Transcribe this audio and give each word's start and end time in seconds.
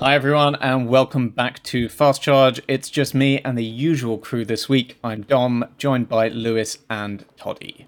Hi, 0.00 0.14
everyone, 0.14 0.54
and 0.62 0.88
welcome 0.88 1.28
back 1.28 1.62
to 1.64 1.90
Fast 1.90 2.22
Charge. 2.22 2.62
It's 2.66 2.88
just 2.88 3.14
me 3.14 3.38
and 3.40 3.58
the 3.58 3.62
usual 3.62 4.16
crew 4.16 4.46
this 4.46 4.66
week. 4.66 4.96
I'm 5.04 5.24
Dom, 5.24 5.66
joined 5.76 6.08
by 6.08 6.28
Lewis 6.28 6.78
and 6.88 7.26
Toddy. 7.36 7.86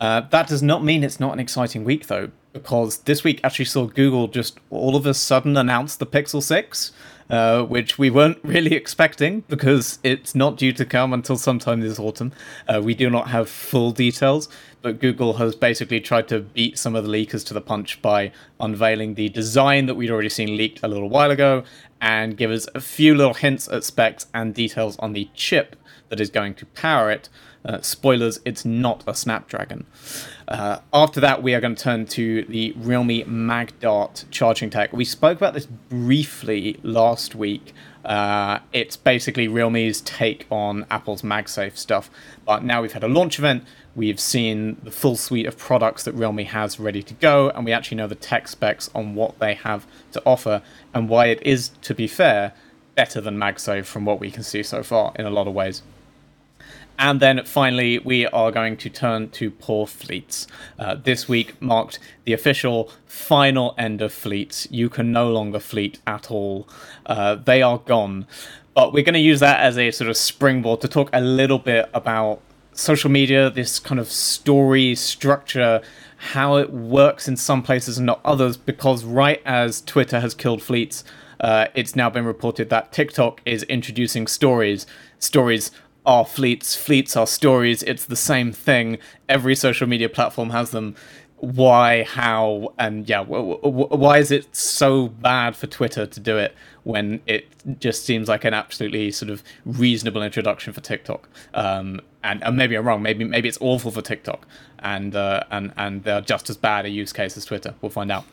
Uh, 0.00 0.22
that 0.22 0.48
does 0.48 0.62
not 0.62 0.82
mean 0.82 1.04
it's 1.04 1.20
not 1.20 1.34
an 1.34 1.38
exciting 1.38 1.84
week, 1.84 2.06
though, 2.06 2.30
because 2.52 2.98
this 2.98 3.24
week 3.24 3.40
actually 3.44 3.66
saw 3.66 3.86
Google 3.86 4.28
just 4.28 4.58
all 4.70 4.96
of 4.96 5.06
a 5.06 5.14
sudden 5.14 5.56
announce 5.56 5.96
the 5.96 6.06
Pixel 6.06 6.42
6, 6.42 6.92
uh, 7.30 7.62
which 7.62 7.98
we 7.98 8.10
weren't 8.10 8.38
really 8.42 8.74
expecting 8.74 9.40
because 9.48 9.98
it's 10.02 10.34
not 10.34 10.56
due 10.56 10.72
to 10.72 10.84
come 10.84 11.12
until 11.12 11.36
sometime 11.36 11.80
this 11.80 11.98
autumn. 11.98 12.32
Uh, 12.66 12.80
we 12.82 12.94
do 12.94 13.10
not 13.10 13.28
have 13.28 13.48
full 13.48 13.90
details, 13.90 14.48
but 14.82 15.00
Google 15.00 15.34
has 15.34 15.54
basically 15.54 16.00
tried 16.00 16.28
to 16.28 16.40
beat 16.40 16.78
some 16.78 16.94
of 16.94 17.04
the 17.04 17.10
leakers 17.10 17.44
to 17.46 17.54
the 17.54 17.60
punch 17.60 18.00
by 18.00 18.32
unveiling 18.60 19.14
the 19.14 19.28
design 19.28 19.86
that 19.86 19.94
we'd 19.94 20.10
already 20.10 20.28
seen 20.28 20.56
leaked 20.56 20.80
a 20.82 20.88
little 20.88 21.08
while 21.08 21.30
ago 21.30 21.64
and 22.00 22.36
give 22.36 22.50
us 22.50 22.68
a 22.74 22.80
few 22.80 23.14
little 23.14 23.34
hints 23.34 23.68
at 23.68 23.84
specs 23.84 24.26
and 24.32 24.54
details 24.54 24.96
on 24.98 25.12
the 25.12 25.28
chip 25.34 25.76
that 26.08 26.20
is 26.20 26.30
going 26.30 26.54
to 26.54 26.66
power 26.66 27.10
it. 27.10 27.28
Uh, 27.68 27.82
spoilers, 27.82 28.40
it's 28.46 28.64
not 28.64 29.04
a 29.06 29.14
Snapdragon. 29.14 29.84
Uh, 30.48 30.78
after 30.94 31.20
that, 31.20 31.42
we 31.42 31.52
are 31.52 31.60
going 31.60 31.74
to 31.74 31.82
turn 31.82 32.06
to 32.06 32.42
the 32.44 32.72
Realme 32.78 33.22
MagDart 33.26 34.24
charging 34.30 34.70
tech. 34.70 34.90
We 34.94 35.04
spoke 35.04 35.36
about 35.36 35.52
this 35.52 35.66
briefly 35.66 36.80
last 36.82 37.34
week. 37.34 37.74
Uh, 38.06 38.60
it's 38.72 38.96
basically 38.96 39.48
Realme's 39.48 40.00
take 40.00 40.46
on 40.48 40.86
Apple's 40.90 41.20
MagSafe 41.20 41.76
stuff. 41.76 42.10
But 42.46 42.64
now 42.64 42.80
we've 42.80 42.94
had 42.94 43.04
a 43.04 43.08
launch 43.08 43.38
event, 43.38 43.64
we've 43.94 44.18
seen 44.18 44.78
the 44.82 44.90
full 44.90 45.16
suite 45.16 45.44
of 45.44 45.58
products 45.58 46.04
that 46.04 46.14
Realme 46.14 46.46
has 46.46 46.80
ready 46.80 47.02
to 47.02 47.12
go, 47.12 47.50
and 47.50 47.66
we 47.66 47.72
actually 47.72 47.98
know 47.98 48.06
the 48.06 48.14
tech 48.14 48.48
specs 48.48 48.88
on 48.94 49.14
what 49.14 49.38
they 49.40 49.52
have 49.52 49.86
to 50.12 50.22
offer 50.24 50.62
and 50.94 51.10
why 51.10 51.26
it 51.26 51.42
is, 51.42 51.68
to 51.82 51.94
be 51.94 52.06
fair, 52.06 52.54
better 52.94 53.20
than 53.20 53.36
MagSafe 53.36 53.84
from 53.84 54.06
what 54.06 54.20
we 54.20 54.30
can 54.30 54.42
see 54.42 54.62
so 54.62 54.82
far 54.82 55.12
in 55.16 55.26
a 55.26 55.30
lot 55.30 55.46
of 55.46 55.52
ways. 55.52 55.82
And 56.98 57.20
then 57.20 57.44
finally, 57.44 58.00
we 58.00 58.26
are 58.26 58.50
going 58.50 58.76
to 58.78 58.90
turn 58.90 59.30
to 59.30 59.50
poor 59.50 59.86
fleets. 59.86 60.48
Uh, 60.78 60.96
this 60.96 61.28
week 61.28 61.60
marked 61.62 62.00
the 62.24 62.32
official 62.32 62.90
final 63.06 63.74
end 63.78 64.02
of 64.02 64.12
fleets. 64.12 64.66
You 64.70 64.88
can 64.88 65.12
no 65.12 65.30
longer 65.30 65.60
fleet 65.60 66.00
at 66.06 66.30
all, 66.30 66.68
uh, 67.06 67.36
they 67.36 67.62
are 67.62 67.78
gone. 67.78 68.26
But 68.74 68.92
we're 68.92 69.04
going 69.04 69.14
to 69.14 69.20
use 69.20 69.40
that 69.40 69.60
as 69.60 69.78
a 69.78 69.90
sort 69.90 70.10
of 70.10 70.16
springboard 70.16 70.80
to 70.82 70.88
talk 70.88 71.10
a 71.12 71.20
little 71.20 71.58
bit 71.58 71.88
about 71.94 72.40
social 72.72 73.10
media, 73.10 73.50
this 73.50 73.78
kind 73.78 74.00
of 74.00 74.08
story 74.08 74.94
structure, 74.94 75.82
how 76.16 76.56
it 76.56 76.72
works 76.72 77.26
in 77.28 77.36
some 77.36 77.62
places 77.62 77.98
and 77.98 78.06
not 78.06 78.20
others, 78.24 78.56
because 78.56 79.04
right 79.04 79.42
as 79.44 79.80
Twitter 79.82 80.20
has 80.20 80.34
killed 80.34 80.62
fleets, 80.62 81.02
uh, 81.40 81.66
it's 81.74 81.96
now 81.96 82.10
been 82.10 82.24
reported 82.24 82.70
that 82.70 82.92
TikTok 82.92 83.40
is 83.44 83.62
introducing 83.64 84.26
stories. 84.26 84.86
Stories 85.18 85.70
are 86.08 86.24
fleets, 86.24 86.74
fleets 86.74 87.16
are 87.16 87.26
stories. 87.26 87.82
It's 87.82 88.06
the 88.06 88.16
same 88.16 88.50
thing. 88.50 88.96
Every 89.28 89.54
social 89.54 89.86
media 89.86 90.08
platform 90.08 90.50
has 90.50 90.70
them. 90.70 90.96
Why, 91.36 92.02
how, 92.02 92.72
and 92.78 93.06
yeah, 93.06 93.18
w- 93.18 93.58
w- 93.62 93.88
why 93.88 94.16
is 94.18 94.30
it 94.30 94.56
so 94.56 95.08
bad 95.08 95.54
for 95.54 95.66
Twitter 95.66 96.06
to 96.06 96.18
do 96.18 96.38
it 96.38 96.54
when 96.82 97.20
it 97.26 97.46
just 97.78 98.06
seems 98.06 98.26
like 98.26 98.44
an 98.44 98.54
absolutely 98.54 99.10
sort 99.12 99.30
of 99.30 99.44
reasonable 99.66 100.22
introduction 100.22 100.72
for 100.72 100.80
TikTok? 100.80 101.28
Um, 101.52 102.00
and, 102.24 102.42
and 102.42 102.56
maybe 102.56 102.74
I'm 102.74 102.86
wrong. 102.86 103.02
Maybe 103.02 103.24
maybe 103.24 103.46
it's 103.46 103.58
awful 103.60 103.90
for 103.92 104.00
TikTok, 104.00 104.48
and 104.78 105.14
uh, 105.14 105.44
and 105.50 105.72
and 105.76 106.02
they're 106.02 106.22
just 106.22 106.50
as 106.50 106.56
bad 106.56 106.86
a 106.86 106.88
use 106.88 107.12
case 107.12 107.36
as 107.36 107.44
Twitter. 107.44 107.74
We'll 107.82 107.90
find 107.90 108.10
out. 108.10 108.24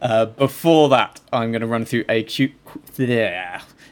Uh, 0.00 0.26
before 0.26 0.88
that, 0.88 1.20
I'm 1.32 1.52
going 1.52 1.60
to 1.60 1.66
run 1.68 1.84
through 1.84 2.04
a 2.08 2.24
cute, 2.24 2.54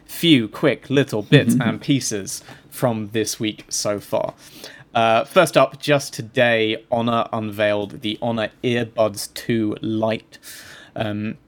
few 0.07 0.49
quick 0.49 0.91
little 0.91 1.23
bits 1.23 1.55
and 1.61 1.81
pieces 1.81 2.43
from 2.71 3.09
this 3.09 3.39
week 3.39 3.65
so 3.69 4.01
far. 4.01 4.35
Uh, 4.95 5.25
first 5.25 5.57
up, 5.57 5.79
just 5.79 6.13
today, 6.13 6.85
Honor 6.91 7.29
unveiled 7.33 8.01
the 8.01 8.19
Honor 8.21 8.51
Earbuds 8.65 9.33
2 9.35 9.77
Lite. 9.81 10.39
Um, 10.97 11.39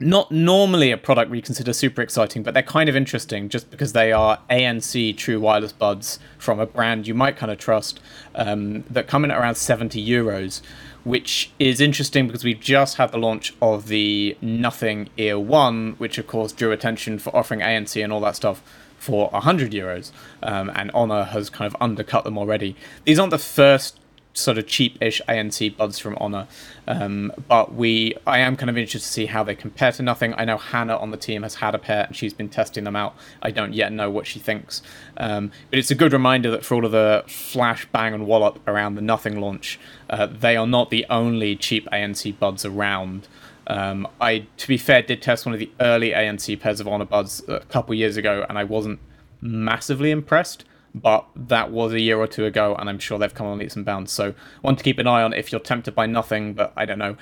not 0.00 0.32
normally 0.32 0.90
a 0.90 0.96
product 0.96 1.30
we 1.30 1.42
consider 1.42 1.72
super 1.72 2.00
exciting, 2.00 2.42
but 2.42 2.54
they're 2.54 2.62
kind 2.62 2.88
of 2.88 2.96
interesting 2.96 3.48
just 3.48 3.70
because 3.70 3.92
they 3.92 4.12
are 4.12 4.38
ANC 4.50 5.16
true 5.16 5.38
wireless 5.38 5.72
buds 5.72 6.18
from 6.38 6.58
a 6.58 6.66
brand 6.66 7.06
you 7.06 7.14
might 7.14 7.36
kind 7.36 7.52
of 7.52 7.58
trust 7.58 8.00
um, 8.34 8.82
that 8.84 9.06
come 9.06 9.24
in 9.24 9.30
at 9.30 9.38
around 9.38 9.56
70 9.56 10.04
euros, 10.04 10.62
which 11.04 11.52
is 11.58 11.80
interesting 11.80 12.26
because 12.26 12.44
we've 12.44 12.60
just 12.60 12.96
had 12.96 13.12
the 13.12 13.18
launch 13.18 13.54
of 13.60 13.88
the 13.88 14.36
Nothing 14.40 15.10
Ear 15.18 15.38
1, 15.38 15.96
which 15.98 16.16
of 16.16 16.26
course 16.26 16.52
drew 16.52 16.72
attention 16.72 17.18
for 17.18 17.34
offering 17.36 17.60
ANC 17.60 18.02
and 18.02 18.12
all 18.12 18.20
that 18.20 18.36
stuff 18.36 18.62
for 19.00 19.30
100 19.30 19.72
euros, 19.72 20.12
um, 20.42 20.70
and 20.74 20.90
Honor 20.92 21.24
has 21.24 21.50
kind 21.50 21.66
of 21.66 21.74
undercut 21.80 22.22
them 22.24 22.36
already. 22.38 22.76
These 23.04 23.18
aren't 23.18 23.30
the 23.30 23.38
first 23.38 23.98
sort 24.32 24.58
of 24.58 24.66
cheap-ish 24.66 25.20
ANC 25.26 25.76
buds 25.76 25.98
from 25.98 26.16
Honor, 26.20 26.46
um, 26.86 27.32
but 27.48 27.74
we 27.74 28.14
I 28.26 28.38
am 28.38 28.56
kind 28.56 28.70
of 28.70 28.76
interested 28.76 29.00
to 29.00 29.12
see 29.12 29.26
how 29.26 29.42
they 29.42 29.54
compare 29.54 29.90
to 29.92 30.02
Nothing. 30.02 30.34
I 30.36 30.44
know 30.44 30.58
Hannah 30.58 30.96
on 30.96 31.10
the 31.10 31.16
team 31.16 31.42
has 31.42 31.56
had 31.56 31.74
a 31.74 31.78
pair 31.78 32.04
and 32.04 32.14
she's 32.14 32.34
been 32.34 32.48
testing 32.48 32.84
them 32.84 32.94
out. 32.94 33.16
I 33.42 33.50
don't 33.50 33.72
yet 33.72 33.90
know 33.90 34.10
what 34.10 34.26
she 34.26 34.38
thinks, 34.38 34.82
um, 35.16 35.50
but 35.70 35.78
it's 35.78 35.90
a 35.90 35.94
good 35.94 36.12
reminder 36.12 36.50
that 36.50 36.64
for 36.64 36.74
all 36.74 36.84
of 36.84 36.92
the 36.92 37.24
flash 37.26 37.86
bang 37.86 38.14
and 38.14 38.26
wallop 38.26 38.60
around 38.68 38.94
the 38.94 39.02
Nothing 39.02 39.40
launch, 39.40 39.80
uh, 40.10 40.26
they 40.26 40.56
are 40.56 40.66
not 40.66 40.90
the 40.90 41.06
only 41.10 41.56
cheap 41.56 41.88
ANC 41.90 42.38
buds 42.38 42.64
around. 42.64 43.26
Um, 43.70 44.08
I, 44.20 44.46
to 44.56 44.68
be 44.68 44.76
fair, 44.76 45.00
did 45.00 45.22
test 45.22 45.46
one 45.46 45.52
of 45.52 45.60
the 45.60 45.70
early 45.78 46.10
ANC 46.10 46.58
pairs 46.58 46.80
of 46.80 46.88
Honor 46.88 47.04
Buds 47.04 47.40
a 47.46 47.60
couple 47.60 47.94
years 47.94 48.16
ago, 48.16 48.44
and 48.48 48.58
I 48.58 48.64
wasn't 48.64 48.98
massively 49.40 50.10
impressed. 50.10 50.64
But 50.92 51.24
that 51.36 51.70
was 51.70 51.92
a 51.92 52.00
year 52.00 52.18
or 52.18 52.26
two 52.26 52.46
ago, 52.46 52.74
and 52.74 52.90
I'm 52.90 52.98
sure 52.98 53.16
they've 53.16 53.32
come 53.32 53.46
on 53.46 53.58
leaps 53.58 53.76
and 53.76 53.84
bounds. 53.84 54.10
So, 54.10 54.34
one 54.60 54.74
to 54.74 54.82
keep 54.82 54.98
an 54.98 55.06
eye 55.06 55.22
on 55.22 55.32
if 55.32 55.52
you're 55.52 55.60
tempted 55.60 55.94
by 55.94 56.06
nothing. 56.06 56.52
But 56.52 56.72
I 56.76 56.84
don't 56.84 56.98
know, 56.98 57.16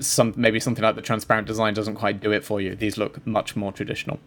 some 0.00 0.34
maybe 0.36 0.58
something 0.58 0.82
like 0.82 0.96
the 0.96 1.00
transparent 1.00 1.46
design 1.46 1.74
doesn't 1.74 1.94
quite 1.94 2.18
do 2.18 2.32
it 2.32 2.44
for 2.44 2.60
you. 2.60 2.74
These 2.74 2.98
look 2.98 3.24
much 3.24 3.54
more 3.54 3.70
traditional. 3.70 4.18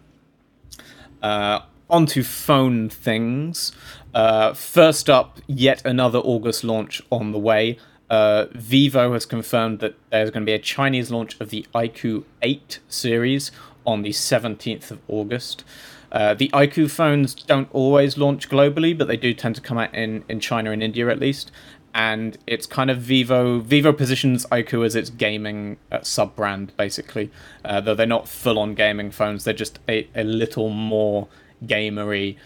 Uh, 1.22 1.60
onto 1.90 2.22
phone 2.22 2.88
things. 2.88 3.72
Uh, 4.14 4.54
first 4.54 5.10
up, 5.10 5.38
yet 5.46 5.84
another 5.84 6.20
August 6.20 6.64
launch 6.64 7.02
on 7.10 7.32
the 7.32 7.38
way 7.38 7.76
uh, 8.10 8.46
Vivo 8.52 9.12
has 9.12 9.26
confirmed 9.26 9.80
that 9.80 9.94
there's 10.10 10.30
going 10.30 10.42
to 10.42 10.46
be 10.46 10.54
a 10.54 10.58
Chinese 10.58 11.10
launch 11.10 11.38
of 11.40 11.50
the 11.50 11.66
iQOO 11.74 12.24
8 12.42 12.80
series 12.88 13.50
on 13.86 14.02
the 14.02 14.10
17th 14.10 14.90
of 14.90 15.00
August. 15.08 15.64
Uh, 16.10 16.34
the 16.34 16.48
iQOO 16.48 16.90
phones 16.90 17.34
don't 17.34 17.68
always 17.72 18.16
launch 18.16 18.48
globally, 18.48 18.96
but 18.96 19.08
they 19.08 19.16
do 19.16 19.34
tend 19.34 19.54
to 19.56 19.60
come 19.60 19.76
out 19.76 19.94
in, 19.94 20.24
in 20.28 20.40
China 20.40 20.70
and 20.70 20.82
India 20.82 21.08
at 21.08 21.18
least. 21.18 21.50
And 21.94 22.38
it's 22.46 22.66
kind 22.66 22.90
of 22.90 22.98
Vivo. 22.98 23.60
Vivo 23.60 23.92
positions 23.92 24.46
iQOO 24.46 24.86
as 24.86 24.94
its 24.94 25.10
gaming 25.10 25.78
uh, 25.90 26.00
sub 26.02 26.34
brand, 26.36 26.72
basically. 26.76 27.30
Uh, 27.64 27.80
though 27.80 27.94
they're 27.94 28.06
not 28.06 28.28
full 28.28 28.58
on 28.58 28.74
gaming 28.74 29.10
phones, 29.10 29.44
they're 29.44 29.54
just 29.54 29.78
a, 29.88 30.08
a 30.14 30.24
little 30.24 30.70
more 30.70 31.28
gamery 31.64 32.36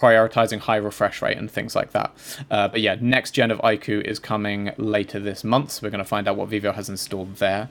prioritizing 0.00 0.60
high 0.60 0.76
refresh 0.76 1.22
rate 1.22 1.36
and 1.36 1.50
things 1.50 1.74
like 1.74 1.92
that. 1.92 2.12
Uh, 2.50 2.68
but 2.68 2.80
yeah, 2.80 2.96
next 3.00 3.32
gen 3.32 3.50
of 3.50 3.58
iQOO 3.58 4.02
is 4.02 4.18
coming 4.18 4.72
later 4.76 5.18
this 5.18 5.44
month, 5.44 5.72
so 5.72 5.80
we're 5.82 5.90
going 5.90 5.98
to 5.98 6.04
find 6.04 6.28
out 6.28 6.36
what 6.36 6.48
Vivo 6.48 6.72
has 6.72 6.88
installed 6.88 7.36
there. 7.36 7.68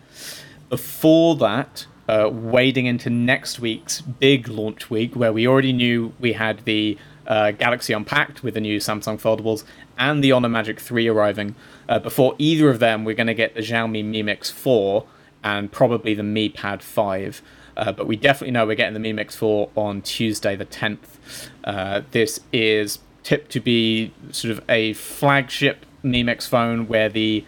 Before 0.70 1.36
that, 1.36 1.86
uh, 2.08 2.30
wading 2.32 2.86
into 2.86 3.10
next 3.10 3.60
week's 3.60 4.02
big 4.02 4.48
launch 4.48 4.90
week, 4.90 5.16
where 5.16 5.32
we 5.32 5.48
already 5.48 5.74
knew 5.74 6.14
we 6.20 6.34
had 6.34 6.66
the 6.66 6.98
uh, 7.28 7.52
Galaxy 7.52 7.94
Unpacked 7.94 8.44
with 8.44 8.56
the 8.56 8.60
new 8.60 8.80
Samsung 8.80 9.20
foldables 9.20 9.64
and 9.98 10.24
the 10.24 10.32
Honor 10.32 10.50
Magic 10.50 10.80
3 10.80 11.08
arriving. 11.08 11.56
Uh, 11.88 12.00
before 12.00 12.36
either 12.38 12.70
of 12.70 12.80
them, 12.80 13.06
we're 13.06 13.16
going 13.16 13.28
to 13.28 13.34
get 13.34 13.54
the 13.54 13.62
Xiaomi 13.62 14.04
Mi 14.04 14.24
Mix 14.24 14.50
4 14.50 15.06
and 15.44 15.72
probably 15.72 16.14
the 16.14 16.24
Mi 16.24 16.50
Pad 16.50 16.82
5. 16.82 17.42
Uh, 17.76 17.92
but 17.92 18.08
we 18.08 18.16
definitely 18.16 18.52
know 18.52 18.66
we're 18.66 18.76
getting 18.76 18.94
the 18.94 19.00
Mi 19.00 19.14
Mix 19.14 19.36
4 19.36 19.70
on 19.76 20.02
Tuesday 20.02 20.56
the 20.56 20.66
10th. 20.66 20.98
Uh, 21.64 22.02
this 22.12 22.40
is 22.52 23.00
tipped 23.24 23.52
to 23.52 23.60
be 23.60 24.14
sort 24.32 24.52
of 24.52 24.64
a 24.70 24.94
flagship 24.94 25.86
Mi 26.04 26.24
Mix 26.24 26.46
phone 26.46 26.88
where 26.88 27.10
the 27.10 27.46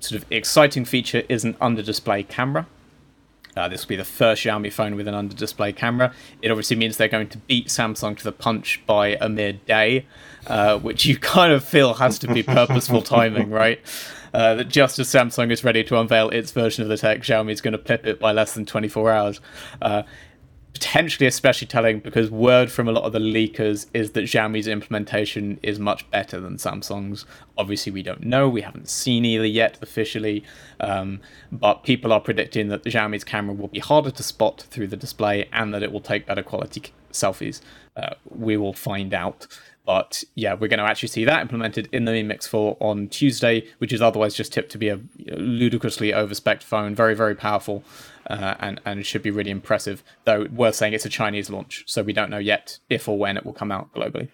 sort 0.00 0.20
of 0.20 0.30
exciting 0.30 0.84
feature 0.84 1.22
is 1.28 1.44
an 1.44 1.56
under 1.60 1.82
display 1.82 2.22
camera. 2.22 2.66
Uh, 3.56 3.68
this 3.68 3.84
will 3.84 3.88
be 3.88 3.96
the 3.96 4.04
first 4.04 4.42
Xiaomi 4.42 4.72
phone 4.72 4.96
with 4.96 5.08
an 5.08 5.14
under 5.14 5.34
display 5.34 5.72
camera. 5.72 6.12
It 6.42 6.50
obviously 6.50 6.76
means 6.76 6.96
they're 6.96 7.08
going 7.08 7.28
to 7.30 7.38
beat 7.38 7.68
Samsung 7.68 8.16
to 8.18 8.24
the 8.24 8.32
punch 8.32 8.82
by 8.86 9.16
a 9.20 9.28
mere 9.28 9.54
day, 9.54 10.06
uh, 10.46 10.78
which 10.78 11.06
you 11.06 11.16
kind 11.18 11.52
of 11.52 11.64
feel 11.64 11.94
has 11.94 12.18
to 12.20 12.32
be 12.32 12.42
purposeful 12.42 13.02
timing, 13.02 13.50
right? 13.50 13.80
Uh, 14.34 14.56
that 14.56 14.68
just 14.68 14.98
as 14.98 15.08
Samsung 15.08 15.50
is 15.50 15.64
ready 15.64 15.82
to 15.84 15.98
unveil 15.98 16.28
its 16.28 16.50
version 16.50 16.82
of 16.82 16.90
the 16.90 16.98
tech, 16.98 17.20
Xiaomi 17.20 17.52
is 17.52 17.62
going 17.62 17.72
to 17.72 17.78
pip 17.78 18.06
it 18.06 18.20
by 18.20 18.32
less 18.32 18.52
than 18.52 18.66
24 18.66 19.10
hours. 19.10 19.40
Uh, 19.80 20.02
potentially 20.76 21.26
especially 21.26 21.66
telling 21.66 22.00
because 22.00 22.30
word 22.30 22.70
from 22.70 22.86
a 22.86 22.92
lot 22.92 23.04
of 23.04 23.12
the 23.12 23.18
leakers 23.18 23.86
is 23.94 24.12
that 24.12 24.24
Xiaomi's 24.24 24.68
implementation 24.68 25.58
is 25.62 25.78
much 25.78 26.08
better 26.10 26.38
than 26.38 26.56
Samsung's. 26.56 27.24
Obviously, 27.56 27.92
we 27.92 28.02
don't 28.02 28.24
know; 28.24 28.46
we 28.48 28.60
haven't 28.60 28.90
seen 28.90 29.24
either 29.24 29.46
yet 29.46 29.78
officially, 29.80 30.44
um, 30.80 31.20
but 31.50 31.82
people 31.82 32.12
are 32.12 32.20
predicting 32.20 32.68
that 32.68 32.82
the 32.82 32.90
Xiaomi's 32.90 33.24
camera 33.24 33.54
will 33.54 33.68
be 33.68 33.78
harder 33.78 34.10
to 34.10 34.22
spot 34.22 34.66
through 34.70 34.88
the 34.88 34.96
display 34.96 35.48
and 35.50 35.72
that 35.72 35.82
it 35.82 35.90
will 35.90 36.00
take 36.00 36.26
better 36.26 36.42
quality 36.42 36.82
selfies. 37.10 37.62
Uh, 37.96 38.14
we 38.28 38.56
will 38.58 38.74
find 38.74 39.14
out. 39.14 39.46
But 39.86 40.24
yeah, 40.34 40.54
we're 40.54 40.68
going 40.68 40.80
to 40.80 40.84
actually 40.84 41.08
see 41.08 41.24
that 41.24 41.40
implemented 41.40 41.88
in 41.92 42.04
the 42.04 42.12
Mi 42.12 42.24
Mix 42.24 42.46
4 42.48 42.76
on 42.80 43.08
Tuesday, 43.08 43.68
which 43.78 43.92
is 43.92 44.02
otherwise 44.02 44.34
just 44.34 44.52
tipped 44.52 44.72
to 44.72 44.78
be 44.78 44.88
a 44.88 45.00
ludicrously 45.18 46.10
overspec 46.10 46.62
phone, 46.62 46.94
very, 46.94 47.14
very 47.14 47.36
powerful, 47.36 47.84
uh, 48.28 48.56
and, 48.58 48.80
and 48.84 49.06
should 49.06 49.22
be 49.22 49.30
really 49.30 49.52
impressive. 49.52 50.02
Though, 50.24 50.48
worth 50.52 50.74
saying 50.74 50.92
it's 50.92 51.06
a 51.06 51.08
Chinese 51.08 51.50
launch, 51.50 51.84
so 51.86 52.02
we 52.02 52.12
don't 52.12 52.30
know 52.30 52.38
yet 52.38 52.80
if 52.90 53.08
or 53.08 53.16
when 53.16 53.36
it 53.36 53.46
will 53.46 53.52
come 53.52 53.70
out 53.70 53.94
globally. 53.94 54.28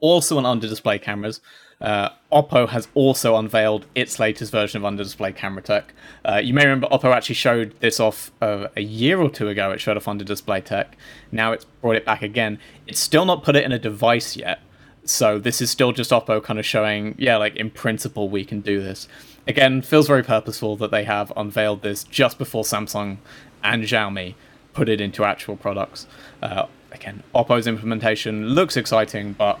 Also 0.00 0.38
on 0.38 0.46
under 0.46 0.66
display 0.66 0.98
cameras, 0.98 1.40
uh, 1.80 2.10
Oppo 2.32 2.68
has 2.68 2.88
also 2.94 3.36
unveiled 3.36 3.86
its 3.94 4.18
latest 4.18 4.50
version 4.50 4.78
of 4.78 4.84
under 4.84 5.02
display 5.02 5.32
camera 5.32 5.62
tech. 5.62 5.94
Uh, 6.24 6.40
you 6.42 6.52
may 6.52 6.64
remember 6.64 6.88
Oppo 6.88 7.14
actually 7.14 7.36
showed 7.36 7.78
this 7.80 8.00
off 8.00 8.32
uh, 8.42 8.68
a 8.76 8.82
year 8.82 9.20
or 9.20 9.30
two 9.30 9.48
ago. 9.48 9.70
It 9.70 9.80
showed 9.80 9.96
off 9.96 10.08
under 10.08 10.24
display 10.24 10.60
tech. 10.60 10.96
Now 11.30 11.52
it's 11.52 11.64
brought 11.64 11.96
it 11.96 12.04
back 12.04 12.22
again. 12.22 12.58
It's 12.86 13.00
still 13.00 13.24
not 13.24 13.44
put 13.44 13.54
it 13.54 13.64
in 13.64 13.72
a 13.72 13.78
device 13.78 14.36
yet. 14.36 14.60
So 15.04 15.38
this 15.38 15.60
is 15.60 15.70
still 15.70 15.92
just 15.92 16.10
Oppo 16.10 16.42
kind 16.42 16.58
of 16.58 16.66
showing, 16.66 17.14
yeah, 17.16 17.36
like 17.36 17.56
in 17.56 17.70
principle 17.70 18.28
we 18.28 18.44
can 18.44 18.60
do 18.60 18.82
this. 18.82 19.08
Again, 19.46 19.80
feels 19.80 20.06
very 20.06 20.22
purposeful 20.22 20.76
that 20.76 20.90
they 20.90 21.04
have 21.04 21.32
unveiled 21.36 21.82
this 21.82 22.04
just 22.04 22.36
before 22.38 22.64
Samsung 22.64 23.18
and 23.62 23.84
Xiaomi 23.84 24.34
put 24.74 24.88
it 24.88 25.00
into 25.00 25.24
actual 25.24 25.56
products. 25.56 26.06
Uh, 26.42 26.66
again, 26.92 27.22
Oppo's 27.34 27.66
implementation 27.66 28.48
looks 28.50 28.76
exciting, 28.76 29.32
but 29.32 29.58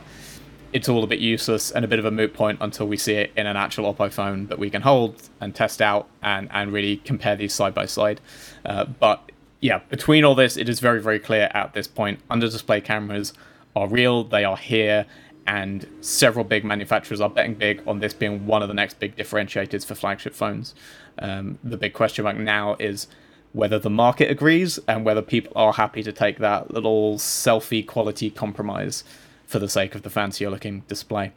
it's 0.72 0.88
all 0.88 1.02
a 1.02 1.06
bit 1.06 1.18
useless 1.18 1.70
and 1.70 1.84
a 1.84 1.88
bit 1.88 1.98
of 1.98 2.04
a 2.04 2.10
moot 2.10 2.34
point 2.34 2.58
until 2.60 2.86
we 2.86 2.96
see 2.96 3.14
it 3.14 3.32
in 3.36 3.46
an 3.46 3.56
actual 3.56 3.92
Oppo 3.92 4.12
phone 4.12 4.46
that 4.46 4.58
we 4.58 4.70
can 4.70 4.82
hold 4.82 5.28
and 5.40 5.54
test 5.54 5.80
out 5.80 6.08
and, 6.22 6.48
and 6.52 6.72
really 6.72 6.98
compare 6.98 7.36
these 7.36 7.54
side 7.54 7.74
by 7.74 7.86
side. 7.86 8.20
Uh, 8.64 8.84
but 8.84 9.32
yeah, 9.60 9.78
between 9.88 10.24
all 10.24 10.34
this, 10.34 10.56
it 10.56 10.68
is 10.68 10.80
very, 10.80 11.00
very 11.00 11.18
clear 11.18 11.50
at 11.54 11.72
this 11.72 11.86
point 11.86 12.20
under 12.30 12.48
display 12.48 12.80
cameras 12.80 13.32
are 13.74 13.88
real, 13.88 14.24
they 14.24 14.44
are 14.44 14.56
here, 14.56 15.06
and 15.46 15.86
several 16.00 16.44
big 16.44 16.64
manufacturers 16.64 17.20
are 17.20 17.30
betting 17.30 17.54
big 17.54 17.82
on 17.86 18.00
this 18.00 18.12
being 18.12 18.46
one 18.46 18.62
of 18.62 18.68
the 18.68 18.74
next 18.74 19.00
big 19.00 19.16
differentiators 19.16 19.84
for 19.86 19.94
flagship 19.94 20.34
phones. 20.34 20.74
Um, 21.18 21.58
the 21.64 21.78
big 21.78 21.94
question 21.94 22.24
mark 22.24 22.36
now 22.36 22.76
is 22.78 23.08
whether 23.52 23.78
the 23.78 23.90
market 23.90 24.30
agrees 24.30 24.78
and 24.86 25.06
whether 25.06 25.22
people 25.22 25.52
are 25.56 25.72
happy 25.72 26.02
to 26.02 26.12
take 26.12 26.38
that 26.38 26.70
little 26.70 27.16
selfie 27.16 27.86
quality 27.86 28.30
compromise 28.30 29.04
for 29.48 29.58
the 29.58 29.68
sake 29.68 29.94
of 29.94 30.02
the 30.02 30.10
fancier 30.10 30.50
looking 30.50 30.80
display. 30.88 31.32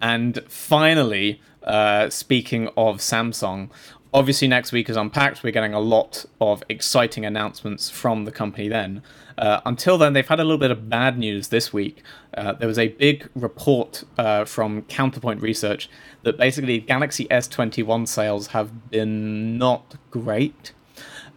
And 0.00 0.40
finally, 0.46 1.40
uh, 1.62 2.10
speaking 2.10 2.68
of 2.76 2.98
Samsung, 2.98 3.70
obviously 4.12 4.46
next 4.46 4.72
week 4.72 4.90
is 4.90 4.96
unpacked. 4.96 5.42
We're 5.42 5.52
getting 5.52 5.72
a 5.72 5.80
lot 5.80 6.26
of 6.38 6.62
exciting 6.68 7.24
announcements 7.24 7.88
from 7.88 8.26
the 8.26 8.30
company 8.30 8.68
then. 8.68 9.02
Uh, 9.38 9.60
until 9.64 9.96
then, 9.96 10.12
they've 10.12 10.28
had 10.28 10.38
a 10.38 10.44
little 10.44 10.58
bit 10.58 10.70
of 10.70 10.90
bad 10.90 11.18
news 11.18 11.48
this 11.48 11.72
week. 11.72 12.02
Uh, 12.36 12.52
there 12.52 12.68
was 12.68 12.78
a 12.78 12.88
big 12.88 13.28
report 13.34 14.04
uh, 14.18 14.44
from 14.44 14.82
Counterpoint 14.82 15.40
Research 15.40 15.88
that 16.24 16.36
basically 16.36 16.78
Galaxy 16.78 17.26
S21 17.28 18.06
sales 18.06 18.48
have 18.48 18.90
been 18.90 19.56
not 19.56 19.94
great. 20.10 20.72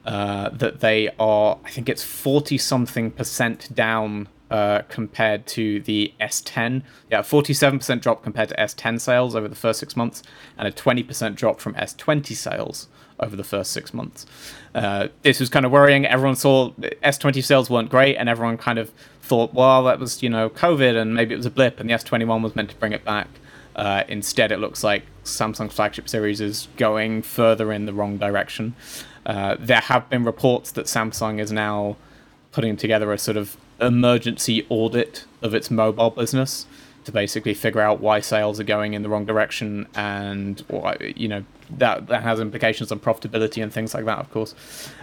Uh, 0.06 0.50
that 0.50 0.82
they 0.82 1.10
are, 1.18 1.58
I 1.66 1.72
think 1.72 1.90
it's 1.90 2.04
40 2.04 2.60
something 2.60 3.10
percent 3.10 3.74
down 3.74 4.28
uh, 4.52 4.82
compared 4.90 5.46
to 5.48 5.82
the 5.82 6.14
S10. 6.22 6.84
Yeah, 7.10 7.20
47% 7.20 8.02
drop 8.02 8.24
compared 8.24 8.50
to 8.50 8.56
S10 8.56 9.00
sales 9.02 9.36
over 9.36 9.48
the 9.48 9.56
first 9.56 9.80
six 9.80 9.96
months, 9.96 10.24
and 10.58 10.68
a 10.68 10.72
20% 10.72 11.36
drop 11.36 11.60
from 11.60 11.74
S20 11.76 12.36
sales 12.36 12.88
over 13.20 13.36
the 13.36 13.44
first 13.44 13.72
six 13.72 13.94
months. 13.94 14.26
Uh, 14.74 15.08
this 15.22 15.40
was 15.40 15.50
kind 15.50 15.66
of 15.66 15.72
worrying. 15.72 16.06
Everyone 16.06 16.36
saw 16.36 16.72
S20 16.72 17.44
sales 17.44 17.70
weren't 17.70 17.90
great, 17.90 18.16
and 18.18 18.30
everyone 18.30 18.58
kind 18.58 18.78
of 18.78 18.92
thought, 19.22 19.54
well, 19.54 19.84
that 19.86 20.00
was 20.00 20.22
you 20.22 20.30
know 20.30 20.50
COVID, 20.50 21.00
and 21.00 21.16
maybe 21.16 21.34
it 21.34 21.38
was 21.38 21.46
a 21.46 21.52
blip, 21.52 21.80
and 21.80 21.90
the 21.90 21.94
S21 21.94 22.42
was 22.42 22.56
meant 22.56 22.70
to 22.70 22.76
bring 22.76 22.92
it 22.92 23.04
back. 23.06 23.28
Uh, 23.76 24.04
instead, 24.08 24.52
it 24.52 24.60
looks 24.60 24.84
like 24.84 25.04
Samsung's 25.24 25.74
flagship 25.74 26.08
series 26.08 26.40
is 26.40 26.68
going 26.78 27.22
further 27.22 27.72
in 27.72 27.86
the 27.86 27.94
wrong 27.94 28.18
direction. 28.18 28.76
Uh, 29.26 29.56
there 29.60 29.82
have 29.82 30.10
been 30.10 30.24
reports 30.24 30.72
that 30.72 30.86
Samsung 30.86 31.40
is 31.40 31.52
now 31.52 31.98
putting 32.52 32.78
together 32.78 33.12
a 33.12 33.18
sort 33.18 33.36
of 33.36 33.58
emergency 33.80 34.66
audit 34.70 35.26
of 35.42 35.54
its 35.54 35.70
mobile 35.70 36.10
business 36.10 36.66
to 37.04 37.12
basically 37.12 37.54
figure 37.54 37.82
out 37.82 38.00
why 38.00 38.20
sales 38.20 38.60
are 38.60 38.64
going 38.64 38.94
in 38.94 39.04
the 39.04 39.10
wrong 39.10 39.26
direction 39.26 39.88
and 39.96 40.64
why 40.68 40.98
you 41.16 41.28
know 41.28 41.44
that 41.70 42.08
that 42.08 42.24
has 42.24 42.40
implications 42.40 42.92
on 42.92 43.00
profitability 43.00 43.62
and 43.62 43.72
things 43.72 43.94
like 43.94 44.06
that 44.06 44.20
of 44.20 44.32
course. 44.32 44.56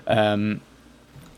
Um, 0.06 0.60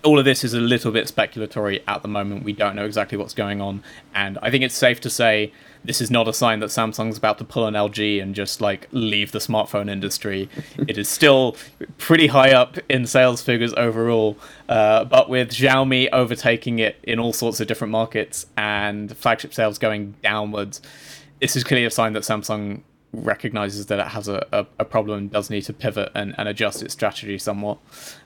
all 0.05 0.19
of 0.19 0.25
this 0.25 0.45
is 0.45 0.55
a 0.55 0.61
little 0.61 0.93
bit 0.93 1.06
speculatory 1.06 1.83
at 1.89 2.03
the 2.03 2.09
moment 2.09 2.45
we 2.45 2.53
don't 2.53 2.77
know 2.77 2.85
exactly 2.85 3.17
what's 3.19 3.35
going 3.35 3.61
on 3.61 3.83
and 4.15 4.39
i 4.43 4.51
think 4.51 4.62
it's 4.62 4.75
safe 4.75 5.01
to 5.01 5.11
say 5.11 5.53
this 5.85 6.01
is 6.01 6.11
not 6.11 6.27
a 6.27 6.33
sign 6.33 6.61
that 6.61 6.71
Samsung's 6.71 7.19
about 7.19 7.39
to 7.39 7.45
pull 7.45 7.67
an 7.67 7.75
LG 7.75 8.23
and 8.23 8.35
just 8.35 8.61
like 8.61 8.89
leave 8.91 9.33
the 9.33 9.39
smartphone 9.39 9.91
industry. 9.91 10.49
it 10.89 10.97
is 10.97 11.09
still 11.09 11.56
pretty 11.99 12.29
high 12.29 12.53
up 12.53 12.79
in 12.89 13.06
sales 13.06 13.43
figures 13.43 13.75
overall, 13.75 14.39
uh, 14.69 15.05
but 15.05 15.29
with 15.29 15.51
Xiaomi 15.51 16.09
overtaking 16.12 16.79
it 16.79 16.99
in 17.03 17.19
all 17.19 17.33
sorts 17.33 17.61
of 17.61 17.67
different 17.67 17.91
markets 17.91 18.47
and 18.56 19.15
flagship 19.17 19.53
sales 19.53 19.79
going 19.79 20.15
downwards, 20.23 20.81
this 21.41 21.55
is 21.55 21.65
clearly 21.65 21.85
a 21.85 21.91
sign 21.91 22.15
that 22.15 22.23
Samsung 22.23 22.81
recognizes 23.12 23.87
that 23.87 24.01
it 24.01 24.09
has 24.09 24.27
a, 24.27 24.45
a, 24.53 24.67
a 24.81 24.85
problem 24.85 25.19
and 25.19 25.31
does 25.31 25.51
need 25.51 25.62
to 25.62 25.73
pivot 25.73 26.11
and, 26.15 26.35
and 26.39 26.49
adjust 26.49 26.83
its 26.83 26.95
strategy 26.95 27.39
somewhat. 27.39 27.79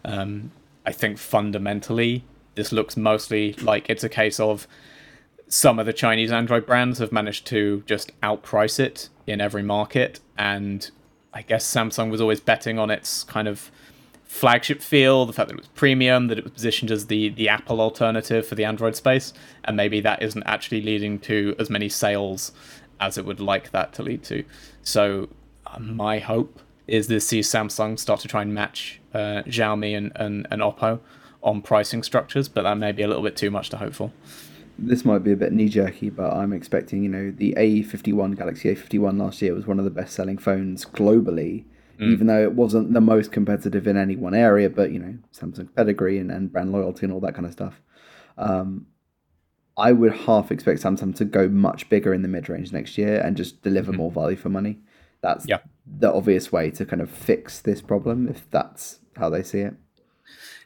Um, 0.04 0.52
I 0.88 0.92
think 0.92 1.18
fundamentally, 1.18 2.24
this 2.54 2.72
looks 2.72 2.96
mostly 2.96 3.52
like 3.60 3.90
it's 3.90 4.04
a 4.04 4.08
case 4.08 4.40
of 4.40 4.66
some 5.46 5.78
of 5.78 5.84
the 5.84 5.92
Chinese 5.92 6.32
Android 6.32 6.64
brands 6.64 6.98
have 6.98 7.12
managed 7.12 7.46
to 7.48 7.82
just 7.84 8.18
outprice 8.22 8.80
it 8.80 9.10
in 9.26 9.38
every 9.38 9.62
market. 9.62 10.20
And 10.38 10.90
I 11.34 11.42
guess 11.42 11.70
Samsung 11.70 12.10
was 12.10 12.22
always 12.22 12.40
betting 12.40 12.78
on 12.78 12.88
its 12.88 13.22
kind 13.22 13.48
of 13.48 13.70
flagship 14.24 14.80
feel, 14.80 15.26
the 15.26 15.34
fact 15.34 15.48
that 15.48 15.56
it 15.56 15.60
was 15.60 15.68
premium, 15.74 16.28
that 16.28 16.38
it 16.38 16.44
was 16.44 16.54
positioned 16.54 16.90
as 16.90 17.08
the, 17.08 17.28
the 17.28 17.50
Apple 17.50 17.82
alternative 17.82 18.46
for 18.46 18.54
the 18.54 18.64
Android 18.64 18.96
space. 18.96 19.34
And 19.64 19.76
maybe 19.76 20.00
that 20.00 20.22
isn't 20.22 20.44
actually 20.44 20.80
leading 20.80 21.18
to 21.18 21.54
as 21.58 21.68
many 21.68 21.90
sales 21.90 22.50
as 22.98 23.18
it 23.18 23.26
would 23.26 23.40
like 23.40 23.72
that 23.72 23.92
to 23.92 24.02
lead 24.02 24.22
to. 24.22 24.42
So, 24.84 25.28
uh, 25.66 25.80
my 25.80 26.18
hope 26.18 26.60
is 26.86 27.08
this 27.08 27.26
sees 27.28 27.46
Samsung 27.46 27.98
start 27.98 28.20
to 28.20 28.28
try 28.28 28.40
and 28.40 28.54
match 28.54 28.97
uh, 29.14 29.42
Xiaomi 29.46 29.96
and, 29.96 30.12
and, 30.16 30.46
and 30.50 30.62
Oppo 30.62 31.00
on 31.42 31.62
pricing 31.62 32.02
structures, 32.02 32.48
but 32.48 32.62
that 32.62 32.76
may 32.76 32.92
be 32.92 33.02
a 33.02 33.08
little 33.08 33.22
bit 33.22 33.36
too 33.36 33.50
much 33.50 33.70
to 33.70 33.76
hope 33.76 33.94
for 33.94 34.12
this 34.78 35.04
might 35.04 35.24
be 35.24 35.32
a 35.32 35.36
bit 35.36 35.52
knee 35.52 35.68
jerky, 35.68 36.08
but 36.08 36.32
I'm 36.32 36.52
expecting, 36.52 37.02
you 37.02 37.08
know, 37.08 37.32
the 37.32 37.52
A51 37.56 38.36
Galaxy 38.36 38.74
A51 38.74 39.18
last 39.18 39.42
year 39.42 39.52
was 39.52 39.66
one 39.66 39.78
of 39.78 39.84
the 39.84 39.90
best 39.90 40.14
selling 40.14 40.38
phones 40.38 40.84
globally, 40.84 41.64
mm. 41.98 42.12
even 42.12 42.28
though 42.28 42.40
it 42.40 42.52
wasn't 42.52 42.94
the 42.94 43.00
most 43.00 43.32
competitive 43.32 43.88
in 43.88 43.96
any 43.96 44.14
one 44.14 44.34
area, 44.34 44.70
but, 44.70 44.92
you 44.92 45.00
know, 45.00 45.18
Samsung 45.34 45.74
pedigree 45.74 46.18
and, 46.18 46.30
and 46.30 46.52
brand 46.52 46.70
loyalty 46.70 47.06
and 47.06 47.12
all 47.12 47.20
that 47.20 47.34
kind 47.34 47.46
of 47.46 47.52
stuff. 47.52 47.82
Um, 48.36 48.86
I 49.76 49.92
would 49.92 50.12
half 50.12 50.52
expect 50.52 50.80
Samsung 50.80 51.14
to 51.16 51.24
go 51.24 51.48
much 51.48 51.88
bigger 51.88 52.14
in 52.14 52.22
the 52.22 52.28
mid 52.28 52.48
range 52.48 52.72
next 52.72 52.96
year 52.96 53.20
and 53.20 53.36
just 53.36 53.62
deliver 53.62 53.90
mm-hmm. 53.90 54.00
more 54.00 54.12
value 54.12 54.36
for 54.36 54.48
money. 54.48 54.78
That's 55.20 55.46
yeah. 55.48 55.58
the 55.86 56.12
obvious 56.12 56.52
way 56.52 56.70
to 56.72 56.84
kind 56.84 57.02
of 57.02 57.10
fix 57.10 57.60
this 57.60 57.82
problem 57.82 58.28
if 58.28 58.48
that's 58.50 59.00
how 59.16 59.30
they 59.30 59.42
see 59.42 59.60
it. 59.60 59.74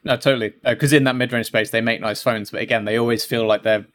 No, 0.03 0.17
totally. 0.17 0.53
Because 0.63 0.93
uh, 0.93 0.97
in 0.97 1.05
that 1.05 1.15
mid 1.15 1.31
range 1.31 1.47
space, 1.47 1.71
they 1.71 1.81
make 1.81 2.01
nice 2.01 2.21
phones, 2.21 2.51
but 2.51 2.61
again, 2.61 2.85
they 2.85 2.97
always 2.97 3.25
feel 3.25 3.47
like 3.47 3.63
they're 3.63 3.85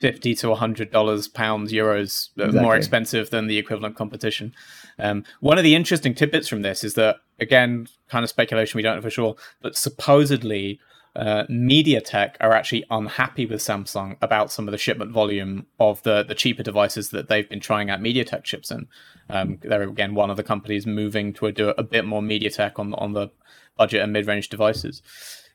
fifty 0.00 0.34
to 0.34 0.54
hundred 0.54 0.90
dollars, 0.90 1.28
pounds, 1.28 1.72
euros 1.72 2.30
uh, 2.38 2.44
exactly. 2.44 2.60
more 2.60 2.76
expensive 2.76 3.30
than 3.30 3.46
the 3.46 3.58
equivalent 3.58 3.96
competition. 3.96 4.54
Um, 4.98 5.24
one 5.40 5.58
of 5.58 5.64
the 5.64 5.74
interesting 5.74 6.14
tidbits 6.14 6.48
from 6.48 6.62
this 6.62 6.84
is 6.84 6.94
that 6.94 7.16
again, 7.38 7.86
kind 8.08 8.22
of 8.22 8.28
speculation, 8.28 8.76
we 8.76 8.82
don't 8.82 8.96
know 8.96 9.02
for 9.02 9.10
sure, 9.10 9.36
but 9.62 9.76
supposedly. 9.76 10.80
Uh, 11.16 11.44
MediaTek 11.50 12.36
are 12.40 12.52
actually 12.52 12.84
unhappy 12.90 13.44
with 13.44 13.60
Samsung 13.60 14.16
about 14.22 14.52
some 14.52 14.68
of 14.68 14.72
the 14.72 14.78
shipment 14.78 15.10
volume 15.10 15.66
of 15.80 16.02
the, 16.04 16.22
the 16.22 16.34
cheaper 16.34 16.62
devices 16.62 17.10
that 17.10 17.28
they've 17.28 17.48
been 17.48 17.60
trying 17.60 17.90
out 17.90 18.00
MediaTek 18.00 18.44
chips 18.44 18.70
in. 18.70 18.86
Um, 19.28 19.58
they're 19.62 19.82
again 19.82 20.14
one 20.14 20.30
of 20.30 20.36
the 20.36 20.44
companies 20.44 20.86
moving 20.86 21.32
to 21.34 21.50
do 21.50 21.70
a 21.70 21.82
bit 21.82 22.04
more 22.04 22.22
MediaTek 22.22 22.78
on 22.78 22.94
on 22.94 23.12
the 23.12 23.30
budget 23.76 24.02
and 24.02 24.12
mid 24.12 24.26
range 24.26 24.48
devices. 24.48 25.02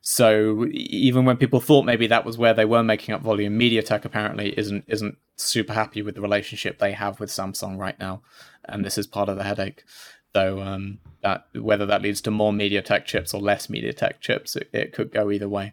So 0.01 0.67
even 0.71 1.25
when 1.25 1.38
people 1.38 1.59
thought 1.59 1.83
maybe 1.83 2.05
that 2.07 2.25
was 2.25 2.38
where 2.38 2.53
they 2.53 2.65
were 2.65 2.83
making 2.83 3.15
up 3.15 3.21
volume, 3.21 3.57
MediaTek 3.57 4.05
apparently 4.05 4.57
isn't 4.57 4.85
isn't 4.88 5.17
super 5.35 5.74
happy 5.74 6.01
with 6.01 6.15
the 6.15 6.21
relationship 6.21 6.77
they 6.77 6.91
have 6.91 7.19
with 7.19 7.29
Samsung 7.29 7.79
right 7.79 8.00
now, 8.00 8.21
and 8.65 8.85
this 8.85 8.97
is 8.97 9.07
part 9.07 9.29
of 9.29 9.38
the 9.38 9.43
headache. 9.43 9.83
Though 10.36 10.62
um, 10.62 11.00
that 11.22 11.48
whether 11.54 11.86
that 11.86 12.01
leads 12.01 12.20
to 12.22 12.30
more 12.32 12.51
MediaTek 12.51 13.06
chips 13.06 13.34
or 13.34 13.39
less 13.39 13.68
MediaTek 13.68 14.20
chips, 14.20 14.58
it, 14.58 14.70
it 14.74 14.92
could 14.92 15.10
go 15.10 15.32
either 15.32 15.48
way. 15.48 15.72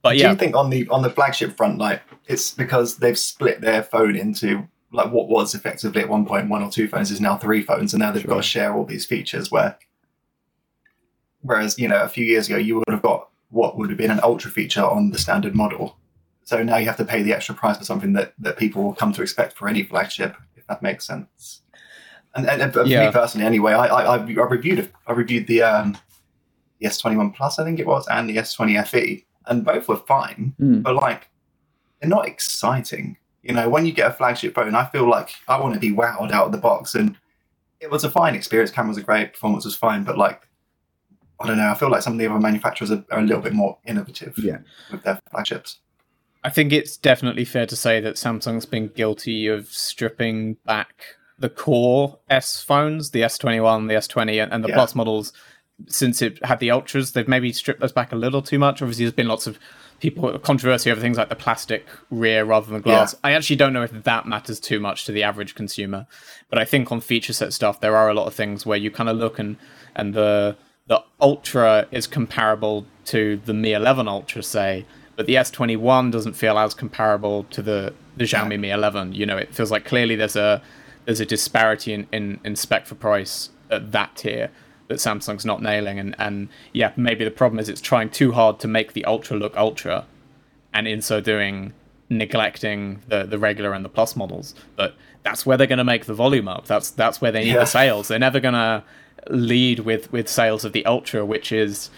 But 0.00 0.16
yeah, 0.16 0.28
Do 0.28 0.30
you 0.30 0.38
think 0.38 0.56
on 0.56 0.70
the 0.70 0.88
on 0.88 1.02
the 1.02 1.10
flagship 1.10 1.54
front, 1.54 1.76
like 1.76 2.00
it's 2.26 2.50
because 2.52 2.96
they've 2.96 3.18
split 3.18 3.60
their 3.60 3.82
phone 3.82 4.16
into 4.16 4.66
like 4.90 5.12
what 5.12 5.28
was 5.28 5.54
effectively 5.54 6.00
at 6.00 6.08
one 6.08 6.24
point 6.24 6.48
one 6.48 6.62
or 6.62 6.70
two 6.70 6.88
phones 6.88 7.10
is 7.10 7.20
now 7.20 7.36
three 7.36 7.60
phones, 7.60 7.92
and 7.92 8.00
now 8.00 8.10
they've 8.10 8.26
got 8.26 8.36
to 8.36 8.42
share 8.42 8.74
all 8.74 8.86
these 8.86 9.04
features. 9.04 9.50
Where, 9.50 9.78
whereas 11.42 11.78
you 11.78 11.88
know 11.88 12.02
a 12.02 12.08
few 12.08 12.24
years 12.24 12.46
ago 12.46 12.56
you 12.56 12.76
would 12.76 12.88
have 12.88 13.02
got 13.02 13.28
what 13.50 13.76
would 13.76 13.90
have 13.90 13.98
been 13.98 14.10
an 14.10 14.20
ultra 14.22 14.50
feature 14.50 14.82
on 14.82 15.10
the 15.10 15.18
standard 15.18 15.54
model, 15.54 15.98
so 16.44 16.62
now 16.62 16.78
you 16.78 16.86
have 16.86 16.96
to 16.96 17.04
pay 17.04 17.22
the 17.22 17.34
extra 17.34 17.54
price 17.54 17.76
for 17.76 17.84
something 17.84 18.14
that 18.14 18.32
that 18.38 18.56
people 18.56 18.82
will 18.82 18.94
come 18.94 19.12
to 19.12 19.20
expect 19.20 19.58
for 19.58 19.68
any 19.68 19.82
flagship, 19.82 20.36
if 20.56 20.66
that 20.68 20.80
makes 20.80 21.06
sense. 21.06 21.60
And, 22.34 22.48
and, 22.48 22.62
and 22.62 22.72
for 22.72 22.84
Yeah. 22.84 23.06
me 23.06 23.12
personally, 23.12 23.46
anyway, 23.46 23.72
I 23.72 23.86
I, 23.86 24.16
I 24.16 24.16
reviewed 24.22 24.90
I 25.06 25.12
reviewed 25.12 25.46
the 25.46 25.62
um 25.62 25.96
the 26.80 26.86
S21 26.88 27.34
Plus, 27.34 27.58
I 27.58 27.64
think 27.64 27.80
it 27.80 27.86
was, 27.86 28.06
and 28.08 28.28
the 28.28 28.36
S20 28.36 28.86
FE, 28.86 29.26
and 29.46 29.64
both 29.64 29.88
were 29.88 29.96
fine, 29.96 30.54
Mm. 30.60 30.82
but 30.82 30.94
like 30.94 31.28
they're 32.00 32.08
not 32.10 32.28
exciting. 32.28 33.16
You 33.42 33.54
know, 33.54 33.68
when 33.68 33.86
you 33.86 33.92
get 33.92 34.10
a 34.10 34.12
flagship 34.14 34.54
phone, 34.54 34.74
I 34.74 34.84
feel 34.86 35.08
like 35.08 35.30
I 35.48 35.58
want 35.60 35.74
to 35.74 35.80
be 35.80 35.90
wowed 35.90 36.30
out 36.32 36.46
of 36.46 36.52
the 36.52 36.58
box, 36.58 36.94
and 36.94 37.16
it 37.80 37.90
was 37.90 38.04
a 38.04 38.10
fine 38.10 38.34
experience. 38.34 38.70
Cameras 38.70 38.98
are 38.98 39.02
great, 39.02 39.32
performance 39.32 39.64
was 39.64 39.74
fine, 39.74 40.04
but 40.04 40.16
like 40.18 40.46
I 41.40 41.46
don't 41.46 41.56
know, 41.56 41.68
I 41.70 41.74
feel 41.74 41.88
like 41.90 42.02
some 42.02 42.14
of 42.14 42.18
the 42.18 42.26
other 42.26 42.38
manufacturers 42.40 42.90
are, 42.90 43.04
are 43.12 43.20
a 43.20 43.22
little 43.22 43.42
bit 43.42 43.52
more 43.54 43.78
innovative 43.86 44.36
Yeah. 44.38 44.58
with 44.92 45.02
their 45.04 45.20
flagships. 45.30 45.78
I 46.44 46.50
think 46.50 46.72
it's 46.72 46.96
definitely 46.96 47.44
fair 47.44 47.66
to 47.66 47.76
say 47.76 48.00
that 48.00 48.14
Samsung's 48.16 48.66
been 48.66 48.88
guilty 48.88 49.46
of 49.48 49.66
stripping 49.68 50.54
back 50.66 51.16
the 51.38 51.48
core 51.48 52.18
S 52.28 52.62
phones, 52.62 53.10
the 53.10 53.22
S21, 53.22 53.88
the 53.88 53.94
S20, 53.94 54.42
and, 54.42 54.52
and 54.52 54.64
the 54.64 54.68
Yeah. 54.68 54.74
Plus 54.74 54.94
models. 54.94 55.32
Since 55.86 56.22
it 56.22 56.44
had 56.44 56.58
the 56.58 56.72
Ultras, 56.72 57.12
they've 57.12 57.28
maybe 57.28 57.52
stripped 57.52 57.80
those 57.80 57.92
back 57.92 58.10
a 58.10 58.16
little 58.16 58.42
too 58.42 58.58
much. 58.58 58.82
Obviously, 58.82 59.04
there's 59.04 59.14
been 59.14 59.28
lots 59.28 59.46
of 59.46 59.58
people 60.00 60.36
controversy 60.40 60.90
over 60.90 61.00
things 61.00 61.16
like 61.16 61.28
the 61.28 61.36
plastic 61.36 61.86
rear 62.10 62.44
rather 62.44 62.70
than 62.70 62.80
glass. 62.80 63.14
I 63.22 63.32
actually 63.32 63.56
don't 63.56 63.72
know 63.72 63.82
if 63.82 63.92
that 64.04 64.26
matters 64.26 64.60
too 64.60 64.80
much 64.80 65.04
to 65.04 65.12
the 65.12 65.22
average 65.22 65.54
consumer, 65.54 66.06
but 66.50 66.58
I 66.58 66.64
think 66.64 66.90
on 66.92 67.00
feature 67.00 67.32
set 67.32 67.52
stuff 67.52 67.80
there 67.80 67.96
are 67.96 68.08
a 68.08 68.14
lot 68.14 68.26
of 68.26 68.34
things 68.34 68.64
where 68.66 68.78
you 68.78 68.90
kind 68.90 69.08
of 69.08 69.16
look 69.16 69.38
and 69.38 69.56
and 69.94 70.14
the 70.14 70.56
the 70.86 71.02
Ultra 71.20 71.86
is 71.90 72.06
comparable 72.06 72.86
to 73.06 73.40
the 73.44 73.52
Mi 73.52 73.72
11 73.72 74.08
Ultra, 74.08 74.42
say, 74.42 74.86
but 75.16 75.26
the 75.26 75.34
S21 75.34 76.10
doesn't 76.10 76.32
feel 76.34 76.58
as 76.58 76.74
comparable 76.74 77.44
to 77.50 77.60
the 77.62 77.92
the 78.16 78.24
Xiaomi 78.24 78.58
Mi 78.58 78.70
11. 78.70 79.12
You 79.14 79.26
know, 79.26 79.36
it 79.36 79.54
feels 79.54 79.70
like 79.70 79.84
clearly 79.84 80.16
there's 80.16 80.36
a 80.36 80.62
there's 81.08 81.20
a 81.20 81.24
disparity 81.24 81.94
in, 81.94 82.06
in, 82.12 82.38
in 82.44 82.54
spec 82.54 82.84
for 82.84 82.94
price 82.94 83.48
at 83.70 83.92
that 83.92 84.14
tier 84.14 84.50
that 84.88 84.96
Samsung's 84.96 85.46
not 85.46 85.62
nailing. 85.62 85.98
And, 85.98 86.14
and 86.18 86.50
yeah, 86.74 86.92
maybe 86.96 87.24
the 87.24 87.30
problem 87.30 87.58
is 87.58 87.70
it's 87.70 87.80
trying 87.80 88.10
too 88.10 88.32
hard 88.32 88.60
to 88.60 88.68
make 88.68 88.92
the 88.92 89.06
Ultra 89.06 89.38
look 89.38 89.56
Ultra, 89.56 90.04
and 90.74 90.86
in 90.86 91.00
so 91.00 91.22
doing, 91.22 91.72
neglecting 92.10 93.00
the, 93.08 93.24
the 93.24 93.38
regular 93.38 93.72
and 93.72 93.82
the 93.86 93.88
Plus 93.88 94.16
models. 94.16 94.54
But 94.76 94.96
that's 95.22 95.46
where 95.46 95.56
they're 95.56 95.66
going 95.66 95.78
to 95.78 95.84
make 95.84 96.04
the 96.04 96.12
volume 96.12 96.46
up. 96.46 96.66
That's 96.66 96.90
that's 96.90 97.22
where 97.22 97.32
they 97.32 97.44
need 97.44 97.52
Yeah. 97.52 97.60
the 97.60 97.64
sales. 97.64 98.08
They're 98.08 98.18
never 98.18 98.38
going 98.38 98.52
to 98.52 98.84
lead 99.30 99.80
with 99.80 100.12
with 100.12 100.28
sales 100.28 100.62
of 100.66 100.74
the 100.74 100.84
Ultra, 100.84 101.24
which 101.24 101.52
is 101.52 101.88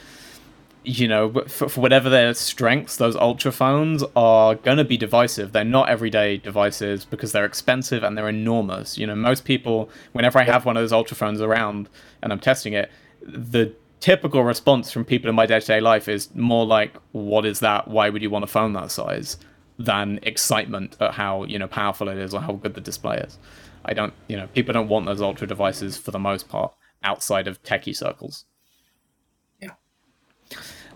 you 0.84 1.06
know, 1.06 1.32
for, 1.46 1.68
for 1.68 1.80
whatever 1.80 2.08
their 2.08 2.32
strengths, 2.34 2.96
those 2.96 3.16
ultra 3.16 3.52
phones 3.52 4.02
are 4.16 4.54
going 4.54 4.78
to 4.78 4.84
be 4.84 4.96
divisive. 4.96 5.52
They're 5.52 5.64
not 5.64 5.88
everyday 5.88 6.38
devices 6.38 7.04
because 7.04 7.32
they're 7.32 7.44
expensive 7.44 8.02
and 8.02 8.16
they're 8.16 8.28
enormous. 8.28 8.96
You 8.96 9.06
know, 9.06 9.14
most 9.14 9.44
people, 9.44 9.90
whenever 10.12 10.38
I 10.38 10.44
have 10.44 10.64
one 10.64 10.76
of 10.76 10.82
those 10.82 10.92
ultra 10.92 11.16
phones 11.16 11.40
around 11.40 11.88
and 12.22 12.32
I'm 12.32 12.40
testing 12.40 12.72
it, 12.72 12.90
the 13.22 13.74
typical 14.00 14.42
response 14.42 14.90
from 14.90 15.04
people 15.04 15.28
in 15.28 15.34
my 15.34 15.46
day 15.46 15.60
to 15.60 15.66
day 15.66 15.80
life 15.80 16.08
is 16.08 16.34
more 16.34 16.64
like, 16.64 16.96
"What 17.12 17.44
is 17.44 17.60
that? 17.60 17.88
Why 17.88 18.08
would 18.08 18.22
you 18.22 18.30
want 18.30 18.44
a 18.44 18.48
phone 18.48 18.72
that 18.72 18.90
size?" 18.90 19.36
than 19.80 20.20
excitement 20.22 20.94
at 21.00 21.14
how 21.14 21.42
you 21.44 21.58
know 21.58 21.66
powerful 21.66 22.08
it 22.10 22.18
is 22.18 22.34
or 22.34 22.40
how 22.42 22.52
good 22.52 22.74
the 22.74 22.80
display 22.82 23.16
is. 23.16 23.38
I 23.84 23.94
don't, 23.94 24.12
you 24.28 24.36
know, 24.36 24.46
people 24.48 24.74
don't 24.74 24.88
want 24.88 25.06
those 25.06 25.22
ultra 25.22 25.46
devices 25.46 25.96
for 25.96 26.10
the 26.10 26.18
most 26.18 26.48
part 26.48 26.74
outside 27.02 27.48
of 27.48 27.62
techie 27.62 27.96
circles. 27.96 28.44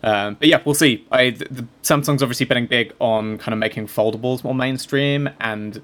Um, 0.04 0.34
but 0.34 0.48
yeah, 0.48 0.60
we'll 0.64 0.74
see. 0.74 1.06
I, 1.10 1.30
the, 1.30 1.46
the 1.46 1.66
Samsung's 1.82 2.22
obviously 2.22 2.44
betting 2.44 2.66
big 2.66 2.92
on 3.00 3.38
kind 3.38 3.54
of 3.54 3.58
making 3.58 3.86
foldables 3.86 4.44
more 4.44 4.54
mainstream, 4.54 5.30
and 5.40 5.80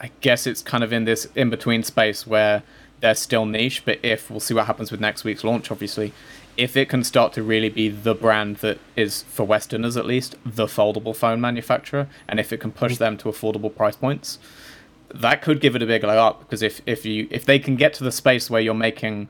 I 0.00 0.12
guess 0.20 0.46
it's 0.46 0.62
kind 0.62 0.84
of 0.84 0.92
in 0.92 1.04
this 1.04 1.26
in 1.34 1.50
between 1.50 1.82
space 1.82 2.24
where 2.24 2.62
they're 3.00 3.16
still 3.16 3.44
niche. 3.44 3.84
But 3.84 3.98
if 4.04 4.30
we'll 4.30 4.38
see 4.38 4.54
what 4.54 4.66
happens 4.66 4.92
with 4.92 5.00
next 5.00 5.24
week's 5.24 5.42
launch, 5.42 5.72
obviously, 5.72 6.12
if 6.56 6.76
it 6.76 6.88
can 6.88 7.02
start 7.02 7.32
to 7.32 7.42
really 7.42 7.68
be 7.68 7.88
the 7.88 8.14
brand 8.14 8.58
that 8.58 8.78
is 8.94 9.24
for 9.24 9.44
Westerners 9.44 9.96
at 9.96 10.06
least 10.06 10.36
the 10.46 10.66
foldable 10.66 11.14
phone 11.14 11.40
manufacturer, 11.40 12.06
and 12.28 12.38
if 12.38 12.52
it 12.52 12.58
can 12.58 12.70
push 12.70 12.96
them 12.96 13.16
to 13.16 13.24
affordable 13.24 13.74
price 13.74 13.96
points, 13.96 14.38
that 15.12 15.42
could 15.42 15.60
give 15.60 15.74
it 15.74 15.82
a 15.82 15.86
big 15.86 16.04
leg 16.04 16.16
up. 16.16 16.38
Because 16.38 16.62
if 16.62 16.80
if 16.86 17.04
you 17.04 17.26
if 17.32 17.44
they 17.44 17.58
can 17.58 17.74
get 17.74 17.92
to 17.94 18.04
the 18.04 18.12
space 18.12 18.48
where 18.48 18.60
you're 18.60 18.72
making 18.72 19.28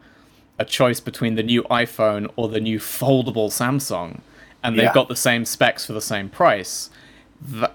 a 0.59 0.65
choice 0.65 1.01
between 1.01 1.35
the 1.35 1.43
new 1.43 1.63
iPhone 1.65 2.31
or 2.37 2.49
the 2.49 2.61
new 2.61 2.79
foldable 2.79 3.49
Samsung, 3.51 4.21
and 4.63 4.77
they've 4.77 4.85
Yeah. 4.85 4.93
got 4.95 5.09
the 5.09 5.17
same 5.17 5.45
specs 5.45 5.87
for 5.87 5.93
the 5.93 6.01
same 6.01 6.29
price, 6.29 6.91
th- 7.51 7.71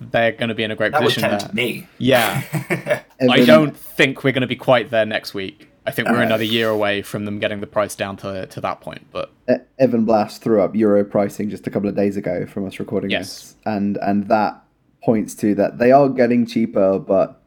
they're 0.00 0.32
going 0.32 0.48
to 0.50 0.54
be 0.54 0.62
in 0.62 0.70
a 0.70 0.76
great 0.76 0.92
That 0.92 1.00
would 1.02 1.08
position 1.14 1.30
tempt 1.30 1.46
there. 1.46 1.54
me. 1.54 1.88
Yeah, 1.98 2.42
I 3.30 3.44
don't 3.44 3.76
think 3.76 4.22
we're 4.22 4.32
going 4.32 4.42
to 4.42 4.46
be 4.46 4.56
quite 4.56 4.90
there 4.90 5.06
next 5.06 5.32
week. 5.34 5.68
I 5.84 5.90
think 5.90 6.08
we're 6.08 6.18
Uh, 6.18 6.26
another 6.26 6.44
year 6.44 6.68
away 6.68 7.02
from 7.02 7.24
them 7.24 7.40
getting 7.40 7.60
the 7.60 7.66
price 7.66 7.96
down 7.96 8.16
to 8.18 8.46
to 8.46 8.60
that 8.60 8.80
point. 8.80 9.06
But 9.10 9.32
Evan 9.80 10.04
Blass 10.04 10.38
threw 10.38 10.62
up 10.62 10.76
Euro 10.76 11.02
pricing 11.04 11.50
just 11.50 11.66
a 11.66 11.70
couple 11.70 11.88
of 11.88 11.96
days 11.96 12.16
ago 12.16 12.46
from 12.46 12.66
us 12.68 12.78
recording 12.78 13.10
Yes. 13.10 13.28
this, 13.28 13.56
and 13.66 13.96
and 14.00 14.28
that 14.28 14.62
points 15.02 15.34
to 15.36 15.56
that 15.56 15.78
they 15.78 15.90
are 15.90 16.08
getting 16.08 16.46
cheaper, 16.46 17.00
but 17.00 17.41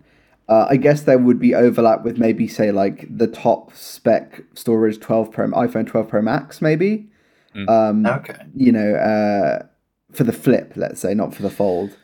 uh, 0.49 0.67
I 0.69 0.77
guess 0.77 1.01
there 1.01 1.17
would 1.17 1.39
be 1.39 1.55
overlap 1.55 2.03
with 2.03 2.17
maybe 2.17 2.47
say 2.47 2.71
like 2.71 3.05
the 3.15 3.27
top 3.27 3.73
spec 3.73 4.41
storage 4.53 4.99
12 4.99 5.31
Pro 5.31 5.47
iPhone 5.49 5.87
12 5.87 6.07
Pro 6.07 6.21
Max, 6.21 6.61
maybe. 6.61 7.07
Um, 7.69 8.05
Okay. 8.05 8.35
you 8.55 8.71
know, 8.71 8.95
uh, 8.95 9.65
for 10.11 10.23
the 10.25 10.33
flip, 10.33 10.73
let's 10.75 10.99
say, 10.99 11.13
not 11.13 11.33
for 11.33 11.41
the 11.41 11.49
fold. 11.49 11.97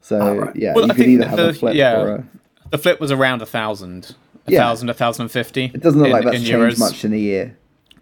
So 0.00 0.18
Oh, 0.20 0.36
right. 0.36 0.56
yeah, 0.56 0.72
Well, 0.74 0.86
you 0.86 0.90
I 0.92 0.94
could 0.94 1.04
think 1.04 1.08
either 1.20 1.28
have 1.28 1.36
the- 1.36 1.48
a 1.50 1.52
flip 1.52 1.74
yeah. 1.74 2.00
or 2.00 2.14
a. 2.16 2.24
the 2.70 2.78
flip 2.78 3.00
was 3.00 3.10
around 3.12 3.42
a 3.42 3.46
thousand, 3.46 4.14
a 4.46 4.52
Yeah. 4.52 4.60
thousand, 4.60 4.88
a 4.88 4.94
thousand 4.94 5.22
and 5.24 5.30
fifty. 5.30 5.70
It 5.74 5.80
doesn't 5.82 5.98
look 6.00 6.06
in- 6.08 6.12
like 6.12 6.24
that's 6.24 6.36
in 6.38 6.42
changed 6.44 6.76
euros. 6.76 6.78
much 6.78 7.04
in 7.04 7.12
a 7.12 7.16
year. 7.18 7.56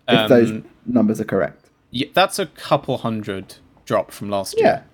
If 0.08 0.28
those 0.28 0.50
Um, 0.52 0.64
numbers 0.86 1.20
are 1.20 1.24
correct. 1.24 1.70
Yeah, 1.90 2.06
that's 2.14 2.38
a 2.38 2.46
couple 2.46 2.98
hundred 2.98 3.56
drop 3.84 4.10
from 4.12 4.30
last 4.30 4.54
Yeah, 4.58 4.64
year, 4.66 4.84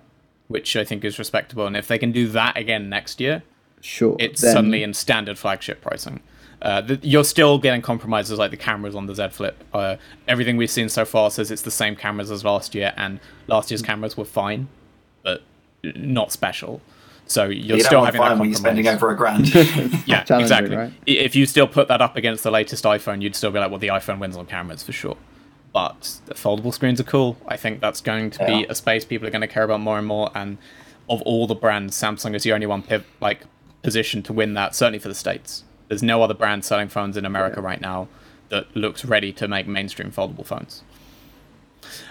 which 0.47 0.75
I 0.75 0.83
think 0.83 1.05
is 1.05 1.17
respectable. 1.19 1.65
And 1.67 1.77
if 1.77 1.87
they 1.87 1.97
can 1.99 2.11
do 2.11 2.27
that 2.29 2.57
again 2.57 2.89
next 2.89 3.19
year, 3.21 3.43
sure. 3.81 4.15
it's 4.19 4.41
then- 4.41 4.53
suddenly 4.53 4.83
in 4.83 4.93
standard 4.93 5.37
flagship 5.37 5.81
pricing. 5.81 6.21
Uh, 6.61 6.81
the, 6.81 6.99
you're 7.01 7.23
still 7.23 7.57
getting 7.57 7.81
compromises 7.81 8.37
like 8.37 8.51
the 8.51 8.57
cameras 8.57 8.93
on 8.93 9.05
the 9.05 9.15
Z 9.15 9.29
Flip. 9.29 9.63
Uh, 9.73 9.95
everything 10.27 10.57
we've 10.57 10.69
seen 10.69 10.89
so 10.89 11.05
far 11.05 11.31
says 11.31 11.51
it's 11.51 11.61
the 11.61 11.71
same 11.71 11.95
cameras 11.95 12.29
as 12.31 12.43
last 12.43 12.75
year, 12.75 12.93
and 12.97 13.21
last 13.47 13.71
year's 13.71 13.81
cameras 13.81 14.17
were 14.17 14.25
fine, 14.25 14.67
but 15.23 15.41
not 15.83 16.33
special. 16.33 16.81
So 17.27 17.45
you're 17.45 17.77
You 17.77 17.83
still 17.83 18.03
having 18.03 18.19
fine 18.19 18.31
that 18.31 18.39
when 18.39 18.49
you're 18.49 18.57
spending 18.57 18.87
over 18.87 19.09
a 19.09 19.15
grand. 19.15 19.47
Yeah, 20.05 20.23
Challenging, 20.23 20.39
exactly. 20.41 20.75
right? 20.75 20.93
If 21.05 21.33
you 21.35 21.45
still 21.45 21.67
put 21.67 21.87
that 21.87 22.01
up 22.01 22.17
against 22.17 22.43
the 22.43 22.51
latest 22.51 22.83
iPhone, 22.83 23.21
you'd 23.21 23.35
still 23.35 23.51
be 23.51 23.59
like, 23.59 23.69
well, 23.69 23.79
the 23.79 23.87
iPhone 23.89 24.19
wins 24.19 24.35
on 24.35 24.45
cameras 24.47 24.83
for 24.83 24.91
sure. 24.91 25.15
But 25.71 26.17
the 26.25 26.33
foldable 26.33 26.73
screens 26.73 26.99
are 26.99 27.03
cool. 27.03 27.37
I 27.47 27.55
think 27.55 27.79
that's 27.79 28.01
going 28.01 28.31
to 28.31 28.45
be 28.45 28.65
a 28.67 28.73
space 28.75 29.05
people 29.05 29.27
are 29.27 29.31
going 29.31 29.41
to 29.41 29.47
care 29.47 29.63
about 29.63 29.79
more 29.79 29.97
and 29.99 30.07
more. 30.07 30.31
And 30.33 30.57
of 31.07 31.21
all 31.21 31.45
the 31.47 31.55
brands, 31.55 31.95
Samsung 31.95 32.33
is 32.35 32.43
the 32.43 32.51
only 32.51 32.65
one 32.65 32.81
piv- 32.83 33.03
like 33.21 33.41
positioned 33.81 34.25
to 34.25 34.33
win 34.33 34.53
that. 34.55 34.75
Certainly 34.75 34.99
for 34.99 35.07
the 35.07 35.15
states. 35.15 35.63
There's 35.87 36.03
no 36.03 36.21
other 36.21 36.33
brand 36.33 36.65
selling 36.65 36.87
phones 36.87 37.17
in 37.17 37.25
America 37.25 37.61
right 37.61 37.81
now 37.81 38.07
that 38.49 38.75
looks 38.75 39.05
ready 39.05 39.31
to 39.33 39.47
make 39.47 39.67
mainstream 39.67 40.11
foldable 40.11 40.45
phones. 40.45 40.83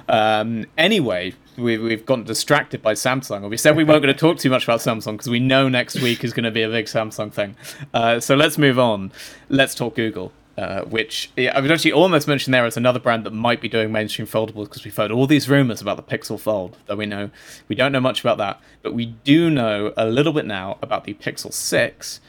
Um, 0.08 0.66
anyway, 0.76 1.34
we, 1.56 1.78
we've 1.78 2.06
gotten 2.06 2.25
distracted 2.25 2.82
by 2.82 2.94
Samsung. 2.94 3.48
We 3.48 3.56
said 3.56 3.76
we 3.76 3.84
weren't 3.84 4.02
going 4.02 4.14
to 4.14 4.18
talk 4.18 4.38
too 4.38 4.50
much 4.50 4.64
about 4.64 4.80
Samsung 4.80 5.12
because 5.12 5.28
we 5.28 5.40
know 5.40 5.68
next 5.68 6.00
week 6.00 6.25
is 6.25 6.32
going 6.32 6.44
to 6.44 6.50
be 6.50 6.62
a 6.62 6.68
big 6.68 6.87
Samsung 6.87 7.32
thing. 7.32 7.56
Uh, 7.92 8.20
so 8.20 8.34
let's 8.34 8.58
move 8.58 8.78
on. 8.78 9.12
Let's 9.48 9.75
talk 9.75 9.94
Google, 9.94 10.32
uh, 10.58 10.82
which 10.86 11.30
yeah, 11.36 11.56
I 11.56 11.60
would 11.60 11.70
actually 11.70 11.92
almost 11.92 12.26
mention 12.26 12.50
there 12.50 12.66
as 12.66 12.76
another 12.76 12.98
brand 12.98 13.22
that 13.24 13.32
might 13.32 13.60
be 13.60 13.68
doing 13.68 13.92
mainstream 13.92 14.26
foldables 14.26 14.64
because 14.64 14.84
we've 14.84 14.96
heard 14.96 15.12
all 15.12 15.28
these 15.28 15.48
rumors 15.48 15.80
about 15.80 15.96
the 15.96 16.02
Pixel 16.02 16.38
Fold, 16.38 16.76
though 16.86 16.96
we 16.96 17.06
know 17.06 17.30
we 17.68 17.76
don't 17.76 17.92
know 17.92 18.00
much 18.00 18.22
about 18.22 18.38
that. 18.38 18.60
But 18.82 18.92
we 18.92 19.06
do 19.06 19.50
know 19.50 19.94
a 19.96 20.04
little 20.04 20.32
bit 20.32 20.46
now 20.46 20.76
about 20.82 21.04
the 21.04 21.14
Pixel 21.14 21.52
6 21.52 22.20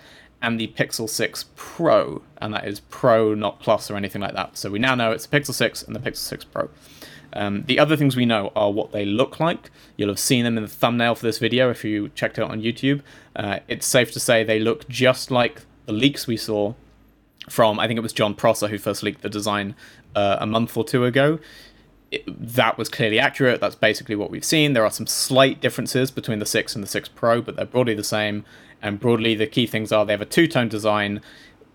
and 0.43 0.59
the 0.59 0.67
Pixel 0.67 1.09
6 1.09 1.45
Pro, 1.55 2.21
and 2.38 2.53
that 2.53 2.67
is 2.67 2.81
Pro, 2.81 3.33
not 3.33 3.59
Plus 3.59 3.89
or 3.89 3.98
anything 3.98 4.21
like 4.21 4.36
that. 4.36 4.59
So 4.59 4.69
we 4.69 4.77
now 4.77 4.93
know 4.93 5.12
it's 5.12 5.25
the 5.25 5.39
Pixel 5.39 5.55
6 5.55 5.81
and 5.81 5.95
the 5.95 6.00
Pixel 6.00 6.17
6 6.17 6.45
Pro. 6.45 6.69
Um, 7.33 7.63
the 7.63 7.79
other 7.79 7.98
things 7.98 8.15
we 8.15 8.27
know 8.27 8.51
are 8.55 8.71
what 8.71 8.91
they 8.91 9.05
look 9.05 9.39
like. 9.39 9.71
You'll 9.98 10.09
have 10.09 10.19
seen 10.19 10.43
them 10.43 10.55
in 10.55 10.62
the 10.62 10.69
thumbnail 10.69 11.15
for 11.15 11.25
this 11.25 11.39
video 11.39 11.71
if 11.71 11.83
you 11.83 12.09
checked 12.09 12.38
it 12.38 12.43
out 12.43 12.51
on 12.51 12.62
YouTube. 12.62 13.01
Uh, 13.36 13.62
it's 13.67 13.88
safe 13.88 14.12
to 14.12 14.19
say 14.19 14.43
they 14.43 14.59
look 14.59 14.88
just 14.88 15.31
like 15.31 15.62
the 15.88 15.93
leaks 15.93 16.27
we 16.27 16.38
saw 16.38 16.75
from, 17.50 17.79
I 17.79 17.88
think 17.88 17.98
it 17.98 18.01
was 18.01 18.13
Jon 18.13 18.36
Prosser 18.36 18.67
who 18.67 18.77
first 18.77 19.03
leaked 19.03 19.22
the 19.22 19.29
design 19.29 19.75
uh, 20.15 20.38
a 20.39 20.46
month 20.46 20.75
or 20.75 20.84
two 20.84 21.05
ago. 21.05 21.39
it, 22.12 22.24
that 22.55 22.77
was 22.77 22.89
clearly 22.89 23.19
accurate. 23.19 23.62
That's 23.62 23.75
basically 23.75 24.15
what 24.15 24.31
we've 24.31 24.46
seen. 24.46 24.74
There 24.74 24.86
are 24.86 24.91
some 24.91 25.08
slight 25.08 25.62
differences 25.62 26.12
between 26.12 26.39
the 26.39 26.46
6 26.46 26.75
and 26.75 26.84
the 26.84 26.88
6 26.88 27.10
Pro, 27.10 27.41
but 27.41 27.55
they're 27.55 27.65
broadly 27.65 27.93
the 27.93 28.03
same. 28.03 28.46
And 28.81 29.00
broadly, 29.00 29.36
the 29.36 29.48
key 29.48 29.67
things 29.67 29.91
are 29.91 30.05
they 30.05 30.13
have 30.13 30.22
a 30.22 30.25
two 30.25 30.48
tone 30.48 30.69
design 30.69 31.22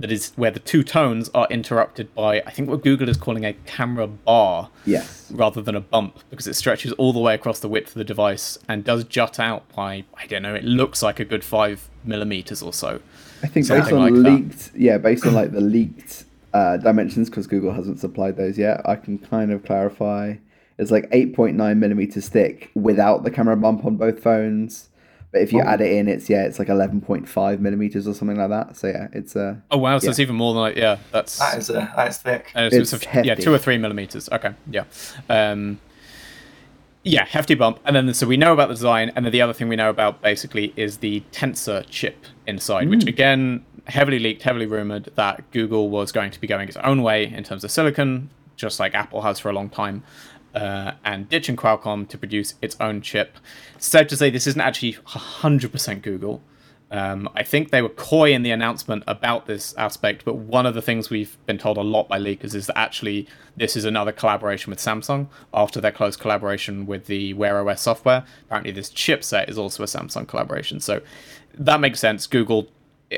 that 0.00 0.10
is 0.10 0.32
where 0.34 0.50
the 0.50 0.58
two 0.58 0.82
tones 0.82 1.30
are 1.34 1.46
interrupted 1.50 2.12
by, 2.14 2.40
I 2.44 2.50
think, 2.50 2.68
what 2.68 2.82
Google 2.82 3.08
is 3.08 3.16
calling 3.16 3.44
a 3.44 3.52
camera 3.52 4.08
bar. 4.08 4.70
Yes. 4.84 5.30
Rather 5.30 5.62
than 5.62 5.76
a 5.76 5.80
bump, 5.80 6.18
because 6.30 6.46
it 6.48 6.54
stretches 6.54 6.92
all 6.92 7.12
the 7.12 7.20
way 7.20 7.34
across 7.34 7.60
the 7.60 7.68
width 7.68 7.88
of 7.88 7.94
the 7.94 8.04
device 8.04 8.58
and 8.68 8.82
does 8.82 9.04
jut 9.04 9.38
out 9.38 9.68
by, 9.74 10.04
I 10.16 10.26
don't 10.26 10.42
know, 10.42 10.54
it 10.54 10.64
looks 10.64 11.02
like 11.02 11.20
a 11.20 11.24
good 11.24 11.44
five 11.44 11.88
millimeters 12.02 12.60
or 12.60 12.72
so. 12.72 13.00
I 13.44 13.46
think 13.46 13.66
Something 13.66 13.84
based 13.84 13.92
on 13.92 14.00
like 14.00 14.14
that. 14.14 14.20
leaked, 14.30 14.70
yeah, 14.74 14.96
based 14.98 15.26
on 15.26 15.34
like 15.34 15.52
the 15.52 15.60
leaked 15.60 16.24
uh, 16.54 16.78
dimensions, 16.78 17.28
because 17.28 17.46
Google 17.46 17.72
hasn't 17.72 18.00
supplied 18.00 18.36
those 18.36 18.56
yet, 18.58 18.80
I 18.88 18.96
can 18.96 19.18
kind 19.18 19.52
of 19.52 19.64
clarify. 19.64 20.36
It's 20.78 20.90
like 20.90 21.08
8.9 21.10 21.76
millimeters 21.78 22.28
thick 22.28 22.70
without 22.74 23.22
the 23.22 23.30
camera 23.30 23.56
bump 23.56 23.84
on 23.84 23.96
both 23.96 24.20
phones. 24.22 24.88
But 25.30 25.42
if 25.42 25.52
you 25.52 25.60
Oh. 25.60 25.66
add 25.66 25.80
it 25.80 25.92
in, 25.92 26.08
it's 26.08 26.30
yeah, 26.30 26.44
it's 26.44 26.58
like 26.60 26.68
11.5 26.68 27.58
millimeters 27.60 28.06
or 28.08 28.14
something 28.14 28.36
like 28.38 28.50
that. 28.50 28.76
So 28.76 28.86
yeah, 28.86 29.08
it's 29.12 29.34
uh, 29.36 29.56
Oh, 29.70 29.78
wow. 29.78 29.98
So 29.98 30.04
Yeah. 30.06 30.10
it's 30.10 30.20
even 30.20 30.36
more 30.36 30.54
than 30.54 30.62
like, 30.62 30.76
yeah, 30.76 30.96
that's. 31.12 31.38
That 31.38 31.58
is 31.58 31.70
uh, 31.70 31.88
that 31.96 32.08
is 32.08 32.18
thick. 32.18 32.50
Uh, 32.54 32.70
so 32.70 32.76
It's 32.76 32.92
it's 32.92 33.06
a- 33.06 33.22
yeah, 33.24 33.34
two 33.34 33.52
or 33.52 33.58
three 33.58 33.76
millimeters. 33.78 34.28
Okay, 34.30 34.54
yeah, 34.70 34.84
um, 35.28 35.78
yeah, 37.04 37.24
hefty 37.26 37.54
bump. 37.54 37.78
And 37.84 37.94
then 37.94 38.12
so 38.14 38.26
we 38.26 38.36
know 38.36 38.52
about 38.52 38.68
the 38.68 38.74
design, 38.74 39.12
and 39.14 39.24
then 39.24 39.32
the 39.32 39.42
other 39.42 39.52
thing 39.52 39.68
we 39.68 39.76
know 39.76 39.90
about 39.90 40.22
basically 40.22 40.72
is 40.74 40.98
the 40.98 41.22
Tensor 41.32 41.84
chip 41.88 42.24
inside, 42.46 42.88
which 42.88 43.04
again 43.06 43.64
heavily 43.86 44.18
leaked, 44.18 44.42
heavily 44.42 44.66
rumored 44.66 45.10
that 45.14 45.50
Google 45.50 45.90
was 45.90 46.10
going 46.10 46.30
to 46.30 46.40
be 46.40 46.46
going 46.46 46.66
its 46.66 46.78
own 46.78 47.02
way 47.02 47.26
in 47.26 47.44
terms 47.44 47.62
of 47.62 47.70
silicon, 47.70 48.30
just 48.56 48.80
like 48.80 48.94
Apple 48.94 49.22
has 49.22 49.38
for 49.38 49.50
a 49.50 49.52
long 49.52 49.68
time. 49.68 50.02
Uh, 50.54 50.92
and 51.04 51.28
ditching 51.28 51.56
Qualcomm 51.56 52.08
to 52.08 52.16
produce 52.16 52.54
its 52.62 52.76
own 52.80 53.02
chip. 53.02 53.38
Said 53.76 54.08
to 54.08 54.16
say 54.16 54.30
this 54.30 54.46
isn't 54.46 54.60
actually 54.60 54.92
100% 54.92 56.00
Google. 56.00 56.42
Um, 56.90 57.28
I 57.34 57.42
think 57.42 57.70
they 57.70 57.82
were 57.82 57.88
coy 57.88 58.32
in 58.32 58.42
the 58.42 58.50
announcement 58.50 59.02
about 59.06 59.46
this 59.46 59.74
aspect, 59.76 60.24
but 60.24 60.36
one 60.36 60.66
of 60.66 60.74
the 60.74 60.82
things 60.82 61.10
we've 61.10 61.36
been 61.46 61.58
told 61.58 61.76
a 61.76 61.82
lot 61.82 62.08
by 62.08 62.20
leakers 62.20 62.54
is 62.54 62.66
that 62.66 62.78
actually 62.78 63.26
this 63.56 63.76
is 63.76 63.84
another 63.84 64.12
collaboration 64.12 64.70
with 64.70 64.78
Samsung 64.78 65.26
after 65.52 65.80
their 65.80 65.90
close 65.90 66.16
collaboration 66.16 66.86
with 66.86 67.06
the 67.06 67.34
Wear 67.34 67.68
OS 67.68 67.80
software. 67.80 68.24
Apparently, 68.46 68.70
this 68.70 68.90
chipset 68.90 69.48
is 69.48 69.58
also 69.58 69.82
a 69.82 69.86
Samsung 69.86 70.28
collaboration, 70.28 70.78
so 70.78 71.00
that 71.54 71.80
makes 71.80 72.00
sense. 72.00 72.26
Google 72.26 72.68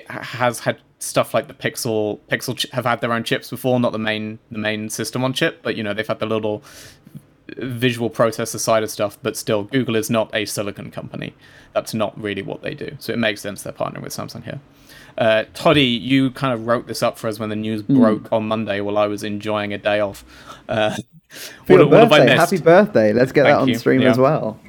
has 0.09 0.61
had 0.61 0.79
stuff 0.99 1.35
like 1.35 1.47
the 1.49 1.55
Pixel 1.55 2.19
Pixel 2.31 2.71
have 2.71 2.85
had 2.85 3.01
their 3.01 3.13
own 3.13 3.25
chips 3.25 3.51
before, 3.51 3.79
not 3.79 3.93
the 3.93 3.99
main 3.99 4.39
the 4.51 4.59
main 4.59 4.89
system 4.89 5.25
on 5.25 5.33
chip, 5.33 5.63
but 5.63 5.77
you 5.77 5.83
know 5.83 5.93
they've 5.93 6.07
had 6.07 6.19
the 6.19 6.27
little 6.27 6.63
visual 7.59 8.11
processor 8.11 8.59
side 8.59 8.83
of 8.83 8.91
stuff, 8.91 9.19
but 9.23 9.37
still, 9.37 9.65
Google 9.65 9.97
is 9.97 10.11
not 10.11 10.31
a 10.35 10.45
silicon 10.45 10.91
company. 10.91 11.35
That's 11.75 11.95
not 11.95 12.21
really 12.21 12.43
what 12.43 12.63
they 12.63 12.75
do. 12.75 12.97
So 12.99 13.13
it 13.13 13.19
makes 13.19 13.41
sense 13.41 13.63
they're 13.63 13.73
partnering 13.73 14.03
with 14.03 14.13
Samsung 14.13 14.45
here. 14.45 14.61
Uh, 15.19 15.45
Toddy, 15.55 15.85
you 15.85 16.31
kind 16.33 16.53
of 16.53 16.67
wrote 16.67 16.87
this 16.87 17.03
up 17.03 17.17
for 17.19 17.29
us 17.29 17.39
when 17.39 17.49
the 17.49 17.57
news 17.57 17.83
Hmm. 17.83 17.99
broke 18.01 18.33
on 18.33 18.47
Monday 18.49 18.81
while 18.81 18.99
I 18.99 19.07
was 19.07 19.23
enjoying 19.23 19.73
a 19.73 19.79
day 19.79 20.01
off. 20.01 20.25
Uh, 20.69 20.95
what, 21.67 21.89
what 21.91 22.01
have 22.01 22.13
I 22.13 22.25
missed? 22.25 22.37
happy 22.37 22.59
birthday! 22.59 23.13
Let's 23.13 23.33
get 23.33 23.43
that 23.45 23.59
on 23.59 23.69
you. 23.69 23.75
stream 23.77 24.01
Yeah. 24.03 24.11
as 24.11 24.19
well. 24.19 24.59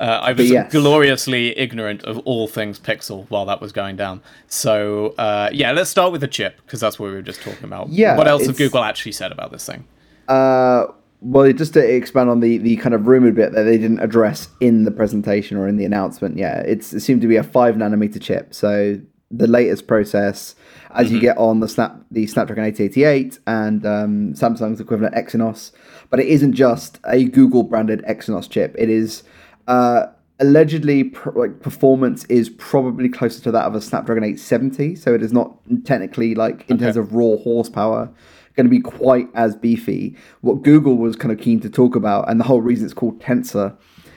Uh, 0.00 0.20
I 0.22 0.32
was 0.32 0.50
yes. 0.50 0.70
gloriously 0.72 1.56
ignorant 1.56 2.02
of 2.02 2.18
all 2.20 2.46
things 2.48 2.78
Pixel 2.78 3.26
while 3.30 3.46
that 3.46 3.60
was 3.60 3.72
going 3.72 3.96
down. 3.96 4.20
So 4.48 5.14
uh, 5.16 5.48
yeah, 5.52 5.70
let's 5.72 5.88
start 5.88 6.12
with 6.12 6.20
the 6.20 6.28
chip 6.28 6.56
because 6.66 6.80
that's 6.80 6.98
what 6.98 7.06
we 7.08 7.14
were 7.14 7.22
just 7.22 7.40
talking 7.42 7.64
about. 7.64 7.88
Yeah, 7.90 8.16
What 8.16 8.26
else 8.28 8.46
have 8.46 8.56
Google 8.58 8.82
actually 8.82 9.12
said 9.12 9.32
about 9.32 9.50
this 9.52 9.64
thing? 9.64 9.84
Uh, 10.28 10.86
well, 11.20 11.50
just 11.52 11.72
to 11.74 11.80
expand 11.80 12.28
on 12.28 12.40
the, 12.40 12.58
the 12.58 12.76
kind 12.76 12.94
of 12.94 13.06
rumored 13.06 13.34
bit 13.34 13.52
that 13.52 13.62
they 13.62 13.78
didn't 13.78 14.00
address 14.00 14.48
in 14.60 14.84
the 14.84 14.90
presentation 14.90 15.56
or 15.56 15.66
in 15.66 15.76
the 15.76 15.84
announcement, 15.84 16.36
yeah, 16.36 16.58
it's, 16.60 16.92
it 16.92 17.00
seemed 17.00 17.22
to 17.22 17.28
be 17.28 17.36
a 17.36 17.42
five 17.42 17.76
nanometer 17.76 18.20
chip. 18.20 18.52
So 18.54 19.00
the 19.30 19.46
latest 19.46 19.86
process, 19.86 20.54
as 20.90 21.10
you 21.10 21.20
get 21.20 21.36
on 21.38 21.60
the 21.60 21.68
snap 21.68 21.96
the 22.10 22.26
Snapdragon 22.26 22.64
888 22.64 23.38
and 23.46 23.84
um, 23.84 24.34
Samsung's 24.34 24.80
equivalent 24.80 25.14
Exynos, 25.14 25.72
but 26.10 26.20
it 26.20 26.26
isn't 26.26 26.52
just 26.52 27.00
a 27.06 27.24
Google 27.24 27.64
branded 27.64 28.02
Exynos 28.08 28.48
chip. 28.48 28.74
It 28.78 28.90
is 28.90 29.24
uh, 29.66 30.06
allegedly 30.38 31.04
pr- 31.04 31.38
like 31.38 31.60
performance 31.60 32.24
is 32.26 32.48
probably 32.50 33.08
closer 33.08 33.42
to 33.42 33.50
that 33.50 33.64
of 33.64 33.74
a 33.74 33.80
Snapdragon 33.80 34.24
870. 34.24 34.96
So 34.96 35.14
it 35.14 35.22
is 35.22 35.32
not 35.32 35.56
technically 35.84 36.34
like 36.34 36.68
in 36.68 36.78
terms 36.78 36.96
of 36.96 37.14
raw 37.14 37.36
horsepower 37.36 38.10
going 38.56 38.66
to 38.66 38.70
be 38.70 38.80
quite 38.80 39.28
as 39.34 39.56
beefy. 39.56 40.16
What 40.40 40.62
Google 40.62 40.96
was 40.96 41.16
kind 41.16 41.32
of 41.32 41.38
keen 41.38 41.60
to 41.60 41.70
talk 41.70 41.96
about, 41.96 42.28
and 42.30 42.38
the 42.38 42.44
whole 42.44 42.60
reason 42.60 42.84
it's 42.84 42.94
called 42.94 43.20
Tensor, 43.20 43.76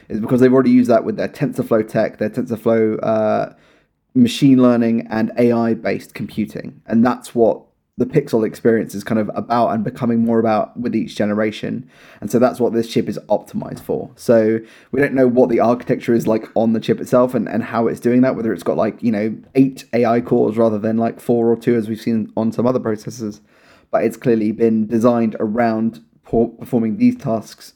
is 0.09 0.19
because 0.19 0.39
they've 0.39 0.53
already 0.53 0.71
used 0.71 0.89
that 0.89 1.03
with 1.03 1.17
their 1.17 1.27
TensorFlow 1.27 1.87
tech, 1.87 2.17
their 2.17 2.29
TensorFlow 2.29 2.99
uh, 3.03 3.53
machine 4.13 4.61
learning 4.61 5.07
and 5.09 5.31
AI 5.37 5.73
based 5.73 6.13
computing, 6.13 6.81
and 6.85 7.05
that's 7.05 7.35
what 7.35 7.63
the 7.99 8.05
Pixel 8.05 8.45
experience 8.45 8.93
is 8.93 9.03
kind 9.03 9.19
of 9.19 9.31
about 9.33 9.69
and 9.69 9.83
becoming 9.83 10.19
more 10.19 10.37
about 10.37 10.79
with 10.79 10.95
each 10.95 11.15
generation. 11.15 11.89
And 12.21 12.31
so 12.31 12.37
that's 12.37 12.59
what 12.59 12.73
this 12.73 12.87
chip 12.87 13.09
is 13.09 13.17
optimized 13.27 13.79
for. 13.79 14.11
So 14.15 14.59
we 14.91 15.01
don't 15.01 15.15
know 15.15 15.27
what 15.27 15.49
the 15.49 15.59
architecture 15.59 16.13
is 16.13 16.27
like 16.27 16.45
on 16.55 16.73
the 16.73 16.79
chip 16.79 17.01
itself 17.01 17.33
and, 17.33 17.49
and 17.49 17.63
how 17.63 17.87
it's 17.87 17.99
doing 17.99 18.21
that, 18.21 18.35
whether 18.35 18.53
it's 18.53 18.61
got 18.61 18.77
like, 18.77 19.01
you 19.01 19.11
know, 19.11 19.35
eight 19.55 19.85
AI 19.93 20.21
cores 20.21 20.57
rather 20.57 20.77
than 20.77 20.97
like 20.97 21.19
four 21.19 21.47
or 21.47 21.57
two 21.57 21.75
as 21.75 21.89
we've 21.89 21.99
seen 21.99 22.31
on 22.37 22.51
some 22.51 22.67
other 22.67 22.79
processors 22.79 23.41
but 23.91 24.03
it's 24.03 24.17
clearly 24.17 24.51
been 24.51 24.87
designed 24.87 25.35
around 25.39 26.03
performing 26.23 26.97
these 26.97 27.15
tasks 27.15 27.73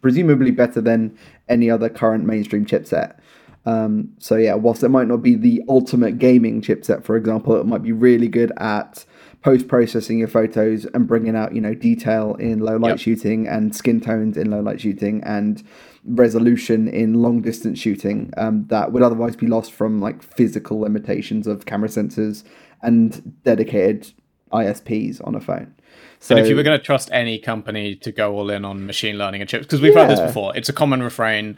presumably 0.00 0.50
better 0.50 0.80
than 0.80 1.16
any 1.48 1.70
other 1.70 1.88
current 1.88 2.24
mainstream 2.24 2.64
chipset. 2.64 3.18
Um, 3.66 4.14
so 4.18 4.36
yeah, 4.36 4.54
whilst 4.54 4.82
it 4.82 4.88
might 4.88 5.08
not 5.08 5.18
be 5.18 5.34
the 5.34 5.62
ultimate 5.68 6.18
gaming 6.18 6.62
chipset, 6.62 7.04
for 7.04 7.16
example, 7.16 7.56
it 7.60 7.66
might 7.66 7.82
be 7.82 7.92
really 7.92 8.28
good 8.28 8.50
at 8.56 9.04
post 9.42 9.68
processing 9.68 10.18
your 10.18 10.28
photos 10.28 10.84
and 10.86 11.06
bringing 11.06 11.36
out 11.36 11.54
you 11.54 11.60
know 11.60 11.74
detail 11.74 12.34
in 12.36 12.58
low 12.58 12.76
light 12.76 12.90
Yep. 12.90 12.98
shooting 12.98 13.46
and 13.46 13.74
skin 13.76 14.00
tones 14.00 14.36
in 14.36 14.50
low 14.50 14.60
light 14.60 14.80
shooting 14.80 15.22
and 15.24 15.62
resolution 16.04 16.88
in 16.88 17.14
long 17.14 17.40
distance 17.42 17.78
shooting 17.78 18.32
um, 18.36 18.66
that 18.68 18.90
would 18.90 19.02
otherwise 19.02 19.36
be 19.36 19.46
lost 19.46 19.72
from 19.72 20.00
like 20.00 20.22
physical 20.22 20.80
limitations 20.80 21.46
of 21.46 21.66
camera 21.66 21.88
sensors 21.88 22.42
and 22.82 23.40
dedicated 23.44 24.12
ISPs 24.50 25.26
on 25.26 25.34
a 25.34 25.40
phone. 25.40 25.74
So 26.20 26.34
And 26.34 26.44
if 26.44 26.50
you 26.50 26.56
were 26.56 26.62
going 26.62 26.78
to 26.78 26.84
trust 26.84 27.08
any 27.12 27.38
company 27.38 27.94
to 27.96 28.10
go 28.10 28.34
all 28.34 28.50
in 28.50 28.64
on 28.64 28.86
machine 28.86 29.18
learning 29.18 29.40
and 29.40 29.48
chips, 29.48 29.66
because 29.66 29.80
we've 29.80 29.94
heard 29.94 30.10
this 30.10 30.20
before, 30.20 30.56
it's 30.56 30.68
a 30.68 30.72
common 30.72 31.02
refrain 31.02 31.56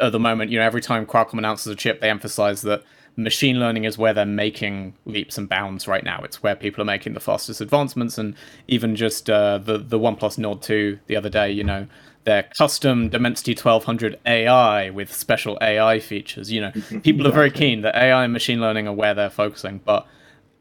at 0.00 0.12
the 0.12 0.20
moment. 0.20 0.50
You 0.50 0.58
know, 0.58 0.64
every 0.64 0.82
time 0.82 1.06
Qualcomm 1.06 1.38
announces 1.38 1.72
a 1.72 1.76
chip, 1.76 2.00
they 2.00 2.10
emphasize 2.10 2.62
that 2.62 2.82
machine 3.16 3.60
learning 3.60 3.84
is 3.84 3.96
where 3.96 4.12
they're 4.12 4.26
making 4.26 4.94
leaps 5.06 5.38
and 5.38 5.48
bounds 5.48 5.86
right 5.86 6.04
now. 6.04 6.20
It's 6.22 6.42
where 6.42 6.56
people 6.56 6.82
are 6.82 6.86
making 6.86 7.14
the 7.14 7.20
fastest 7.20 7.60
advancements, 7.60 8.18
and 8.18 8.34
even 8.68 8.96
just 8.96 9.30
uh, 9.30 9.58
the 9.58 9.78
the 9.78 9.98
OnePlus 9.98 10.38
Nord 10.38 10.62
Two 10.62 10.98
the 11.06 11.16
other 11.16 11.30
day, 11.30 11.50
you 11.50 11.64
know. 11.64 11.86
Their 12.24 12.44
custom 12.56 13.10
Dimensity 13.10 13.52
1200 13.52 14.18
AI 14.24 14.88
with 14.88 15.12
special 15.12 15.58
AI 15.60 16.00
features. 16.00 16.50
You 16.50 16.62
know, 16.62 16.72
people 17.02 17.26
are 17.26 17.32
very 17.32 17.50
keen 17.50 17.82
that 17.82 17.94
AI 17.94 18.24
and 18.24 18.32
machine 18.32 18.62
learning 18.62 18.88
are 18.88 18.94
where 18.94 19.12
they're 19.12 19.28
focusing. 19.28 19.82
But 19.84 20.06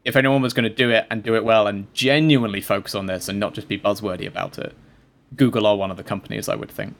if 0.06 0.16
anyone 0.16 0.42
was 0.42 0.54
going 0.54 0.70
to 0.70 0.76
do 0.76 0.90
it 0.90 1.08
and 1.10 1.24
do 1.24 1.36
it 1.36 1.44
well 1.44 1.68
and 1.68 1.92
genuinely 1.94 2.62
focus 2.62 2.94
on 2.96 3.06
this 3.06 3.30
and 3.30 3.40
not 3.40 3.54
just 3.54 3.68
be 3.68 3.80
buzzwordy 3.80 4.28
about 4.28 4.58
it, 4.58 4.76
Google 5.36 5.66
are 5.66 5.76
one 5.76 5.92
of 5.92 5.98
the 5.98 6.04
companies 6.04 6.50
I 6.50 6.56
would 6.56 6.72
think. 6.72 6.96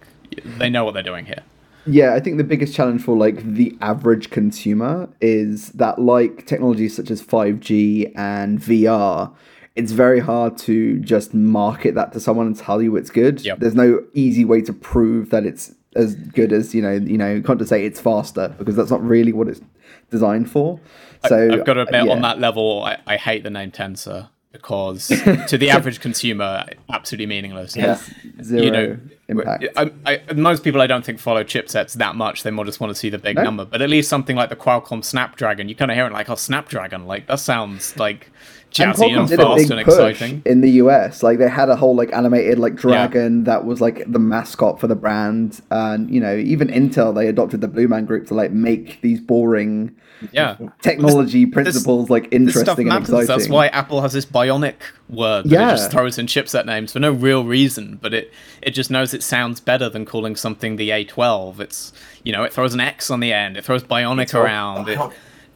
They 0.58 0.70
know 0.70 0.84
what 0.84 0.94
they're 0.94 1.04
doing 1.04 1.26
here. 1.26 1.44
Yeah, 1.86 2.14
I 2.14 2.20
think 2.22 2.38
the 2.38 2.44
biggest 2.44 2.74
challenge 2.74 3.02
for 3.02 3.18
like 3.18 3.44
the 3.44 3.78
average 3.82 4.30
consumer 4.30 5.10
is 5.20 5.70
that 5.72 6.00
like 6.00 6.46
technologies 6.46 6.96
such 6.96 7.12
as 7.12 7.22
5G 7.22 8.14
and 8.16 8.60
VR, 8.60 9.34
it's 9.76 9.92
very 9.92 10.20
hard 10.20 10.58
to 10.60 11.00
just 11.00 11.34
market 11.34 11.96
that 11.96 12.14
to 12.14 12.20
someone 12.20 12.48
and 12.48 12.58
tell 12.58 12.82
you 12.82 12.96
it's 12.96 13.10
good. 13.10 13.42
Yep. 13.42 13.60
There's 13.60 13.76
no 13.76 14.02
easy 14.14 14.46
way 14.46 14.62
to 14.62 14.72
prove 14.72 15.30
that 15.32 15.46
it's 15.46 15.76
as 15.96 16.16
good 16.16 16.52
as, 16.52 16.74
you 16.74 16.82
know, 16.82 16.92
you 16.92 17.18
know, 17.18 17.34
you 17.34 17.44
can't 17.44 17.60
just 17.60 17.70
say 17.70 17.86
it's 17.86 18.00
faster 18.00 18.54
because 18.58 18.76
that's 18.76 18.92
not 18.92 19.04
really 19.04 19.32
what 19.32 19.48
it's 19.48 19.62
designed 20.10 20.50
for. 20.50 20.80
So 21.28 21.54
I've 21.54 21.66
got 21.66 21.74
to 21.74 21.82
admit, 21.82 22.06
yeah. 22.06 22.12
on 22.12 22.22
that 22.22 22.40
level, 22.40 22.84
I, 22.84 22.98
I 23.08 23.18
hate 23.18 23.44
the 23.44 23.50
name 23.50 23.72
Tensor 23.72 24.30
because 24.52 25.08
to 25.48 25.58
the 25.58 25.70
average 25.70 26.00
consumer, 26.00 26.66
absolutely 26.90 27.26
meaningless. 27.26 27.76
Yeah. 27.76 28.00
zero 28.42 28.64
you 28.64 28.72
know, 28.72 28.98
impact. 29.28 29.66
I, 29.76 29.92
I, 30.06 30.34
most 30.34 30.64
people 30.64 30.80
I 30.82 30.88
don't 30.88 31.04
think 31.04 31.20
follow 31.20 31.44
chipsets 31.44 31.94
that 31.94 32.16
much. 32.16 32.44
They 32.44 32.52
more 32.52 32.64
just 32.64 32.80
want 32.80 32.92
to 32.92 32.96
see 32.96 33.10
the 33.10 33.18
big 33.18 33.36
No. 33.36 33.44
number. 33.44 33.66
But 33.66 33.82
at 33.82 33.90
least 33.90 34.10
something 34.10 34.36
like 34.36 34.50
the 34.50 34.56
Qualcomm 34.56 35.04
Snapdragon, 35.04 35.70
you 35.70 35.76
kind 35.76 35.92
of 35.92 35.98
hear 35.98 36.06
it 36.06 36.14
like, 36.14 36.30
oh, 36.30 36.36
Snapdragon, 36.36 37.06
like 37.08 37.28
that 37.28 37.40
sounds 37.40 37.98
like 37.98 38.32
jazzy 38.74 38.86
and, 38.86 38.96
Qualcomm 38.96 39.28
did 39.30 39.40
a 39.40 39.56
big 39.56 39.72
and 39.72 39.86
push 39.86 39.94
exciting. 40.12 40.42
in 40.46 40.62
the 40.62 40.72
US. 40.84 41.24
Like 41.24 41.38
they 41.40 41.50
had 41.50 41.70
a 41.70 41.76
whole 41.76 41.96
like 41.96 42.12
animated 42.14 42.60
like 42.60 42.76
dragon 42.76 43.44
that 43.46 43.66
was 43.66 43.80
like 43.82 44.04
the 44.12 44.20
mascot 44.20 44.80
for 44.80 44.88
the 44.88 44.96
brand, 44.96 45.62
and 45.72 46.10
you 46.10 46.20
know 46.20 46.36
even 46.36 46.68
Intel 46.70 47.14
they 47.14 47.28
adopted 47.28 47.62
the 47.62 47.68
Blue 47.68 47.88
Man 47.88 48.06
Group 48.06 48.28
to 48.28 48.34
like 48.34 48.52
make 48.52 49.02
these 49.02 49.20
boring 49.20 49.96
Yeah. 50.32 50.56
technology 50.82 51.46
principles 51.46 52.10
like 52.10 52.30
This 52.32 52.52
stuff 52.56 52.80
interesting 52.80 52.90
and 52.90 53.02
exciting. 53.04 53.28
That's 53.28 53.50
why 53.50 53.68
Apple 53.68 54.02
has 54.02 54.14
this 54.14 54.26
bionic 54.26 54.76
word. 55.10 55.46
That 55.46 55.52
Yeah. 55.52 55.68
It 55.70 55.78
just 55.78 55.92
throws 55.92 56.18
in 56.18 56.28
chipset 56.28 56.66
names 56.66 56.94
for 56.94 57.00
no 57.00 57.12
real 57.12 57.44
reason, 57.44 58.00
but 58.02 58.14
it 58.14 58.32
it 58.62 58.72
just 58.72 58.90
knows 58.90 59.14
it 59.14 59.24
sounds 59.24 59.60
better 59.60 59.90
than 59.90 60.06
calling 60.06 60.36
something 60.36 60.78
the 60.78 60.90
A12. 60.90 61.60
It's 61.60 61.94
you 62.24 62.32
know 62.34 62.44
it 62.44 62.54
throws 62.54 62.74
an 62.74 62.80
X 62.80 63.12
on 63.12 63.20
the 63.20 63.34
end. 63.34 63.58
It 63.58 63.66
throws 63.66 63.84
Bionic 63.84 64.34
all- 64.34 64.42
around. 64.42 64.90
It, 64.90 64.98
Bionic. 64.98 65.14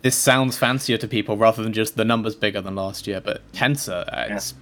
This 0.08 0.16
sounds 0.16 0.58
fancier 0.58 0.98
to 1.00 1.06
people 1.06 1.36
rather 1.36 1.62
than 1.62 1.74
just 1.74 1.98
the 1.98 2.06
numbers 2.06 2.34
bigger 2.34 2.62
than 2.62 2.76
last 2.76 3.08
year. 3.08 3.20
But 3.20 3.42
Tensor, 3.52 4.08
uh, 4.08 4.36
it's 4.36 4.54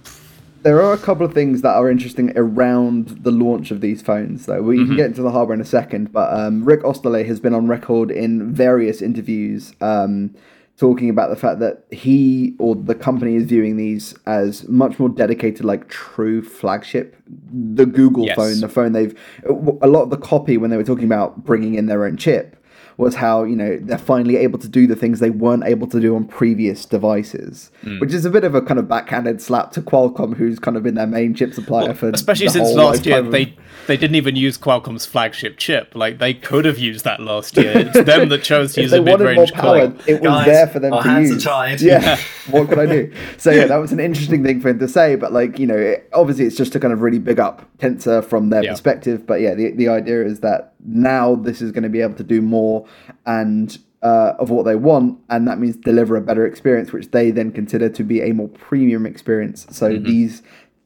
There 0.64 0.82
are 0.82 0.92
a 0.92 0.98
couple 0.98 1.24
of 1.24 1.34
things 1.34 1.62
that 1.62 1.76
are 1.76 1.88
interesting 1.88 2.32
around 2.34 3.22
the 3.22 3.30
launch 3.30 3.70
of 3.70 3.80
these 3.80 4.02
phones, 4.02 4.46
though. 4.46 4.60
We 4.60 4.78
can 4.78 4.96
get 4.96 5.06
into 5.06 5.22
the 5.22 5.30
hardware 5.30 5.54
in 5.54 5.60
a 5.60 5.64
second, 5.64 6.12
but 6.12 6.36
um, 6.36 6.64
Rick 6.64 6.80
Osterloh 6.82 7.24
has 7.24 7.38
been 7.38 7.54
on 7.54 7.68
record 7.68 8.10
in 8.10 8.52
various 8.52 9.00
interviews 9.00 9.72
um, 9.80 10.34
talking 10.78 11.10
about 11.10 11.30
the 11.30 11.36
fact 11.36 11.60
that 11.60 11.84
he 11.92 12.56
or 12.58 12.74
the 12.74 12.96
company 12.96 13.36
is 13.36 13.44
viewing 13.44 13.76
these 13.76 14.16
as 14.26 14.66
much 14.66 14.98
more 14.98 15.08
dedicated, 15.08 15.64
like 15.64 15.88
true 15.88 16.42
flagship. 16.42 17.14
The 17.52 17.86
Google 17.86 18.24
Yes. 18.24 18.34
phone, 18.34 18.58
the 18.58 18.68
phone 18.68 18.94
they've. 18.94 19.16
A 19.48 19.86
lot 19.86 20.02
of 20.02 20.10
the 20.10 20.18
copy 20.18 20.56
when 20.56 20.70
they 20.70 20.76
were 20.76 20.82
talking 20.82 21.04
about 21.04 21.44
bringing 21.44 21.76
in 21.76 21.86
their 21.86 22.04
own 22.04 22.16
chip 22.16 22.56
was 22.98 23.16
how 23.16 23.44
you 23.44 23.54
know 23.56 23.76
they're 23.82 23.98
finally 23.98 24.36
able 24.36 24.58
to 24.58 24.68
do 24.68 24.86
the 24.86 24.96
things 24.96 25.20
they 25.20 25.28
weren't 25.30 25.64
able 25.64 25.86
to 25.86 26.00
do 26.00 26.16
on 26.16 26.24
previous 26.24 26.84
devices, 26.86 27.70
Hmm. 27.82 27.98
which 27.98 28.12
is 28.14 28.24
a 28.24 28.30
bit 28.30 28.44
of 28.44 28.54
a 28.54 28.62
kind 28.62 28.78
of 28.80 28.88
backhanded 28.88 29.40
slap 29.42 29.70
to 29.72 29.82
Qualcomm, 29.82 30.34
who's 30.36 30.58
kind 30.58 30.76
of 30.76 30.82
been 30.82 30.94
their 30.94 31.06
main 31.06 31.34
chip 31.34 31.52
supplier 31.54 31.94
for 31.94 32.08
especially 32.10 32.46
the 32.46 32.52
since 32.52 32.68
whole 32.68 32.76
last 32.76 33.04
year 33.06 33.18
of- 33.18 33.30
they 33.30 33.54
they 33.86 33.96
didn't 33.96 34.16
even 34.16 34.34
use 34.34 34.58
Qualcomm's 34.58 35.06
flagship 35.06 35.58
chip. 35.58 35.92
Like 35.94 36.18
they 36.18 36.34
could 36.34 36.64
have 36.64 36.78
used 36.78 37.04
that 37.04 37.20
last 37.20 37.56
year. 37.56 37.72
It's 37.76 38.02
them 38.04 38.28
that 38.30 38.42
chose 38.42 38.72
to 38.74 38.82
use 38.82 38.90
they 38.90 38.98
a 38.98 39.02
more 39.02 39.18
mid-range 39.18 39.52
power, 39.52 39.90
clock. 39.92 40.08
it 40.08 40.14
was 40.14 40.22
Guys, 40.22 40.46
there 40.46 40.66
for 40.66 40.78
them 40.80 40.92
our 40.94 41.02
to 41.02 41.08
hands 41.08 41.30
are 41.30 41.34
use. 41.34 41.44
tied. 41.44 41.80
Yeah, 41.80 42.18
what 42.50 42.68
could 42.68 42.78
I 42.80 42.86
do? 42.86 43.12
So 43.36 43.50
yeah, 43.52 43.66
that 43.66 43.76
was 43.76 43.92
an 43.92 44.00
interesting 44.00 44.42
thing 44.42 44.60
for 44.60 44.70
him 44.70 44.78
to 44.80 44.88
say. 44.88 45.14
But 45.16 45.32
like 45.32 45.58
you 45.58 45.66
know, 45.66 45.76
it, 45.76 46.08
obviously 46.12 46.46
it's 46.46 46.56
just 46.56 46.72
to 46.72 46.80
kind 46.80 46.92
of 46.92 47.00
really 47.02 47.18
big 47.20 47.38
up 47.38 47.68
Tensor 47.78 48.24
from 48.24 48.48
their 48.50 48.64
Yeah. 48.64 48.70
perspective. 48.72 49.26
But 49.26 49.40
yeah, 49.42 49.54
the 49.54 49.70
the 49.72 49.88
idea 49.88 50.24
is 50.24 50.40
that 50.40 50.72
now 50.86 51.34
this 51.34 51.60
is 51.60 51.72
going 51.72 51.82
to 51.82 51.88
be 51.88 52.00
able 52.00 52.14
to 52.16 52.24
do 52.24 52.40
more 52.40 52.86
and. 53.24 53.78
Uh, 54.02 54.36
of 54.38 54.50
what 54.50 54.64
they 54.64 54.76
want, 54.76 55.18
and 55.30 55.48
that 55.48 55.58
means 55.58 55.74
deliver 55.74 56.16
a 56.16 56.20
better 56.20 56.46
experience, 56.46 56.92
which 56.92 57.10
they 57.10 57.32
then 57.32 57.50
consider 57.50 57.88
to 57.88 58.04
be 58.04 58.20
a 58.20 58.32
more 58.32 58.46
premium 58.46 59.04
experience. 59.04 59.66
So 59.70 59.90
Mm-hmm. 59.90 60.04
these 60.04 60.42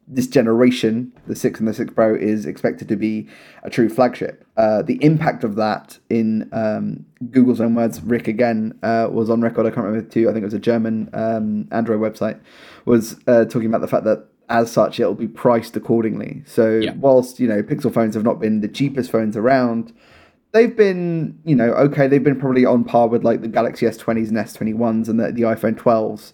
this 0.07 0.27
generation, 0.27 1.13
the 1.27 1.37
six 1.37 1.61
and 1.61 1.69
the 1.69 1.75
six 1.75 1.93
Pro, 1.93 2.15
is 2.15 2.47
expected 2.47 2.89
to 2.89 2.97
be 2.97 3.29
a 3.63 3.69
true 3.69 3.89
flagship. 3.89 4.45
Uh, 4.57 4.83
the 4.83 5.03
impact 5.05 5.45
of 5.45 5.55
that, 5.57 5.99
in 6.09 6.49
um, 6.53 7.05
Google's 7.31 7.61
own 7.61 7.75
words, 7.75 8.01
Rick 8.03 8.27
again 8.27 8.79
uh, 8.83 9.09
was 9.11 9.29
on 9.29 9.43
record. 9.43 9.67
I 9.67 9.71
can't 9.71 9.85
remember 9.87 10.09
too. 10.09 10.29
I 10.29 10.33
think 10.33 10.43
it 10.43 10.47
was 10.47 10.55
a 10.55 10.59
German 10.59 11.11
um, 11.13 11.69
Android 11.71 12.01
website 12.01 12.41
was 12.87 13.17
uh, 13.27 13.45
talking 13.45 13.67
about 13.67 13.83
the 13.83 13.89
fact 13.89 14.05
that 14.05 14.27
as 14.51 14.71
such 14.71 15.01
it'll 15.01 15.15
be 15.15 15.29
priced 15.29 15.77
accordingly. 15.77 16.43
So 16.47 16.79
Yeah. 16.79 16.93
whilst 17.01 17.41
you 17.41 17.49
know 17.49 17.63
Pixel 17.63 17.93
phones 17.93 18.15
have 18.15 18.25
not 18.25 18.39
been 18.41 18.61
the 18.61 18.69
cheapest 18.69 19.11
phones 19.11 19.37
around. 19.37 19.93
They've 20.53 20.77
been, 20.77 21.39
you 21.45 21.55
know, 21.55 21.71
okay. 21.75 22.09
They've 22.09 22.25
been 22.25 22.39
probably 22.41 22.65
on 22.65 22.83
par 22.83 23.07
with 23.07 23.23
like 23.23 23.41
the 23.41 23.47
Galaxy 23.47 23.87
S20s 23.87 24.31
and 24.31 24.37
S21s 24.37 25.09
and 25.09 25.21
the, 25.21 25.31
the 25.31 25.43
iPhone 25.43 25.77
12s 25.77 26.33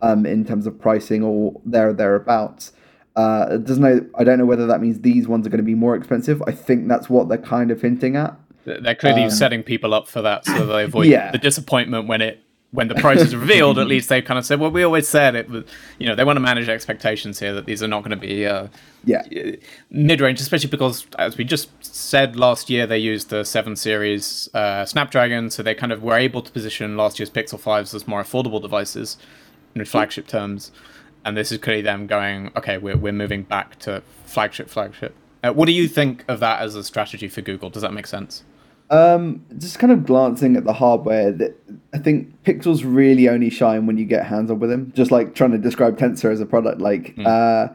um, 0.00 0.24
in 0.24 0.46
terms 0.46 0.66
of 0.66 0.80
pricing 0.80 1.22
or 1.22 1.60
there 1.66 1.90
or 1.90 1.92
thereabouts. 1.92 2.72
Uh, 3.14 3.46
it 3.50 3.64
doesn't 3.66 3.82
know. 3.82 4.00
I 4.18 4.24
don't 4.24 4.38
know 4.38 4.46
whether 4.46 4.66
that 4.66 4.80
means 4.80 5.00
these 5.00 5.28
ones 5.28 5.46
are 5.46 5.50
going 5.50 5.58
to 5.58 5.64
be 5.64 5.74
more 5.74 5.94
expensive. 5.94 6.42
I 6.46 6.52
think 6.52 6.88
that's 6.88 7.10
what 7.10 7.28
they're 7.28 7.36
kind 7.36 7.70
of 7.70 7.82
hinting 7.82 8.16
at. 8.16 8.34
They're 8.64 8.94
clearly 8.94 9.28
setting 9.28 9.62
people 9.62 9.92
up 9.92 10.08
for 10.08 10.22
that, 10.22 10.46
so 10.46 10.64
they 10.64 10.84
avoid 10.84 11.06
Um, 11.06 11.12
Yeah. 11.16 11.30
the 11.30 11.36
disappointment 11.38 12.06
when 12.08 12.22
it 12.22 12.42
when 12.70 12.88
the 12.88 12.94
price 12.94 13.20
is 13.20 13.34
revealed. 13.34 13.78
At 13.78 13.86
least 13.94 14.08
they've 14.08 14.24
kind 14.24 14.38
of 14.38 14.44
said, 14.44 14.60
"Well, 14.60 14.70
we 14.70 14.82
always 14.82 15.08
said 15.08 15.34
it." 15.34 15.48
Was, 15.48 15.64
you 15.98 16.06
know, 16.06 16.14
they 16.14 16.24
want 16.24 16.36
to 16.36 16.40
manage 16.40 16.68
expectations 16.68 17.38
here 17.38 17.54
that 17.54 17.66
these 17.66 17.82
are 17.82 17.88
not 17.88 18.00
going 18.00 18.10
to 18.10 18.16
be 18.16 18.46
uh, 18.46 18.68
Yeah, 19.04 19.22
mid-range, 19.90 20.40
especially 20.40 20.70
because, 20.70 21.06
as 21.18 21.36
we 21.36 21.44
just 21.44 21.70
said 21.82 22.36
last 22.36 22.68
year, 22.68 22.86
they 22.86 22.98
used 22.98 23.30
the 23.30 23.44
seven 23.44 23.76
series 23.76 24.48
uh, 24.54 24.84
Snapdragon, 24.84 25.50
so 25.50 25.62
they 25.62 25.74
kind 25.74 25.92
of 25.92 26.02
were 26.02 26.16
able 26.16 26.42
to 26.42 26.52
position 26.52 26.96
last 26.96 27.18
year's 27.18 27.30
Pixel 27.30 27.58
fives 27.58 27.94
as 27.94 28.06
more 28.06 28.22
affordable 28.22 28.60
devices 28.60 29.16
in 29.74 29.84
flagship 29.84 30.26
terms. 30.26 30.72
And 31.24 31.36
this 31.36 31.52
is 31.52 31.58
clearly 31.58 31.82
them 31.82 32.06
going, 32.06 32.50
okay, 32.56 32.78
we're 32.78 32.96
we're 32.96 33.12
moving 33.12 33.42
back 33.42 33.78
to 33.80 34.02
flagship, 34.24 34.68
flagship. 34.68 35.14
Uh, 35.42 35.52
what 35.52 35.66
do 35.66 35.72
you 35.72 35.86
think 35.86 36.24
of 36.28 36.40
that 36.40 36.60
as 36.60 36.74
a 36.74 36.82
strategy 36.82 37.28
for 37.28 37.42
Google? 37.42 37.70
Does 37.70 37.82
that 37.82 37.92
make 37.92 38.06
sense? 38.06 38.42
Um, 38.90 39.44
just 39.58 39.78
kind 39.78 39.92
of 39.92 40.06
glancing 40.06 40.56
at 40.56 40.64
the 40.64 40.72
hardware, 40.72 41.30
that 41.32 41.56
I 41.92 41.98
think 41.98 42.42
Pixels 42.42 42.82
really 42.84 43.28
only 43.28 43.50
shine 43.50 43.86
when 43.86 43.98
you 43.98 44.04
get 44.04 44.26
hands 44.26 44.50
on 44.50 44.58
with 44.58 44.70
them. 44.70 44.92
Just 44.94 45.10
like 45.10 45.34
trying 45.34 45.52
to 45.52 45.58
describe 45.58 45.98
Tensor 45.98 46.32
as 46.32 46.40
a 46.40 46.46
product, 46.46 46.80
like. 46.80 47.14
Uh, 47.24 47.68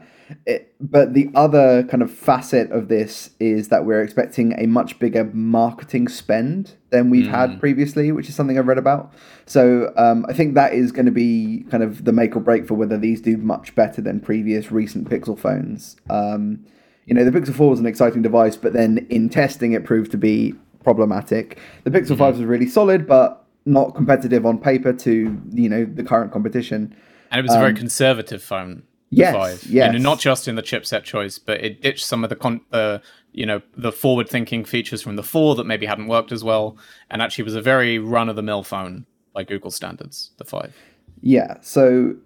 it, 0.46 0.74
but 0.80 1.14
the 1.14 1.30
other 1.34 1.82
kind 1.84 2.02
of 2.02 2.10
facet 2.10 2.70
of 2.70 2.88
this 2.88 3.30
is 3.38 3.68
that 3.68 3.84
we're 3.84 4.02
expecting 4.02 4.54
a 4.58 4.66
much 4.66 4.98
bigger 4.98 5.24
marketing 5.32 6.08
spend 6.08 6.74
than 6.90 7.10
we've 7.10 7.26
had 7.26 7.60
previously, 7.60 8.12
which 8.12 8.28
is 8.28 8.34
something 8.34 8.58
I've 8.58 8.66
read 8.66 8.78
about. 8.78 9.12
So 9.46 9.92
um, 9.96 10.24
I 10.28 10.32
think 10.32 10.54
that 10.54 10.72
is 10.72 10.92
going 10.92 11.06
to 11.06 11.12
be 11.12 11.66
kind 11.70 11.82
of 11.82 12.04
the 12.04 12.12
make 12.12 12.36
or 12.36 12.40
break 12.40 12.66
for 12.66 12.74
whether 12.74 12.96
these 12.96 13.20
do 13.20 13.36
much 13.36 13.74
better 13.74 14.00
than 14.00 14.20
previous 14.20 14.70
recent 14.70 15.08
Pixel 15.08 15.38
phones. 15.38 15.96
Um, 16.08 16.64
you 17.06 17.14
know, 17.14 17.24
the 17.24 17.38
Pixel 17.38 17.54
4 17.54 17.70
was 17.70 17.80
an 17.80 17.86
exciting 17.86 18.22
device, 18.22 18.56
but 18.56 18.72
then 18.72 19.06
in 19.10 19.28
testing 19.28 19.72
it 19.72 19.84
proved 19.84 20.10
to 20.12 20.18
be 20.18 20.54
problematic. 20.84 21.58
The 21.82 21.90
Pixel 21.90 22.10
mm-hmm. 22.10 22.18
5 22.18 22.38
was 22.38 22.44
really 22.44 22.68
solid, 22.68 23.06
but 23.06 23.44
not 23.66 23.94
competitive 23.94 24.44
on 24.46 24.58
paper 24.58 24.92
to, 24.92 25.40
you 25.50 25.68
know, 25.68 25.84
the 25.84 26.04
current 26.04 26.32
competition. 26.32 26.94
And 27.30 27.40
it 27.40 27.42
was 27.42 27.54
a 27.54 27.58
very 27.58 27.70
um, 27.70 27.76
conservative 27.76 28.42
phone. 28.42 28.84
yes, 29.10 29.34
five. 29.34 29.64
yes. 29.64 29.92
You 29.92 29.98
know, 29.98 30.02
not 30.02 30.20
just 30.20 30.46
in 30.46 30.54
the 30.54 30.62
chipset 30.62 31.02
choice, 31.02 31.38
but 31.38 31.64
it 31.64 31.82
ditched 31.82 32.04
some 32.04 32.22
of 32.22 32.30
the 32.30 32.36
con- 32.36 32.60
the 32.70 33.02
you 33.32 33.44
know 33.46 33.62
the 33.76 33.90
forward-thinking 33.90 34.64
features 34.64 35.02
from 35.02 35.16
the 35.16 35.22
four 35.22 35.56
that 35.56 35.64
maybe 35.64 35.86
hadn't 35.86 36.06
worked 36.06 36.30
as 36.30 36.44
well, 36.44 36.76
and 37.10 37.20
actually 37.20 37.42
was 37.42 37.56
a 37.56 37.62
very 37.62 37.98
run-of-the-mill 37.98 38.62
phone 38.62 39.06
by 39.32 39.42
Google 39.42 39.70
standards. 39.70 40.30
The 40.36 40.44
five. 40.44 40.76
Yeah. 41.20 41.56
So 41.60 42.16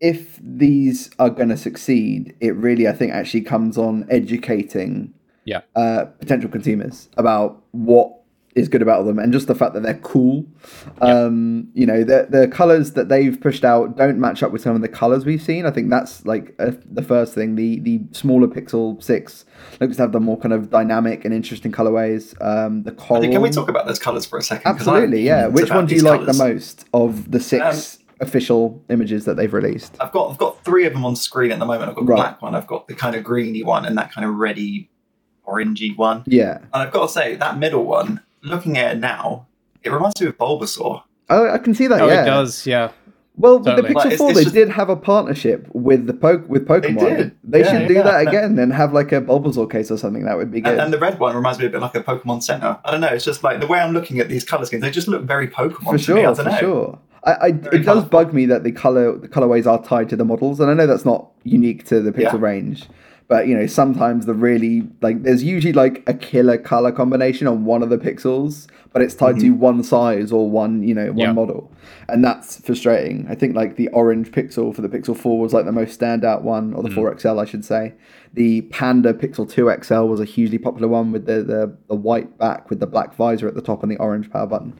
if 0.00 0.38
these 0.42 1.10
are 1.18 1.30
going 1.30 1.48
to 1.48 1.56
succeed, 1.56 2.36
it 2.40 2.54
really, 2.56 2.86
I 2.86 2.92
think, 2.92 3.12
actually 3.12 3.42
comes 3.42 3.78
on 3.78 4.06
educating 4.10 5.14
Yeah. 5.44 5.60
uh, 5.76 6.04
potential 6.20 6.50
consumers 6.50 7.08
about 7.16 7.62
what 7.72 8.14
is 8.54 8.68
good 8.68 8.82
about 8.82 9.06
them 9.06 9.18
and 9.18 9.32
just 9.32 9.46
the 9.46 9.54
fact 9.54 9.72
that 9.72 9.82
they're 9.82 9.94
cool. 10.00 10.44
Um, 11.00 11.68
you 11.74 11.86
know, 11.86 12.04
the 12.04 12.26
the 12.28 12.48
colors 12.48 12.92
that 12.92 13.08
they've 13.08 13.40
pushed 13.40 13.64
out 13.64 13.96
don't 13.96 14.18
match 14.18 14.42
up 14.42 14.52
with 14.52 14.60
some 14.62 14.76
of 14.76 14.82
the 14.82 14.88
colors 14.88 15.24
we've 15.24 15.40
seen. 15.42 15.64
I 15.64 15.70
think 15.70 15.88
that's 15.90 16.24
like 16.26 16.54
uh, 16.58 16.72
the 16.84 17.02
first 17.02 17.34
thing. 17.34 17.56
The 17.56 17.80
the 17.80 18.00
smaller 18.12 18.46
Pixel 18.48 19.02
Six 19.02 19.44
looks 19.80 19.96
to 19.96 20.02
have 20.02 20.12
the 20.12 20.20
more 20.20 20.38
kind 20.38 20.52
of 20.52 20.68
dynamic 20.70 21.24
and 21.24 21.32
interesting 21.32 21.72
colorways. 21.72 22.34
Um, 22.44 22.82
the 22.82 22.92
coral. 22.92 23.22
Can 23.22 23.40
we 23.40 23.50
talk 23.50 23.68
about 23.68 23.86
those 23.86 23.98
colours 23.98 24.26
for 24.26 24.38
a 24.38 24.42
second? 24.42 24.70
Absolutely, 24.70 25.22
yeah. 25.22 25.46
Which 25.46 25.70
one 25.70 25.86
do 25.86 25.94
you 25.94 26.02
like 26.02 26.26
the 26.26 26.34
most 26.34 26.84
of 26.92 27.30
the 27.30 27.40
six 27.40 27.98
official 28.20 28.80
images 28.90 29.24
that 29.24 29.36
they've 29.36 29.52
released? 29.52 29.96
I've 29.98 30.12
got 30.12 30.30
I've 30.30 30.38
got 30.38 30.62
three 30.64 30.84
of 30.86 30.92
them 30.92 31.04
on 31.04 31.16
screen 31.16 31.52
at 31.52 31.58
the 31.58 31.64
moment. 31.66 31.88
I've 31.88 31.96
got 31.96 32.04
the 32.06 32.12
Right. 32.12 32.16
black 32.16 32.42
one, 32.42 32.54
I've 32.54 32.66
got 32.66 32.86
the 32.86 32.94
kind 32.94 33.16
of 33.16 33.24
greeny 33.24 33.62
one, 33.64 33.84
and 33.86 33.96
that 33.98 34.12
kind 34.12 34.24
of 34.28 34.34
reddy, 34.36 34.90
orangey 35.46 35.96
one. 35.96 36.22
Yeah. 36.26 36.58
And 36.58 36.68
I've 36.72 36.92
got 36.92 37.06
to 37.06 37.12
say 37.12 37.36
that 37.36 37.58
middle 37.58 37.84
one, 37.84 38.20
looking 38.42 38.78
at 38.78 38.96
it 38.96 38.98
now, 39.00 39.46
it 39.82 39.90
reminds 39.90 40.20
me 40.20 40.28
of 40.28 40.38
Bulbasaur. 40.38 41.02
Oh, 41.30 41.50
I 41.50 41.58
can 41.58 41.74
see 41.74 41.86
that. 41.86 42.00
Oh, 42.00 42.06
yeah. 42.08 42.22
it 42.22 42.26
does. 42.26 42.66
Yeah. 42.66 42.90
Well, 43.36 43.54
with 43.56 43.64
the 43.64 43.70
Totally. 43.76 43.88
Pixel 43.90 43.94
Like, 43.94 44.06
it's- 44.06 44.18
Four, 44.18 44.30
it's 44.30 44.38
they 44.38 44.44
just- 44.44 44.54
did 44.54 44.68
have 44.68 44.90
a 44.90 44.96
partnership 44.96 45.66
with 45.72 46.06
the 46.06 46.12
po- 46.12 46.44
with 46.48 46.66
Pokemon. 46.68 46.98
did. 47.16 47.32
They 47.42 47.60
Yeah, 47.60 47.78
should 47.80 47.88
do 47.88 47.94
yeah. 47.94 48.02
that 48.02 48.28
again 48.28 48.58
and 48.58 48.72
have 48.74 48.92
like 48.92 49.10
a 49.10 49.22
Bulbasaur 49.22 49.70
case 49.70 49.90
or 49.90 49.96
something. 49.96 50.24
That 50.26 50.36
would 50.36 50.50
be 50.52 50.60
good. 50.60 50.72
And, 50.72 50.80
and 50.82 50.92
the 50.92 50.98
red 50.98 51.18
one 51.18 51.34
reminds 51.34 51.58
me 51.58 51.64
a 51.66 51.70
bit 51.70 51.80
like 51.80 51.94
a 51.94 52.02
Pokemon 52.02 52.42
Center. 52.42 52.78
I 52.84 52.90
don't 52.90 53.00
know. 53.00 53.08
It's 53.08 53.24
just 53.24 53.42
like 53.42 53.60
the 53.60 53.66
way 53.66 53.78
I'm 53.80 53.94
looking 53.94 54.18
at 54.20 54.28
these 54.28 54.44
color 54.44 54.66
schemes. 54.66 54.82
They 54.82 54.90
just 54.90 55.08
look 55.08 55.22
very 55.22 55.48
Pokemon 55.48 55.82
for 55.92 55.98
to 55.98 56.14
me. 56.14 56.20
I 56.20 56.24
sure, 56.24 56.34
don't 56.34 56.36
for 56.36 56.42
know. 56.44 56.58
sure. 56.58 56.98
I, 57.24 57.32
I 57.32 57.46
it 57.46 57.54
Very 57.54 57.78
does 57.78 57.84
colourful. 57.86 58.10
bug 58.10 58.34
me 58.34 58.46
that 58.46 58.64
the 58.64 58.72
color 58.72 59.16
the 59.16 59.28
colorways 59.28 59.66
are 59.66 59.82
tied 59.82 60.08
to 60.10 60.16
the 60.16 60.24
models, 60.26 60.60
and 60.60 60.70
I 60.70 60.74
know 60.74 60.86
that's 60.86 61.04
not 61.06 61.28
unique 61.44 61.84
to 61.86 62.00
the 62.00 62.12
Pixel 62.12 62.34
Yeah. 62.34 62.38
range. 62.40 62.86
But 63.28 63.46
you 63.46 63.56
know, 63.56 63.66
sometimes 63.66 64.26
the 64.26 64.34
really 64.34 64.88
like 65.00 65.22
there's 65.22 65.42
usually 65.42 65.72
like 65.72 66.02
a 66.06 66.12
killer 66.14 66.58
color 66.58 66.92
combination 66.92 67.46
on 67.46 67.64
one 67.64 67.82
of 67.82 67.88
the 67.88 67.96
pixels, 67.98 68.66
but 68.92 69.00
it's 69.00 69.14
tied 69.14 69.38
to 69.40 69.50
one 69.50 69.82
size 69.82 70.30
or 70.32 70.50
one 70.50 70.82
you 70.82 70.94
know 70.94 71.06
one 71.06 71.18
Yeah. 71.18 71.32
model, 71.32 71.72
and 72.08 72.22
that's 72.22 72.60
frustrating. 72.60 73.26
I 73.30 73.34
think 73.34 73.56
like 73.56 73.76
the 73.76 73.88
orange 73.88 74.30
pixel 74.32 74.74
for 74.74 74.82
the 74.82 74.88
Pixel 74.88 75.16
Four 75.16 75.38
was 75.40 75.54
like 75.54 75.64
the 75.64 75.72
most 75.72 75.98
standout 75.98 76.42
one, 76.42 76.74
or 76.74 76.82
the 76.82 76.90
Four 76.90 77.18
XL, 77.18 77.38
I 77.40 77.44
should 77.46 77.64
say. 77.64 77.94
The 78.34 78.62
Panda 78.62 79.14
Pixel 79.14 79.48
Two 79.50 79.70
XL 79.82 80.04
was 80.08 80.20
a 80.20 80.24
hugely 80.26 80.58
popular 80.58 80.88
one 80.88 81.10
with 81.12 81.24
the, 81.26 81.42
the 81.42 81.76
the 81.88 81.94
white 81.94 82.36
back 82.38 82.68
with 82.68 82.80
the 82.80 82.86
black 82.86 83.14
visor 83.14 83.48
at 83.48 83.54
the 83.54 83.62
top 83.62 83.82
and 83.82 83.90
the 83.90 83.96
orange 83.96 84.30
power 84.30 84.46
button. 84.46 84.78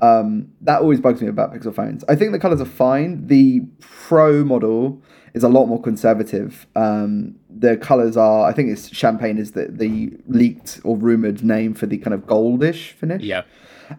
Um, 0.00 0.48
that 0.62 0.80
always 0.80 1.00
bugs 1.00 1.22
me 1.22 1.28
about 1.28 1.52
Pixel 1.54 1.72
phones. 1.72 2.02
I 2.08 2.16
think 2.16 2.32
the 2.32 2.38
colors 2.40 2.60
are 2.60 2.64
fine. 2.64 3.28
The 3.28 3.60
Pro 3.80 4.42
model 4.44 5.00
is 5.34 5.44
a 5.44 5.48
lot 5.48 5.66
more 5.66 5.80
conservative. 5.80 6.66
Um, 6.74 7.36
the 7.62 7.76
colors 7.78 8.16
are, 8.16 8.46
I 8.46 8.52
think 8.52 8.70
it's 8.70 8.94
champagne 8.94 9.38
is 9.38 9.52
the, 9.52 9.66
the 9.70 10.12
leaked 10.28 10.80
or 10.84 10.96
rumored 10.96 11.42
name 11.42 11.72
for 11.74 11.86
the 11.86 11.98
kind 11.98 12.12
of 12.14 12.26
goldish 12.26 12.92
finish. 12.92 13.22
Yeah. 13.22 13.42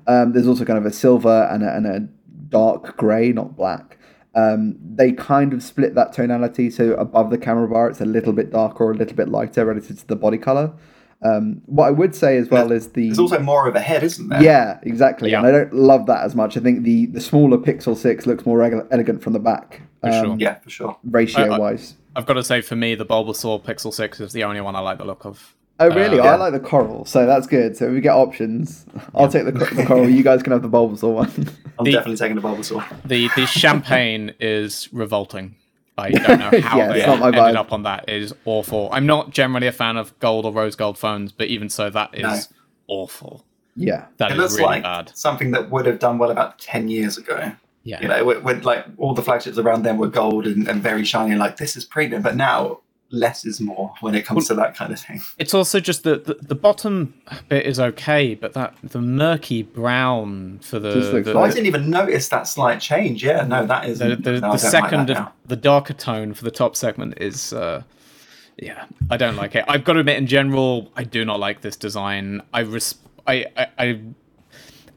Um, 0.07 0.33
there's 0.33 0.47
also 0.47 0.65
kind 0.65 0.77
of 0.77 0.85
a 0.85 0.91
silver 0.91 1.47
and 1.51 1.63
a, 1.63 1.75
and 1.75 1.85
a 1.87 1.99
dark 2.49 2.97
grey, 2.97 3.31
not 3.31 3.55
black. 3.55 3.97
Um, 4.35 4.77
they 4.83 5.11
kind 5.11 5.53
of 5.53 5.61
split 5.61 5.93
that 5.95 6.11
tonality, 6.13 6.69
so 6.71 6.93
above 6.95 7.29
the 7.29 7.37
camera 7.37 7.67
bar, 7.67 7.89
it's 7.89 8.01
a 8.01 8.05
little 8.05 8.33
bit 8.33 8.51
darker 8.51 8.83
or 8.85 8.91
a 8.91 8.95
little 8.95 9.15
bit 9.15 9.29
lighter 9.29 9.65
relative 9.65 9.99
to 9.99 10.07
the 10.07 10.15
body 10.15 10.37
color. 10.39 10.73
Um, 11.23 11.61
what 11.67 11.85
I 11.87 11.91
would 11.91 12.13
say 12.15 12.37
as 12.37 12.49
well 12.49 12.71
is 12.71 12.89
the 12.89 13.07
There's 13.07 13.19
also 13.19 13.39
more 13.39 13.67
of 13.67 13.75
a 13.75 13.79
head, 13.79 14.03
isn't 14.03 14.27
there? 14.29 14.43
yeah, 14.43 14.79
exactly, 14.83 15.31
Yeah. 15.31 15.37
and 15.39 15.47
I 15.47 15.51
don't 15.51 15.73
love 15.73 16.05
that 16.07 16.23
as 16.25 16.35
much. 16.35 16.57
I 16.57 16.59
think 16.59 16.83
the 16.83 17.05
the 17.05 17.21
smaller 17.21 17.57
Pixel 17.57 17.95
Six 17.95 18.25
looks 18.25 18.45
more 18.45 18.61
elegant 18.63 19.21
from 19.23 19.31
the 19.33 19.39
back, 19.39 19.83
For 20.03 20.09
um, 20.09 20.25
sure. 20.25 20.35
Yeah, 20.39 20.55
for 20.59 20.69
sure. 20.69 20.97
ratio 21.03 21.43
I- 21.51 21.55
I- 21.55 21.59
wise. 21.59 21.95
I've 22.15 22.27
got 22.27 22.33
to 22.35 22.43
say, 22.43 22.61
for 22.61 22.75
me, 22.75 22.93
the 22.93 23.07
Bulbasaur 23.07 23.63
Pixel 23.63 23.91
6 23.91 24.19
is 24.19 24.33
the 24.33 24.43
only 24.43 24.61
one 24.61 24.75
I 24.75 24.81
like 24.81 24.99
the 24.99 25.05
look 25.05 25.25
of. 25.25 25.55
Oh 25.79 25.87
really? 25.89 26.19
Uh, 26.19 26.23
I 26.23 26.25
yeah. 26.25 26.35
like 26.35 26.53
the 26.53 26.59
coral, 26.59 27.03
so 27.05 27.25
that's 27.25 27.47
good. 27.47 27.75
So 27.75 27.91
we 27.91 27.99
get 28.01 28.13
options. 28.13 28.85
I'll 29.15 29.27
take 29.27 29.45
the, 29.45 29.51
the 29.51 29.83
coral. 29.87 30.07
You 30.07 30.21
guys 30.23 30.43
can 30.43 30.53
have 30.53 30.61
the 30.61 30.69
Bulbasaur 30.69 31.11
one. 31.13 31.31
I'm 31.79 31.85
The- 31.85 31.91
definitely 31.93 32.17
taking 32.17 32.35
the 32.35 32.41
Bulbasaur. 32.43 32.85
The 33.03 33.29
the 33.35 33.45
champagne 33.63 34.35
is 34.39 34.87
revolting. 34.93 35.55
I 35.97 36.11
don't 36.11 36.39
know 36.39 36.61
how 36.61 36.77
Yeah, 36.77 36.87
they 36.93 36.97
it's 36.99 37.07
not 37.07 37.19
my 37.19 37.27
ended 37.29 37.41
vibe. 37.41 37.55
up 37.55 37.73
on 37.73 37.81
that. 37.83 38.05
It 38.07 38.21
is 38.21 38.33
awful. 38.45 38.89
I'm 38.91 39.07
not 39.07 39.31
generally 39.31 39.65
a 39.67 39.71
fan 39.71 39.97
of 39.97 40.17
gold 40.19 40.45
or 40.45 40.51
rose 40.53 40.75
gold 40.75 40.99
phones, 40.99 41.31
but 41.31 41.47
even 41.47 41.69
so, 41.69 41.89
that 41.89 42.11
is 42.13 42.21
No. 42.21 42.37
awful. 42.87 43.43
yeah, 43.75 44.05
That 44.17 44.29
It 44.29 44.33
is 44.35 44.39
looks 44.39 44.53
really 44.57 44.65
like 44.67 44.83
bad. 44.83 45.11
something 45.15 45.49
that 45.51 45.71
would 45.71 45.87
have 45.87 45.97
done 45.99 46.19
well 46.19 46.29
about 46.29 46.59
10 46.59 46.87
years 46.89 47.17
ago. 47.17 47.51
Yeah. 47.83 48.01
You 48.01 48.07
know, 48.07 48.23
when, 48.23 48.43
when 48.43 48.61
like 48.61 48.85
all 48.97 49.13
the 49.13 49.21
flagships 49.21 49.57
around 49.57 49.83
them 49.83 49.97
were 49.97 50.07
gold 50.07 50.47
and, 50.47 50.67
and 50.67 50.81
very 50.81 51.03
shiny, 51.03 51.31
and 51.31 51.39
like 51.39 51.57
this 51.57 51.75
is 51.75 51.83
premium, 51.83 52.21
but 52.21 52.35
now 52.35 52.79
less 53.09 53.45
is 53.45 53.61
more 53.61 53.93
when 54.01 54.15
it 54.15 54.25
comes 54.25 54.47
to 54.47 54.55
that 54.55 54.75
kind 54.75 54.91
of 54.91 54.99
thing. 54.99 55.21
It's 55.37 55.53
also 55.53 55.79
just 55.79 56.03
that 56.03 56.25
the 56.25 56.35
the 56.35 56.55
bottom 56.55 57.13
bit 57.49 57.65
is 57.65 57.79
okay, 57.79 58.35
but 58.35 58.53
that 58.53 58.75
the 58.81 59.01
murky 59.01 59.63
brown 59.63 60.59
for 60.59 60.79
the 60.79 61.21
the, 61.23 61.37
I 61.37 61.49
didn't 61.49 61.67
even 61.67 61.89
notice 61.89 62.29
that 62.29 62.47
slight 62.47 62.79
change. 62.81 63.23
Yeah, 63.23 63.45
no, 63.45 63.65
that 63.65 63.87
is 63.87 63.99
the, 63.99 64.15
the, 64.15 64.15
no, 64.15 64.15
the 64.17 64.39
don't 64.39 64.49
like 64.49 64.59
second 64.59 65.09
of 65.09 65.27
the 65.45 65.55
darker 65.55 65.93
tone 65.93 66.33
for 66.33 66.43
the 66.43 66.51
top 66.51 66.75
segment 66.75 67.17
is 67.19 67.53
uh 67.53 67.83
yeah 68.57 68.85
i 69.09 69.17
don't 69.17 69.35
like 69.35 69.55
it 69.55 69.65
i've 69.67 69.83
got 69.83 69.93
to 69.93 69.99
admit 69.99 70.17
in 70.17 70.27
general 70.27 70.91
i 70.95 71.03
do 71.03 71.25
not 71.25 71.39
like 71.39 71.61
this 71.61 71.75
design 71.75 72.41
i 72.53 72.59
res- 72.59 72.95
i 73.25 73.45
i, 73.57 73.67
I 73.79 73.99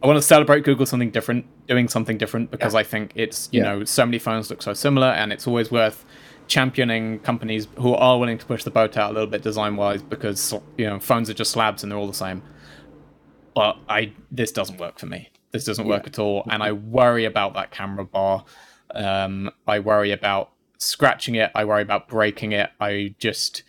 I 0.06 0.08
want 0.08 0.18
to 0.18 0.22
celebrate 0.22 0.62
Google 0.62 0.86
something 0.86 1.10
different, 1.10 1.46
doing 1.66 1.88
something 1.88 2.16
different 2.16 2.52
because 2.52 2.74
Yeah. 2.74 2.78
I 2.78 2.82
think 2.84 3.10
it's 3.16 3.48
you 3.50 3.60
Yeah. 3.60 3.72
know 3.72 3.84
so 3.84 4.06
many 4.06 4.20
phones 4.20 4.48
look 4.50 4.62
so 4.62 4.72
similar, 4.72 5.08
and 5.08 5.32
it's 5.32 5.48
always 5.48 5.72
worth 5.72 6.04
championing 6.46 7.18
companies 7.18 7.66
who 7.76 7.92
are 7.92 8.16
willing 8.16 8.38
to 8.38 8.46
push 8.46 8.62
the 8.62 8.70
boat 8.70 8.96
out 8.96 9.10
a 9.10 9.12
little 9.14 9.26
bit 9.28 9.42
design 9.42 9.74
wise 9.74 10.02
because 10.02 10.54
you 10.78 10.86
know 10.86 11.00
phones 11.00 11.28
are 11.28 11.34
just 11.34 11.50
slabs 11.50 11.82
and 11.82 11.90
they're 11.90 11.98
all 11.98 12.06
the 12.06 12.14
same. 12.14 12.40
But 13.52 13.78
I 13.88 14.12
this 14.30 14.52
doesn't 14.52 14.78
work 14.78 15.00
for 15.00 15.06
me. 15.06 15.30
This 15.50 15.64
doesn't 15.64 15.88
work 15.88 16.06
at 16.06 16.20
all, 16.20 16.46
and 16.50 16.62
I 16.62 16.70
worry 16.70 17.24
about 17.24 17.54
that 17.54 17.72
camera 17.72 18.04
bar. 18.04 18.44
Um, 18.94 19.50
I 19.66 19.80
worry 19.80 20.12
about 20.12 20.50
scratching 20.78 21.34
it. 21.34 21.50
I 21.52 21.64
worry 21.64 21.82
about 21.82 22.06
breaking 22.06 22.52
it. 22.52 22.70
I 22.80 23.16
just 23.18 23.64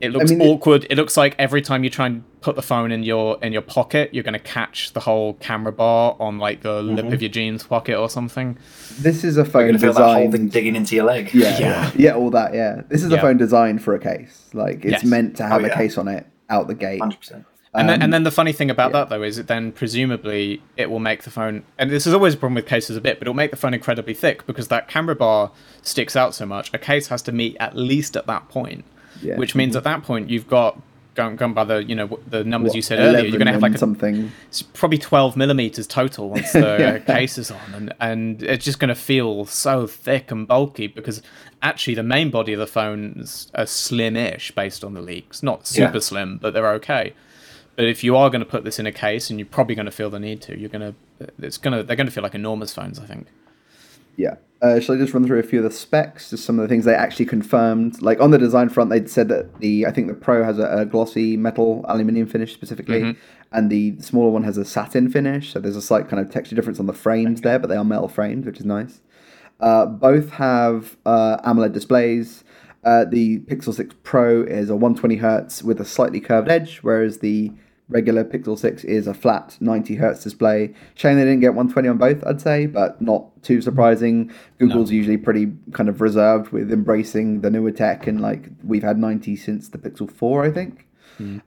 it 0.00 0.10
looks 0.12 0.30
mean, 0.30 0.42
awkward. 0.42 0.86
It 0.90 0.96
looks 0.96 1.16
like 1.16 1.34
every 1.38 1.62
time 1.62 1.84
you 1.84 1.90
try 1.90 2.06
and 2.06 2.22
put 2.40 2.56
the 2.56 2.62
phone 2.62 2.92
in 2.92 3.02
your 3.02 3.38
in 3.42 3.52
your 3.52 3.62
pocket, 3.62 4.12
you're 4.12 4.22
going 4.24 4.32
to 4.34 4.38
catch 4.38 4.92
the 4.92 5.00
whole 5.00 5.34
camera 5.34 5.72
bar 5.72 6.16
on 6.20 6.38
like 6.38 6.62
the 6.62 6.82
lip 6.82 7.04
Mm-hmm. 7.04 7.14
of 7.14 7.22
your 7.22 7.30
jeans 7.30 7.62
pocket 7.64 7.96
or 7.98 8.08
something. 8.10 8.58
this 9.00 9.24
is 9.24 9.36
a 9.36 9.40
You're 9.40 9.44
phone 9.46 9.66
gonna 9.68 9.78
feel 9.78 9.92
that 9.92 10.14
whole 10.14 10.30
digging 10.30 10.76
into 10.76 10.94
your 10.96 11.04
leg. 11.04 11.32
Yeah, 11.34 11.58
Yeah. 11.58 11.90
yeah, 11.96 12.12
all 12.14 12.30
that. 12.30 12.54
Yeah, 12.54 12.82
this 12.88 13.02
is 13.02 13.12
a 13.12 13.20
phone 13.20 13.36
designed 13.36 13.82
for 13.82 13.94
a 13.94 13.98
case. 13.98 14.48
Like 14.52 14.84
it's 14.84 15.02
Yes. 15.02 15.04
meant 15.04 15.36
to 15.38 15.44
have 15.44 15.62
Oh, 15.62 15.66
a 15.66 15.70
case 15.70 15.98
on 15.98 16.08
it 16.08 16.26
out 16.50 16.68
the 16.68 16.74
gate. 16.74 17.00
hundred 17.00 17.20
percent. 17.20 17.44
And 17.74 17.86
then, 17.88 17.96
Um, 17.98 18.02
and 18.04 18.12
then 18.14 18.22
the 18.24 18.30
funny 18.30 18.52
thing 18.52 18.70
about 18.70 18.92
that 18.92 19.10
though 19.10 19.22
is 19.22 19.36
it 19.38 19.46
then 19.46 19.72
presumably 19.72 20.62
it 20.78 20.90
will 20.90 20.98
make 21.00 21.22
the 21.24 21.30
phone 21.30 21.64
and 21.78 21.90
this 21.90 22.06
is 22.06 22.14
always 22.14 22.32
a 22.34 22.36
problem 22.38 22.54
with 22.54 22.66
cases 22.66 22.96
a 22.96 23.00
bit, 23.00 23.18
but 23.18 23.24
it'll 23.28 23.34
make 23.34 23.50
the 23.50 23.56
phone 23.58 23.74
incredibly 23.74 24.14
thick 24.14 24.46
because 24.46 24.68
that 24.68 24.88
camera 24.88 25.14
bar 25.14 25.50
sticks 25.82 26.16
out 26.16 26.34
so 26.34 26.46
much. 26.46 26.70
A 26.72 26.78
case 26.78 27.08
has 27.08 27.20
to 27.22 27.32
meet 27.32 27.56
at 27.60 27.76
least 27.76 28.16
at 28.16 28.26
that 28.26 28.48
point, 28.48 28.84
Yeah. 29.22 29.36
which 29.36 29.54
means 29.54 29.70
mm-hmm. 29.70 29.78
at 29.78 29.84
that 29.84 30.02
point 30.04 30.30
you've 30.30 30.48
got 30.48 30.80
going, 31.14 31.34
going 31.36 31.52
by 31.54 31.64
the 31.64 31.82
you 31.84 31.94
know 31.96 32.18
the 32.28 32.44
numbers 32.44 32.70
What, 32.70 32.76
you 32.76 32.82
said 32.82 32.98
earlier, 33.00 33.22
you're 33.24 33.38
going 33.38 33.46
to 33.46 33.52
have 33.52 33.62
like 33.62 33.74
a, 33.74 33.78
something. 33.78 34.30
it's 34.46 34.62
probably 34.62 34.98
12 34.98 35.36
millimeters 35.36 35.86
total 35.86 36.30
once 36.30 36.52
the 36.64 36.76
Yeah. 36.78 36.98
case 36.98 37.38
is 37.38 37.50
on 37.50 37.58
and, 37.74 37.94
and 38.00 38.42
it's 38.42 38.64
just 38.64 38.78
going 38.78 38.88
to 38.90 38.94
feel 38.94 39.44
so 39.46 39.86
thick 39.88 40.30
and 40.30 40.46
bulky 40.46 40.86
because 40.86 41.20
actually 41.62 41.94
the 41.94 42.02
main 42.04 42.30
body 42.30 42.52
of 42.52 42.60
the 42.60 42.66
phones 42.68 43.50
are 43.54 43.66
slim-ish 43.66 44.52
based 44.52 44.84
on 44.84 44.94
the 44.94 45.02
leaks 45.02 45.42
not 45.42 45.66
super 45.66 45.94
Yeah. 45.94 46.00
slim 46.00 46.38
but 46.40 46.52
they're 46.54 46.72
okay 46.74 47.12
but 47.74 47.84
if 47.86 48.02
you 48.04 48.16
are 48.16 48.28
going 48.30 48.40
to 48.40 48.46
put 48.46 48.62
this 48.64 48.78
in 48.78 48.86
a 48.86 48.92
case 48.92 49.30
and 49.30 49.38
you're 49.40 49.46
probably 49.46 49.74
going 49.74 49.86
to 49.86 49.92
feel 49.92 50.10
the 50.10 50.20
need 50.20 50.40
to 50.42 50.56
you're 50.58 50.68
going 50.70 50.94
to 51.18 51.28
it's 51.40 51.58
going 51.58 51.76
to 51.76 51.82
they're 51.82 51.96
going 51.96 52.06
to 52.06 52.12
feel 52.12 52.22
like 52.22 52.34
enormous 52.36 52.72
phones 52.72 52.98
i 53.00 53.04
think 53.06 53.26
Yeah. 54.16 54.36
Uh, 54.60 54.80
shall 54.80 54.96
I 54.96 54.98
just 54.98 55.14
run 55.14 55.24
through 55.24 55.38
a 55.38 55.42
few 55.44 55.60
of 55.60 55.64
the 55.64 55.70
specs? 55.70 56.30
Just 56.30 56.44
some 56.44 56.58
of 56.58 56.62
the 56.62 56.68
things 56.68 56.84
they 56.84 56.94
actually 56.94 57.26
confirmed. 57.26 58.02
Like 58.02 58.20
on 58.20 58.32
the 58.32 58.38
design 58.38 58.68
front, 58.68 58.90
they'd 58.90 59.08
said 59.08 59.28
that 59.28 59.60
the 59.60 59.86
I 59.86 59.92
think 59.92 60.08
the 60.08 60.14
Pro 60.14 60.42
has 60.42 60.58
a, 60.58 60.66
a 60.78 60.84
glossy 60.84 61.36
metal 61.36 61.84
aluminium 61.88 62.26
finish 62.26 62.54
specifically, 62.54 63.00
Mm-hmm. 63.02 63.20
and 63.56 63.70
the 63.70 64.00
smaller 64.00 64.30
one 64.30 64.42
has 64.42 64.58
a 64.58 64.64
satin 64.64 65.10
finish. 65.10 65.52
So 65.52 65.60
there's 65.60 65.76
a 65.76 65.82
slight 65.82 66.08
kind 66.08 66.20
of 66.20 66.32
texture 66.32 66.56
difference 66.56 66.80
on 66.80 66.86
the 66.86 66.92
frames 66.92 67.42
there, 67.42 67.58
but 67.60 67.68
they 67.68 67.76
are 67.76 67.84
metal 67.84 68.08
frames, 68.08 68.46
which 68.46 68.58
is 68.58 68.64
nice. 68.66 69.00
Uh, 69.60 69.86
both 69.86 70.30
have 70.30 70.96
uh, 71.06 71.36
AMOLED 71.44 71.72
displays. 71.72 72.42
Uh, 72.84 73.04
the 73.04 73.40
Pixel 73.40 73.74
6 73.74 73.94
Pro 74.02 74.42
is 74.42 74.70
a 74.70 74.74
120 74.76 75.16
hertz 75.16 75.62
with 75.62 75.80
a 75.80 75.84
slightly 75.84 76.20
curved 76.20 76.48
edge, 76.48 76.78
whereas 76.78 77.18
the 77.18 77.52
regular 77.88 78.24
Pixel 78.24 78.58
6 78.58 78.84
is 78.84 79.06
a 79.06 79.14
flat 79.14 79.56
90 79.60 79.94
hertz 79.96 80.22
display. 80.22 80.74
Shame 80.94 81.16
they 81.16 81.24
didn't 81.24 81.40
get 81.40 81.54
120 81.54 81.88
on 81.88 81.96
both, 81.98 82.22
I'd 82.26 82.40
say, 82.40 82.66
but 82.66 83.00
not 83.00 83.42
too 83.42 83.60
surprising. 83.62 84.30
Google's 84.58 84.90
usually 84.90 85.16
pretty 85.16 85.52
kind 85.72 85.88
of 85.88 86.00
reserved 86.00 86.50
with 86.50 86.70
embracing 86.72 87.40
the 87.40 87.50
newer 87.50 87.70
tech, 87.72 88.06
and 88.06 88.20
like 88.20 88.48
we've 88.62 88.82
had 88.82 88.98
90 88.98 89.36
since 89.36 89.68
the 89.68 89.78
Pixel 89.78 90.10
4, 90.10 90.44
I 90.44 90.50
think. 90.50 90.84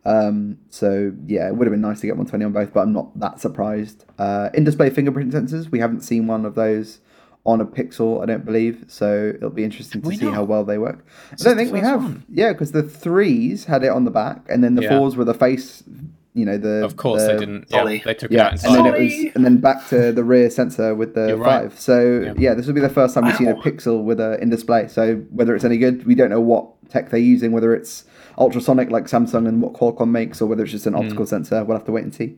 Um, 0.03 0.57
so 0.69 1.13
yeah, 1.27 1.47
it 1.47 1.55
would 1.55 1.65
have 1.65 1.71
been 1.71 1.79
nice 1.81 2.01
to 2.01 2.07
get 2.07 2.17
120 2.17 2.43
on 2.43 2.51
both, 2.51 2.73
but 2.73 2.81
I'm 2.81 2.91
not 2.91 3.17
that 3.19 3.39
surprised. 3.39 4.03
Uh, 4.19 4.49
in-display 4.53 4.89
fingerprint 4.89 5.31
sensors, 5.33 5.71
we 5.71 5.79
haven't 5.79 6.01
seen 6.01 6.27
one 6.27 6.45
of 6.45 6.55
those 6.55 6.99
on 7.45 7.61
a 7.61 7.65
Pixel, 7.65 8.21
I 8.21 8.25
don't 8.25 8.43
believe. 8.45 8.85
So 8.89 9.31
it'll 9.33 9.49
be 9.49 9.63
interesting 9.63 10.01
to 10.01 10.07
we 10.09 10.17
see 10.17 10.25
how 10.29 10.43
well 10.43 10.63
they 10.65 10.77
work. 10.77 11.05
I 11.31 11.35
don't 11.43 11.55
think 11.57 11.71
we 11.71 11.79
have. 11.79 12.01
one. 12.03 12.25
Yeah, 12.29 12.51
because 12.51 12.73
the 12.73 12.83
threes 12.83 13.65
had 13.65 13.83
it 13.83 13.89
on 13.89 14.03
the 14.05 14.11
back, 14.11 14.45
and 14.49 14.61
then 14.63 14.75
the 14.75 14.81
Yeah. 14.83 14.97
fours 14.97 15.15
were 15.15 15.25
the 15.25 15.33
face. 15.33 15.83
You 16.33 16.45
know 16.45 16.57
the 16.57 16.85
of 16.85 16.95
course 16.95 17.21
the- 17.23 17.33
they 17.33 17.39
didn't 17.39 17.65
yeah, 17.69 17.83
they 17.83 17.99
took 18.13 18.31
it 18.31 18.35
Yeah, 18.35 18.47
out 18.47 18.63
and 18.63 18.73
then 18.75 18.85
it 18.85 18.99
was, 19.03 19.35
and 19.35 19.43
then 19.45 19.57
back 19.57 19.87
to 19.89 20.13
the 20.13 20.23
rear 20.23 20.49
sensor 20.49 20.95
with 20.95 21.13
the 21.13 21.27
You're 21.27 21.37
right. 21.37 21.63
five. 21.63 21.77
So 21.79 22.21
Yeah. 22.23 22.33
yeah. 22.37 22.53
this 22.53 22.67
will 22.67 22.73
be 22.73 22.79
the 22.79 22.87
first 22.89 23.13
time 23.15 23.25
we've 23.25 23.35
seen 23.35 23.49
a 23.49 23.55
Pixel 23.55 24.03
with 24.03 24.19
a 24.21 24.41
in 24.41 24.49
display. 24.49 24.87
So 24.87 25.15
whether 25.31 25.53
it's 25.55 25.65
any 25.65 25.77
good, 25.77 26.05
we 26.05 26.15
don't 26.15 26.29
know 26.29 26.39
what 26.39 26.67
tech 26.89 27.09
they're 27.09 27.19
using. 27.19 27.51
Whether 27.51 27.73
it's 27.75 28.05
ultrasonic 28.37 28.89
like 28.89 29.05
Samsung 29.07 29.45
and 29.47 29.61
what 29.61 29.73
Qualcomm 29.73 30.09
makes, 30.11 30.41
or 30.41 30.45
whether 30.47 30.63
it's 30.63 30.71
just 30.71 30.85
Hmm. 30.85 30.95
an 30.95 31.03
optical 31.03 31.25
sensor. 31.25 31.65
We'll 31.65 31.75
have 31.77 31.85
to 31.87 31.91
wait 31.91 32.05
and 32.05 32.13
see. 32.15 32.37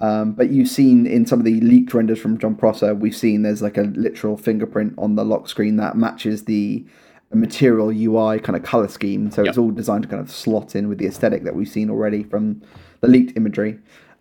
Um, 0.00 0.32
but 0.32 0.48
you've 0.48 0.68
seen 0.68 1.06
in 1.06 1.26
some 1.26 1.38
of 1.40 1.44
the 1.44 1.60
leaked 1.60 1.92
renders 1.92 2.18
from 2.18 2.38
Jon 2.38 2.54
Prosser, 2.54 2.94
we've 2.94 3.14
seen 3.14 3.42
there's 3.42 3.60
like 3.60 3.76
a 3.76 3.82
literal 3.82 4.38
fingerprint 4.38 4.94
on 4.96 5.16
the 5.16 5.26
lock 5.26 5.46
screen 5.46 5.76
that 5.76 5.94
matches 5.94 6.44
the 6.44 6.86
material 7.34 7.90
UI 7.92 8.38
kind 8.40 8.56
of 8.56 8.62
color 8.62 8.88
scheme. 8.88 9.30
So 9.30 9.44
it's 9.44 9.58
all 9.58 9.70
designed 9.70 10.04
to 10.04 10.08
kind 10.08 10.20
of 10.22 10.30
slot 10.30 10.74
in 10.74 10.88
with 10.88 10.96
the 10.98 11.06
aesthetic 11.06 11.44
that 11.44 11.54
we've 11.54 11.68
seen 11.68 11.90
already 11.90 12.22
from 12.22 12.62
the 13.00 13.08
leaked 13.08 13.36
imagery. 13.36 13.78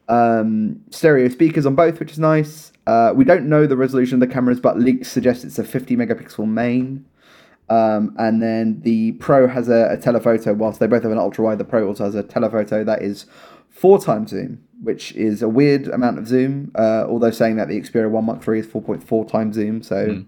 Um, 0.07 0.81
stereo 0.89 1.29
speakers 1.29 1.65
on 1.65 1.75
both, 1.75 1.99
which 1.99 2.11
is 2.11 2.19
nice. 2.19 2.71
Uh, 2.87 3.13
we 3.15 3.23
don't 3.23 3.47
know 3.47 3.67
the 3.67 3.77
resolution 3.77 4.15
of 4.15 4.27
the 4.27 4.33
cameras, 4.33 4.59
but 4.59 4.79
leaks 4.79 5.11
suggest 5.11 5.43
it's 5.43 5.59
a 5.59 5.63
50 5.63 5.95
megapixel 5.95 6.47
main. 6.47 7.05
Um, 7.69 8.15
and 8.17 8.41
then 8.41 8.81
the 8.81 9.11
Pro 9.13 9.47
has 9.47 9.69
a, 9.69 9.89
a 9.91 9.97
telephoto, 9.97 10.53
whilst 10.53 10.79
they 10.79 10.87
both 10.87 11.03
have 11.03 11.11
an 11.11 11.19
ultra 11.19 11.45
wide, 11.45 11.59
the 11.59 11.65
Pro 11.65 11.85
also 11.87 12.05
has 12.05 12.15
a 12.15 12.23
telephoto 12.23 12.83
that 12.83 13.03
is 13.03 13.27
four 13.69 13.99
times 14.01 14.31
zoom, 14.31 14.63
which 14.81 15.11
is 15.11 15.43
a 15.43 15.49
weird 15.49 15.87
amount 15.89 16.17
of 16.17 16.27
zoom. 16.27 16.71
Uh, 16.73 17.05
although 17.07 17.29
saying 17.29 17.57
that 17.57 17.67
the 17.67 17.79
Xperia 17.79 18.09
1 18.09 18.25
Mark 18.25 18.41
3 18.41 18.59
is 18.61 18.65
4.4 18.67 19.29
times 19.29 19.55
zoom, 19.55 19.83
so 19.83 20.23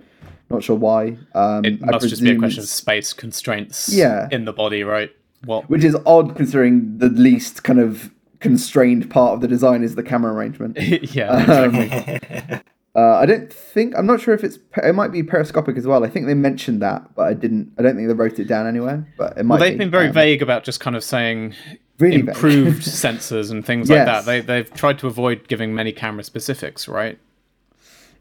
not 0.52 0.62
sure 0.62 0.76
why. 0.76 1.18
Um, 1.34 1.66
it 1.66 1.82
must 1.82 2.08
just 2.08 2.22
be 2.22 2.30
a 2.32 2.38
question 2.38 2.62
of 2.62 2.70
space 2.70 3.14
constraints 3.14 3.90
Yeah. 3.92 4.28
in 4.32 4.46
the 4.46 4.54
body 4.54 4.84
right 4.84 5.10
what 5.46 5.68
Which 5.70 5.84
is 5.84 5.96
odd 6.06 6.36
considering 6.36 7.00
the 7.00 7.10
least 7.10 7.64
kind 7.64 7.80
of 7.80 8.12
constrained 8.42 9.10
part 9.10 9.34
of 9.34 9.42
the 9.42 9.48
design 9.48 9.84
is 9.84 9.96
the 9.96 10.04
camera 10.04 10.34
arrangement. 10.34 10.78
yeah 11.14 11.40
exactly. 11.70 12.62
Uh, 12.94 13.16
I 13.16 13.26
don't 13.26 13.52
think 13.54 13.94
I'm 13.98 14.06
not 14.06 14.20
sure 14.20 14.34
if 14.34 14.44
it's 14.44 14.60
it 14.84 14.94
might 14.94 15.14
be 15.14 15.24
periscopic 15.24 15.78
as 15.78 15.88
well. 15.88 16.04
I 16.04 16.10
think 16.10 16.26
they 16.26 16.34
mentioned 16.34 16.82
that, 16.82 17.16
but 17.16 17.26
I 17.28 17.34
didn't. 17.34 17.72
I 17.80 17.84
don't 17.84 17.96
think 17.96 18.10
they 18.10 18.14
wrote 18.14 18.38
it 18.38 18.50
down 18.50 18.68
anywhere. 18.68 19.08
But 19.18 19.38
it 19.38 19.44
might. 19.46 19.60
Well, 19.60 19.70
they've 19.70 19.78
be. 19.78 19.86
been 19.86 19.92
very 19.92 20.08
Um, 20.08 20.14
vague 20.14 20.42
about 20.42 20.66
just 20.66 20.82
kind 20.82 20.98
of 20.98 21.04
saying 21.04 21.56
Really 22.00 22.20
improved 22.20 22.82
sensors 22.82 23.50
and 23.50 23.66
things 23.66 23.90
like 23.90 24.06
that. 24.06 24.26
They 24.26 24.42
they've 24.42 24.74
tried 24.74 25.00
to 25.00 25.08
avoid 25.08 25.48
giving 25.48 25.74
many 25.74 25.94
camera 25.94 26.24
specifics, 26.24 26.90
right? 26.90 27.18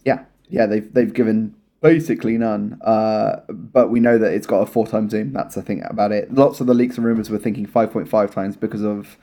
Yeah, 0.04 0.24
yeah. 0.48 0.66
They've 0.66 0.92
they've 0.94 1.12
given 1.12 1.54
basically 1.80 2.38
none. 2.38 2.78
Uh, 2.82 3.40
but 3.48 3.90
we 3.90 3.98
know 3.98 4.18
that 4.18 4.32
it's 4.32 4.46
got 4.46 4.60
a 4.60 4.66
four 4.66 4.86
times 4.86 5.10
zoom. 5.10 5.32
That's 5.32 5.56
the 5.56 5.62
thing 5.62 5.82
about 5.86 6.12
it. 6.12 6.32
Lots 6.32 6.60
of 6.60 6.66
the 6.66 6.74
leaks 6.74 6.96
and 6.96 7.04
rumors 7.04 7.28
were 7.30 7.38
thinking 7.38 7.66
five 7.66 7.90
point 7.90 8.08
five 8.08 8.32
times 8.32 8.56
because 8.56 8.84
of 8.84 9.16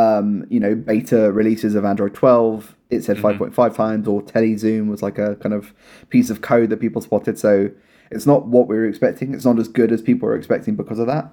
um, 0.00 0.46
you 0.48 0.60
know 0.60 0.74
beta 0.74 1.30
releases 1.32 1.74
of 1.74 1.84
Android 1.84 2.14
twelve. 2.14 2.74
it 2.90 3.04
said 3.04 3.16
5.5 3.18 3.74
times, 3.74 4.08
or 4.08 4.20
telezoom 4.22 4.88
was 4.88 5.02
like 5.02 5.18
a 5.18 5.36
kind 5.36 5.54
of 5.54 5.72
piece 6.08 6.28
of 6.30 6.40
code 6.40 6.70
that 6.70 6.78
people 6.80 7.00
spotted. 7.02 7.38
So 7.38 7.70
it's 8.10 8.26
not 8.26 8.46
what 8.46 8.66
we 8.68 8.76
were 8.76 8.86
expecting. 8.86 9.34
It's 9.34 9.44
not 9.44 9.58
as 9.58 9.68
good 9.68 9.92
as 9.92 10.00
people 10.02 10.26
were 10.28 10.36
expecting 10.36 10.74
because 10.74 10.98
of 10.98 11.06
that. 11.06 11.32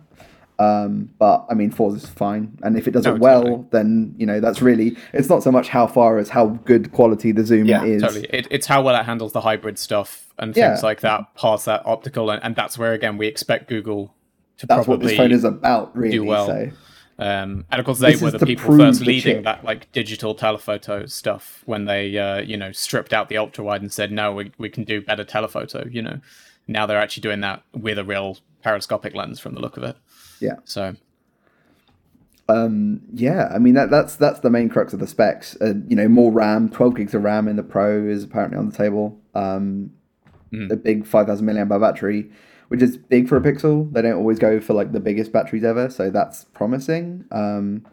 Um, 0.60 1.12
but 1.20 1.46
I 1.52 1.54
mean, 1.54 1.70
fours 1.72 1.94
is 2.04 2.10
fine, 2.10 2.58
and 2.64 2.78
if 2.80 2.88
it 2.88 2.92
does 2.92 3.06
No, 3.06 3.14
it 3.16 3.20
well, 3.22 3.44
totally. 3.44 3.66
then 3.72 4.16
you 4.18 4.26
know 4.26 4.40
that's 4.40 4.60
really. 4.62 4.98
It's 5.14 5.30
not 5.30 5.44
so 5.44 5.52
much 5.52 5.68
how 5.70 5.86
far 5.86 6.18
as 6.18 6.30
how 6.30 6.48
good 6.72 6.92
quality 6.94 7.32
the 7.32 7.46
zoom 7.46 7.68
Yeah, 7.68 7.84
is. 7.84 8.02
Totally. 8.02 8.26
It, 8.32 8.48
it's 8.50 8.66
how 8.66 8.82
well 8.82 9.00
it 9.00 9.06
handles 9.06 9.34
the 9.34 9.42
hybrid 9.42 9.78
stuff 9.78 10.34
and 10.40 10.56
Yeah. 10.56 10.70
things 10.72 10.82
like 10.84 11.02
that, 11.02 11.22
past 11.36 11.66
that 11.66 11.84
optical, 11.86 12.32
and, 12.32 12.44
and 12.44 12.56
that's 12.56 12.76
where 12.76 12.94
again 12.94 13.18
we 13.20 13.28
expect 13.28 13.70
Google 13.70 14.16
to 14.58 14.66
That's 14.66 14.80
what 14.88 14.96
probably 15.00 15.10
this 15.10 15.18
phone 15.18 15.32
is 15.32 15.44
about, 15.44 15.96
really. 15.96 16.20
well. 16.20 16.48
So 16.48 16.72
Um, 17.20 17.66
and 17.72 17.80
of 17.80 17.86
course, 17.86 18.00
they 18.00 18.12
This 18.12 18.22
were 18.22 18.28
is 18.28 18.34
the 18.36 18.46
people 18.46 18.78
first 18.78 19.02
leading 19.02 19.42
that 19.44 19.64
like 19.64 19.92
digital 19.92 20.36
telephoto 20.36 21.06
stuff 21.08 21.64
when 21.66 21.86
they, 21.86 22.18
uh, 22.18 22.42
you 22.42 22.58
know, 22.58 22.72
stripped 22.72 23.12
out 23.12 23.28
the 23.28 23.38
ultra 23.38 23.64
wide 23.64 23.82
and 23.82 23.92
said, 23.92 24.12
no, 24.12 24.34
we, 24.34 24.52
we 24.58 24.70
can 24.70 24.84
do 24.84 25.02
better 25.02 25.24
telephoto. 25.24 25.88
You 25.90 26.04
know, 26.04 26.20
now 26.68 26.86
they're 26.86 27.00
actually 27.00 27.22
doing 27.22 27.42
that 27.42 27.64
with 27.74 27.98
a 27.98 28.04
real 28.04 28.38
periscopic 28.62 29.16
lens 29.16 29.40
from 29.40 29.56
the 29.56 29.62
look 29.62 29.78
of 29.78 29.84
it. 29.84 29.98
Yeah. 30.40 30.58
So 30.66 30.96
um, 32.50 33.02
yeah, 33.14 33.50
I 33.54 33.58
mean 33.58 33.74
that 33.74 33.90
that's 33.90 34.16
that's 34.16 34.42
the 34.42 34.52
main 34.52 34.70
crux 34.70 34.94
of 34.94 35.00
the 35.00 35.08
specs. 35.08 35.58
Uh, 35.60 35.74
you 35.88 35.96
know, 35.96 36.08
more 36.08 36.32
RAM, 36.32 36.70
12 36.70 36.96
gigs 36.96 37.14
of 37.16 37.24
RAM 37.24 37.48
in 37.48 37.56
the 37.56 37.64
Pro 37.64 38.06
is 38.06 38.24
apparently 38.24 38.58
on 38.58 38.70
the 38.70 38.78
table. 38.78 39.20
Um, 39.34 39.92
Mm. 40.52 40.70
The 40.70 40.78
big 40.78 41.06
5,000 41.06 41.46
milliamp 41.46 41.72
hour 41.72 41.80
battery, 41.80 42.30
which 42.70 42.82
is 42.82 42.98
big 42.98 43.28
for 43.28 43.38
a 43.38 43.42
Pixel. 43.42 43.92
They 43.94 44.02
don't 44.02 44.14
always 44.18 44.40
go 44.40 44.60
for 44.60 44.74
like 44.74 44.92
the 44.92 45.00
biggest 45.00 45.32
batteries 45.32 45.64
ever, 45.64 45.90
so 45.90 46.10
that's 46.10 46.44
promising. 46.46 47.26
Um, 47.32 47.86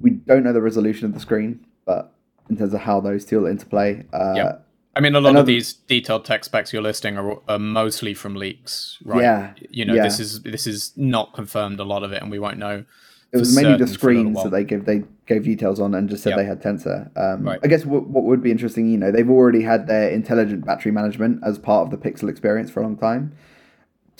we 0.00 0.10
don't 0.10 0.42
know 0.44 0.52
the 0.52 0.62
resolution 0.62 1.06
of 1.06 1.14
the 1.14 1.20
screen, 1.20 1.64
but 1.84 2.12
in 2.50 2.56
terms 2.56 2.74
of 2.74 2.80
how 2.80 3.00
those 3.00 3.24
two 3.24 3.40
will 3.40 3.46
interplay, 3.46 4.04
uh, 4.12 4.34
Yeah. 4.36 4.52
I 4.94 5.00
mean, 5.00 5.14
a 5.14 5.20
lot 5.20 5.30
Another- 5.30 5.40
of 5.40 5.46
these 5.46 5.72
detailed 5.72 6.26
tech 6.26 6.44
specs 6.44 6.70
you're 6.72 6.82
listing 6.82 7.16
are, 7.16 7.38
are 7.48 7.58
mostly 7.58 8.12
from 8.12 8.34
leaks, 8.34 8.98
right? 9.04 9.22
Yeah, 9.22 9.50
You 9.70 9.86
know, 9.86 9.94
yeah. 9.94 10.02
this 10.02 10.20
is 10.20 10.42
this 10.42 10.66
is 10.66 10.92
not 10.96 11.32
confirmed. 11.32 11.80
A 11.80 11.84
lot 11.84 12.02
of 12.02 12.12
it, 12.12 12.20
and 12.20 12.30
we 12.30 12.38
won't 12.38 12.58
know. 12.58 12.84
it 13.32 13.38
was 13.38 13.56
mainly 13.56 13.78
the 13.78 13.86
screens 13.86 14.42
that 14.42 14.50
they 14.50 14.62
give 14.62 14.84
they 14.84 15.04
gave 15.24 15.44
details 15.44 15.80
on 15.80 15.94
and 15.94 16.10
just 16.10 16.22
said 16.22 16.30
Yeah. 16.30 16.36
they 16.36 16.44
had 16.44 16.60
tensor 16.62 17.08
um, 17.16 17.44
Right. 17.44 17.58
i 17.64 17.66
guess 17.66 17.86
what, 17.86 18.06
what 18.06 18.24
would 18.24 18.42
be 18.42 18.50
interesting 18.50 18.90
you 18.90 18.98
know 18.98 19.10
they've 19.10 19.30
already 19.30 19.62
had 19.62 19.86
their 19.86 20.10
intelligent 20.10 20.66
battery 20.66 20.92
management 20.92 21.40
as 21.42 21.58
part 21.58 21.86
of 21.86 21.90
the 21.90 21.96
pixel 21.96 22.28
experience 22.28 22.70
for 22.70 22.80
a 22.80 22.82
long 22.82 22.98
time 22.98 23.32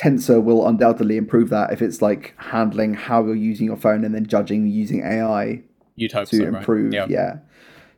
tensor 0.03 0.43
will 0.43 0.67
undoubtedly 0.67 1.17
improve 1.17 1.49
that 1.51 1.73
if 1.73 1.81
it's 1.81 2.03
like 2.03 2.35
handling 2.37 2.95
how 2.95 3.25
you're 3.25 3.35
using 3.35 3.67
your 3.67 3.77
phone 3.77 4.05
and 4.05 4.15
then 4.15 4.27
judging 4.27 4.67
using 4.67 5.03
ai 5.05 5.62
You'd 5.97 6.12
hope 6.12 6.29
to 6.29 6.37
so, 6.37 6.45
right? 6.45 6.59
improve 6.59 6.93
Yeah. 6.93 7.07
yeah 7.09 7.37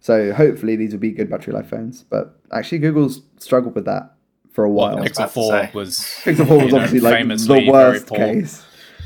so 0.01 0.33
hopefully 0.33 0.77
these 0.77 0.93
will 0.93 1.01
be 1.01 1.13
good 1.13 1.31
battery 1.31 1.55
life 1.55 1.71
phones 1.71 2.03
but 2.03 2.39
actually 2.53 2.79
google's 2.79 3.23
struggled 3.39 3.75
with 3.75 3.87
that 3.87 4.15
for 4.53 4.65
a 4.65 4.71
while 4.71 4.99
was 4.99 5.13
Pixel 5.13 5.31
Four 5.31 5.71
was 5.75 5.99
Pixel 6.23 6.47
4 6.47 6.57
was 6.57 6.65
you 6.67 6.71
know, 6.71 6.77
obviously 6.77 7.01
like 7.01 7.29
the 7.29 7.71
worst 7.71 8.09
case. 8.09 8.64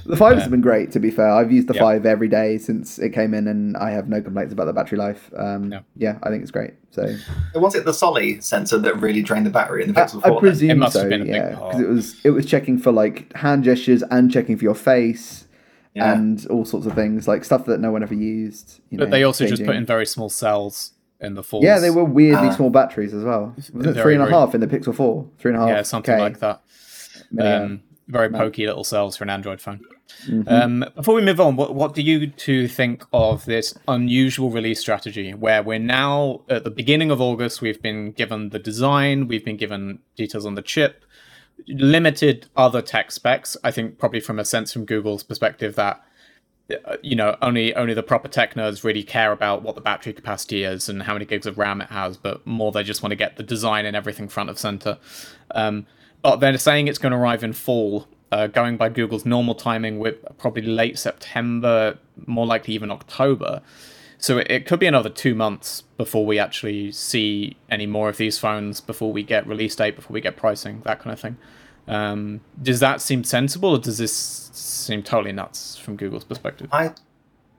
The 0.08 0.16
5 0.16 0.34
has 0.36 0.44
Yeah. 0.44 0.48
been 0.50 0.60
great, 0.62 0.90
to 0.92 1.00
be 1.00 1.10
fair. 1.10 1.28
I've 1.28 1.52
used 1.52 1.68
the 1.68 1.74
Yeah. 1.74 1.80
5 1.80 2.06
every 2.06 2.28
day 2.28 2.56
since 2.58 2.98
it 2.98 3.10
came 3.10 3.34
in, 3.34 3.46
and 3.46 3.76
I 3.76 3.90
have 3.90 4.08
no 4.08 4.20
complaints 4.22 4.52
about 4.52 4.64
the 4.64 4.72
battery 4.72 4.96
life. 4.98 5.30
Um, 5.36 5.70
Yeah. 5.70 5.80
yeah. 5.96 6.16
I 6.22 6.30
think 6.30 6.42
it's 6.42 6.50
great. 6.50 6.72
So 6.90 7.06
Was 7.54 7.74
it 7.74 7.84
the 7.84 7.92
Soli 7.92 8.40
sensor 8.40 8.78
that 8.78 9.00
really 9.00 9.22
drained 9.22 9.44
the 9.46 9.50
battery 9.50 9.84
in 9.84 9.92
the 9.92 10.00
I, 10.00 10.04
Pixel 10.04 10.22
4? 10.22 10.36
I 10.36 10.40
presume 10.40 10.70
It 10.70 10.76
must 10.78 10.94
so, 10.94 11.00
have 11.00 11.08
been 11.10 11.22
a 11.22 11.24
yeah, 11.26 11.50
because 11.50 11.80
it 11.80 11.88
was 11.88 12.16
it 12.24 12.30
was 12.30 12.46
checking 12.46 12.78
for 12.78 12.90
like 12.90 13.32
hand 13.36 13.64
gestures 13.64 14.02
and 14.10 14.30
checking 14.30 14.56
for 14.56 14.64
your 14.64 14.74
face 14.74 15.46
Yeah. 15.94 16.12
and 16.14 16.44
all 16.48 16.64
sorts 16.64 16.86
of 16.86 16.94
things 16.94 17.28
like 17.28 17.44
stuff 17.44 17.66
that 17.66 17.78
no 17.80 17.92
one 17.92 18.02
ever 18.02 18.14
used. 18.14 18.80
You 18.90 18.98
But 18.98 19.04
know, 19.06 19.10
they 19.10 19.22
also 19.24 19.46
just 19.46 19.64
put 19.64 19.76
in 19.76 19.84
very 19.84 20.06
small 20.06 20.28
cells 20.30 20.92
in 21.20 21.34
the 21.34 21.42
falls. 21.42 21.64
Yeah, 21.64 21.78
they 21.80 21.90
were 21.90 22.04
weirdly 22.04 22.48
Ah. 22.48 22.52
small 22.56 22.70
batteries 22.70 23.12
as 23.12 23.24
well. 23.24 23.52
Was 23.56 23.68
it 23.68 23.74
Very, 23.74 23.94
three 24.02 24.14
and 24.14 24.22
a 24.22 24.26
very- 24.26 24.38
half 24.38 24.54
in 24.54 24.60
the 24.60 24.66
Pixel 24.68 24.94
4? 24.94 25.26
Three 25.38 25.52
and 25.52 25.60
a 25.60 25.66
half. 25.66 25.68
yeah, 25.76 25.82
something 25.82 26.14
K. 26.16 26.20
like 26.20 26.38
that. 26.40 26.60
Yeah. 27.32 27.54
Um, 27.56 27.80
very 28.08 28.30
pokey 28.30 28.66
little 28.66 28.84
cells 28.84 29.16
for 29.16 29.24
an 29.24 29.30
Android 29.30 29.60
phone. 29.60 29.80
Mm-hmm. 30.26 30.48
Um, 30.48 30.84
before 30.96 31.14
we 31.14 31.22
move 31.22 31.40
on, 31.40 31.56
what, 31.56 31.74
what 31.74 31.94
do 31.94 32.02
you 32.02 32.26
two 32.26 32.66
think 32.66 33.04
of 33.12 33.44
this 33.44 33.74
unusual 33.86 34.50
release 34.50 34.80
strategy 34.80 35.34
where 35.34 35.62
we're 35.62 35.78
now 35.78 36.40
at 36.48 36.64
the 36.64 36.70
beginning 36.70 37.10
of 37.10 37.20
August? 37.20 37.60
We've 37.60 37.80
been 37.80 38.12
given 38.12 38.48
the 38.48 38.58
design, 38.58 39.28
we've 39.28 39.44
been 39.44 39.58
given 39.58 40.00
details 40.16 40.46
on 40.46 40.54
the 40.54 40.62
chip, 40.62 41.04
limited 41.66 42.46
other 42.56 42.80
tech 42.80 43.12
specs. 43.12 43.56
I 43.62 43.70
think 43.70 43.98
probably 43.98 44.20
from 44.20 44.38
a 44.38 44.44
sense 44.44 44.72
from 44.72 44.86
Google's 44.86 45.22
perspective 45.22 45.74
that 45.74 46.02
uh, 46.84 46.96
you 47.02 47.16
know 47.16 47.36
only 47.42 47.74
only 47.74 47.94
the 47.94 48.02
proper 48.02 48.28
tech 48.28 48.54
nerds 48.54 48.84
really 48.84 49.02
care 49.02 49.32
about 49.32 49.62
what 49.62 49.74
the 49.74 49.80
battery 49.80 50.12
capacity 50.12 50.64
is 50.64 50.88
and 50.88 51.02
how 51.02 51.12
many 51.12 51.26
gigs 51.26 51.46
of 51.46 51.58
RAM 51.58 51.82
it 51.82 51.90
has, 51.90 52.16
but 52.16 52.46
more 52.46 52.72
they 52.72 52.82
just 52.82 53.02
want 53.02 53.10
to 53.10 53.16
get 53.16 53.36
the 53.36 53.42
design 53.42 53.84
and 53.84 53.94
everything 53.94 54.28
front 54.28 54.48
of 54.48 54.58
center. 54.58 54.98
Um, 55.50 55.86
but 56.22 56.36
they're 56.36 56.58
saying 56.58 56.88
it's 56.88 56.98
going 56.98 57.12
to 57.12 57.18
arrive 57.18 57.44
in 57.44 57.52
fall, 57.52 58.06
uh, 58.32 58.46
going 58.46 58.76
by 58.76 58.88
Google's 58.88 59.24
normal 59.24 59.54
timing 59.54 59.98
with 59.98 60.16
probably 60.38 60.62
late 60.62 60.98
September, 60.98 61.98
more 62.26 62.46
likely 62.46 62.74
even 62.74 62.90
October. 62.90 63.62
So 64.18 64.38
it, 64.38 64.50
it 64.50 64.66
could 64.66 64.80
be 64.80 64.86
another 64.86 65.08
two 65.08 65.34
months 65.34 65.82
before 65.96 66.26
we 66.26 66.38
actually 66.38 66.92
see 66.92 67.56
any 67.70 67.86
more 67.86 68.08
of 68.08 68.16
these 68.16 68.38
phones, 68.38 68.80
before 68.80 69.12
we 69.12 69.22
get 69.22 69.46
release 69.46 69.76
date, 69.76 69.96
before 69.96 70.12
we 70.12 70.20
get 70.20 70.36
pricing, 70.36 70.82
that 70.84 70.98
kind 71.00 71.12
of 71.12 71.20
thing. 71.20 71.36
Um, 71.86 72.40
does 72.60 72.80
that 72.80 73.00
seem 73.00 73.24
sensible, 73.24 73.70
or 73.70 73.78
does 73.78 73.98
this 73.98 74.12
seem 74.52 75.02
totally 75.02 75.32
nuts 75.32 75.76
from 75.76 75.96
Google's 75.96 76.24
perspective? 76.24 76.68
I, 76.70 76.92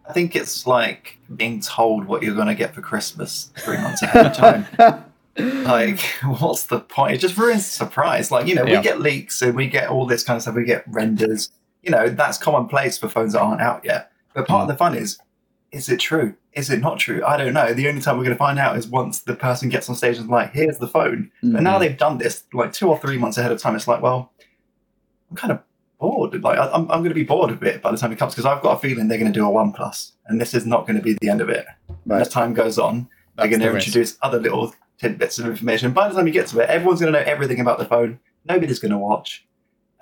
I 0.07 0.13
think 0.13 0.35
it's 0.35 0.67
like 0.67 1.17
being 1.35 1.61
told 1.61 2.05
what 2.05 2.21
you're 2.21 2.35
going 2.35 2.47
to 2.47 2.55
get 2.55 2.75
for 2.75 2.81
Christmas 2.81 3.51
three 3.57 3.77
months 3.77 4.03
ahead 4.03 4.27
of 4.27 4.33
time. 4.33 4.65
like, 5.39 5.99
what's 6.39 6.63
the 6.63 6.79
point? 6.79 7.15
It 7.15 7.17
just 7.19 7.37
ruins 7.37 7.65
the 7.65 7.71
surprise. 7.85 8.31
Like, 8.31 8.47
you 8.47 8.55
know, 8.55 8.65
Yeah. 8.65 8.77
we 8.77 8.83
get 8.83 8.99
leaks 9.01 9.41
and 9.41 9.55
we 9.55 9.67
get 9.67 9.89
all 9.89 10.05
this 10.05 10.23
kind 10.23 10.37
of 10.37 10.41
stuff. 10.41 10.55
We 10.55 10.65
get 10.65 10.83
renders. 10.87 11.49
You 11.83 11.91
know, 11.91 12.09
that's 12.09 12.37
commonplace 12.37 12.97
for 12.97 13.07
phones 13.07 13.33
that 13.33 13.41
aren't 13.41 13.61
out 13.61 13.85
yet. 13.85 14.11
But 14.33 14.47
part 14.47 14.63
of 14.63 14.67
mm. 14.67 14.73
the 14.73 14.77
fun 14.77 14.95
is, 14.95 15.19
is 15.71 15.89
it 15.89 15.99
true? 15.99 16.35
Is 16.53 16.69
it 16.69 16.79
not 16.79 16.99
true? 16.99 17.23
I 17.25 17.37
don't 17.37 17.53
know. 17.53 17.73
The 17.73 17.87
only 17.87 18.01
time 18.01 18.17
we're 18.17 18.23
going 18.23 18.35
to 18.35 18.39
find 18.39 18.59
out 18.59 18.77
is 18.77 18.87
once 18.87 19.21
the 19.21 19.35
person 19.35 19.69
gets 19.69 19.87
on 19.89 19.95
stage 19.95 20.17
and 20.17 20.29
like, 20.29 20.51
here's 20.51 20.77
the 20.77 20.87
phone. 20.87 21.31
But 21.41 21.61
now 21.61 21.73
mm-hmm. 21.73 21.81
they've 21.81 21.97
done 21.97 22.17
this 22.17 22.43
like 22.53 22.73
two 22.73 22.89
or 22.89 22.97
three 22.99 23.17
months 23.17 23.37
ahead 23.37 23.51
of 23.51 23.61
time. 23.61 23.75
It's 23.75 23.87
like, 23.87 24.01
well, 24.01 24.31
I'm 25.29 25.35
kind 25.35 25.51
of 25.53 25.61
bored. 25.99 26.41
Like, 26.41 26.57
I'm, 26.57 26.89
I'm 26.89 26.99
going 26.99 27.09
to 27.09 27.13
be 27.13 27.23
bored 27.23 27.51
of 27.51 27.61
it 27.63 27.81
by 27.81 27.91
the 27.91 27.97
time 27.97 28.11
it 28.11 28.17
comes 28.17 28.33
because 28.33 28.45
I've 28.45 28.61
got 28.61 28.77
a 28.77 28.79
feeling 28.79 29.07
they're 29.07 29.19
going 29.19 29.31
to 29.31 29.37
do 29.37 29.47
a 29.47 29.51
OnePlus, 29.51 30.13
and 30.25 30.41
this 30.41 30.53
is 30.53 30.65
not 30.65 30.87
going 30.87 30.97
to 30.97 31.03
be 31.03 31.17
the 31.21 31.29
end 31.29 31.41
of 31.41 31.49
it. 31.49 31.65
Right. 32.05 32.21
As 32.21 32.29
time 32.29 32.53
goes 32.53 32.79
on, 32.79 33.07
they're 33.37 33.47
going 33.47 33.61
to 33.61 33.67
the 33.67 33.73
risk. 33.73 33.87
introduce 33.87 34.17
other 34.21 34.39
little 34.39 34.73
tidbits 34.99 35.39
of 35.39 35.45
information. 35.47 35.91
By 35.91 36.07
the 36.09 36.15
time 36.15 36.27
you 36.27 36.33
get 36.33 36.47
to 36.47 36.59
it, 36.59 36.69
everyone's 36.69 36.99
going 37.01 37.13
to 37.13 37.19
know 37.19 37.25
everything 37.25 37.59
about 37.59 37.79
the 37.79 37.85
phone. 37.85 38.19
Nobody's 38.47 38.79
going 38.79 38.91
to 38.91 38.97
watch, 38.97 39.45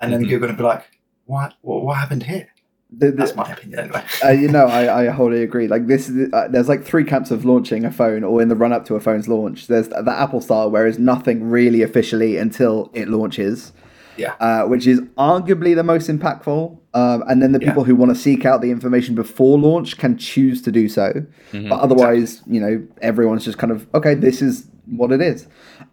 and 0.00 0.12
then 0.12 0.24
Mhm. 0.24 0.28
you're 0.30 0.40
going 0.40 0.52
to 0.52 0.56
be 0.56 0.62
like, 0.64 0.84
"What? 1.26 1.54
What, 1.62 1.84
what 1.84 1.96
happened 1.98 2.24
here?" 2.24 2.48
The- 2.90 3.06
the- 3.10 3.12
That's 3.18 3.36
my 3.36 3.50
opinion, 3.52 3.80
anyway. 3.80 4.02
uh, 4.24 4.30
you 4.30 4.48
know, 4.48 4.66
I, 4.66 5.04
I 5.04 5.06
wholly 5.08 5.42
agree. 5.42 5.68
Like 5.68 5.86
this, 5.86 6.08
is, 6.08 6.32
uh, 6.32 6.48
there's 6.48 6.68
like 6.68 6.84
three 6.84 7.04
camps 7.04 7.30
of 7.30 7.44
launching 7.44 7.84
a 7.84 7.90
phone, 7.92 8.24
or 8.24 8.40
in 8.40 8.48
the 8.48 8.56
run 8.56 8.72
up 8.72 8.86
to 8.86 8.94
a 8.94 9.00
phone's 9.00 9.28
launch. 9.28 9.66
There's 9.66 9.88
the 9.88 10.14
Apple 10.16 10.40
style, 10.40 10.70
where 10.70 10.86
it's 10.86 10.98
nothing 10.98 11.48
really 11.50 11.82
officially 11.82 12.36
until 12.38 12.90
it 12.94 13.08
launches, 13.08 13.72
Yeah. 14.18 14.34
uh, 14.40 14.64
which 14.66 14.86
is 14.86 15.00
arguably 15.16 15.74
the 15.74 15.82
most 15.84 16.08
impactful. 16.10 16.76
Um, 16.94 17.22
and 17.28 17.40
then 17.42 17.52
the 17.52 17.60
Yeah. 17.60 17.68
people 17.68 17.84
who 17.84 17.94
want 17.94 18.10
to 18.12 18.18
seek 18.20 18.44
out 18.44 18.60
the 18.62 18.70
information 18.70 19.14
before 19.14 19.58
launch 19.58 19.96
can 19.98 20.16
choose 20.16 20.60
to 20.62 20.72
do 20.72 20.88
so. 20.88 21.22
Mhm. 21.52 21.68
But 21.68 21.80
otherwise, 21.80 22.42
you 22.46 22.60
know, 22.60 22.82
everyone's 23.00 23.44
just 23.44 23.58
kind 23.58 23.70
of 23.70 23.86
okay. 23.94 24.14
This 24.14 24.42
is 24.42 24.66
what 24.90 25.12
it 25.12 25.20
is. 25.20 25.46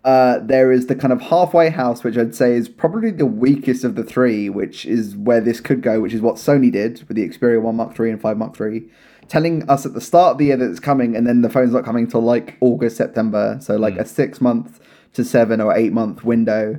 Uh, 0.06 0.40
there 0.42 0.72
is 0.72 0.88
the 0.88 0.96
kind 0.96 1.12
of 1.12 1.20
halfway 1.22 1.70
house, 1.70 2.04
which 2.04 2.18
I'd 2.18 2.34
say 2.34 2.54
is 2.56 2.70
probably 2.70 3.12
the 3.12 3.26
weakest 3.26 3.84
of 3.84 3.96
the 3.96 4.04
three, 4.04 4.50
which 4.50 4.86
is 4.86 5.16
where 5.18 5.42
this 5.42 5.60
could 5.60 5.82
go, 5.82 6.00
which 6.00 6.14
is 6.14 6.22
what 6.22 6.36
Sony 6.36 6.72
did 6.72 7.04
with 7.08 7.18
the 7.18 7.28
Xperia 7.28 7.62
1 7.62 7.76
Mark 7.76 8.00
III 8.00 8.12
and 8.12 8.22
5 8.22 8.38
Mark 8.38 8.60
III, 8.60 8.84
telling 9.28 9.68
us 9.70 9.86
at 9.86 9.94
the 9.94 10.02
start 10.02 10.34
of 10.34 10.38
the 10.38 10.46
year 10.46 10.58
that 10.58 10.70
it's 10.70 10.80
coming, 10.80 11.16
and 11.16 11.28
then 11.28 11.42
the 11.42 11.50
phone's 11.50 11.74
not 11.74 11.84
coming 11.84 12.08
till 12.08 12.22
like 12.22 12.56
August, 12.62 12.96
September. 12.98 13.58
So, 13.60 13.76
like 13.76 13.98
a 13.98 14.06
six 14.06 14.40
month 14.40 14.80
to 15.14 15.24
seven 15.26 15.60
or 15.62 15.76
eight 15.76 15.92
month 15.94 16.24
window. 16.24 16.78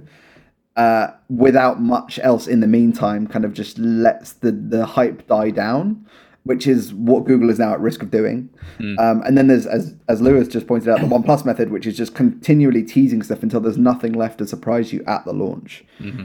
Uh, 0.77 1.09
without 1.31 1.81
much 1.81 2.19
else 2.23 2.47
in 2.47 2.61
the 2.61 2.67
meantime, 2.67 3.27
kind 3.27 3.45
of 3.47 3.55
just 3.55 3.79
lets 3.79 4.33
the, 4.35 4.53
the 4.53 4.85
hype 4.85 5.27
die 5.27 5.51
down, 5.51 6.05
which 6.45 6.67
is 6.67 6.93
what 6.93 7.25
Google 7.25 7.49
is 7.49 7.59
now 7.59 7.73
at 7.73 7.81
risk 7.81 8.03
of 8.03 8.11
doing. 8.11 8.51
Um, 8.99 9.23
and 9.23 9.39
then 9.39 9.47
there's, 9.47 9.67
as 9.67 9.95
as 10.09 10.21
Lewis 10.21 10.49
just 10.49 10.67
pointed 10.67 10.89
out, 10.91 11.01
the 11.01 11.07
OnePlus 11.17 11.47
method, 11.47 11.71
which 11.71 11.87
is 11.87 11.97
just 11.97 12.15
continually 12.15 12.83
teasing 12.83 13.23
stuff 13.23 13.43
until 13.43 13.61
there's 13.61 13.79
nothing 13.79 14.13
left 14.13 14.37
to 14.39 14.47
surprise 14.47 14.93
you 14.93 15.03
at 15.07 15.25
the 15.25 15.33
launch, 15.33 15.83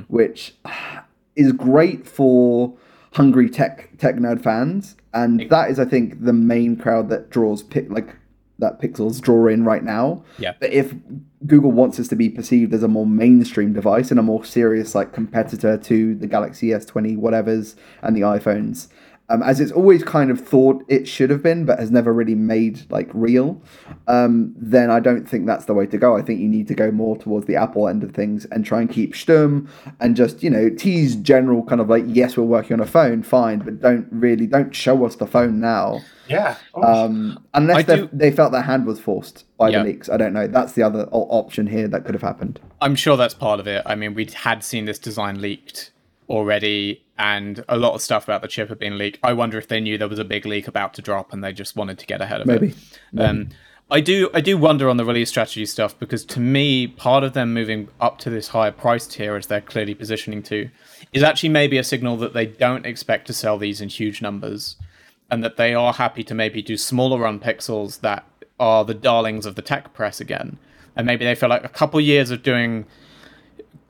which 0.09 0.53
is 1.37 1.53
great 1.53 2.05
for 2.05 2.73
hungry 3.13 3.49
tech 3.49 3.89
tech 3.97 4.15
nerd 4.15 4.43
fans, 4.43 4.95
and 5.13 5.49
that 5.49 5.71
is, 5.71 5.79
I 5.79 5.85
think, 5.85 6.23
the 6.25 6.33
main 6.33 6.75
crowd 6.75 7.07
that 7.09 7.29
draws 7.29 7.63
pic 7.63 7.89
like 7.89 8.15
that 8.61 8.79
Pixels 8.79 9.19
draw 9.19 9.47
in 9.47 9.65
right 9.65 9.83
now. 9.83 10.23
Yeah. 10.39 10.53
But 10.59 10.71
if 10.71 10.93
Google 11.45 11.71
wants 11.71 11.97
this 11.97 12.07
to 12.09 12.15
be 12.15 12.29
perceived 12.29 12.73
as 12.73 12.83
a 12.83 12.87
more 12.87 13.05
mainstream 13.05 13.73
device 13.73 14.11
and 14.11 14.19
a 14.19 14.23
more 14.23 14.45
serious 14.45 14.95
like 14.95 15.11
competitor 15.11 15.77
to 15.77 16.15
the 16.15 16.27
Galaxy 16.27 16.67
S20 16.67 17.17
whatevers 17.17 17.75
and 18.01 18.15
the 18.15 18.21
iPhones, 18.21 18.87
um, 19.31 19.41
as 19.43 19.59
it's 19.59 19.71
always 19.71 20.03
kind 20.03 20.29
of 20.29 20.39
thought 20.39 20.83
it 20.87 21.07
should 21.07 21.29
have 21.29 21.41
been, 21.41 21.65
but 21.65 21.79
has 21.79 21.89
never 21.91 22.13
really 22.13 22.35
made 22.35 22.89
like 22.91 23.09
real, 23.13 23.61
um, 24.07 24.53
then 24.57 24.89
I 24.91 24.99
don't 24.99 25.27
think 25.27 25.45
that's 25.45 25.65
the 25.65 25.73
way 25.73 25.85
to 25.87 25.97
go. 25.97 26.17
I 26.17 26.21
think 26.21 26.39
you 26.39 26.47
need 26.49 26.67
to 26.67 26.73
go 26.75 26.91
more 26.91 27.17
towards 27.17 27.45
the 27.47 27.55
Apple 27.55 27.87
end 27.87 28.03
of 28.03 28.11
things 28.11 28.45
and 28.51 28.65
try 28.65 28.81
and 28.81 28.89
keep 28.89 29.15
Sturm 29.15 29.69
and 29.99 30.15
just 30.15 30.43
you 30.43 30.49
know 30.49 30.69
tease 30.69 31.15
general 31.15 31.63
kind 31.63 31.81
of 31.81 31.89
like 31.89 32.03
yes 32.07 32.37
we're 32.37 32.43
working 32.43 32.73
on 32.73 32.79
a 32.79 32.85
phone, 32.85 33.23
fine, 33.23 33.59
but 33.59 33.79
don't 33.79 34.07
really 34.11 34.47
don't 34.47 34.75
show 34.75 35.05
us 35.05 35.15
the 35.15 35.27
phone 35.27 35.59
now. 35.59 35.99
Yeah. 36.27 36.55
Oh, 36.73 36.81
Um, 37.05 37.39
unless 37.53 37.85
they 37.85 37.97
do- 37.97 38.09
they 38.13 38.31
felt 38.31 38.51
their 38.53 38.61
hand 38.61 38.85
was 38.85 38.99
forced 38.99 39.43
by 39.57 39.69
Yeah. 39.69 39.79
the 39.79 39.89
leaks. 39.89 40.07
I 40.09 40.15
don't 40.17 40.33
know. 40.33 40.47
That's 40.47 40.73
the 40.73 40.83
other 40.83 41.07
option 41.11 41.67
here 41.67 41.87
that 41.89 42.05
could 42.05 42.15
have 42.15 42.21
happened. 42.21 42.59
I'm 42.81 42.95
sure 42.95 43.17
that's 43.17 43.33
part 43.33 43.59
of 43.59 43.67
it. 43.67 43.81
I 43.85 43.95
mean, 43.95 44.13
we 44.13 44.25
had 44.33 44.63
seen 44.63 44.85
this 44.85 44.97
design 44.99 45.41
leaked 45.41 45.91
already, 46.31 47.03
and 47.17 47.63
a 47.69 47.77
lot 47.77 47.93
of 47.93 48.01
stuff 48.01 48.23
about 48.23 48.41
the 48.41 48.47
chip 48.47 48.69
had 48.69 48.79
been 48.79 48.97
leaked. 48.97 49.19
I 49.21 49.33
wonder 49.33 49.57
if 49.57 49.67
they 49.67 49.79
knew 49.79 49.97
there 49.97 50.07
was 50.07 50.19
a 50.19 50.25
big 50.25 50.45
leak 50.45 50.67
about 50.67 50.93
to 50.95 51.01
drop, 51.01 51.33
and 51.33 51.43
they 51.43 51.53
just 51.53 51.75
wanted 51.75 51.99
to 51.99 52.05
get 52.05 52.21
ahead 52.21 52.41
of 52.41 52.47
Maybe. 52.47 52.73
it. 53.13 53.19
Um, 53.19 53.49
I 53.91 53.99
do, 53.99 54.29
I 54.33 54.39
do 54.39 54.57
wonder 54.57 54.87
on 54.87 54.95
the 54.95 55.03
release 55.03 55.29
strategy 55.29 55.65
stuff 55.65 55.99
because 55.99 56.23
to 56.25 56.39
me, 56.39 56.87
part 56.87 57.25
of 57.25 57.33
them 57.33 57.53
moving 57.53 57.89
up 57.99 58.19
to 58.19 58.29
this 58.29 58.47
higher 58.47 58.71
price 58.71 59.05
tier, 59.05 59.35
as 59.35 59.47
they're 59.47 59.59
clearly 59.59 59.93
positioning 59.93 60.41
to, 60.43 60.69
is 61.11 61.23
actually 61.23 61.49
maybe 61.49 61.77
a 61.77 61.83
signal 61.83 62.15
that 62.17 62.33
they 62.33 62.45
don't 62.45 62.85
expect 62.85 63.27
to 63.27 63.33
sell 63.33 63.57
these 63.57 63.81
in 63.81 63.89
huge 63.89 64.21
numbers, 64.21 64.77
and 65.29 65.43
that 65.43 65.57
they 65.57 65.73
are 65.73 65.93
happy 65.93 66.23
to 66.23 66.33
maybe 66.33 66.61
do 66.61 66.77
smaller 66.77 67.19
run 67.19 67.39
pixels 67.39 67.99
that 67.99 68.25
are 68.59 68.85
the 68.85 68.93
darlings 68.93 69.45
of 69.45 69.55
the 69.55 69.61
tech 69.61 69.93
press 69.93 70.21
again. 70.21 70.57
And 70.95 71.05
maybe 71.05 71.25
they 71.25 71.35
feel 71.35 71.49
like 71.49 71.63
a 71.63 71.69
couple 71.69 71.99
years 71.99 72.31
of 72.31 72.43
doing 72.43 72.85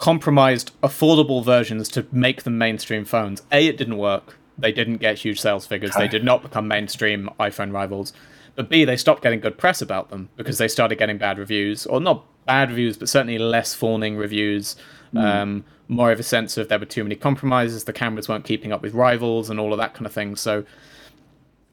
compromised 0.02 0.72
affordable 0.82 1.46
versions 1.46 1.88
to 1.88 2.04
make 2.12 2.42
them 2.42 2.58
mainstream 2.58 3.06
phones. 3.06 3.44
A, 3.52 3.68
it 3.68 3.78
didn't 3.78 4.00
work. 4.00 4.36
They 4.58 4.72
didn't 4.72 4.98
get 4.98 5.20
huge 5.20 5.40
sales 5.40 5.68
figures. 5.68 5.94
They 5.96 6.08
did 6.08 6.24
not 6.24 6.42
become 6.42 6.68
mainstream 6.68 7.30
iPhone 7.40 7.72
rivals. 7.72 8.12
But 8.56 8.68
B, 8.68 8.84
they 8.84 8.98
stopped 8.98 9.22
getting 9.22 9.40
good 9.40 9.60
press 9.60 9.80
about 9.80 10.10
them 10.10 10.30
because 10.36 10.58
they 10.58 10.68
started 10.68 10.98
getting 10.98 11.20
bad 11.20 11.38
reviews, 11.38 11.86
or 11.86 12.02
not 12.02 12.26
bad 12.46 12.70
reviews, 12.70 12.98
but 12.98 13.10
certainly 13.10 13.38
less 13.38 13.76
fawning 13.76 14.18
reviews. 14.18 14.76
Um, 15.16 15.66
more 15.88 16.12
of 16.12 16.20
a 16.20 16.24
sense 16.24 16.58
of 16.58 16.68
there 16.68 16.80
were 16.80 16.86
too 16.86 17.04
many 17.04 17.16
compromises, 17.16 17.84
the 17.84 17.94
cameras 17.94 18.28
weren't 18.28 18.46
keeping 18.46 18.72
up 18.74 18.82
with 18.82 18.96
rivals, 18.96 19.52
and 19.52 19.60
all 19.60 19.72
of 19.72 19.78
that 19.78 19.94
kind 19.94 20.08
of 20.08 20.14
thing. 20.14 20.36
So 20.36 20.66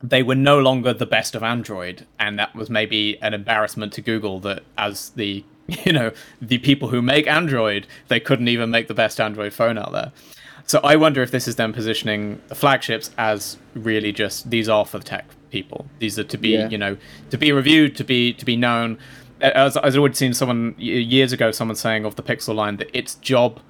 they 0.03 0.23
were 0.23 0.35
no 0.35 0.59
longer 0.59 0.93
the 0.93 1.07
best 1.07 1.35
of 1.35 1.43
Android, 1.43 2.07
and 2.19 2.39
that 2.39 2.55
was 2.55 2.69
maybe 2.69 3.17
an 3.23 3.33
embarrassment 3.33 3.95
to 3.95 4.03
Google 4.03 4.39
that 4.41 4.65
as 4.77 5.11
the 5.11 5.45
you 5.85 5.93
know 5.93 6.13
the 6.41 6.59
people 6.59 6.89
who 6.89 7.03
make 7.03 7.27
Android, 7.27 7.87
they 8.09 8.21
couldn't 8.21 8.49
even 8.49 8.71
make 8.71 8.89
the 8.89 8.95
best 8.95 9.21
Android 9.21 9.53
phone 9.53 9.79
out 9.79 9.93
there. 9.93 10.13
So 10.67 10.81
I 10.83 10.97
wonder 10.97 11.23
if 11.23 11.31
this 11.31 11.49
is 11.49 11.57
them 11.57 11.73
positioning 11.73 12.41
the 12.49 12.55
flagships 12.55 13.11
as 13.17 13.57
really 13.75 14.13
just 14.13 14.51
these 14.51 14.69
are 14.69 14.85
for 14.85 14.99
the 14.99 15.05
tech 15.05 15.27
people. 15.51 15.87
These 15.99 16.19
are 16.19 16.25
to 16.25 16.39
be 16.39 16.51
Yeah. 16.51 16.69
you 16.69 16.79
know 16.79 16.97
to 17.31 17.39
be 17.39 17.53
reviewed, 17.53 17.97
to 17.97 18.05
be 18.05 18.33
to 18.35 18.45
be 18.45 18.57
known. 18.57 18.99
As 19.41 19.77
as 19.77 19.95
I 19.95 19.99
would 19.99 20.17
seen 20.17 20.35
someone 20.35 20.75
years 20.79 21.33
ago, 21.33 21.51
someone 21.53 21.77
saying 21.77 22.05
of 22.05 22.17
the 22.17 22.23
Pixel 22.23 22.55
line 22.55 22.77
that 22.79 22.91
its 22.93 23.15
job 23.17 23.61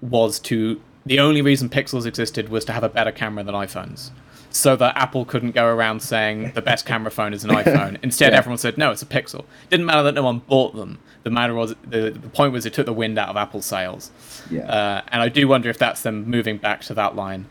was 0.00 0.38
to 0.40 0.80
the 1.06 1.20
only 1.20 1.42
reason 1.42 1.68
Pixels 1.68 2.06
existed 2.06 2.48
was 2.48 2.64
to 2.64 2.72
have 2.72 2.84
a 2.84 2.88
better 2.88 3.12
camera 3.12 3.44
than 3.44 3.54
iPhones. 3.54 4.10
So 4.54 4.76
that 4.76 4.96
Apple 4.96 5.24
couldn't 5.24 5.52
go 5.52 5.66
around 5.66 6.00
saying 6.00 6.52
the 6.54 6.60
best 6.62 6.84
camera 6.84 7.10
phone 7.10 7.32
is 7.32 7.42
an 7.42 7.50
iPhone. 7.62 7.98
Instead, 8.02 8.32
Yeah. 8.32 8.38
everyone 8.38 8.58
said 8.58 8.76
no, 8.76 8.90
it's 8.90 9.02
a 9.02 9.06
Pixel. 9.06 9.44
Didn't 9.70 9.86
matter 9.86 10.02
that 10.04 10.14
no 10.14 10.22
one 10.22 10.40
bought 10.40 10.74
them. 10.76 10.98
The 11.22 11.30
matter 11.30 11.54
was 11.54 11.74
the 11.86 12.10
the 12.10 12.28
point 12.28 12.52
was 12.52 12.66
it 12.66 12.74
took 12.74 12.86
the 12.86 12.92
wind 12.92 13.18
out 13.18 13.28
of 13.30 13.36
Apple's 13.36 13.64
sales. 13.66 14.10
Yeah. 14.50 14.62
Uh, 14.70 15.02
and 15.08 15.22
I 15.22 15.28
do 15.28 15.48
wonder 15.48 15.70
if 15.70 15.78
that's 15.78 16.02
them 16.02 16.28
moving 16.28 16.58
back 16.58 16.82
to 16.82 16.94
that 16.94 17.16
line, 17.16 17.46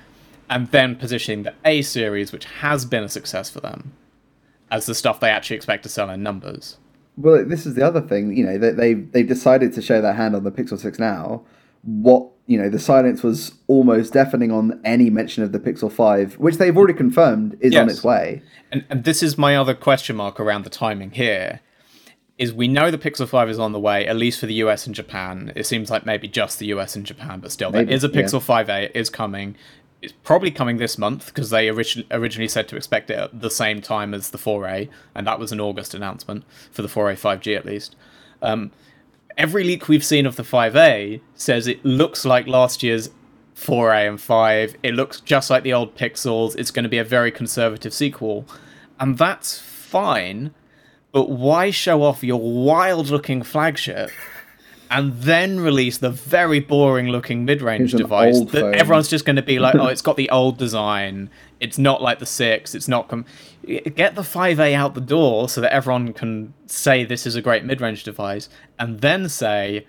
and 0.49 0.67
then 0.67 0.95
positioning 0.95 1.43
the 1.43 1.53
A 1.65 1.81
series, 1.81 2.31
which 2.31 2.45
has 2.45 2.85
been 2.85 3.03
a 3.03 3.09
success 3.09 3.49
for 3.49 3.61
them, 3.61 3.93
as 4.69 4.85
the 4.85 4.93
stuff 4.93 5.19
they 5.19 5.29
actually 5.29 5.55
expect 5.55 5.83
to 5.83 5.89
sell 5.89 6.09
in 6.09 6.21
numbers. 6.21 6.77
Well, 7.17 7.43
this 7.45 7.65
is 7.65 7.73
the 7.75 7.85
other 7.85 8.01
thing. 8.01 8.35
You 8.37 8.45
know, 8.45 8.57
they 8.57 8.71
they 8.71 8.93
they've 8.93 9.27
decided 9.27 9.73
to 9.73 9.81
show 9.81 10.01
their 10.01 10.13
hand 10.13 10.35
on 10.35 10.43
the 10.43 10.51
Pixel 10.51 10.77
Six 10.79 10.99
now. 10.99 11.41
What 11.83 12.29
you 12.47 12.57
know, 12.57 12.69
the 12.69 12.79
silence 12.79 13.23
was 13.23 13.53
almost 13.67 14.13
deafening 14.13 14.51
on 14.51 14.81
any 14.83 15.09
mention 15.09 15.43
of 15.43 15.51
the 15.51 15.59
Pixel 15.59 15.91
Five, 15.91 16.33
which 16.33 16.57
they've 16.57 16.75
already 16.75 16.93
confirmed 16.93 17.57
is 17.61 17.75
on 17.75 17.89
its 17.89 18.03
way. 18.03 18.41
And, 18.71 18.85
and 18.89 19.03
this 19.03 19.21
is 19.21 19.37
my 19.37 19.55
other 19.55 19.73
question 19.73 20.15
mark 20.15 20.39
around 20.39 20.65
the 20.65 20.69
timing 20.69 21.11
here. 21.11 21.61
Is 22.37 22.51
we 22.51 22.67
know 22.67 22.89
the 22.89 22.97
Pixel 22.97 23.27
5 23.27 23.49
is 23.49 23.59
on 23.59 23.71
the 23.71 23.79
way, 23.79 24.07
at 24.07 24.15
least 24.15 24.39
for 24.39 24.47
the 24.47 24.55
US 24.55 24.87
and 24.87 24.95
Japan. 24.95 25.53
It 25.55 25.67
seems 25.67 25.91
like 25.91 26.07
maybe 26.07 26.27
just 26.27 26.57
the 26.57 26.65
US 26.67 26.95
and 26.95 27.05
Japan, 27.05 27.39
but 27.39 27.51
still, 27.51 27.69
Maybe, 27.69 27.85
there 27.85 27.95
is 27.95 28.03
a 28.03 28.07
yeah. 28.07 28.21
Pixel 28.21 28.41
5a. 28.41 28.85
It 28.85 28.95
is 28.95 29.11
coming. 29.11 29.55
It's 30.01 30.13
probably 30.23 30.49
coming 30.49 30.77
this 30.77 30.97
month 30.97 31.27
because 31.27 31.51
they 31.51 31.69
origin- 31.69 32.05
originally 32.09 32.47
said 32.47 32.67
to 32.69 32.75
expect 32.75 33.11
it 33.11 33.19
at 33.19 33.41
the 33.41 33.51
same 33.51 33.79
time 33.79 34.15
as 34.15 34.31
the 34.31 34.39
4A, 34.39 34.89
and 35.13 35.27
that 35.27 35.37
was 35.37 35.51
an 35.51 35.61
August 35.61 35.93
announcement 35.93 36.43
for 36.71 36.81
the 36.81 36.87
4A 36.87 37.13
5G 37.13 37.55
at 37.55 37.65
least. 37.65 37.95
Um, 38.41 38.71
every 39.41 39.63
leak 39.63 39.87
we've 39.87 40.05
seen 40.05 40.27
of 40.27 40.35
the 40.35 40.43
5A 40.43 41.19
says 41.33 41.65
it 41.65 41.83
looks 41.83 42.25
like 42.25 42.45
last 42.45 42.83
year's 42.83 43.09
4A 43.55 44.07
and 44.07 44.21
5. 44.21 44.75
It 44.83 44.93
looks 44.93 45.19
just 45.19 45.49
like 45.49 45.63
the 45.63 45.73
old 45.73 45.95
Pixels. 45.95 46.55
It's 46.59 46.69
going 46.69 46.83
to 46.83 46.89
be 46.89 46.99
a 46.99 47.03
very 47.03 47.31
conservative 47.31 47.91
sequel. 47.91 48.45
And 48.99 49.17
that's 49.17 49.57
fine, 49.57 50.53
but 51.11 51.27
why 51.27 51.71
show 51.71 52.03
off 52.03 52.23
your 52.23 52.39
wild 52.39 53.09
looking 53.09 53.41
flagship 53.41 54.11
and 54.91 55.13
then 55.13 55.61
release 55.61 55.97
the 55.99 56.09
very 56.09 56.59
boring 56.59 57.07
looking 57.07 57.45
mid 57.45 57.61
range 57.61 57.93
device 57.93 58.37
that 58.39 58.51
phone. 58.51 58.75
everyone's 58.75 59.07
just 59.07 59.23
going 59.23 59.37
to 59.37 59.41
be 59.41 59.57
like, 59.57 59.73
oh, 59.79 59.87
it's 59.87 60.01
got 60.01 60.17
the 60.17 60.29
old 60.29 60.57
design. 60.57 61.29
It's 61.61 61.77
not 61.77 62.01
like 62.01 62.19
the 62.19 62.25
6. 62.25 62.75
It's 62.75 62.87
not. 62.89 63.07
Com- 63.07 63.25
Get 63.65 64.15
the 64.15 64.21
5A 64.21 64.73
out 64.73 64.93
the 64.93 65.01
door 65.01 65.47
so 65.47 65.61
that 65.61 65.71
everyone 65.71 66.11
can 66.11 66.53
say 66.65 67.05
this 67.05 67.25
is 67.25 67.35
a 67.35 67.41
great 67.41 67.63
mid 67.63 67.79
range 67.79 68.03
device 68.03 68.49
and 68.77 68.99
then 68.99 69.29
say, 69.29 69.87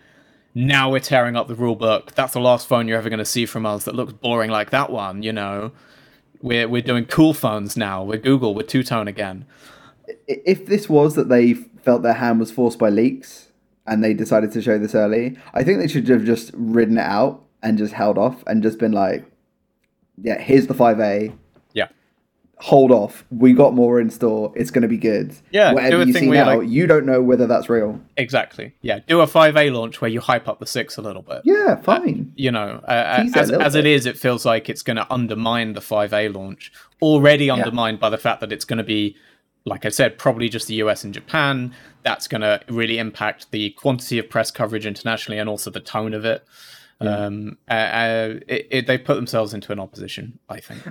now 0.55 0.91
we're 0.91 1.01
tearing 1.01 1.35
up 1.35 1.49
the 1.49 1.57
rule 1.57 1.75
book. 1.75 2.13
That's 2.15 2.35
the 2.35 2.41
last 2.41 2.69
phone 2.69 2.87
you're 2.87 2.99
ever 2.99 3.09
going 3.09 3.19
to 3.19 3.25
see 3.25 3.45
from 3.45 3.67
us 3.67 3.85
that 3.85 3.97
looks 3.97 4.13
boring 4.13 4.51
like 4.51 4.71
that 4.71 4.91
one. 4.91 5.25
You 5.25 5.33
know, 5.33 5.73
we're 6.43 6.69
we're 6.69 6.83
doing 6.83 7.07
cool 7.07 7.35
phones 7.35 7.77
now. 7.77 8.05
We're 8.05 8.19
Google. 8.19 8.55
We're 8.55 8.63
two 8.63 8.83
tone 8.85 9.09
again. 9.09 9.47
If 10.29 10.67
this 10.67 10.89
was 10.89 11.15
that 11.17 11.29
they 11.29 11.55
felt 11.55 12.03
their 12.03 12.13
hand 12.13 12.39
was 12.39 12.53
forced 12.53 12.79
by 12.79 12.91
leaks 12.91 13.42
and 13.87 14.03
they 14.03 14.15
decided 14.15 14.53
to 14.53 14.63
show 14.63 14.79
this 14.79 14.95
early, 14.95 15.37
I 15.55 15.65
think 15.65 15.81
they 15.81 15.89
should 15.89 16.09
have 16.09 16.25
just 16.25 16.51
ridden 16.55 16.99
it 16.99 17.03
out 17.03 17.43
and 17.63 17.79
just 17.79 17.93
held 17.95 18.19
off 18.19 18.43
and 18.47 18.63
just 18.63 18.79
been 18.79 18.93
like, 18.93 19.25
"Yeah, 20.21 20.39
here's 20.41 20.67
the 20.67 20.75
5A. 20.75 21.33
Yeah, 21.73 21.89
Hold 22.59 22.93
off. 22.93 23.25
We 23.31 23.55
got 23.55 23.75
more 23.75 24.01
in 24.01 24.09
store. 24.09 24.53
It's 24.55 24.71
going 24.71 24.83
to 24.83 24.89
be 24.89 24.97
good. 24.97 25.35
Yeah, 25.51 25.71
do 25.71 25.75
whatever 25.75 26.03
a 26.03 26.07
you 26.07 26.13
thing 26.13 26.23
see 26.25 26.31
now, 26.31 26.59
like- 26.59 26.69
you 26.69 26.87
don't 26.87 27.05
know 27.05 27.21
whether 27.21 27.49
that's 27.49 27.69
real. 27.69 28.01
exactly. 28.17 28.75
Yeah, 28.83 29.01
do 29.09 29.21
a 29.21 29.27
five 29.27 29.57
A 29.57 29.71
launch 29.71 30.01
where 30.01 30.09
you 30.11 30.21
hype 30.21 30.47
up 30.47 30.61
the 30.61 30.67
six 30.67 30.97
a 30.97 31.03
little 31.03 31.23
bit. 31.23 31.41
Yeah, 31.45 31.75
fine. 31.77 32.33
You 32.37 32.53
know, 32.53 32.81
uh, 32.87 33.25
a 33.35 33.37
as, 33.39 33.51
as 33.51 33.75
it 33.75 33.85
is, 33.85 34.07
it 34.07 34.17
feels 34.17 34.45
like 34.47 34.69
it's 34.69 34.83
going 34.83 34.97
to 34.97 35.13
undermine 35.13 35.73
the 35.73 35.81
5A 35.81 36.33
launch. 36.33 36.73
Already 37.01 37.51
undermined 37.51 37.99
by 37.99 38.11
the 38.11 38.19
fact 38.19 38.41
that 38.41 38.53
it's 38.53 38.65
going 38.65 38.79
to 38.79 38.85
be, 38.85 39.17
like 39.65 39.85
I 39.85 39.91
said, 39.91 40.19
probably 40.19 40.49
just 40.49 40.67
the 40.67 40.75
US 40.75 41.05
and 41.05 41.15
Japan. 41.15 41.75
That's 42.03 42.27
going 42.27 42.41
to 42.41 42.61
really 42.69 42.99
impact 42.99 43.51
the 43.51 43.71
quantity 43.71 44.19
of 44.19 44.29
press 44.29 44.51
coverage 44.51 44.87
internationally 44.87 45.39
and 45.39 45.49
also 45.49 45.71
the 45.71 45.81
tone 45.81 46.15
of 46.15 46.25
it. 46.25 46.45
Um, 47.01 47.59
uh, 47.69 47.75
uh, 47.75 48.35
it, 48.47 48.69
it, 48.71 48.87
they 48.87 48.99
put 48.99 49.15
themselves 49.15 49.55
into 49.55 49.73
an 49.73 49.81
opposition, 49.81 50.39
I 50.49 50.61
think. 50.61 50.83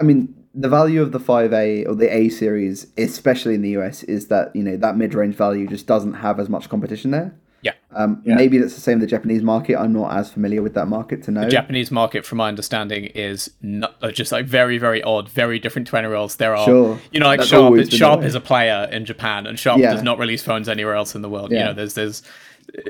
I 0.00 0.02
mean, 0.02 0.34
the 0.54 0.68
value 0.68 1.02
of 1.02 1.12
the 1.12 1.20
5A 1.20 1.86
or 1.86 1.94
the 1.94 2.12
A 2.12 2.28
series, 2.28 2.86
especially 2.96 3.54
in 3.54 3.62
the 3.62 3.76
US, 3.78 4.02
is 4.04 4.28
that 4.28 4.54
you 4.56 4.62
know 4.62 4.76
that 4.76 4.96
mid-range 4.96 5.34
value 5.34 5.66
just 5.68 5.86
doesn't 5.86 6.14
have 6.14 6.40
as 6.40 6.48
much 6.48 6.68
competition 6.68 7.10
there. 7.10 7.34
Yeah. 7.62 7.72
Um, 7.92 8.22
Yeah. 8.24 8.36
Maybe 8.36 8.58
that's 8.58 8.74
the 8.74 8.80
same 8.80 8.94
in 8.94 9.00
the 9.00 9.06
Japanese 9.06 9.42
market. 9.42 9.76
I'm 9.76 9.92
not 9.92 10.16
as 10.16 10.32
familiar 10.32 10.62
with 10.62 10.74
that 10.74 10.86
market 10.86 11.22
to 11.24 11.30
know. 11.30 11.48
Japanese 11.48 11.90
market, 11.90 12.24
from 12.24 12.38
my 12.38 12.48
understanding, 12.48 13.04
is 13.06 13.50
not, 13.60 13.96
uh, 14.00 14.10
just 14.10 14.32
like 14.32 14.46
very, 14.46 14.78
very 14.78 15.02
odd, 15.02 15.28
very 15.28 15.58
different 15.58 15.86
to 15.88 15.96
anywhere 15.96 16.16
else. 16.16 16.36
There 16.36 16.54
are, 16.56 16.64
Sure. 16.64 16.98
you 17.12 17.20
know, 17.20 17.26
like 17.26 17.40
That's 17.40 17.50
Sharp. 17.50 17.76
Is, 17.76 17.90
Sharp 17.90 18.22
is 18.22 18.34
a 18.34 18.40
player 18.40 18.88
in 18.90 19.04
Japan, 19.04 19.46
and 19.46 19.58
Sharp 19.58 19.78
Yeah. 19.78 19.92
does 19.92 20.02
not 20.02 20.18
release 20.18 20.42
phones 20.42 20.68
anywhere 20.68 20.94
else 20.94 21.14
in 21.14 21.22
the 21.22 21.28
world. 21.28 21.50
You 21.50 21.58
know, 21.58 21.72
there's 21.74 21.94
there's 21.94 22.22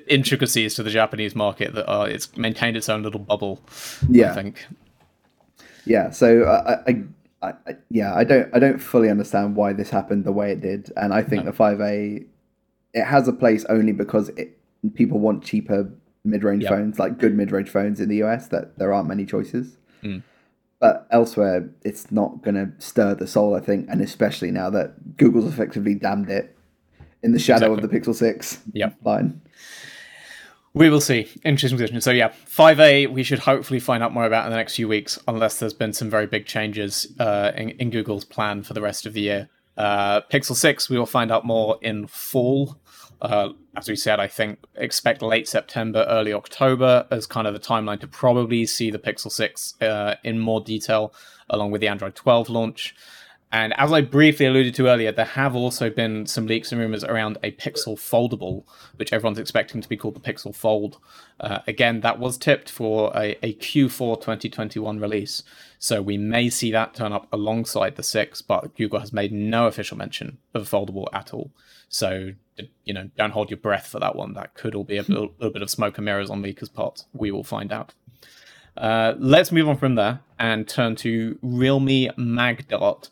intricacies 0.06 0.74
to 0.74 0.82
the 0.82 0.90
Japanese 0.90 1.34
market 1.34 1.74
that 1.74 1.86
are 1.88 2.08
it's 2.08 2.36
maintained 2.36 2.76
its 2.76 2.88
own 2.88 3.02
little 3.02 3.20
bubble. 3.20 3.60
Yeah. 4.08 4.30
I 4.30 4.34
think. 4.34 4.66
Yeah. 5.86 6.10
So 6.10 6.42
uh, 6.44 6.82
I, 6.86 6.90
I, 7.42 7.52
I, 7.66 7.76
yeah, 7.90 8.14
I 8.14 8.22
don't, 8.24 8.54
I 8.54 8.58
don't 8.58 8.78
fully 8.78 9.08
understand 9.08 9.56
why 9.56 9.72
this 9.72 9.88
happened 9.90 10.24
the 10.24 10.32
way 10.32 10.52
it 10.52 10.60
did, 10.60 10.92
and 10.96 11.12
I 11.14 11.22
think 11.22 11.46
the 11.46 11.52
5A, 11.52 12.26
it 12.92 13.04
has 13.04 13.26
a 13.28 13.32
place 13.32 13.64
only 13.70 13.92
because 13.92 14.28
it, 14.30 14.58
people 14.94 15.18
want 15.18 15.44
cheaper 15.44 15.90
mid-range 16.24 16.64
Yep. 16.64 16.72
phones, 16.72 16.98
like 16.98 17.18
good 17.18 17.34
mid-range 17.34 17.68
phones 17.68 18.00
in 18.00 18.08
the 18.08 18.22
US. 18.22 18.48
That 18.48 18.78
there 18.78 18.92
aren't 18.92 19.08
many 19.08 19.24
choices. 19.24 19.76
Mm. 20.02 20.22
But 20.78 21.06
elsewhere, 21.10 21.68
it's 21.84 22.10
not 22.10 22.42
going 22.42 22.54
to 22.54 22.70
stir 22.78 23.14
the 23.14 23.26
soul, 23.26 23.54
I 23.54 23.60
think, 23.60 23.86
and 23.90 24.00
especially 24.00 24.50
now 24.50 24.70
that 24.70 25.16
Google's 25.18 25.44
effectively 25.46 25.94
damned 25.94 26.30
it 26.30 26.56
in 27.22 27.32
the 27.32 27.38
shadow 27.38 27.74
of 27.74 27.82
the 27.82 27.88
Pixel 27.88 28.14
Six 28.14 28.60
Yep. 28.72 28.96
line. 29.04 29.42
We 30.72 30.88
will 30.88 31.00
see. 31.00 31.28
Interesting 31.44 31.78
position. 31.78 32.00
So 32.00 32.12
yeah, 32.12 32.32
5A 32.46 33.08
we 33.08 33.22
should 33.24 33.40
hopefully 33.40 33.80
find 33.80 34.02
out 34.02 34.14
more 34.14 34.24
about 34.24 34.44
in 34.46 34.50
the 34.50 34.56
next 34.56 34.76
few 34.76 34.86
weeks, 34.88 35.18
unless 35.26 35.58
there's 35.58 35.74
been 35.74 35.92
some 35.92 36.08
very 36.08 36.26
big 36.26 36.46
changes 36.46 37.08
uh, 37.18 37.50
in, 37.56 37.70
in, 37.70 37.90
Google's 37.90 38.24
plan 38.24 38.62
for 38.62 38.72
the 38.72 38.80
rest 38.80 39.04
of 39.04 39.12
the 39.12 39.20
year. 39.20 39.48
Uh, 39.76 40.20
Pixel 40.32 40.54
6 40.54 40.88
we 40.88 40.96
will 40.96 41.06
find 41.06 41.32
out 41.32 41.44
more 41.44 41.76
in 41.82 42.06
fall. 42.06 42.76
Uh, 43.22 43.50
as 43.76 43.88
we 43.88 43.96
said, 43.96 44.18
I 44.18 44.26
think 44.26 44.58
expect 44.74 45.22
late 45.22 45.46
September, 45.46 46.06
early 46.08 46.32
October 46.32 47.06
as 47.10 47.26
kind 47.26 47.46
of 47.46 47.54
the 47.54 47.60
timeline 47.60 48.00
to 48.00 48.06
probably 48.06 48.66
see 48.66 48.90
the 48.90 48.98
Pixel 48.98 49.30
6 49.30 49.74
uh, 49.82 50.14
in 50.24 50.38
more 50.38 50.60
detail, 50.60 51.12
along 51.48 51.70
with 51.70 51.80
the 51.80 51.88
Android 51.88 52.14
12 52.14 52.48
launch. 52.48 52.94
And 53.52 53.74
as 53.76 53.92
I 53.92 54.00
briefly 54.00 54.46
alluded 54.46 54.76
to 54.76 54.86
earlier, 54.86 55.10
there 55.10 55.24
have 55.24 55.56
also 55.56 55.90
been 55.90 56.24
some 56.26 56.46
leaks 56.46 56.70
and 56.70 56.80
rumors 56.80 57.02
around 57.02 57.36
a 57.42 57.50
Pixel 57.50 57.96
Foldable, 57.96 58.62
which 58.94 59.12
everyone's 59.12 59.40
expecting 59.40 59.80
to 59.80 59.88
be 59.88 59.96
called 59.96 60.14
the 60.14 60.20
Pixel 60.20 60.54
Fold. 60.54 60.98
Uh, 61.40 61.58
again, 61.66 62.00
that 62.02 62.20
was 62.20 62.38
tipped 62.38 62.70
for 62.70 63.10
a, 63.16 63.36
a, 63.42 63.54
Q4 63.54 64.20
2021 64.20 65.00
release, 65.00 65.42
so 65.80 66.00
we 66.00 66.16
may 66.16 66.48
see 66.48 66.70
that 66.70 66.94
turn 66.94 67.12
up 67.12 67.26
alongside 67.32 67.96
the 67.96 68.04
6, 68.04 68.42
but 68.42 68.76
Google 68.76 69.00
has 69.00 69.12
made 69.12 69.32
no 69.32 69.66
official 69.66 69.96
mention 69.96 70.38
of 70.54 70.62
a 70.62 70.76
foldable 70.76 71.06
at 71.12 71.34
all. 71.34 71.50
So, 71.88 72.34
you 72.84 72.94
know, 72.94 73.10
don't 73.16 73.30
hold 73.32 73.50
your 73.50 73.58
breath 73.58 73.86
for 73.86 73.98
that 74.00 74.16
one. 74.16 74.34
That 74.34 74.54
could 74.54 74.74
all 74.74 74.84
be 74.84 74.96
a 74.96 75.02
little, 75.08 75.32
little 75.38 75.52
bit 75.52 75.62
of 75.62 75.70
smoke 75.70 75.98
and 75.98 76.04
mirrors 76.04 76.30
on 76.30 76.42
Leaker's 76.42 76.68
part. 76.68 77.04
We 77.12 77.30
will 77.30 77.44
find 77.44 77.72
out. 77.72 77.94
Uh, 78.76 79.14
let's 79.18 79.52
move 79.52 79.68
on 79.68 79.76
from 79.76 79.94
there 79.94 80.20
and 80.38 80.66
turn 80.68 80.96
to 80.96 81.38
Realme 81.42 82.08
MagDart, 82.16 83.10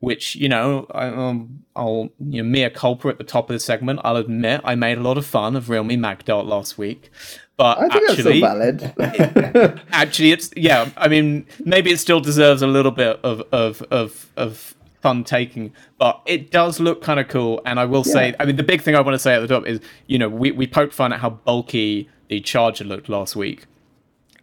which 0.00 0.36
you 0.36 0.48
know 0.48 0.86
I, 0.90 1.06
um, 1.06 1.64
I'll 1.74 2.10
you 2.18 2.42
know 2.42 2.48
mea 2.48 2.68
culpa 2.70 3.08
at 3.08 3.18
the 3.18 3.24
top 3.24 3.48
of 3.48 3.54
the 3.54 3.60
segment. 3.60 4.00
I'll 4.04 4.16
admit 4.16 4.60
I 4.64 4.74
made 4.74 4.98
a 4.98 5.00
lot 5.00 5.16
of 5.16 5.24
fun 5.24 5.56
of 5.56 5.68
Realme 5.68 5.90
MagDart 5.90 6.46
last 6.46 6.78
week, 6.78 7.10
but 7.56 7.78
I 7.78 7.88
think 7.88 8.10
actually, 8.10 8.40
that's 8.40 8.82
valid. 8.96 9.82
actually, 9.92 10.32
it's 10.32 10.50
yeah. 10.56 10.90
I 10.96 11.08
mean, 11.08 11.46
maybe 11.64 11.90
it 11.90 11.98
still 11.98 12.20
deserves 12.20 12.62
a 12.62 12.66
little 12.66 12.92
bit 12.92 13.18
of 13.22 13.42
of 13.52 13.82
of 13.90 14.30
of 14.36 14.74
fun 15.00 15.24
taking, 15.24 15.72
but 15.98 16.20
it 16.26 16.50
does 16.50 16.80
look 16.80 17.02
kind 17.02 17.20
of 17.20 17.28
cool. 17.28 17.60
And 17.64 17.78
I 17.78 17.84
will 17.84 18.04
yeah. 18.06 18.12
say, 18.12 18.34
I 18.40 18.44
mean, 18.44 18.56
the 18.56 18.62
big 18.62 18.82
thing 18.82 18.94
I 18.94 19.00
want 19.00 19.14
to 19.14 19.18
say 19.18 19.34
at 19.34 19.40
the 19.40 19.48
top 19.48 19.66
is, 19.66 19.80
you 20.06 20.18
know, 20.18 20.28
we 20.28 20.50
we 20.52 20.66
poked 20.66 20.94
fun 20.94 21.12
at 21.12 21.20
how 21.20 21.30
bulky 21.30 22.08
the 22.28 22.40
charger 22.40 22.84
looked 22.84 23.08
last 23.08 23.36
week 23.36 23.64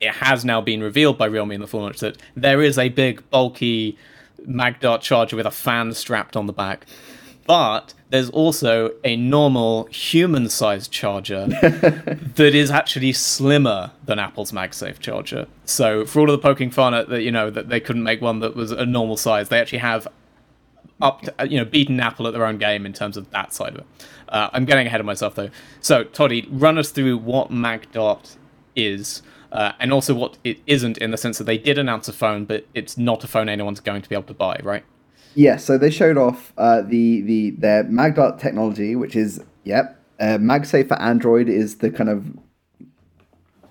it 0.01 0.16
has 0.16 0.43
now 0.45 0.62
been 0.62 0.82
revealed 0.82 1.18
by 1.18 1.26
Realme 1.26 1.51
in 1.51 1.62
the 1.62 1.68
full 1.68 1.82
launch 1.82 1.99
that 1.99 2.18
there 2.36 2.62
is 2.62 2.78
a 2.78 2.89
big, 2.89 3.28
bulky 3.30 3.97
MagDart 4.47 5.01
charger 5.01 5.36
with 5.36 5.45
a 5.45 5.51
fan 5.51 5.93
strapped 5.93 6.36
on 6.36 6.45
the 6.45 6.53
back. 6.53 6.86
But 7.47 7.93
there's 8.10 8.30
also 8.32 8.91
a 9.03 9.16
normal 9.16 9.86
human 9.86 10.49
sized 10.49 10.91
charger 10.91 11.45
that 11.47 12.56
is 12.56 12.72
actually 12.72 13.14
slimmer 13.14 13.91
than 14.06 14.18
Apple's 14.18 14.51
MagSafe 14.51 14.99
charger. 14.99 15.47
So 15.64 16.06
for 16.06 16.22
all 16.22 16.30
of 16.30 16.32
the 16.32 16.47
poking 16.47 16.72
fun 16.72 16.95
at 16.95 17.10
that, 17.10 17.22
you 17.22 17.32
know, 17.32 17.51
that 17.51 17.70
they 17.70 17.80
couldn't 17.80 18.03
make 18.03 18.22
one 18.22 18.39
that 18.39 18.56
was 18.56 18.72
a 18.72 18.86
normal 18.86 19.18
size, 19.18 19.49
they 19.49 19.60
actually 19.60 19.80
have 19.80 20.08
up 21.02 21.22
to, 21.24 21.48
you 21.48 21.58
know, 21.58 21.66
beaten 21.66 22.00
Apple 22.00 22.28
at 22.28 22.34
their 22.34 22.46
own 22.46 22.58
game 22.58 22.86
in 22.86 22.93
terms 22.93 23.18
of 23.18 23.30
that 23.32 23.54
side 23.54 23.74
of 23.74 23.80
it. 23.80 23.86
Uh, 24.30 24.50
I'm 24.54 24.66
getting 24.66 24.88
ahead 24.88 25.00
of 25.00 25.06
myself 25.06 25.36
though. 25.36 25.50
So 25.82 26.04
Toddy, 26.04 26.48
run 26.50 26.78
us 26.78 26.91
through 26.91 27.18
what 27.18 27.52
MagDart 27.52 28.38
is 28.76 29.22
uh, 29.52 29.72
and 29.80 29.93
also 29.93 30.14
what 30.14 30.38
it 30.43 30.60
isn't 30.68 30.98
in 30.98 31.12
the 31.12 31.18
sense 31.18 31.38
that 31.38 31.46
they 31.46 31.58
did 31.58 31.78
announce 31.78 32.08
a 32.08 32.14
phone, 32.14 32.46
but 32.46 32.66
it's 32.74 32.98
not 32.98 33.24
a 33.24 33.28
phone 33.28 33.48
anyone's 33.48 33.80
going 33.80 34.02
to 34.02 34.10
be 34.10 34.16
able 34.16 34.26
to 34.26 34.34
buy, 34.34 34.60
right? 34.64 34.84
Yeah, 35.34 35.58
so 35.58 35.78
they 35.78 35.89
showed 35.89 36.18
off 36.18 36.54
uh, 36.58 36.82
the 36.82 37.22
the 37.22 37.52
their 37.52 37.84
MagDart 37.86 38.39
technology, 38.39 38.96
which 38.96 39.16
is 39.16 39.43
yep, 39.64 40.00
uh, 40.20 40.38
MagSafe 40.38 40.88
for 40.88 41.02
Android 41.02 41.50
is 41.50 41.78
the 41.78 41.89
kind 41.89 42.10
of 42.10 42.26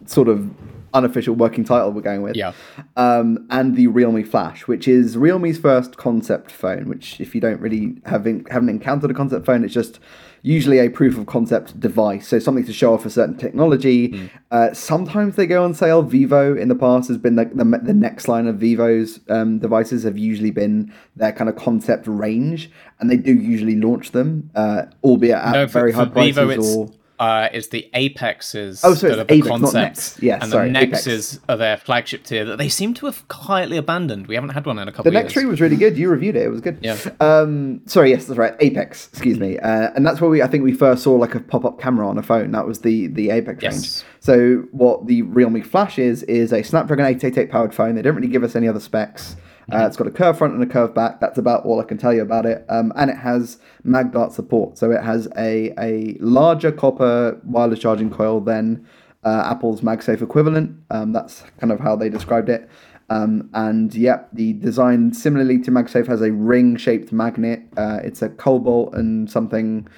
sort 0.07 0.29
of 0.29 0.51
unofficial 0.95 1.35
working 1.35 1.65
title 1.65 1.91
we're 1.91 2.01
going 2.01 2.23
with. 2.23 2.37
Yeah. 2.37 2.53
Um, 2.97 3.47
and 3.51 3.77
the 3.77 3.89
Realme 3.89 4.25
Flash, 4.25 4.67
which 4.67 4.89
is 4.89 5.17
Realme's 5.17 5.59
first 5.59 5.97
concept 5.97 6.51
phone. 6.51 6.89
Which, 6.89 7.21
if 7.21 7.35
you 7.35 7.41
don't 7.41 7.61
really 7.61 8.01
haven't 8.07 8.51
haven't 8.51 8.71
encountered 8.71 9.11
a 9.11 9.15
concept 9.15 9.45
phone, 9.45 9.65
it's 9.65 9.75
just 9.75 10.01
usually 10.43 10.79
a 10.79 10.91
proof 10.91 11.17
of 11.17 11.25
concept 11.25 11.81
device, 11.81 12.29
so 12.29 12.39
something 12.39 12.67
to 12.67 12.73
show 12.73 12.93
off 12.93 13.07
a 13.07 13.11
certain 13.11 13.37
technology. 13.37 14.11
Mm. 14.11 14.31
Uh, 14.51 14.75
sometimes 14.75 15.37
they 15.37 15.47
go 15.47 15.65
on 15.65 15.73
sale. 15.73 16.03
Vivo 16.03 16.55
in 16.55 16.69
the 16.69 16.75
past 16.75 17.09
has 17.09 17.17
been 17.17 17.37
the, 17.37 17.47
the, 17.47 17.65
the 17.83 17.95
next 17.95 18.29
line 18.29 18.47
of 18.47 18.57
Vivo's 18.57 19.21
um, 19.31 19.59
devices 19.59 20.03
have 20.03 20.19
usually 20.19 20.51
been 20.51 20.93
their 21.17 21.33
kind 21.33 21.49
of 21.49 21.57
concept 21.57 22.07
range, 22.07 22.71
and 23.01 23.11
they 23.11 23.17
do 23.17 23.33
usually 23.33 23.75
launch 23.75 24.13
them, 24.13 24.51
uh, 24.55 24.83
albeit 25.03 25.37
at 25.37 25.53
no, 25.53 25.67
very 25.67 25.93
high 25.93 26.05
prices. 26.05 26.37
Vivo, 26.37 26.63
or 26.63 26.91
uh, 27.19 27.49
is 27.53 27.69
the 27.69 27.89
Apexes 27.95 28.81
oh, 28.85 28.95
so 28.95 29.09
are 29.09 29.21
Apex, 29.23 29.43
the 29.43 29.49
concept, 29.49 30.23
yeah, 30.23 30.39
and 30.41 30.51
sorry, 30.51 30.71
the 30.71 30.79
Nexes 30.79 31.39
are 31.49 31.57
their 31.57 31.77
flagship 31.77 32.25
tier 32.25 32.45
that 32.45 32.59
they 32.59 32.69
seem 32.69 32.95
to 32.95 33.07
have 33.07 33.27
quietly 33.29 33.77
abandoned. 33.77 34.27
We 34.27 34.35
haven't 34.35 34.51
had 34.51 34.67
one 34.67 34.79
in 34.79 34.89
a 34.89 34.93
couple. 34.93 35.09
Of 35.09 35.15
years. 35.15 35.23
The 35.23 35.29
of 35.29 35.35
Nex 35.35 35.35
3 35.35 35.45
was 35.47 35.61
really 35.61 35.77
good. 35.77 35.97
You 35.97 36.11
reviewed 36.11 36.37
it; 36.37 36.43
it 36.43 36.49
was 36.49 36.61
good. 36.61 36.79
Yeah. 36.83 36.97
Um, 37.21 37.83
sorry, 37.87 38.11
yes, 38.11 38.27
that's 38.27 38.39
right. 38.39 38.55
Apex, 38.61 39.09
excuse 39.09 39.39
me, 39.39 39.59
uh, 39.59 39.91
and 39.95 40.05
that's 40.05 40.21
where 40.21 40.31
we 40.31 40.43
I 40.43 40.49
think 40.49 40.65
we 40.65 40.73
first 40.73 41.03
saw 41.03 41.15
like 41.15 41.35
a 41.35 41.41
pop 41.41 41.65
up 41.65 41.81
camera 41.81 42.09
on 42.09 42.19
a 42.19 42.23
phone. 42.23 42.51
That 42.51 42.67
was 42.67 42.81
the 42.81 43.07
the 43.09 43.31
Apex 43.31 43.63
yes. 43.63 43.75
range. 43.75 44.05
So 44.21 44.67
what 44.73 45.07
the 45.07 45.23
Realme 45.23 45.63
Flash 45.63 45.99
is 45.99 46.23
is 46.25 46.53
a 46.53 46.63
Snapdragon 46.63 47.07
888 47.07 47.51
powered 47.51 47.75
phone. 47.75 47.95
They 47.95 48.03
don't 48.03 48.15
really 48.17 48.29
give 48.29 48.43
us 48.43 48.57
any 48.57 48.69
other 48.69 48.81
specs. 48.81 49.37
Uh, 49.73 49.87
it's 49.87 49.97
got 49.97 50.07
a 50.07 50.11
curved 50.11 50.39
front 50.39 50.55
and 50.55 50.63
a 50.63 50.67
curved 50.67 50.95
back. 50.95 51.21
That's 51.21 51.39
about 51.39 51.65
all 51.65 51.81
I 51.81 51.85
can 51.85 51.99
tell 51.99 52.13
you 52.13 52.23
about 52.23 52.47
it. 52.47 52.65
Um, 52.69 52.93
and 52.97 53.11
it 53.11 53.17
has 53.17 53.59
MagDart 53.85 54.33
support. 54.33 54.77
So 54.79 54.91
it 54.91 55.03
has 55.03 55.29
a, 55.37 55.73
a 55.79 56.17
larger 56.21 56.71
copper 56.71 57.41
wireless 57.45 57.79
charging 57.79 58.11
coil 58.11 58.41
than 58.41 58.87
uh, 59.25 59.49
Apple's 59.51 59.81
MagSafe 59.81 60.23
equivalent. 60.23 60.79
Um, 60.91 61.13
that's 61.13 61.45
kind 61.59 61.73
of 61.73 61.81
how 61.81 61.97
they 61.97 62.09
described 62.09 62.49
it. 62.49 62.69
Um, 63.11 63.51
and 63.53 63.95
yep, 63.95 64.29
the 64.33 64.55
design 64.55 65.13
similarly 65.13 65.59
to 65.61 65.71
MagSafe 65.71 66.07
has 66.07 66.23
a 66.23 66.33
ring-shaped 66.33 67.13
magnet. 67.13 67.63
Uh, 67.77 68.01
it's 68.03 68.23
a 68.23 68.29
cobalt 68.29 68.95
and 68.95 69.31
something 69.31 69.89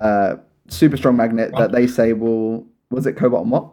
uh, 0.00 0.36
super 0.68 0.96
strong 0.96 1.16
magnet 1.16 1.52
that 1.56 1.72
they 1.72 1.86
say 1.86 2.12
will 2.12 2.66
was 2.90 3.06
it 3.06 3.14
cobalt 3.14 3.42
and 3.42 3.52
what? 3.52 3.72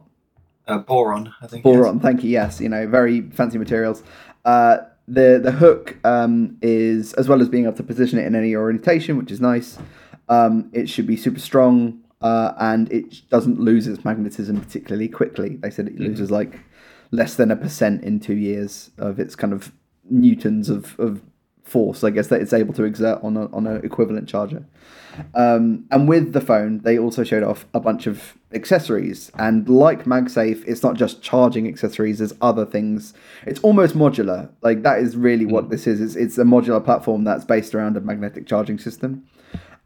Uh, 0.68 0.78
boron, 0.78 1.34
I 1.42 1.48
think. 1.48 1.64
Boron, 1.64 2.00
thank 2.00 2.24
you. 2.24 2.30
Yes, 2.30 2.62
you 2.62 2.70
know, 2.70 2.88
very 2.88 3.22
fancy 3.32 3.58
materials. 3.58 4.04
Uh, 4.46 4.78
the 5.08 5.40
the 5.44 5.52
hook 5.52 5.98
um, 6.06 6.58
is 6.62 7.14
as 7.14 7.28
well 7.28 7.42
as 7.42 7.50
being 7.50 7.66
able 7.66 7.78
to 7.78 7.84
position 7.84 8.20
it 8.20 8.26
in 8.26 8.36
any 8.36 8.56
orientation, 8.56 9.18
which 9.18 9.32
is 9.32 9.42
nice. 9.42 9.78
Um, 10.30 10.70
it 10.74 10.88
should 10.88 11.06
be 11.06 11.18
super 11.18 11.40
strong 11.40 12.02
uh, 12.22 12.54
and 12.58 12.92
it 12.92 13.30
doesn't 13.30 13.60
lose 13.60 13.86
its 13.86 14.06
magnetism 14.06 14.60
particularly 14.60 15.10
quickly. 15.10 15.58
They 15.58 15.70
said 15.70 15.88
it 15.88 15.96
mm-hmm. 15.96 16.06
loses 16.06 16.32
like 16.32 16.60
less 17.12 17.36
than 17.36 17.52
a 17.52 17.56
percent 17.56 18.04
in 18.04 18.20
two 18.20 18.36
years 18.36 18.92
of 18.98 19.20
its 19.20 19.36
kind 19.36 19.54
of 19.54 19.74
newtons 20.10 20.70
of, 20.70 20.98
of 21.00 21.22
force, 21.64 22.04
I 22.04 22.10
guess, 22.10 22.28
that 22.28 22.42
it's 22.42 22.54
able 22.54 22.74
to 22.76 22.84
exert 22.84 23.24
on 23.24 23.36
a, 23.38 23.46
on 23.54 23.68
an 23.68 23.84
equivalent 23.86 24.28
charger. 24.30 24.66
Um, 25.36 25.86
and 25.92 26.08
with 26.08 26.34
the 26.34 26.42
phone, 26.42 26.80
they 26.80 26.98
also 26.98 27.24
showed 27.24 27.44
off 27.44 27.66
a 27.74 27.80
bunch 27.80 28.08
of 28.08 28.36
accessories. 28.54 29.32
And 29.38 29.68
like 29.68 30.06
MagSafe, 30.06 30.64
it's 30.68 30.84
not 30.84 30.96
just 30.96 31.22
charging 31.22 31.68
accessories, 31.68 32.20
there's 32.20 32.34
other 32.42 32.66
things. 32.66 33.14
It's 33.46 33.60
almost 33.62 33.96
modular. 33.96 34.50
Like, 34.62 34.84
that 34.84 35.00
is 35.00 35.16
really 35.16 35.46
what 35.46 35.66
mm. 35.66 35.70
this 35.70 35.88
is. 35.88 36.02
It's, 36.02 36.16
it's 36.16 36.38
a 36.38 36.44
modular 36.44 36.84
platform 36.84 37.24
that's 37.24 37.46
based 37.46 37.76
around 37.76 37.98
a 37.98 38.02
magnetic 38.02 38.48
charging 38.48 38.78
system. 38.78 39.26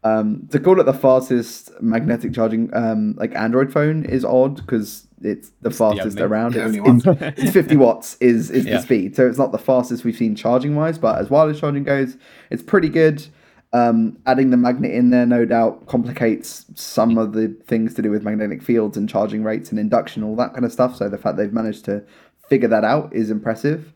Um, 0.04 0.46
to 0.52 0.60
call 0.60 0.78
it 0.78 0.84
the 0.84 0.94
fastest 0.94 1.70
magnetic 1.82 2.32
charging 2.32 2.72
um, 2.72 3.14
like 3.18 3.34
Android 3.34 3.72
phone 3.72 4.04
is 4.04 4.24
odd 4.24 4.54
because 4.54 5.08
it's 5.22 5.50
the 5.60 5.70
it's 5.70 5.78
fastest 5.78 6.18
the 6.18 6.24
around. 6.24 6.54
The 6.54 6.66
it's, 6.66 7.04
it's, 7.04 7.38
it's, 7.42 7.50
50 7.50 7.76
watts 7.76 8.16
is 8.20 8.48
is 8.50 8.64
yeah. 8.64 8.76
the 8.76 8.82
speed, 8.82 9.16
so 9.16 9.26
it's 9.26 9.38
not 9.38 9.50
the 9.50 9.58
fastest 9.58 10.04
we've 10.04 10.16
seen 10.16 10.36
charging 10.36 10.76
wise. 10.76 10.98
But 10.98 11.18
as 11.18 11.30
wireless 11.30 11.58
charging 11.58 11.82
goes, 11.82 12.16
it's 12.50 12.62
pretty 12.62 12.88
good. 12.88 13.26
Um, 13.72 14.18
adding 14.24 14.48
the 14.50 14.56
magnet 14.56 14.92
in 14.92 15.10
there, 15.10 15.26
no 15.26 15.44
doubt, 15.44 15.86
complicates 15.86 16.64
some 16.74 17.18
of 17.18 17.34
the 17.34 17.48
things 17.66 17.92
to 17.94 18.02
do 18.02 18.10
with 18.10 18.22
magnetic 18.22 18.62
fields 18.62 18.96
and 18.96 19.08
charging 19.08 19.44
rates 19.44 19.70
and 19.70 19.78
induction, 19.78 20.22
all 20.22 20.36
that 20.36 20.54
kind 20.54 20.64
of 20.64 20.72
stuff. 20.72 20.96
So 20.96 21.08
the 21.08 21.18
fact 21.18 21.36
they've 21.36 21.52
managed 21.52 21.84
to 21.84 22.02
figure 22.48 22.68
that 22.68 22.84
out 22.84 23.12
is 23.12 23.30
impressive. 23.30 23.92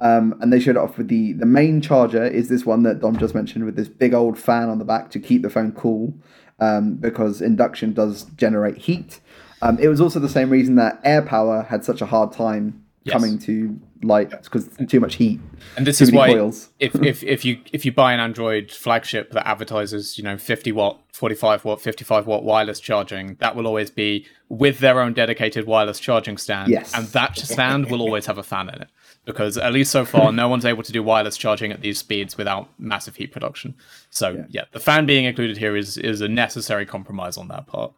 Um, 0.00 0.34
and 0.40 0.52
they 0.52 0.58
showed 0.58 0.76
it 0.76 0.78
off 0.78 0.98
with 0.98 1.06
the 1.06 1.32
the 1.34 1.46
main 1.46 1.80
charger 1.80 2.24
is 2.24 2.48
this 2.48 2.66
one 2.66 2.82
that 2.82 2.98
Dom 2.98 3.16
just 3.16 3.36
mentioned 3.36 3.64
with 3.64 3.76
this 3.76 3.86
big 3.86 4.12
old 4.12 4.36
fan 4.36 4.68
on 4.68 4.80
the 4.80 4.84
back 4.84 5.10
to 5.12 5.20
keep 5.20 5.42
the 5.42 5.50
phone 5.50 5.70
cool 5.70 6.12
um, 6.58 6.94
because 6.94 7.40
induction 7.40 7.92
does 7.92 8.24
generate 8.36 8.78
heat. 8.78 9.20
Um, 9.62 9.78
it 9.78 9.86
was 9.86 10.00
also 10.00 10.18
the 10.18 10.28
same 10.28 10.50
reason 10.50 10.74
that 10.74 11.02
AirPower 11.04 11.68
had 11.68 11.84
such 11.84 12.02
a 12.02 12.06
hard 12.06 12.32
time 12.32 12.84
yes. 13.04 13.12
coming 13.12 13.38
to 13.40 13.78
light 14.02 14.30
because 14.30 14.68
too 14.88 15.00
much 15.00 15.14
heat. 15.16 15.40
And 15.76 15.86
this 15.86 16.00
is 16.00 16.12
why 16.12 16.30
if, 16.78 16.94
if 17.02 17.22
if 17.22 17.44
you 17.44 17.60
if 17.72 17.84
you 17.84 17.92
buy 17.92 18.12
an 18.12 18.20
Android 18.20 18.70
flagship 18.70 19.30
that 19.32 19.46
advertises 19.46 20.18
you 20.18 20.24
know 20.24 20.36
50 20.36 20.72
watt, 20.72 21.00
45 21.12 21.64
watt, 21.64 21.80
55 21.80 22.26
watt 22.26 22.42
wireless 22.44 22.80
charging, 22.80 23.36
that 23.36 23.54
will 23.56 23.66
always 23.66 23.90
be 23.90 24.26
with 24.48 24.80
their 24.80 25.00
own 25.00 25.12
dedicated 25.12 25.66
wireless 25.66 26.00
charging 26.00 26.36
stand. 26.36 26.70
Yes. 26.70 26.92
and 26.94 27.06
that 27.08 27.36
stand 27.38 27.90
will 27.90 28.02
always 28.02 28.26
have 28.26 28.38
a 28.38 28.42
fan 28.42 28.68
in 28.68 28.82
it 28.82 28.88
because 29.24 29.56
at 29.56 29.72
least 29.72 29.90
so 29.92 30.04
far 30.04 30.32
no 30.32 30.48
one's 30.48 30.64
able 30.64 30.82
to 30.82 30.92
do 30.92 31.02
wireless 31.02 31.36
charging 31.36 31.70
at 31.70 31.80
these 31.80 31.98
speeds 31.98 32.36
without 32.36 32.68
massive 32.78 33.16
heat 33.16 33.30
production. 33.32 33.74
So 34.10 34.30
yeah, 34.30 34.44
yeah 34.48 34.64
the 34.72 34.80
fan 34.80 35.06
being 35.06 35.24
included 35.24 35.56
here 35.58 35.76
is 35.76 35.96
is 35.96 36.20
a 36.20 36.28
necessary 36.28 36.86
compromise 36.86 37.36
on 37.36 37.48
that 37.48 37.66
part. 37.66 37.92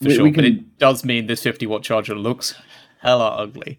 for 0.00 0.08
We- 0.08 0.14
sure. 0.14 0.24
we 0.24 0.30
But 0.30 0.44
it 0.44 0.78
does 0.78 1.04
mean 1.04 1.26
this 1.26 1.42
50 1.42 1.66
watt 1.66 1.82
charger 1.82 2.14
looks 2.14 2.54
hella 3.00 3.28
ugly. 3.38 3.78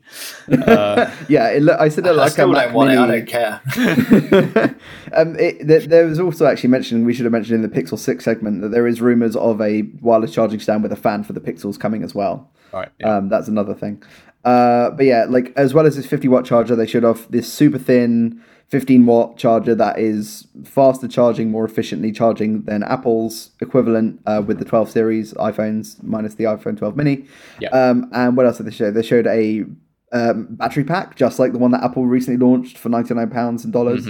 Uh, 0.51 1.11
Yeah, 1.27 1.49
it, 1.49 1.61
look- 1.63 1.79
I 1.79 1.89
said 1.89 2.05
it 2.05 2.09
I 2.09 2.11
like 2.13 2.31
still 2.31 2.51
a 2.51 2.55
don't 2.55 2.65
Mac 2.67 2.73
want 2.73 2.91
it. 2.91 2.97
I 2.97 3.07
don't 3.07 3.27
care. 3.27 4.75
um, 5.15 5.35
it, 5.39 5.65
there, 5.67 5.79
there 5.81 6.05
was 6.05 6.19
also 6.19 6.45
actually 6.45 6.69
mentioned 6.69 7.05
we 7.05 7.13
should 7.13 7.25
have 7.25 7.31
mentioned 7.33 7.63
in 7.63 7.69
the 7.69 7.81
Pixel 7.81 7.97
Six 7.99 8.23
segment 8.25 8.61
that 8.61 8.69
there 8.69 8.87
is 8.87 9.01
rumors 9.01 9.35
of 9.35 9.59
a 9.61 9.83
wireless 10.01 10.33
charging 10.33 10.59
stand 10.59 10.83
with 10.83 10.91
a 10.91 10.95
fan 10.97 11.23
for 11.23 11.33
the 11.33 11.41
Pixels 11.41 11.79
coming 11.79 12.03
as 12.03 12.15
well. 12.15 12.49
right. 12.73 12.89
yeah. 12.99 13.17
Um, 13.17 13.29
that's 13.29 13.47
another 13.47 13.73
thing. 13.73 14.01
Uh, 14.45 14.91
but 14.91 15.05
yeah, 15.05 15.25
like 15.27 15.51
as 15.57 15.73
well 15.73 15.85
as 15.85 15.95
this 15.97 16.05
50 16.05 16.27
watt 16.29 16.45
charger, 16.45 16.75
they 16.75 16.87
showed 16.87 17.03
off 17.03 17.27
this 17.29 17.51
super 17.51 17.77
thin 17.77 18.41
15 18.69 19.05
watt 19.05 19.37
charger 19.37 19.73
that 19.75 19.97
is 19.97 20.47
faster 20.63 21.07
charging, 21.07 21.49
more 21.49 21.65
efficiently 21.65 22.11
charging 22.11 22.63
than 22.63 22.83
Apple's 22.83 23.51
equivalent 23.61 24.21
uh, 24.27 24.43
with 24.45 24.59
the 24.59 24.65
12 24.65 24.91
series 24.91 25.33
iPhones 25.33 26.01
minus 26.03 26.35
the 26.35 26.43
iPhone 26.43 26.77
12 26.77 26.95
mini. 26.95 27.25
Yeah. 27.59 27.69
Um, 27.69 28.09
and 28.13 28.37
what 28.37 28.45
else 28.45 28.57
did 28.57 28.67
they 28.67 28.71
show? 28.71 28.91
They 28.91 29.01
showed 29.01 29.25
a 29.25 29.65
um, 30.11 30.47
battery 30.51 30.83
pack, 30.83 31.15
just 31.15 31.39
like 31.39 31.51
the 31.51 31.57
one 31.57 31.71
that 31.71 31.83
Apple 31.83 32.05
recently 32.05 32.43
launched 32.43 32.77
for 32.77 32.89
99 32.89 33.29
pounds 33.29 33.63
and 33.63 33.73
dollars, 33.73 34.07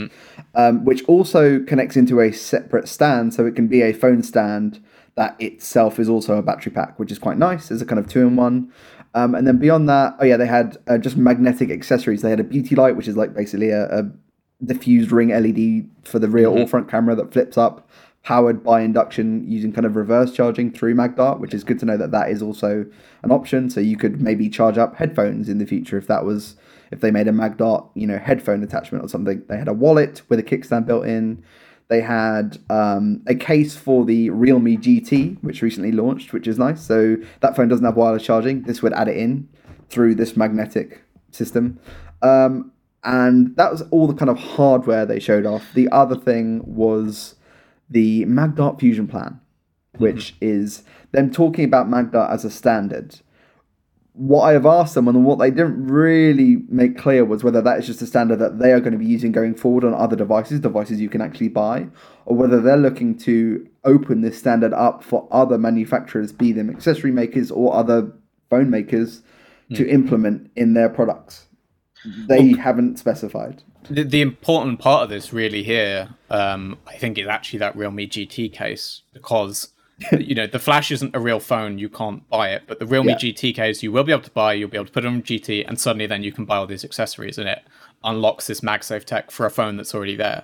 um, 0.55 0.85
which 0.85 1.03
also 1.05 1.59
connects 1.61 1.95
into 1.95 2.19
a 2.19 2.31
separate 2.31 2.87
stand, 2.87 3.33
so 3.33 3.45
it 3.45 3.55
can 3.55 3.67
be 3.67 3.81
a 3.81 3.93
phone 3.93 4.23
stand 4.23 4.83
that 5.15 5.35
itself 5.41 5.99
is 5.99 6.07
also 6.07 6.37
a 6.37 6.41
battery 6.41 6.71
pack, 6.71 6.97
which 6.97 7.11
is 7.11 7.19
quite 7.19 7.37
nice. 7.37 7.71
It's 7.71 7.81
a 7.81 7.85
kind 7.85 7.99
of 7.99 8.07
two 8.07 8.21
in 8.21 8.35
one. 8.37 8.71
Um, 9.13 9.35
and 9.35 9.45
then 9.45 9.57
beyond 9.57 9.89
that, 9.89 10.15
oh 10.19 10.25
yeah, 10.25 10.37
they 10.37 10.45
had 10.45 10.77
uh, 10.87 10.97
just 10.97 11.17
magnetic 11.17 11.71
accessories. 11.71 12.21
They 12.21 12.29
had 12.29 12.39
a 12.39 12.43
beauty 12.43 12.75
light, 12.75 12.95
which 12.95 13.07
is 13.07 13.17
like 13.17 13.33
basically 13.33 13.69
a, 13.71 13.85
a 13.87 14.11
diffused 14.63 15.11
ring 15.11 15.29
LED 15.29 15.89
for 16.03 16.19
the 16.19 16.29
rear 16.29 16.47
or 16.47 16.67
front 16.67 16.89
camera 16.89 17.15
that 17.15 17.31
flips 17.31 17.57
up, 17.57 17.89
powered 18.23 18.63
by 18.63 18.81
induction 18.81 19.49
using 19.49 19.71
kind 19.71 19.85
of 19.85 19.95
reverse 19.95 20.33
charging 20.33 20.71
through 20.71 20.93
MagDart, 20.93 21.39
which 21.39 21.53
is 21.53 21.63
good 21.63 21.79
to 21.79 21.85
know 21.85 21.97
that 21.97 22.11
that 22.11 22.29
is 22.29 22.41
also 22.41 22.85
an 23.23 23.31
option. 23.31 23.69
So 23.69 23.79
you 23.79 23.97
could 23.97 24.21
maybe 24.21 24.49
charge 24.49 24.77
up 24.77 24.95
headphones 24.95 25.49
in 25.49 25.57
the 25.57 25.65
future 25.65 25.97
if 25.97 26.07
that 26.07 26.25
was 26.25 26.55
if 26.91 27.01
they 27.01 27.11
made 27.11 27.27
a 27.27 27.31
MagDart, 27.31 27.89
you 27.93 28.07
know, 28.07 28.17
headphone 28.17 28.63
attachment 28.63 29.03
or 29.03 29.07
something. 29.07 29.43
They 29.47 29.57
had 29.57 29.67
a 29.67 29.73
wallet 29.73 30.23
with 30.27 30.39
a 30.39 30.43
kickstand 30.43 30.85
built 30.85 31.05
in. 31.05 31.43
They 31.87 32.01
had 32.01 32.59
um, 32.69 33.21
a 33.25 33.35
case 33.35 33.75
for 33.75 34.05
the 34.05 34.29
Realme 34.29 34.77
GT, 34.77 35.41
which 35.41 35.61
recently 35.61 35.91
launched, 35.91 36.33
which 36.33 36.47
is 36.47 36.59
nice. 36.59 36.81
So 36.81 37.17
that 37.41 37.55
phone 37.55 37.67
doesn't 37.67 37.85
have 37.85 37.95
wireless 37.95 38.23
charging. 38.23 38.63
This 38.63 38.81
would 38.81 38.93
add 38.93 39.07
it 39.07 39.17
in 39.17 39.47
through 39.89 40.15
this 40.15 40.37
magnetic 40.37 41.03
system. 41.31 41.79
Um, 42.21 42.71
and 43.03 43.55
that 43.55 43.71
was 43.71 43.81
all 43.91 44.07
the 44.07 44.13
kind 44.13 44.29
of 44.29 44.37
hardware 44.37 45.05
they 45.05 45.19
showed 45.19 45.45
off. 45.45 45.73
The 45.73 45.89
other 45.89 46.15
thing 46.15 46.61
was 46.65 47.35
the 47.89 48.25
MagDart 48.25 48.79
Fusion 48.79 49.07
Plan, 49.07 49.39
mm-hmm. 49.93 50.03
which 50.03 50.35
is 50.41 50.83
them 51.11 51.31
talking 51.31 51.65
about 51.65 51.87
MagDart 51.87 52.29
as 52.29 52.45
a 52.45 52.51
standard. 52.51 53.19
What 54.13 54.41
I 54.43 54.51
have 54.51 54.65
asked 54.65 54.95
them 54.95 55.07
and 55.07 55.23
what 55.23 55.39
they 55.39 55.49
didn't 55.49 55.87
really 55.87 56.57
make 56.67 56.97
clear 56.97 57.23
was 57.23 57.41
whether 57.41 57.61
that 57.61 57.79
is 57.79 57.87
just 57.87 58.01
a 58.01 58.05
standard 58.05 58.39
that 58.39 58.59
they 58.59 58.73
are 58.73 58.81
going 58.81 58.91
to 58.91 58.99
be 58.99 59.05
using 59.05 59.31
going 59.31 59.55
forward 59.55 59.85
on 59.85 59.93
other 59.93 60.17
devices, 60.17 60.59
devices 60.59 60.99
you 60.99 61.07
can 61.07 61.21
actually 61.21 61.47
buy, 61.47 61.87
or 62.25 62.35
whether 62.35 62.59
they're 62.59 62.75
looking 62.75 63.17
to 63.19 63.65
open 63.85 64.19
this 64.19 64.37
standard 64.37 64.73
up 64.73 65.03
for 65.03 65.25
other 65.31 65.57
manufacturers, 65.57 66.33
be 66.33 66.51
them 66.51 66.69
accessory 66.69 67.11
makers 67.11 67.49
or 67.49 67.73
other 67.73 68.11
phone 68.49 68.69
makers, 68.69 69.21
to 69.73 69.85
mm. 69.85 69.89
implement 69.89 70.51
in 70.55 70.73
their 70.73 70.89
products. 70.89 71.45
They 72.05 72.53
haven't 72.53 72.99
specified. 72.99 73.63
The, 73.89 74.03
the 74.03 74.21
important 74.21 74.79
part 74.79 75.03
of 75.03 75.09
this 75.09 75.33
really 75.33 75.63
here, 75.63 76.09
um, 76.29 76.77
I 76.87 76.95
think, 76.95 77.17
is 77.17 77.27
actually 77.27 77.59
that 77.59 77.75
Realme 77.75 77.97
GT 77.99 78.51
case 78.53 79.01
because 79.13 79.69
you 80.17 80.33
know 80.33 80.47
the 80.47 80.59
Flash 80.59 80.91
isn't 80.91 81.15
a 81.15 81.19
real 81.19 81.39
phone; 81.39 81.77
you 81.77 81.89
can't 81.89 82.27
buy 82.29 82.49
it. 82.51 82.63
But 82.67 82.79
the 82.79 82.85
Realme 82.85 83.09
Yeah. 83.09 83.15
GT 83.15 83.53
case, 83.53 83.83
you 83.83 83.91
will 83.91 84.03
be 84.03 84.11
able 84.11 84.23
to 84.23 84.31
buy. 84.31 84.53
You'll 84.53 84.69
be 84.69 84.77
able 84.77 84.85
to 84.85 84.91
put 84.91 85.03
it 85.05 85.07
on 85.07 85.21
GT, 85.23 85.67
and 85.67 85.79
suddenly 85.79 86.07
then 86.07 86.23
you 86.23 86.31
can 86.31 86.45
buy 86.45 86.57
all 86.57 86.67
these 86.67 86.85
accessories, 86.85 87.37
and 87.37 87.49
it 87.49 87.59
unlocks 88.03 88.47
this 88.47 88.61
MagSafe 88.61 89.03
tech 89.03 89.29
for 89.31 89.45
a 89.45 89.51
phone 89.51 89.75
that's 89.75 89.93
already 89.93 90.15
there. 90.15 90.43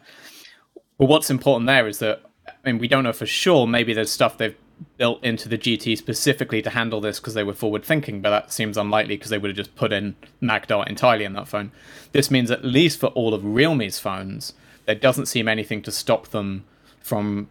But 0.98 1.06
what's 1.06 1.30
important 1.30 1.68
there 1.68 1.88
is 1.88 2.00
that 2.00 2.22
I 2.48 2.52
mean 2.66 2.80
we 2.80 2.88
don't 2.88 3.04
know 3.04 3.14
for 3.14 3.26
sure. 3.26 3.66
Maybe 3.68 3.94
there's 3.94 4.12
stuff 4.12 4.38
they've 4.38 4.56
built 4.98 5.24
into 5.24 5.50
the 5.50 5.58
GT 5.58 5.98
specifically 5.98 6.62
to 6.62 6.70
handle 6.70 7.02
this 7.02 7.20
because 7.20 7.34
they 7.34 7.44
were 7.44 7.54
forward 7.54 7.84
thinking, 7.84 8.22
but 8.22 8.30
that 8.30 8.52
seems 8.52 8.78
unlikely 8.78 9.16
because 9.16 9.30
they 9.30 9.38
would 9.38 9.50
have 9.50 9.58
just 9.58 9.76
put 9.76 9.92
in 9.92 10.16
MagDart 10.42 10.88
entirely 10.88 11.26
in 11.26 11.34
that 11.34 11.48
phone. 11.48 11.72
This 12.12 12.32
means 12.32 12.52
at 12.52 12.64
least 12.64 13.00
for 13.00 13.08
all 13.08 13.34
of 13.34 13.42
Realme's 13.44 14.00
phones, 14.00 14.54
there 14.86 14.96
doesn't 14.96 15.28
seem 15.28 15.48
anything 15.48 15.82
to 15.84 15.92
stop 15.92 16.28
them 16.30 16.66
from 17.02 17.50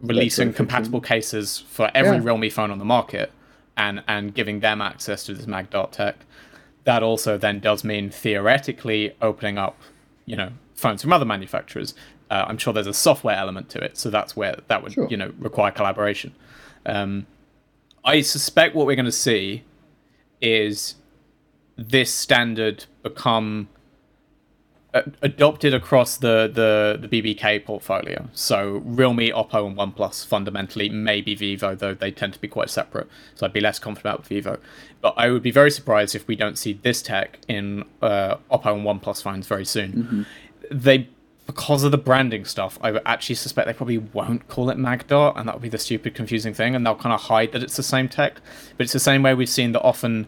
releasing 0.00 0.52
compatible 0.52 1.00
cases 1.00 1.60
for 1.68 1.90
every 1.94 2.16
Yeah. 2.16 2.22
Realme 2.22 2.50
phone 2.50 2.70
on 2.70 2.78
the 2.78 2.84
market 2.84 3.32
and 3.76 4.02
and 4.06 4.34
giving 4.34 4.60
them 4.60 4.80
access 4.80 5.24
to 5.24 5.34
this 5.34 5.46
MagDart 5.46 5.92
tech. 5.92 6.16
That 6.84 7.02
also 7.02 7.38
then 7.38 7.60
does 7.60 7.82
mean 7.82 8.10
theoretically 8.10 9.14
opening 9.22 9.58
up, 9.58 9.76
you 10.26 10.36
know, 10.36 10.50
phones 10.74 11.02
from 11.02 11.12
other 11.12 11.24
manufacturers. 11.24 11.94
Uh, 12.30 12.44
I'm 12.48 12.58
sure 12.58 12.72
there's 12.72 12.86
a 12.86 12.94
software 12.94 13.36
element 13.36 13.68
to 13.70 13.78
it, 13.78 13.96
so 13.98 14.10
that's 14.10 14.34
where 14.34 14.56
that 14.68 14.82
would 14.82 14.92
Sure. 14.92 15.06
you 15.10 15.16
know 15.16 15.32
require 15.38 15.70
collaboration. 15.70 16.34
Um, 16.86 17.26
I 18.04 18.20
suspect 18.22 18.74
what 18.74 18.86
we're 18.86 18.96
going 18.96 19.04
to 19.06 19.12
see 19.12 19.62
is 20.40 20.96
this 21.76 22.12
standard 22.12 22.84
become 23.02 23.68
uh, 24.92 25.02
adopted 25.22 25.74
across 25.74 26.18
the, 26.18 26.48
the, 26.52 27.08
the 27.08 27.22
BBK 27.22 27.64
portfolio. 27.64 28.28
So 28.32 28.82
Realme, 28.84 29.30
Oppo, 29.32 29.66
and 29.66 29.76
OnePlus 29.76 30.24
fundamentally, 30.26 30.88
maybe 30.88 31.34
Vivo, 31.34 31.74
though 31.74 31.94
they 31.94 32.10
tend 32.12 32.34
to 32.34 32.40
be 32.40 32.46
quite 32.46 32.70
separate. 32.70 33.08
So 33.34 33.46
I'd 33.46 33.52
be 33.52 33.60
less 33.60 33.78
confident 33.78 34.14
about 34.14 34.26
Vivo. 34.26 34.58
But 35.00 35.14
I 35.16 35.30
would 35.30 35.42
be 35.42 35.50
very 35.50 35.70
surprised 35.70 36.14
if 36.14 36.28
we 36.28 36.36
don't 36.36 36.56
see 36.58 36.74
this 36.74 37.02
tech 37.02 37.38
in 37.48 37.84
uh, 38.02 38.36
Oppo 38.52 38.74
and 38.74 38.84
OnePlus 38.84 39.22
phones 39.22 39.46
very 39.48 39.64
soon. 39.64 40.26
They 40.70 41.08
because 41.46 41.84
of 41.84 41.90
the 41.90 41.98
branding 41.98 42.44
stuff, 42.44 42.78
I 42.80 42.98
actually 43.04 43.34
suspect 43.34 43.66
they 43.66 43.74
probably 43.74 43.98
won't 43.98 44.48
call 44.48 44.70
it 44.70 44.78
Magdart, 44.78 45.36
and 45.36 45.46
that 45.46 45.54
would 45.54 45.62
be 45.62 45.68
the 45.68 45.78
stupid, 45.78 46.14
confusing 46.14 46.54
thing, 46.54 46.74
and 46.74 46.86
they'll 46.86 46.94
kind 46.94 47.12
of 47.12 47.22
hide 47.22 47.52
that 47.52 47.62
it's 47.62 47.76
the 47.76 47.82
same 47.82 48.08
tech. 48.08 48.40
But 48.76 48.84
it's 48.84 48.92
the 48.92 49.00
same 49.00 49.22
way 49.22 49.34
we've 49.34 49.48
seen 49.48 49.72
that 49.72 49.82
often 49.82 50.26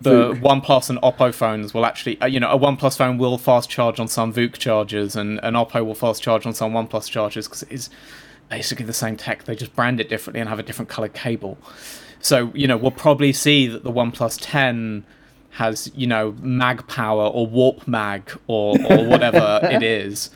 the 0.00 0.32
VOOC. 0.34 0.40
OnePlus 0.40 0.90
and 0.90 0.98
Oppo 1.00 1.32
phones 1.32 1.74
will 1.74 1.84
actually, 1.84 2.20
uh, 2.20 2.26
you 2.26 2.40
know, 2.40 2.50
a 2.50 2.58
OnePlus 2.58 2.96
phone 2.96 3.18
will 3.18 3.38
fast 3.38 3.68
charge 3.68 4.00
on 4.00 4.08
some 4.08 4.32
VOOC 4.32 4.54
chargers, 4.54 5.14
and 5.14 5.40
an 5.42 5.54
Oppo 5.54 5.84
will 5.84 5.94
fast 5.94 6.22
charge 6.22 6.46
on 6.46 6.54
some 6.54 6.72
OnePlus 6.72 7.10
chargers 7.10 7.46
because 7.46 7.62
it 7.62 7.72
is 7.72 7.90
basically 8.48 8.86
the 8.86 8.94
same 8.94 9.16
tech. 9.16 9.44
They 9.44 9.56
just 9.56 9.74
brand 9.74 10.00
it 10.00 10.08
differently 10.08 10.40
and 10.40 10.48
have 10.48 10.58
a 10.58 10.62
different 10.62 10.88
colored 10.88 11.12
cable. 11.12 11.58
So, 12.20 12.50
you 12.54 12.66
know, 12.66 12.76
we'll 12.76 12.90
probably 12.92 13.32
see 13.32 13.66
that 13.66 13.84
the 13.84 13.92
OnePlus 13.92 14.38
10 14.40 15.04
has, 15.50 15.90
you 15.94 16.06
know, 16.06 16.34
mag 16.40 16.86
power 16.86 17.24
or 17.24 17.46
warp 17.46 17.86
mag 17.86 18.30
or, 18.46 18.76
or 18.90 19.06
whatever 19.06 19.60
it 19.70 19.82
is. 19.82 20.30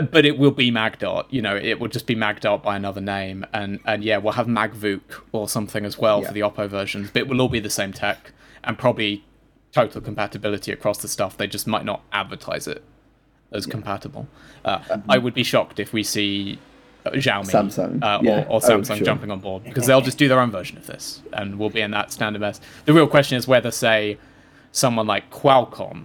But 0.00 0.24
it 0.24 0.38
will 0.38 0.50
be 0.50 0.70
Magdart, 0.70 1.26
you 1.30 1.42
know, 1.42 1.56
it 1.56 1.80
will 1.80 1.88
just 1.88 2.06
be 2.06 2.14
Magdart 2.14 2.62
by 2.62 2.76
another 2.76 3.00
name. 3.00 3.44
And, 3.52 3.80
and 3.86 4.02
yeah, 4.04 4.18
we'll 4.18 4.34
have 4.34 4.46
MagVook 4.46 5.00
or 5.32 5.48
something 5.48 5.84
as 5.84 5.98
well 5.98 6.22
Yeah. 6.22 6.28
for 6.28 6.34
the 6.34 6.40
Oppo 6.40 6.68
versions, 6.68 7.10
but 7.12 7.22
it 7.22 7.28
will 7.28 7.40
all 7.40 7.48
be 7.48 7.60
the 7.60 7.70
same 7.70 7.92
tech 7.92 8.32
and 8.64 8.78
probably 8.78 9.24
total 9.72 10.00
compatibility 10.00 10.72
across 10.72 10.98
the 10.98 11.08
stuff. 11.08 11.36
They 11.36 11.46
just 11.46 11.66
might 11.66 11.84
not 11.84 12.02
advertise 12.12 12.66
it 12.66 12.82
as 13.52 13.66
compatible. 13.66 14.28
Uh, 14.64 14.80
I 15.08 15.18
would 15.18 15.34
be 15.34 15.42
shocked 15.42 15.80
if 15.80 15.92
we 15.92 16.02
see 16.02 16.58
uh, 17.06 17.10
Xiaomi 17.10 17.50
Samsung, 17.50 18.02
uh, 18.02 18.20
yeah. 18.22 18.42
or, 18.42 18.46
or 18.46 18.56
Oh, 18.56 18.58
Samsung 18.60 18.96
sure. 18.98 19.04
jumping 19.06 19.30
on 19.30 19.40
board 19.40 19.64
because 19.64 19.86
they'll 19.86 20.00
just 20.02 20.18
do 20.18 20.28
their 20.28 20.38
own 20.40 20.50
version 20.50 20.76
of 20.76 20.86
this 20.86 21.22
and 21.32 21.58
we'll 21.58 21.70
be 21.70 21.80
in 21.80 21.90
that 21.92 22.12
standard 22.12 22.40
mess. 22.40 22.60
The 22.84 22.92
real 22.92 23.06
question 23.06 23.38
is 23.38 23.48
whether, 23.48 23.70
say, 23.70 24.18
someone 24.72 25.06
like 25.06 25.30
Qualcomm 25.30 26.04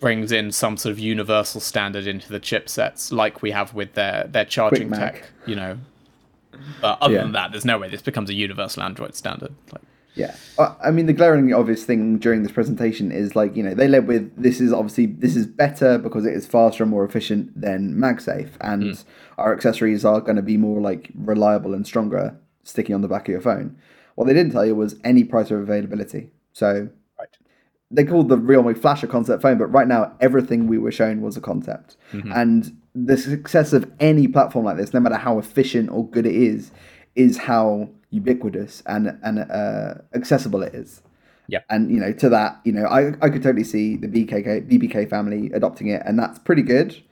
brings 0.00 0.32
in 0.32 0.50
some 0.50 0.76
sort 0.76 0.92
of 0.92 0.98
universal 0.98 1.60
standard 1.60 2.06
into 2.06 2.28
the 2.30 2.40
chipsets 2.40 3.12
like 3.12 3.42
we 3.42 3.50
have 3.50 3.74
with 3.74 3.94
their, 3.94 4.26
their 4.28 4.46
charging 4.46 4.88
Quick 4.88 5.00
tech, 5.00 5.30
you 5.46 5.54
know. 5.54 5.78
But 6.80 6.98
other 7.00 7.14
Yeah. 7.14 7.22
than 7.22 7.32
that, 7.32 7.52
there's 7.52 7.64
no 7.64 7.78
way 7.78 7.88
this 7.88 8.02
becomes 8.02 8.30
a 8.30 8.34
universal 8.34 8.82
Android 8.82 9.14
standard. 9.14 9.52
Like, 9.72 9.82
Yeah, 10.14 10.34
I 10.58 10.90
mean 10.90 11.06
the 11.06 11.12
glaring 11.12 11.52
obvious 11.54 11.84
thing 11.84 12.18
during 12.18 12.42
this 12.42 12.50
presentation 12.50 13.12
is 13.12 13.36
like 13.36 13.54
you 13.56 13.62
know 13.62 13.74
they 13.74 13.86
led 13.86 14.08
with 14.08 14.34
this 14.36 14.60
is 14.60 14.72
obviously 14.72 15.06
this 15.06 15.36
is 15.36 15.46
better 15.46 15.98
because 15.98 16.26
it 16.26 16.34
is 16.34 16.46
faster 16.46 16.82
and 16.82 16.90
more 16.90 17.04
efficient 17.04 17.58
than 17.58 17.94
MagSafe, 17.94 18.50
and 18.60 18.96
hmm. 18.96 19.02
our 19.38 19.54
accessories 19.54 20.04
are 20.04 20.20
going 20.20 20.36
to 20.36 20.42
be 20.42 20.56
more 20.56 20.80
like 20.80 21.10
reliable 21.14 21.74
and 21.74 21.86
stronger 21.86 22.36
sticking 22.64 22.94
on 22.94 23.02
the 23.02 23.08
back 23.08 23.28
of 23.28 23.32
your 23.32 23.40
phone. 23.40 23.76
What 24.16 24.26
they 24.26 24.34
didn't 24.34 24.52
tell 24.52 24.66
you 24.66 24.74
was 24.74 24.96
any 25.04 25.24
price 25.24 25.50
or 25.50 25.60
availability. 25.60 26.30
So. 26.52 26.90
They 27.90 28.04
called 28.04 28.28
the 28.28 28.36
Realme 28.36 28.74
Flash 28.74 29.02
a 29.02 29.06
concept 29.06 29.42
phone, 29.42 29.58
but 29.58 29.66
right 29.66 29.88
now 29.88 30.14
everything 30.20 30.66
we 30.68 30.78
were 30.78 30.92
shown 30.92 31.22
was 31.22 31.36
a 31.36 31.40
concept. 31.40 31.96
And 32.34 32.80
the 32.94 33.16
success 33.16 33.72
of 33.72 33.90
any 33.98 34.28
platform 34.28 34.64
like 34.64 34.76
this, 34.76 34.94
no 34.94 35.00
matter 35.00 35.16
how 35.16 35.38
efficient 35.38 35.90
or 35.90 36.08
good 36.08 36.26
it 36.26 36.34
is, 36.34 36.70
is 37.16 37.38
how 37.38 37.88
ubiquitous 38.10 38.82
and 38.86 39.18
and 39.22 39.40
uh, 39.40 39.94
accessible 40.14 40.62
it 40.62 40.74
is. 40.74 41.02
Yeah. 41.48 41.60
And 41.68 41.90
you 41.90 41.98
know, 41.98 42.12
to 42.12 42.28
that, 42.28 42.60
you 42.64 42.72
know, 42.72 42.84
I 42.84 43.08
I 43.20 43.28
could 43.28 43.42
totally 43.42 43.64
see 43.64 43.96
the 43.96 44.06
BKK 44.06 44.70
BBK 44.70 45.10
family 45.10 45.50
adopting 45.52 45.88
it, 45.88 46.02
and 46.04 46.18
that's 46.18 46.38
pretty 46.38 46.62
good. 46.62 47.02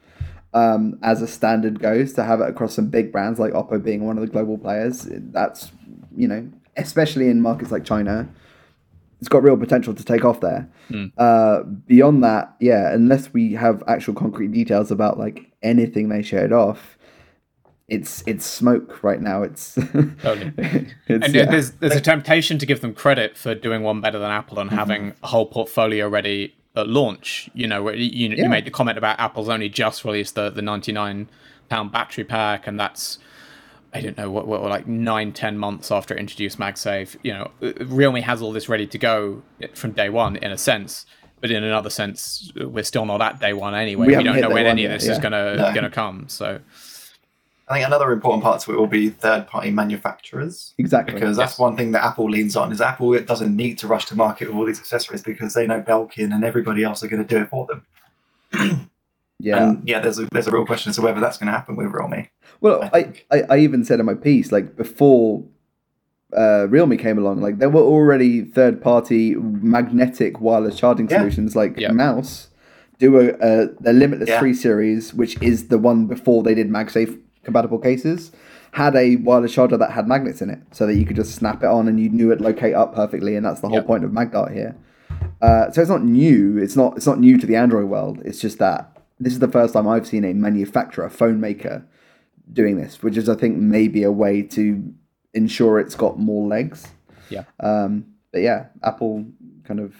Um, 0.55 0.99
as 1.03 1.21
a 1.21 1.27
standard 1.27 1.79
goes 1.79 2.15
to 2.15 2.25
have 2.25 2.41
it 2.41 2.49
across 2.49 2.75
some 2.75 2.89
big 2.89 3.13
brands 3.13 3.39
like 3.39 3.53
Oppo 3.53 3.83
being 3.83 4.07
one 4.07 4.17
of 4.17 4.23
the 4.23 4.31
global 4.31 4.57
players, 4.57 5.07
that's 5.11 5.73
you 6.17 6.29
know 6.29 6.49
especially 6.79 7.29
in 7.29 7.43
markets 7.43 7.71
like 7.71 7.85
China, 7.85 8.29
it's 9.21 9.29
got 9.29 9.43
real 9.43 9.57
potential 9.57 9.95
to 9.95 10.05
take 10.05 10.25
off 10.25 10.41
there. 10.41 10.69
Mm. 10.91 11.13
Uh, 11.19 11.63
beyond 11.65 12.23
that, 12.25 12.55
yeah, 12.61 12.93
unless 12.93 13.33
we 13.33 13.55
have 13.55 13.83
actual 13.89 14.15
concrete 14.15 14.53
details 14.53 14.91
about 14.91 15.19
like 15.19 15.51
anything 15.63 16.09
they 16.09 16.23
showed 16.23 16.53
off, 16.53 16.97
it's 17.89 18.23
it's 18.27 18.45
smoke 18.47 19.03
right 19.03 19.21
now. 19.21 19.43
It's, 19.43 19.75
Totally. 20.23 20.53
it's 20.59 21.25
And 21.27 21.35
yeah. 21.35 21.47
there's 21.51 21.73
there's 21.73 21.97
a 21.97 22.01
temptation 22.01 22.59
to 22.59 22.67
give 22.67 22.81
them 22.81 22.95
credit 22.95 23.37
for 23.37 23.55
doing 23.55 23.83
one 23.83 24.01
better 24.01 24.19
than 24.19 24.31
Apple 24.31 24.59
and 24.59 24.71
having 24.71 25.15
a 25.23 25.27
whole 25.29 25.47
portfolio 25.47 26.09
ready 26.09 26.55
at 26.77 26.87
launch. 26.87 27.49
You 27.55 27.67
know, 27.67 27.83
where 27.83 27.95
you, 27.97 28.29
you, 28.29 28.37
Yeah. 28.37 28.49
made 28.49 28.67
the 28.67 28.71
comment 28.71 28.99
about 28.99 29.19
Apple's 29.19 29.49
only 29.49 29.69
just 29.69 30.05
released 30.05 30.35
the 30.35 30.51
the 30.51 30.63
99 30.63 31.29
pound 31.71 31.91
battery 31.93 32.25
pack, 32.25 32.67
and 32.67 32.79
that's 32.79 33.19
I 33.95 34.01
don't 34.03 34.19
know 34.19 34.31
what, 34.31 34.47
what 34.47 34.63
like 34.63 34.87
nine 34.87 35.33
ten 35.33 35.57
months 35.57 35.91
after 35.91 36.15
it 36.15 36.21
introduced 36.21 36.59
MagSafe. 36.59 37.17
You 37.23 37.33
know, 37.33 37.51
uh, 37.63 37.73
Realme 37.87 38.17
has 38.23 38.43
all 38.43 38.53
this 38.53 38.69
ready 38.69 38.87
to 38.87 38.99
go 38.99 39.43
from 39.75 39.93
day 39.93 40.11
one 40.11 40.37
in 40.37 40.51
a 40.51 40.59
sense. 40.59 41.07
But 41.41 41.53
in 41.53 41.63
another 41.63 41.89
sense, 41.89 42.53
we're 42.57 42.83
still 42.83 43.07
not 43.07 43.23
at 43.23 43.39
day 43.41 43.53
one 43.53 43.75
anyway. 43.75 44.07
We 44.09 44.17
We, 44.17 44.25
don't 44.25 44.41
know 44.41 44.49
when 44.51 44.65
one 44.65 44.73
any 44.73 44.85
of 44.85 44.91
yet, 44.91 45.01
this 45.01 45.09
is 45.09 45.19
gonna 45.19 45.57
No. 45.57 45.73
gonna 45.73 45.89
come. 45.91 46.25
So 46.29 46.59
I 47.69 47.75
think 47.75 47.87
another 47.87 48.11
important 48.13 48.43
part 48.43 48.61
to 48.63 48.73
it 48.73 48.77
will 48.79 48.87
be 48.89 49.11
third-party 49.11 49.71
manufacturers. 49.71 50.75
exactly 50.79 51.15
because 51.15 51.37
that's 51.37 51.53
Yes. 51.53 51.59
one 51.59 51.77
thing 51.77 51.93
that 51.93 52.03
Apple 52.05 52.29
leans 52.29 52.57
on 52.57 52.73
is 52.73 52.81
Apple 52.81 53.15
it 53.15 53.27
doesn't 53.27 53.55
need 53.55 53.79
to 53.79 53.87
rush 53.87 54.07
to 54.07 54.17
market 54.17 54.49
with 54.49 54.57
all 54.57 54.65
these 54.65 54.81
accessories 54.81 55.23
because 55.23 55.55
they 55.55 55.67
know 55.67 55.81
Belkin 55.81 56.35
and 56.35 56.45
everybody 56.45 56.83
else 56.83 57.03
are 57.05 57.09
going 57.09 57.25
to 57.25 57.29
do 57.35 57.43
it 57.43 57.49
for 57.51 57.67
them. 57.67 58.91
yeah. 59.39 59.69
And 59.71 59.89
yeah, 59.89 60.01
there's 60.01 60.19
a 60.19 60.27
there's 60.33 60.47
a 60.47 60.51
real 60.51 60.67
question 60.67 60.91
as 60.91 60.97
to 60.97 61.03
whether 61.03 61.21
that's 61.21 61.39
going 61.39 61.47
to 61.47 61.53
happen 61.53 61.77
with 61.77 61.89
Realme. 61.93 62.29
Well, 62.61 62.89
I 62.93 62.99
I. 63.31 63.39
I, 63.39 63.43
I 63.51 63.59
even 63.59 63.85
said 63.85 64.01
in 64.01 64.07
my 64.07 64.15
piece, 64.15 64.51
like 64.53 64.77
before 64.77 65.45
uh, 66.37 66.67
Realme 66.69 66.97
came 66.99 67.19
along, 67.19 67.41
like 67.41 67.59
there 67.59 67.71
were 67.71 67.83
already 67.83 68.43
third 68.43 68.83
party 68.83 69.35
magnetic 69.37 70.41
wireless 70.41 70.77
charging 70.79 71.09
Yeah. 71.09 71.19
solutions 71.19 71.57
like 71.57 71.79
Yeah. 71.79 71.93
Mous 71.93 72.49
do 72.99 73.17
a, 73.19 73.29
a 73.41 73.67
the 73.81 73.93
Limitless 73.93 74.29
Yeah. 74.29 74.41
3 74.41 74.53
series, 74.55 75.15
which 75.15 75.41
is 75.41 75.69
the 75.69 75.79
one 75.79 76.07
before 76.07 76.43
they 76.43 76.55
did 76.55 76.69
MagSafe 76.69 77.17
compatible 77.45 77.79
cases, 77.79 78.33
had 78.73 78.97
a 78.97 79.17
wireless 79.17 79.53
charger 79.55 79.77
that 79.77 79.93
had 79.93 80.09
magnets 80.09 80.43
in 80.43 80.51
it 80.51 80.59
so 80.73 80.85
that 80.87 80.95
you 80.97 81.07
could 81.07 81.15
just 81.17 81.35
snap 81.35 81.63
it 81.63 81.67
on 81.67 81.87
and 81.89 82.01
you 82.01 82.09
knew 82.11 82.33
it 82.33 82.41
locate 82.41 82.75
up 82.75 82.95
perfectly. 82.95 83.37
And 83.37 83.47
that's 83.47 83.61
the 83.61 83.69
whole 83.69 83.79
Yeah. 83.79 83.85
point 83.85 84.05
of 84.05 84.11
MagDart 84.11 84.53
here. 84.53 84.75
Uh, 85.41 85.71
so 85.71 85.81
it's 85.81 85.89
not 85.89 86.03
new. 86.05 86.59
It's 86.59 86.75
not. 86.77 86.97
It's 86.97 87.07
not 87.07 87.21
new 87.21 87.39
to 87.39 87.47
the 87.47 87.55
Android 87.57 87.87
world. 87.89 88.21
It's 88.25 88.41
just 88.41 88.59
that 88.59 88.98
this 89.21 89.33
is 89.33 89.39
the 89.39 89.49
first 89.49 89.75
time 89.75 89.89
I've 89.89 90.07
seen 90.07 90.25
a 90.25 90.33
manufacturer, 90.33 91.09
phone 91.09 91.41
maker, 91.41 91.87
doing 92.53 92.77
this, 92.77 93.03
which 93.03 93.17
is 93.17 93.29
I 93.29 93.35
think 93.35 93.57
maybe 93.57 94.03
a 94.03 94.13
way 94.13 94.43
to 94.43 94.95
ensure 95.35 95.79
it's 95.79 95.95
got 95.95 96.19
more 96.19 96.47
legs. 96.47 96.89
Yeah. 97.31 97.45
Um, 97.61 98.07
but 98.33 98.41
yeah, 98.41 98.67
Apple 98.83 99.27
kind 99.65 99.81
of 99.81 99.95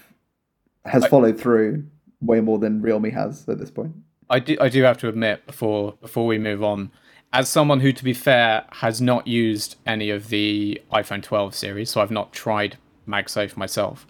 has 0.85 1.05
followed 1.07 1.39
through 1.39 1.85
way 2.21 2.41
more 2.41 2.59
than 2.59 2.81
Realme 2.81 3.11
has 3.11 3.47
at 3.47 3.59
this 3.59 3.71
point. 3.71 3.93
I 4.29 4.39
do 4.39 4.57
I 4.59 4.69
do 4.69 4.83
have 4.83 4.97
to 4.99 5.09
admit 5.09 5.45
before 5.47 5.93
before 6.01 6.27
we 6.27 6.37
move 6.37 6.63
on, 6.63 6.91
as 7.33 7.49
someone 7.49 7.79
who 7.79 7.91
to 7.91 8.03
be 8.03 8.13
fair 8.13 8.65
has 8.73 9.01
not 9.01 9.27
used 9.27 9.75
any 9.85 10.09
of 10.09 10.29
the 10.29 10.81
iPhone 10.91 11.23
12 11.23 11.55
series, 11.55 11.89
so 11.89 12.01
I've 12.01 12.11
not 12.11 12.31
tried 12.31 12.77
MagSafe 13.07 13.57
myself. 13.57 14.05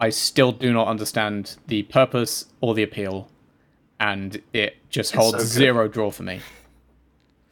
I 0.00 0.10
still 0.10 0.52
do 0.52 0.72
not 0.72 0.88
understand 0.88 1.56
the 1.66 1.84
purpose 1.84 2.46
or 2.60 2.74
the 2.74 2.82
appeal, 2.82 3.28
and 4.04 4.40
it 4.52 4.76
just 4.90 5.14
It's 5.14 5.18
holds 5.22 5.38
so 5.38 5.44
zero 5.44 5.88
draw 5.88 6.10
for 6.10 6.22
me. 6.24 6.40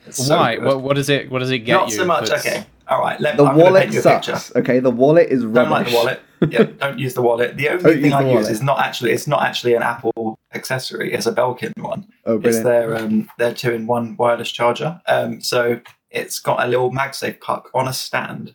It's 0.06 0.26
so 0.26 0.36
Why? 0.36 0.56
good. 0.56 0.64
What, 0.64 0.82
what 0.82 0.96
does 0.96 1.08
it? 1.08 1.30
What 1.30 1.38
does 1.40 1.50
it 1.50 1.60
get 1.60 1.74
Not 1.74 1.88
you? 1.90 1.96
so 1.96 2.04
much. 2.04 2.28
that's- 2.28 2.46
Okay, 2.46 2.66
all 2.88 3.00
right. 3.00 3.18
Let, 3.20 3.36
The 3.36 3.44
I'm 3.44 3.56
wallet 3.56 3.82
paint 3.84 3.92
you 3.94 4.00
a 4.00 4.02
sucks. 4.02 4.26
picture. 4.26 4.58
Okay, 4.58 4.80
the 4.80 4.90
wallet 4.90 5.28
is 5.30 5.44
rubbish. 5.44 5.54
Don't 5.54 5.70
like 5.70 5.86
the 5.88 5.94
wallet. 5.94 6.20
yeah, 6.50 6.62
don't 6.78 6.98
use 6.98 7.14
the 7.14 7.22
wallet. 7.22 7.56
The 7.56 7.68
only 7.68 7.82
Don't 7.82 7.92
thing 7.94 8.04
use 8.04 8.12
I 8.14 8.30
use 8.30 8.48
is 8.48 8.62
not 8.62 8.78
actually 8.80 9.12
it's 9.12 9.26
not 9.26 9.42
actually 9.42 9.74
an 9.74 9.82
Apple 9.82 10.38
accessory. 10.54 11.12
It's 11.12 11.26
a 11.26 11.32
Belkin 11.32 11.72
one. 11.80 12.06
Oh, 12.26 12.40
It's 12.42 12.60
their 12.62 12.96
um, 12.96 13.30
their 13.38 13.54
two 13.54 13.72
in 13.72 13.86
one 13.86 14.16
wireless 14.16 14.50
charger. 14.50 15.00
Um, 15.06 15.40
so 15.40 15.80
it's 16.10 16.38
got 16.40 16.62
a 16.62 16.66
little 16.66 16.90
MagSafe 16.92 17.40
puck 17.40 17.70
on 17.72 17.88
a 17.88 17.92
stand, 17.92 18.54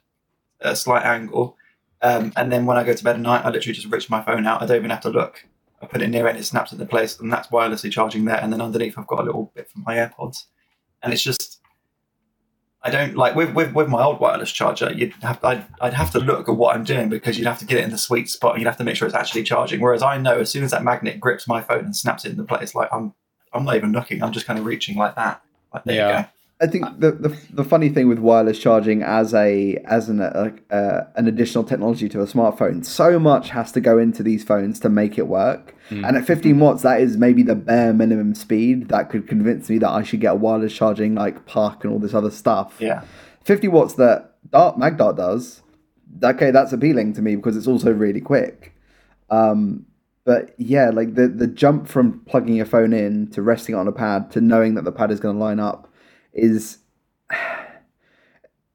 at 0.62 0.74
a 0.74 0.76
slight 0.76 1.04
angle. 1.06 1.56
Um, 2.04 2.32
and 2.36 2.52
then 2.52 2.68
when 2.68 2.78
I 2.78 2.84
go 2.84 2.94
to 2.94 3.04
bed 3.04 3.16
at 3.16 3.22
night, 3.22 3.44
I 3.44 3.50
literally 3.50 3.74
just 3.74 3.88
reach 3.92 4.08
my 4.10 4.22
phone 4.22 4.46
out. 4.46 4.62
I 4.62 4.66
don't 4.68 4.78
even 4.78 4.92
have 4.92 5.02
to 5.02 5.10
look. 5.10 5.46
I 5.82 5.86
put 5.86 6.02
it 6.02 6.08
near 6.10 6.26
it, 6.28 6.32
and 6.32 6.40
it 6.40 6.44
snaps 6.46 6.72
into 6.72 6.86
place, 6.86 7.20
and 7.20 7.32
that's 7.32 7.48
wirelessly 7.50 7.92
charging 7.92 8.26
there. 8.26 8.40
And 8.42 8.52
then 8.52 8.62
underneath, 8.62 8.98
I've 8.98 9.08
got 9.08 9.20
a 9.20 9.24
little 9.24 9.52
bit 9.56 9.70
for 9.70 9.80
my 9.80 9.96
AirPods, 9.96 10.46
and 11.04 11.14
it's 11.14 11.22
just. 11.24 11.60
I 12.84 12.90
don't 12.92 13.16
like 13.18 13.36
with, 13.36 13.54
with, 13.54 13.74
with 13.74 13.90
my 13.90 14.02
old 14.02 14.20
wireless 14.22 14.52
charger. 14.52 14.94
You'd 14.94 15.12
have 15.22 15.44
I'd, 15.44 15.66
I'd 15.82 15.94
have 15.96 16.12
to 16.12 16.20
look 16.20 16.48
at 16.48 16.56
what 16.56 16.76
I'm 16.76 16.84
doing 16.86 17.10
because 17.10 17.38
you'd 17.38 17.48
have 17.48 17.60
to 17.60 17.66
get 17.66 17.80
it 17.80 17.84
in 17.84 17.90
the 17.90 17.98
sweet 17.98 18.30
spot. 18.30 18.54
and 18.54 18.62
You'd 18.62 18.68
have 18.68 18.78
to 18.78 18.84
make 18.84 18.96
sure 18.96 19.08
it's 19.08 19.16
actually 19.16 19.44
charging. 19.44 19.82
Whereas 19.82 20.02
I 20.04 20.18
know 20.18 20.40
as 20.40 20.52
soon 20.52 20.64
as 20.64 20.72
that 20.72 20.84
magnet 20.84 21.20
grips 21.20 21.48
my 21.48 21.62
phone 21.62 21.84
and 21.86 21.96
snaps 21.96 22.24
it 22.24 22.32
into 22.32 22.44
place, 22.44 22.76
like 22.76 22.88
I'm 22.94 23.14
I'm 23.52 23.66
not 23.66 23.76
even 23.76 23.92
looking. 23.92 24.24
I'm 24.24 24.32
just 24.32 24.46
kind 24.46 24.58
of 24.60 24.66
reaching 24.66 24.96
like 24.96 25.16
that. 25.16 25.42
Like 25.74 25.84
there 25.84 25.96
Yeah. 25.96 26.18
you 26.20 26.24
go. 26.24 26.30
I 26.60 26.66
think 26.66 26.86
the, 27.00 27.12
the 27.12 27.38
the 27.54 27.64
funny 27.64 27.90
thing 27.90 28.08
with 28.08 28.18
wireless 28.18 28.58
charging 28.58 29.04
as 29.04 29.34
a 29.36 29.76
as 29.86 30.10
an 30.10 30.22
uh, 30.22 30.52
uh, 30.72 31.02
an 31.16 31.28
additional 31.28 31.64
technology 31.64 32.10
to 32.10 32.22
a 32.22 32.26
smartphone, 32.26 32.84
so 32.84 33.20
much 33.20 33.52
has 33.52 33.72
to 33.74 33.80
go 33.80 34.00
into 34.00 34.24
these 34.24 34.44
phones 34.44 34.80
to 34.80 34.90
make 34.90 35.20
it 35.20 35.28
work. 35.28 35.76
And 35.90 36.18
at 36.18 36.26
15 36.26 36.60
watts, 36.60 36.82
that 36.82 37.00
is 37.00 37.16
maybe 37.16 37.44
the 37.44 37.56
bare 37.56 37.94
minimum 37.94 38.36
speed 38.36 38.90
that 38.90 39.10
could 39.10 39.28
convince 39.28 39.70
me 39.70 39.78
that 39.78 39.90
I 39.90 40.04
should 40.04 40.20
get 40.20 40.34
a 40.34 40.36
wireless 40.36 40.74
charging 40.74 41.16
like 41.16 41.46
park 41.46 41.84
and 41.84 41.94
all 41.94 42.00
this 42.00 42.14
other 42.14 42.32
stuff. 42.32 42.76
Yeah. 42.80 43.04
50 43.46 43.70
watts 43.70 43.94
that 43.94 44.36
Dart 44.52 44.78
Magdart 44.78 45.16
does, 45.16 45.62
okay, 46.22 46.52
that's 46.52 46.74
appealing 46.74 47.14
to 47.14 47.22
me 47.22 47.38
because 47.38 47.56
it's 47.56 47.68
also 47.68 47.94
really 47.94 48.20
quick. 48.20 48.74
Um, 49.30 49.86
but 50.26 50.54
yeah, 50.58 50.90
like 50.90 51.16
the 51.16 51.30
the 51.30 51.48
jump 51.48 51.88
from 51.88 52.20
plugging 52.26 52.56
your 52.56 52.66
phone 52.66 52.92
in 52.92 53.28
to 53.32 53.42
resting 53.42 53.76
it 53.76 53.78
on 53.78 53.88
a 53.88 53.94
pad 53.94 54.30
to 54.32 54.42
knowing 54.42 54.74
that 54.74 54.84
the 54.84 54.92
pad 54.92 55.12
is 55.12 55.22
going 55.22 55.36
to 55.38 55.42
line 55.42 55.60
up 55.60 55.87
is 56.38 56.78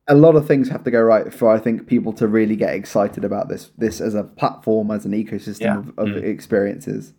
a 0.08 0.14
lot 0.14 0.34
of 0.34 0.46
things 0.46 0.68
have 0.68 0.84
to 0.84 0.90
go 0.90 1.00
right 1.00 1.32
for 1.32 1.48
I 1.50 1.58
think 1.58 1.86
people 1.86 2.12
to 2.14 2.26
really 2.26 2.56
get 2.56 2.74
excited 2.74 3.24
about 3.24 3.48
this 3.48 3.70
this 3.78 4.00
as 4.00 4.14
a 4.14 4.24
platform 4.24 4.90
as 4.90 5.04
an 5.04 5.12
ecosystem 5.12 5.60
Yeah. 5.60 5.78
of, 5.78 5.98
of 5.98 6.16
experiences. 6.24 7.12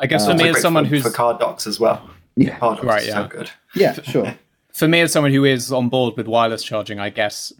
I 0.00 0.06
guess 0.06 0.26
Uh, 0.26 0.30
for 0.36 0.42
me, 0.42 0.48
as 0.48 0.60
someone 0.62 0.84
for, 0.84 0.90
who's 0.90 1.02
for 1.02 1.10
car 1.10 1.38
docks 1.38 1.66
as 1.66 1.78
well. 1.78 2.08
Yeah, 2.36 2.58
Car 2.58 2.74
docks 2.76 2.86
Right, 2.86 3.06
yeah. 3.06 3.22
so 3.22 3.28
good. 3.28 3.50
yeah, 3.74 3.92
sure. 4.02 4.34
for 4.72 4.88
me 4.88 5.00
as 5.02 5.12
someone 5.12 5.32
who 5.32 5.44
is 5.44 5.70
on 5.72 5.88
board 5.90 6.16
with 6.16 6.26
wireless 6.26 6.62
charging, 6.62 6.98
I 6.98 7.10
guess 7.10 7.52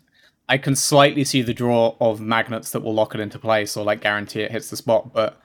I 0.48 0.56
can 0.58 0.74
slightly 0.74 1.24
see 1.24 1.42
the 1.42 1.52
draw 1.54 1.94
of 2.00 2.20
magnets 2.20 2.70
that 2.70 2.80
will 2.80 2.94
lock 2.94 3.14
it 3.14 3.20
into 3.20 3.38
place 3.38 3.76
or 3.76 3.84
like 3.84 4.00
guarantee 4.00 4.40
it 4.40 4.50
hits 4.50 4.70
the 4.70 4.76
spot, 4.76 5.12
but 5.12 5.40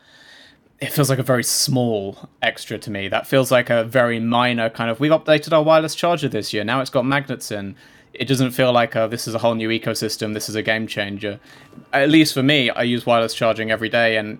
it 0.82 0.91
feels 0.91 1.09
like 1.09 1.19
a 1.19 1.23
very 1.23 1.43
small 1.43 2.30
extra 2.41 2.78
to 2.78 2.91
me. 2.91 3.07
That 3.07 3.28
feels 3.28 3.51
like 3.51 3.69
a 3.69 3.84
very 3.84 4.19
minor 4.19 4.69
kind 4.69 4.89
of 4.89 4.99
we've 4.99 5.11
updated 5.11 5.53
our 5.53 5.63
wireless 5.63 5.95
charger 5.95 6.28
this 6.28 6.53
year. 6.53 6.63
Now 6.63 6.82
it's 6.82 6.89
got 6.89 7.05
magnets 7.05 7.51
in. 7.51 7.76
It 8.13 8.28
doesn't 8.28 8.51
feel 8.51 8.71
like 8.71 8.95
a, 8.95 9.07
this 9.09 9.28
is 9.28 9.36
a 9.36 9.39
whole 9.39 9.55
new 9.55 9.69
ecosystem. 9.69 10.34
This 10.34 10.47
is 10.47 10.55
a 10.55 10.61
game 10.61 10.88
changer. 10.88 11.39
At 11.91 12.09
least 12.09 12.34
for 12.34 12.43
me, 12.43 12.69
I 12.69 12.84
use 12.84 13.05
wireless 13.05 13.34
charging 13.34 13.71
every 13.71 13.89
day, 13.89 14.15
and 14.15 14.39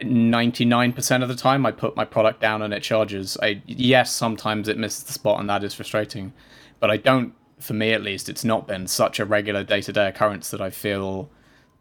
99% 0.00 1.22
of 1.22 1.28
the 1.28 1.34
time 1.34 1.64
I 1.66 1.72
put 1.72 1.96
my 1.96 2.04
product 2.04 2.40
down 2.40 2.62
and 2.62 2.72
it 2.72 2.82
charges. 2.82 3.36
I 3.42 3.62
yes, 3.66 4.12
sometimes 4.12 4.68
it 4.68 4.78
misses 4.78 5.04
the 5.04 5.12
spot 5.12 5.40
and 5.40 5.48
that 5.50 5.64
is 5.64 5.74
frustrating, 5.74 6.32
but 6.78 6.90
I 6.90 6.96
don't 6.96 7.34
for 7.58 7.74
me 7.74 7.92
at 7.92 8.02
least 8.02 8.30
it's 8.30 8.44
not 8.44 8.66
been 8.66 8.86
such 8.86 9.20
a 9.20 9.24
regular 9.26 9.62
day-to-day 9.62 10.08
occurrence 10.08 10.50
that 10.50 10.62
I 10.62 10.70
feel 10.70 11.28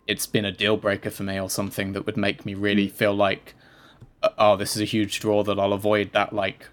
it's 0.07 0.25
been 0.25 0.43
a 0.43 0.51
deal 0.51 0.75
breaker 0.75 1.09
for 1.09 1.23
me 1.23 1.39
or 1.39 1.49
something 1.49 1.93
that 1.93 2.05
would 2.05 2.17
make 2.17 2.45
me 2.45 2.53
really 2.53 2.87
hmm. 2.87 2.95
feel 2.95 3.13
like 3.13 3.55
oh 4.37 4.55
this 4.55 4.75
is 4.75 4.81
a 4.81 4.85
huge 4.85 5.19
draw 5.19 5.43
that 5.43 5.59
I'll 5.59 5.73
avoid 5.73 6.11
that 6.13 6.33
like 6.33 6.67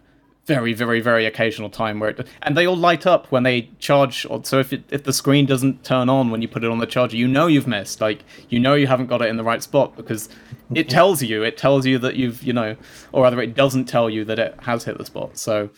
very 0.46 0.72
very 0.72 1.00
very 1.00 1.26
occasional 1.26 1.68
time 1.68 1.98
where 1.98 2.10
it 2.10 2.26
and 2.42 2.56
they 2.56 2.66
all 2.66 2.76
light 2.76 3.04
up 3.04 3.26
when 3.32 3.42
they 3.42 3.68
charge 3.80 4.26
so 4.44 4.60
if 4.60 4.72
it, 4.72 4.84
if 4.90 5.02
the 5.02 5.12
screen 5.12 5.44
doesn't 5.44 5.84
turn 5.84 6.08
on 6.08 6.30
when 6.30 6.40
you 6.40 6.46
put 6.46 6.62
it 6.62 6.70
on 6.70 6.78
the 6.78 6.86
charger 6.86 7.16
you 7.16 7.26
know 7.26 7.48
you've 7.48 7.66
missed 7.66 8.00
like 8.00 8.22
you 8.48 8.60
know 8.60 8.74
you 8.74 8.86
haven't 8.86 9.06
got 9.06 9.20
it 9.20 9.28
in 9.28 9.36
the 9.36 9.44
right 9.44 9.62
spot 9.62 9.96
because 9.96 10.28
it 10.72 10.88
tells 10.88 11.20
you 11.20 11.42
it 11.42 11.56
tells 11.56 11.84
you 11.84 11.98
that 11.98 12.14
you've 12.14 12.42
you 12.44 12.52
know 12.52 12.76
or 13.12 13.24
rather 13.24 13.40
it 13.40 13.54
doesn't 13.54 13.86
tell 13.86 14.08
you 14.08 14.24
that 14.24 14.38
it 14.38 14.54
has 14.60 14.84
hit 14.84 14.96
the 14.98 15.04
spot 15.04 15.36
so 15.36 15.68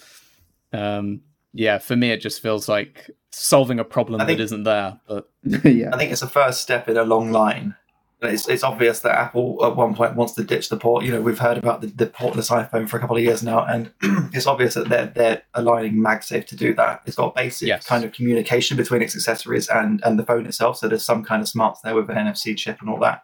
um 0.75 1.23
yeah 1.55 1.79
for 1.79 1.97
me 1.97 2.11
it 2.11 2.19
just 2.19 2.43
feels 2.43 2.69
like 2.69 3.11
solving 3.33 3.79
a 3.79 3.85
problem 3.85 4.21
think- 4.21 4.37
that 4.37 4.45
isn't 4.45 4.65
there 4.65 5.01
but 5.09 5.31
yeah. 5.65 5.91
I 5.93 5.99
think 5.99 6.13
it's 6.13 6.23
a 6.23 6.29
first 6.29 6.61
step 6.61 6.89
in 6.89 6.97
a 6.97 7.05
long 7.05 7.33
line. 7.33 7.75
It's, 8.21 8.49
it's 8.49 8.65
obvious 8.65 9.01
that 9.01 9.13
Apple 9.17 9.65
at 9.65 9.77
one 9.77 9.95
point 9.95 10.17
wants 10.17 10.33
to 10.35 10.43
ditch 10.43 10.71
the 10.71 10.77
port. 10.77 11.05
You 11.05 11.13
know, 11.13 11.21
we've 11.21 11.39
heard 11.39 11.57
about 11.57 11.83
the, 11.83 11.87
the 11.87 12.07
portless 12.07 12.51
iPhone 12.51 12.89
for 12.89 12.97
a 12.97 13.01
couple 13.01 13.17
of 13.17 13.23
years 13.23 13.45
now, 13.45 13.65
and 13.65 13.93
it's 14.35 14.47
obvious 14.49 14.75
that 14.75 14.89
they're 14.89 15.07
they're 15.07 15.43
aligning 15.55 15.95
MagSafe 15.95 16.47
to 16.49 16.57
do 16.57 16.75
that. 16.75 17.03
It's 17.07 17.15
got 17.15 17.37
basic 17.37 17.69
Yes. 17.69 17.87
kind 17.87 18.05
of 18.05 18.11
communication 18.13 18.77
between 18.77 19.03
its 19.03 19.15
accessories 19.15 19.69
and 19.69 20.03
and 20.05 20.19
the 20.19 20.25
phone 20.25 20.47
itself. 20.47 20.79
So 20.79 20.89
there's 20.89 21.05
some 21.05 21.23
kind 21.25 21.41
of 21.43 21.49
smarts 21.49 21.81
there 21.83 21.95
with 21.95 22.11
an 22.11 22.17
NFC 22.17 22.57
chip 22.57 22.81
and 22.81 22.91
all 22.91 22.99
that. 23.01 23.23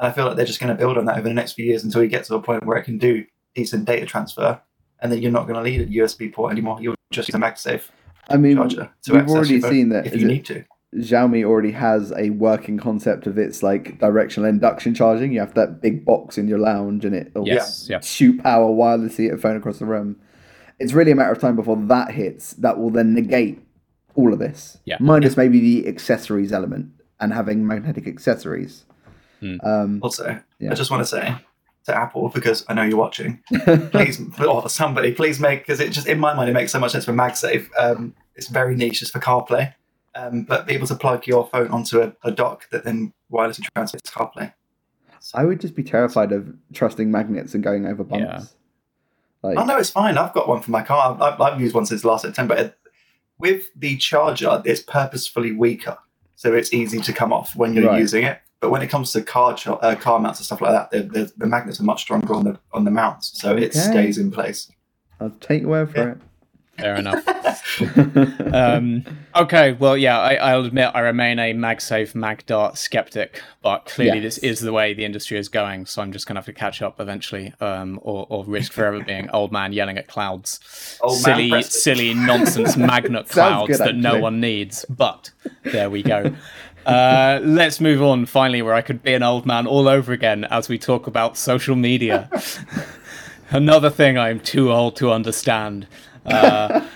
And 0.00 0.08
I 0.08 0.12
feel 0.12 0.26
like 0.26 0.34
they're 0.34 0.44
just 0.44 0.58
going 0.58 0.74
to 0.74 0.78
build 0.78 0.98
on 0.98 1.04
that 1.04 1.18
over 1.18 1.28
the 1.28 1.34
next 1.34 1.52
few 1.52 1.64
years 1.64 1.84
until 1.84 2.00
we 2.00 2.08
get 2.08 2.24
to 2.24 2.34
a 2.34 2.42
point 2.42 2.66
where 2.66 2.76
it 2.76 2.82
can 2.82 2.98
do 2.98 3.24
decent 3.54 3.84
data 3.84 4.06
transfer, 4.06 4.60
and 4.98 5.12
then 5.12 5.22
you're 5.22 5.30
not 5.30 5.46
going 5.46 5.62
to 5.62 5.70
need 5.70 5.82
a 5.82 5.86
USB 6.02 6.32
port 6.32 6.50
anymore. 6.50 6.78
You'll 6.80 6.96
just 7.12 7.28
use 7.28 7.34
a 7.36 7.38
MagSafe 7.38 7.90
I 8.28 8.38
mean, 8.38 8.56
charger 8.56 8.90
to 9.04 9.12
we've 9.12 9.20
access 9.22 9.36
already 9.36 9.52
your 9.52 9.60
phone 9.60 9.70
seen 9.70 9.88
that. 9.90 10.06
if 10.06 10.16
you 10.16 10.22
it- 10.26 10.32
need 10.32 10.44
to. 10.46 10.64
Xiaomi 10.96 11.42
already 11.44 11.70
has 11.72 12.12
a 12.12 12.30
working 12.30 12.78
concept 12.78 13.26
of 13.26 13.38
its 13.38 13.62
like 13.62 13.98
directional 13.98 14.48
induction 14.48 14.94
charging. 14.94 15.32
You 15.32 15.40
have 15.40 15.54
that 15.54 15.80
big 15.80 16.04
box 16.04 16.36
in 16.36 16.48
your 16.48 16.58
lounge, 16.58 17.04
and 17.04 17.14
it'll 17.14 17.46
Yes, 17.46 17.86
yeah. 17.88 18.00
shoot 18.00 18.42
power 18.42 18.70
wirelessly 18.70 19.28
at 19.28 19.34
a 19.34 19.38
phone 19.38 19.56
across 19.56 19.78
the 19.78 19.86
room. 19.86 20.16
It's 20.78 20.92
really 20.92 21.10
a 21.12 21.14
matter 21.14 21.32
of 21.32 21.38
time 21.40 21.56
before 21.56 21.76
that 21.76 22.10
hits. 22.10 22.52
That 22.54 22.78
will 22.78 22.90
then 22.90 23.14
negate 23.14 23.62
all 24.14 24.32
of 24.34 24.38
this, 24.38 24.78
Yeah. 24.84 24.96
minus 25.00 25.36
maybe 25.36 25.60
the 25.60 25.88
accessories 25.88 26.52
element 26.52 26.90
and 27.20 27.32
having 27.32 27.66
magnetic 27.66 28.06
accessories. 28.06 28.84
Um, 29.62 29.98
Also, 30.02 30.38
Yeah. 30.58 30.70
I 30.72 30.74
just 30.74 30.90
want 30.90 31.02
to 31.02 31.06
say 31.06 31.34
to 31.86 31.96
Apple 31.96 32.28
because 32.28 32.64
I 32.68 32.74
know 32.74 32.82
you're 32.82 32.98
watching. 32.98 33.40
please, 33.90 34.20
or 34.46 34.68
somebody, 34.68 35.12
please 35.12 35.40
make 35.40 35.60
because 35.60 35.80
it 35.80 35.90
just 35.90 36.06
in 36.06 36.20
my 36.20 36.34
mind 36.34 36.50
it 36.50 36.52
makes 36.52 36.70
so 36.70 36.78
much 36.78 36.92
sense 36.92 37.06
for 37.06 37.12
MagSafe. 37.12 37.66
Um, 37.78 38.14
it's 38.36 38.48
very 38.48 38.76
niche, 38.76 39.00
just 39.00 39.12
for 39.12 39.18
CarPlay, 39.20 39.72
um, 40.14 40.42
but 40.44 40.66
be 40.66 40.74
able 40.74 40.86
to 40.86 40.94
plug 40.96 41.26
your 41.26 41.46
phone 41.48 41.68
onto 41.68 42.00
a, 42.00 42.12
a 42.24 42.30
dock 42.30 42.68
that 42.70 42.84
then 42.84 43.12
wirelessly 43.32 43.64
transmits 43.74 44.10
to 44.10 44.18
CarPlay. 44.18 44.52
I 45.34 45.44
would 45.44 45.60
just 45.60 45.74
be 45.76 45.84
terrified 45.84 46.32
of 46.32 46.52
trusting 46.74 47.10
magnets 47.10 47.54
and 47.54 47.62
going 47.62 47.86
over 47.86 48.02
bumps. 48.02 48.24
Yeah. 48.24 48.42
Like, 49.48 49.58
Oh 49.58 49.64
no, 49.64 49.76
it's 49.78 49.90
fine. 49.90 50.18
I've 50.18 50.32
got 50.34 50.48
one 50.48 50.60
for 50.62 50.70
my 50.72 50.82
car. 50.82 51.16
I've, 51.20 51.40
I've 51.40 51.60
used 51.60 51.74
one 51.74 51.86
since 51.86 52.04
last 52.04 52.22
September. 52.22 52.54
It- 52.54 52.78
with 53.38 53.64
the 53.74 53.96
charger, 53.96 54.62
it's 54.64 54.82
purposefully 54.82 55.50
weaker, 55.50 55.98
so 56.36 56.54
it's 56.54 56.72
easy 56.72 57.00
to 57.00 57.12
come 57.12 57.32
off 57.32 57.56
when 57.56 57.74
you're 57.74 57.86
Right. 57.88 57.98
using 57.98 58.22
it. 58.22 58.38
But 58.60 58.70
when 58.70 58.82
it 58.82 58.86
comes 58.88 59.10
to 59.12 59.22
car 59.22 59.54
char- 59.56 59.80
uh, 59.82 59.96
car 59.96 60.20
mounts 60.20 60.38
and 60.38 60.46
stuff 60.46 60.60
like 60.60 60.70
that, 60.70 60.90
the, 60.92 61.02
the, 61.24 61.32
the 61.38 61.46
magnets 61.48 61.80
are 61.80 61.84
much 61.84 62.02
stronger 62.02 62.32
on 62.34 62.44
the 62.44 62.60
on 62.72 62.84
the 62.84 62.92
mounts, 62.92 63.32
so 63.40 63.56
it 63.56 63.70
Okay. 63.70 63.80
stays 63.80 64.18
in 64.18 64.30
place. 64.30 64.70
I'll 65.18 65.30
take 65.40 65.62
your 65.62 65.70
word 65.70 65.90
for 65.90 66.20
Fair 66.78 66.96
enough. 66.96 67.24
Um, 68.52 69.04
okay, 69.34 69.72
well, 69.72 69.96
yeah, 69.96 70.18
I, 70.18 70.34
I'll 70.34 70.64
admit 70.66 70.90
I 70.94 71.00
remain 71.00 71.38
a 71.38 71.54
MagSafe, 71.54 72.12
MagDart 72.12 72.76
skeptic, 72.76 73.40
but 73.62 73.86
clearly 73.86 74.18
Yes. 74.20 74.34
this 74.36 74.38
is 74.44 74.60
the 74.60 74.72
way 74.72 74.92
the 74.92 75.06
industry 75.06 75.38
is 75.38 75.48
going, 75.48 75.86
so 75.86 76.02
I'm 76.02 76.12
just 76.12 76.26
going 76.26 76.34
to 76.34 76.40
have 76.40 76.46
to 76.46 76.52
catch 76.52 76.82
up 76.82 77.00
eventually, 77.00 77.54
um, 77.60 77.98
or, 78.02 78.26
or 78.28 78.44
risk 78.44 78.72
forever 78.72 79.02
being 79.02 79.30
old 79.30 79.50
man 79.50 79.72
yelling 79.72 79.96
at 79.96 80.06
clouds. 80.06 80.98
Old 81.00 81.14
man 81.14 81.36
silly, 81.36 81.48
Preston. 81.50 81.80
silly 81.80 82.14
nonsense 82.14 82.76
magnet 82.76 83.28
clouds 83.28 83.78
good, 83.78 83.78
that 83.78 83.96
no 83.96 84.18
one 84.18 84.38
needs. 84.38 84.84
But 84.90 85.30
there 85.62 85.88
we 85.88 86.02
go. 86.02 86.34
Uh, 86.84 87.40
let's 87.42 87.80
move 87.80 88.02
on 88.02 88.26
finally, 88.26 88.60
where 88.60 88.74
I 88.74 88.82
could 88.82 89.02
be 89.02 89.14
an 89.14 89.22
old 89.22 89.46
man 89.46 89.66
all 89.66 89.88
over 89.88 90.12
again 90.12 90.44
as 90.44 90.68
we 90.68 90.78
talk 90.78 91.06
about 91.06 91.38
social 91.38 91.76
media. 91.76 92.28
Another 93.50 93.88
thing 93.90 94.18
I'm 94.18 94.40
too 94.40 94.70
old 94.72 94.96
to 94.96 95.10
understand. 95.10 95.86
Uh, 96.26 96.86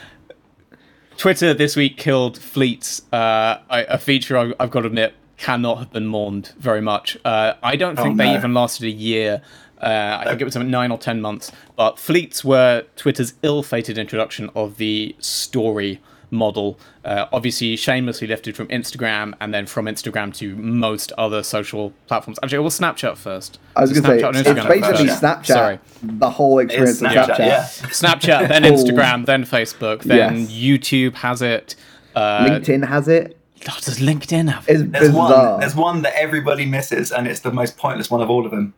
Twitter 1.17 1.55
this 1.55 1.77
week 1.77 1.97
killed 1.97 2.39
fleets, 2.39 3.03
uh, 3.13 3.59
I- 3.71 3.87
a 3.89 3.99
feature 3.99 4.37
I- 4.37 4.53
I've 4.61 4.71
got 4.71 4.81
to 4.83 4.87
admit 4.89 5.15
cannot 5.39 5.79
have 5.79 5.93
been 5.93 6.07
mourned 6.07 6.53
very 6.59 6.81
much. 6.81 7.17
Uh, 7.25 7.55
I 7.63 7.77
don't 7.77 7.97
think 7.97 8.15
Oh, 8.15 8.17
they 8.17 8.35
even 8.35 8.55
lasted 8.55 8.87
a 8.87 8.91
year. 8.91 9.43
Uh, 9.83 10.19
I 10.21 10.25
think 10.25 10.41
it 10.41 10.45
was 10.45 10.57
about 10.57 10.69
nine 10.69 10.91
or 10.91 10.97
ten 10.99 11.21
months. 11.21 11.53
But 11.77 11.99
fleets 11.99 12.43
were 12.45 12.85
Twitter's 12.97 13.35
ill-fated 13.43 13.99
introduction 13.99 14.51
of 14.55 14.79
the 14.79 15.15
story 15.19 16.01
model. 16.31 16.79
Uh, 17.05 17.27
obviously, 17.33 17.77
shamelessly 17.77 18.27
lifted 18.27 18.57
from 18.57 18.67
Instagram, 18.69 19.35
and 19.41 19.53
then 19.55 19.67
from 19.67 19.87
Instagram 19.87 20.35
to 20.39 20.57
most 20.57 21.13
other 21.19 21.43
social 21.43 21.93
platforms. 22.07 22.39
Actually, 22.43 22.59
well, 22.61 22.71
Snapchat 22.71 23.17
first. 23.17 23.59
I 23.77 23.83
was 23.83 23.95
So 23.95 24.01
going 24.03 24.19
to 24.19 24.25
Snapchat 24.25 24.29
and 24.37 24.45
say, 24.45 24.51
it's 24.53 24.67
basically 24.67 25.07
first. 25.09 25.23
Snapchat, 25.23 25.47
Sorry. 25.47 25.79
the 26.03 26.31
whole 26.31 26.59
experience 26.59 27.01
of 27.03 27.09
Snapchat, 27.09 27.27
Snapchat. 27.27 27.39
yeah. 27.39 27.63
Snapchat, 27.91 28.49
then 28.49 28.63
Instagram, 28.65 29.27
then 29.27 29.45
Facebook, 29.45 30.03
then 30.03 30.41
Yes. 30.49 30.51
YouTube 30.53 31.15
has 31.17 31.43
it. 31.43 31.75
Uh, 32.15 32.47
LinkedIn 32.47 32.87
has 32.89 33.09
it. 33.09 33.37
oh, 33.69 33.79
does 33.83 33.99
LinkedIn 33.99 34.51
have 34.51 34.69
it? 34.69 34.91
There's 34.93 35.11
one. 35.13 35.61
There's 35.61 35.75
one 35.75 36.03
that 36.03 36.15
everybody 36.17 36.67
misses, 36.67 37.13
and 37.13 37.27
it's 37.29 37.41
the 37.41 37.53
most 37.53 37.77
pointless 37.77 38.11
one 38.11 38.21
of 38.23 38.31
all 38.31 38.45
of 38.45 38.51
them. 38.51 38.75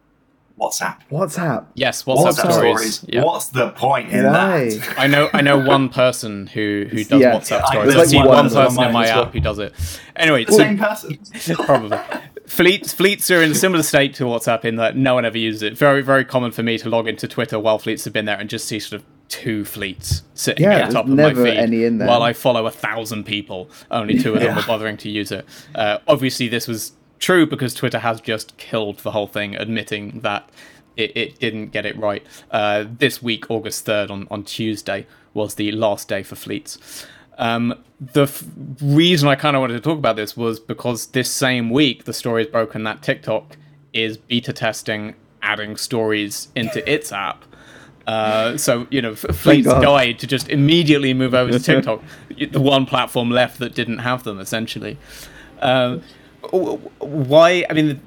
WhatsApp. 0.59 0.97
WhatsApp. 1.11 1.67
Yes, 1.75 2.03
WhatsApp, 2.05 2.53
stories. 2.53 3.05
Yeah. 3.09 3.23
What's 3.25 3.47
the 3.49 3.71
point 3.71 4.11
in 4.11 4.25
Why? 4.25 4.71
that? 4.71 4.95
I 4.99 5.07
know 5.07 5.31
I 5.33 5.41
know 5.41 5.59
one 5.59 5.89
person 6.03 6.47
who 6.49 6.87
who 6.91 7.05
does 7.05 7.21
Yeah. 7.21 7.35
WhatsApp 7.35 7.63
I- 7.65 7.71
stories. 7.71 7.85
there's 7.85 7.95
I've 7.95 7.97
like 7.99 8.09
seen 8.09 8.19
one 8.21 8.29
one 8.29 8.39
on 8.39 8.51
person 8.51 8.83
in 8.85 8.93
my 8.93 9.05
as 9.05 9.11
app 9.11 9.33
who 9.33 9.41
does 9.41 9.59
it. 9.59 9.73
Anyway, 10.17 10.45
The 10.45 10.53
so 10.53 10.59
same 10.59 10.79
person. 10.79 11.19
probably 11.65 11.99
fleets 12.47 12.93
fleets 12.93 13.31
are 13.31 13.43
in 13.43 13.53
a 13.53 13.55
similar 13.55 13.83
state 13.83 14.15
to 14.15 14.25
WhatsApp 14.25 14.65
in 14.65 14.77
that 14.77 14.97
no 14.97 15.15
one 15.15 15.25
ever 15.25 15.39
uses 15.39 15.63
it. 15.63 15.77
Very 15.77 16.03
very 16.03 16.25
common 16.25 16.51
for 16.51 16.63
me 16.63 16.77
to 16.79 16.89
log 16.89 17.07
into 17.07 17.29
Twitter 17.29 17.59
while 17.59 17.79
fleets 17.79 18.05
have 18.05 18.13
been 18.13 18.25
there 18.25 18.39
and 18.39 18.51
just 18.51 18.67
see 18.67 18.81
sort 18.81 19.01
of 19.01 19.07
two 19.29 19.63
fleets 19.65 20.23
sitting 20.33 20.65
Yeah, 20.65 20.77
at 20.79 20.87
the 20.89 20.95
top 20.95 21.05
of 21.05 21.11
never 21.13 21.43
my 21.43 21.51
feed 21.51 21.59
any 21.59 21.85
in 21.85 21.99
there. 21.99 22.09
while 22.09 22.23
I 22.23 22.33
follow 22.33 22.67
a 22.67 22.71
thousand 22.71 23.25
people. 23.25 23.71
Only 23.91 24.19
two 24.19 24.33
of 24.35 24.41
them 24.41 24.57
Yeah. 24.57 24.63
are 24.63 24.67
bothering 24.67 24.97
to 24.99 25.11
use 25.11 25.31
it. 25.31 25.45
Uh, 25.75 25.99
obviously, 26.09 26.49
this 26.49 26.67
was 26.67 26.93
true 27.19 27.47
because 27.47 27.75
Twitter 27.75 27.99
has 28.01 28.21
just 28.21 28.57
killed 28.57 28.99
the 28.99 29.11
whole 29.11 29.27
thing, 29.27 29.57
admitting 29.57 30.21
that 30.21 30.49
it, 30.97 31.17
it 31.17 31.39
didn't 31.39 31.69
get 31.69 31.87
it 31.87 31.97
right. 31.97 32.25
Uh, 32.51 32.85
this 32.89 33.23
week, 33.23 33.51
August 33.51 33.87
3rd, 33.87 34.11
on, 34.11 34.29
on 34.31 34.45
Tuesday, 34.45 35.07
was 35.35 35.55
the 35.55 35.71
last 35.73 36.09
day 36.09 36.23
for 36.23 36.35
fleets. 36.37 37.07
Um, 37.39 37.75
the 38.01 38.23
f- 38.25 38.43
reason 38.83 39.29
I 39.29 39.37
kind 39.37 39.55
of 39.57 39.61
wanted 39.61 39.75
to 39.75 39.81
talk 39.81 39.99
about 39.99 40.17
this 40.17 40.37
was 40.37 40.59
because 40.59 41.07
this 41.09 41.31
same 41.31 41.71
week, 41.71 42.05
the 42.05 42.13
story 42.13 42.43
is 42.43 42.49
broken 42.49 42.83
that 42.85 43.03
TikTok 43.03 43.57
is 43.93 44.17
beta 44.17 44.53
testing 44.53 45.15
adding 45.41 45.77
stories 45.77 46.49
into 46.57 46.89
its 46.91 47.13
app. 47.13 47.45
Uh, 48.09 48.57
so 48.57 48.87
you 48.91 49.03
know, 49.03 49.15
Fleet's 49.15 49.69
guide 49.69 50.19
to 50.19 50.27
just 50.27 50.49
immediately 50.49 51.13
move 51.15 51.35
over 51.35 51.53
to 51.53 51.59
TikTok, 51.61 52.03
the 52.51 52.61
one 52.61 52.87
platform 52.87 53.31
left 53.31 53.59
that 53.59 53.75
didn't 53.75 53.99
have 53.99 54.25
them, 54.25 54.41
essentially. 54.41 54.97
Um, 55.61 56.03
w- 56.03 56.03
why? 57.01 57.65
I 57.69 57.73
mean, 57.73 58.01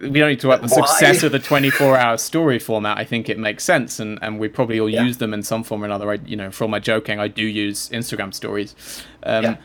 we 0.00 0.10
don't 0.10 0.28
need 0.28 0.40
to 0.40 0.46
talk 0.48 0.58
about 0.58 0.68
the 0.68 0.74
Why? 0.74 0.86
success 0.86 1.22
of 1.22 1.32
the 1.32 1.38
24-hour 1.38 2.18
story 2.18 2.58
format. 2.58 2.98
I 2.98 3.04
think 3.04 3.28
it 3.28 3.38
makes 3.38 3.64
sense, 3.64 3.98
and, 3.98 4.18
and 4.22 4.38
we 4.38 4.48
probably 4.48 4.78
all 4.78 4.88
Yeah. 4.88 5.02
use 5.02 5.16
them 5.18 5.32
in 5.34 5.42
some 5.42 5.64
form 5.64 5.82
or 5.82 5.86
another. 5.86 6.10
I, 6.10 6.14
you 6.26 6.36
know, 6.36 6.50
for 6.50 6.64
all 6.64 6.68
my 6.70 6.78
joking, 6.78 7.18
I 7.20 7.28
do 7.28 7.44
use 7.44 7.88
Instagram 7.90 8.32
stories. 8.34 8.74
Um, 9.22 9.44
Yeah. 9.44 9.56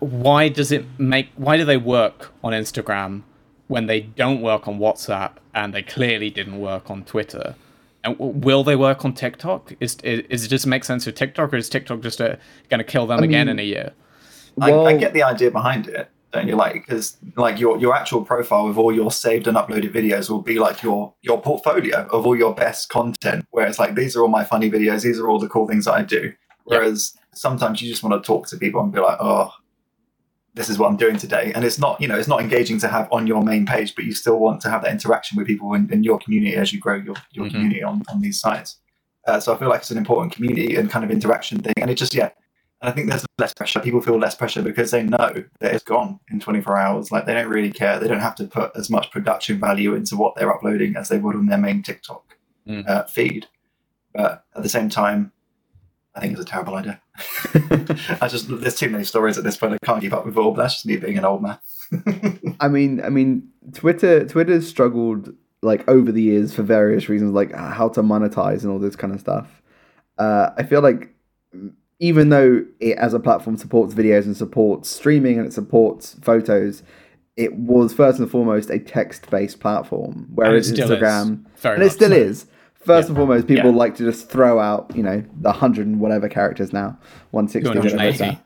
Why 0.00 0.48
does 0.50 0.70
it 0.70 0.84
make? 0.98 1.28
Why 1.36 1.56
do 1.56 1.64
they 1.64 1.78
work 1.78 2.32
on 2.44 2.52
Instagram 2.52 3.22
when 3.68 3.86
they 3.86 4.00
don't 4.00 4.42
work 4.42 4.68
on 4.68 4.78
WhatsApp, 4.78 5.32
and 5.54 5.72
they 5.72 5.82
clearly 5.82 6.28
didn't 6.28 6.60
work 6.60 6.90
on 6.90 7.04
Twitter? 7.04 7.54
And 8.04 8.16
will 8.18 8.64
they 8.64 8.76
work 8.76 9.02
on 9.04 9.14
TikTok? 9.14 9.72
Is, 9.80 9.96
is, 10.02 10.24
is 10.28 10.44
it 10.44 10.48
just 10.48 10.66
make 10.66 10.84
sense 10.84 11.04
for 11.04 11.10
TikTok, 11.12 11.54
or 11.54 11.56
is 11.56 11.70
TikTok 11.70 12.00
just 12.02 12.20
uh 12.20 12.36
going 12.68 12.78
to 12.78 12.84
kill 12.84 13.06
them 13.06 13.22
again 13.22 13.46
mean- 13.46 13.52
in 13.54 13.58
a 13.60 13.62
year? 13.62 13.92
Well, 14.56 14.86
I, 14.86 14.90
I 14.90 14.96
get 14.98 15.14
the 15.14 15.22
idea 15.22 15.50
behind 15.50 15.86
it, 15.88 16.10
don't 16.32 16.48
you? 16.48 16.56
Like, 16.56 16.74
because 16.74 17.16
like 17.36 17.58
your 17.60 17.78
your 17.78 17.94
actual 17.94 18.24
profile 18.24 18.66
with 18.66 18.78
all 18.78 18.92
your 18.92 19.10
saved 19.10 19.46
and 19.46 19.56
uploaded 19.56 19.92
videos 19.92 20.30
will 20.30 20.42
be 20.42 20.58
like 20.58 20.82
your 20.82 21.14
your 21.22 21.40
portfolio 21.40 22.06
of 22.10 22.26
all 22.26 22.36
your 22.36 22.54
best 22.54 22.88
content. 22.88 23.44
Where 23.50 23.66
it's 23.66 23.78
like 23.78 23.94
these 23.94 24.16
are 24.16 24.22
all 24.22 24.28
my 24.28 24.44
funny 24.44 24.70
videos, 24.70 25.02
these 25.02 25.18
are 25.18 25.28
all 25.28 25.38
the 25.38 25.48
cool 25.48 25.68
things 25.68 25.84
that 25.84 25.94
I 25.94 26.02
do. 26.02 26.32
Whereas 26.64 27.14
sometimes 27.34 27.82
you 27.82 27.90
just 27.90 28.02
want 28.02 28.22
to 28.22 28.26
talk 28.26 28.46
to 28.48 28.56
people 28.56 28.80
and 28.80 28.92
be 28.92 29.00
like, 29.00 29.18
oh, 29.20 29.50
this 30.54 30.68
is 30.68 30.78
what 30.78 30.88
I'm 30.88 30.96
doing 30.96 31.16
today, 31.16 31.52
and 31.54 31.64
it's 31.64 31.78
not 31.78 32.00
you 32.00 32.08
know 32.08 32.18
it's 32.18 32.28
not 32.28 32.40
engaging 32.40 32.78
to 32.80 32.88
have 32.88 33.08
on 33.12 33.26
your 33.26 33.42
main 33.42 33.66
page, 33.66 33.94
but 33.94 34.04
you 34.04 34.12
still 34.12 34.38
want 34.38 34.60
to 34.62 34.70
have 34.70 34.82
that 34.82 34.92
interaction 34.92 35.36
with 35.36 35.46
people 35.46 35.74
in, 35.74 35.92
in 35.92 36.02
your 36.02 36.18
community 36.18 36.56
as 36.56 36.72
you 36.72 36.80
grow 36.80 36.96
your 36.96 37.16
your 37.32 37.46
Mhm. 37.46 37.50
community 37.50 37.82
on 37.82 38.02
on 38.12 38.20
these 38.20 38.38
sites. 38.40 38.78
Uh, 39.26 39.38
so 39.38 39.54
I 39.54 39.58
feel 39.58 39.68
like 39.68 39.80
it's 39.80 39.90
an 39.90 39.98
important 39.98 40.32
community 40.32 40.76
and 40.76 40.90
kind 40.90 41.04
of 41.04 41.10
interaction 41.10 41.58
thing, 41.60 41.74
and 41.76 41.90
it 41.90 41.94
just 41.94 42.14
yeah. 42.14 42.30
And 42.82 42.90
I 42.90 42.92
think 42.92 43.08
there's 43.08 43.24
less 43.38 43.54
pressure. 43.54 43.80
People 43.80 44.02
feel 44.02 44.18
less 44.18 44.34
pressure 44.34 44.60
because 44.62 44.90
they 44.90 45.02
know 45.04 45.44
that 45.60 45.74
it's 45.74 45.84
gone 45.84 46.18
in 46.30 46.40
24 46.40 46.76
hours. 46.76 47.12
Like 47.12 47.26
they 47.26 47.34
don't 47.34 47.48
really 47.48 47.70
care. 47.72 47.98
They 47.98 48.08
don't 48.08 48.20
have 48.20 48.34
to 48.36 48.44
put 48.46 48.72
as 48.76 48.90
much 48.90 49.10
production 49.12 49.58
value 49.60 49.94
into 49.94 50.16
what 50.16 50.34
they're 50.34 50.52
uploading 50.52 50.96
as 50.96 51.08
they 51.08 51.18
would 51.18 51.36
on 51.36 51.46
their 51.46 51.58
main 51.58 51.82
TikTok 51.82 52.24
Mm. 52.68 52.88
uh, 52.88 53.02
feed. 53.04 53.46
But 54.14 54.44
at 54.54 54.62
the 54.62 54.68
same 54.68 54.88
time, 54.88 55.32
I 56.14 56.20
think 56.20 56.32
it's 56.34 56.42
a 56.42 56.44
terrible 56.44 56.76
idea. 56.76 57.00
I 58.20 58.28
just 58.28 58.46
there's 58.48 58.76
too 58.78 58.88
many 58.88 59.02
stories 59.02 59.36
at 59.36 59.42
this 59.42 59.56
point. 59.56 59.74
I 59.74 59.78
can't 59.84 60.00
keep 60.00 60.12
up 60.12 60.24
with 60.24 60.36
all. 60.36 60.52
But 60.52 60.62
that's 60.62 60.74
just 60.74 60.86
me 60.86 60.96
being 60.96 61.18
an 61.18 61.24
old 61.24 61.42
man. 61.42 61.58
I 62.60 62.68
mean, 62.68 63.02
I 63.02 63.08
mean, 63.08 63.48
Twitter, 63.72 64.24
Twitter's 64.28 64.68
struggled 64.68 65.34
like 65.62 65.88
over 65.88 66.12
the 66.12 66.22
years 66.22 66.54
for 66.54 66.62
various 66.62 67.08
reasons, 67.08 67.32
like 67.32 67.52
how 67.52 67.88
to 67.90 68.02
monetize 68.02 68.62
and 68.62 68.70
all 68.70 68.78
this 68.78 68.94
kind 68.96 69.12
of 69.12 69.18
stuff. 69.20 69.62
Uh, 70.18 70.50
I 70.56 70.62
feel 70.62 70.82
like 70.82 71.12
even 72.02 72.30
though 72.30 72.64
it 72.80 72.98
as 72.98 73.14
a 73.14 73.20
platform 73.20 73.56
supports 73.56 73.94
videos 73.94 74.24
and 74.24 74.36
supports 74.36 74.90
streaming 74.90 75.38
and 75.38 75.46
it 75.46 75.52
supports 75.52 76.16
photos, 76.20 76.82
it 77.36 77.54
was 77.54 77.94
first 77.94 78.18
and 78.18 78.28
foremost 78.28 78.70
a 78.70 78.78
text-based 78.80 79.60
platform, 79.60 80.26
whereas 80.34 80.68
is. 80.68 80.80
Instagram, 80.80 81.44
and 81.62 81.80
it 81.80 81.90
still 81.92 82.10
so. 82.10 82.16
is. 82.16 82.46
First 82.74 83.06
Yeah. 83.06 83.10
and 83.10 83.16
foremost, 83.16 83.46
people 83.46 83.70
Yeah. 83.70 83.76
like 83.76 83.94
to 83.98 84.02
just 84.04 84.28
throw 84.28 84.58
out, 84.58 84.90
you 84.96 85.04
know, 85.04 85.22
the 85.40 85.52
hundred 85.52 85.86
and 85.86 86.00
whatever 86.00 86.28
characters 86.28 86.72
now, 86.72 86.98
one 87.30 87.46
sixty. 87.46 87.72
280. 87.72 88.36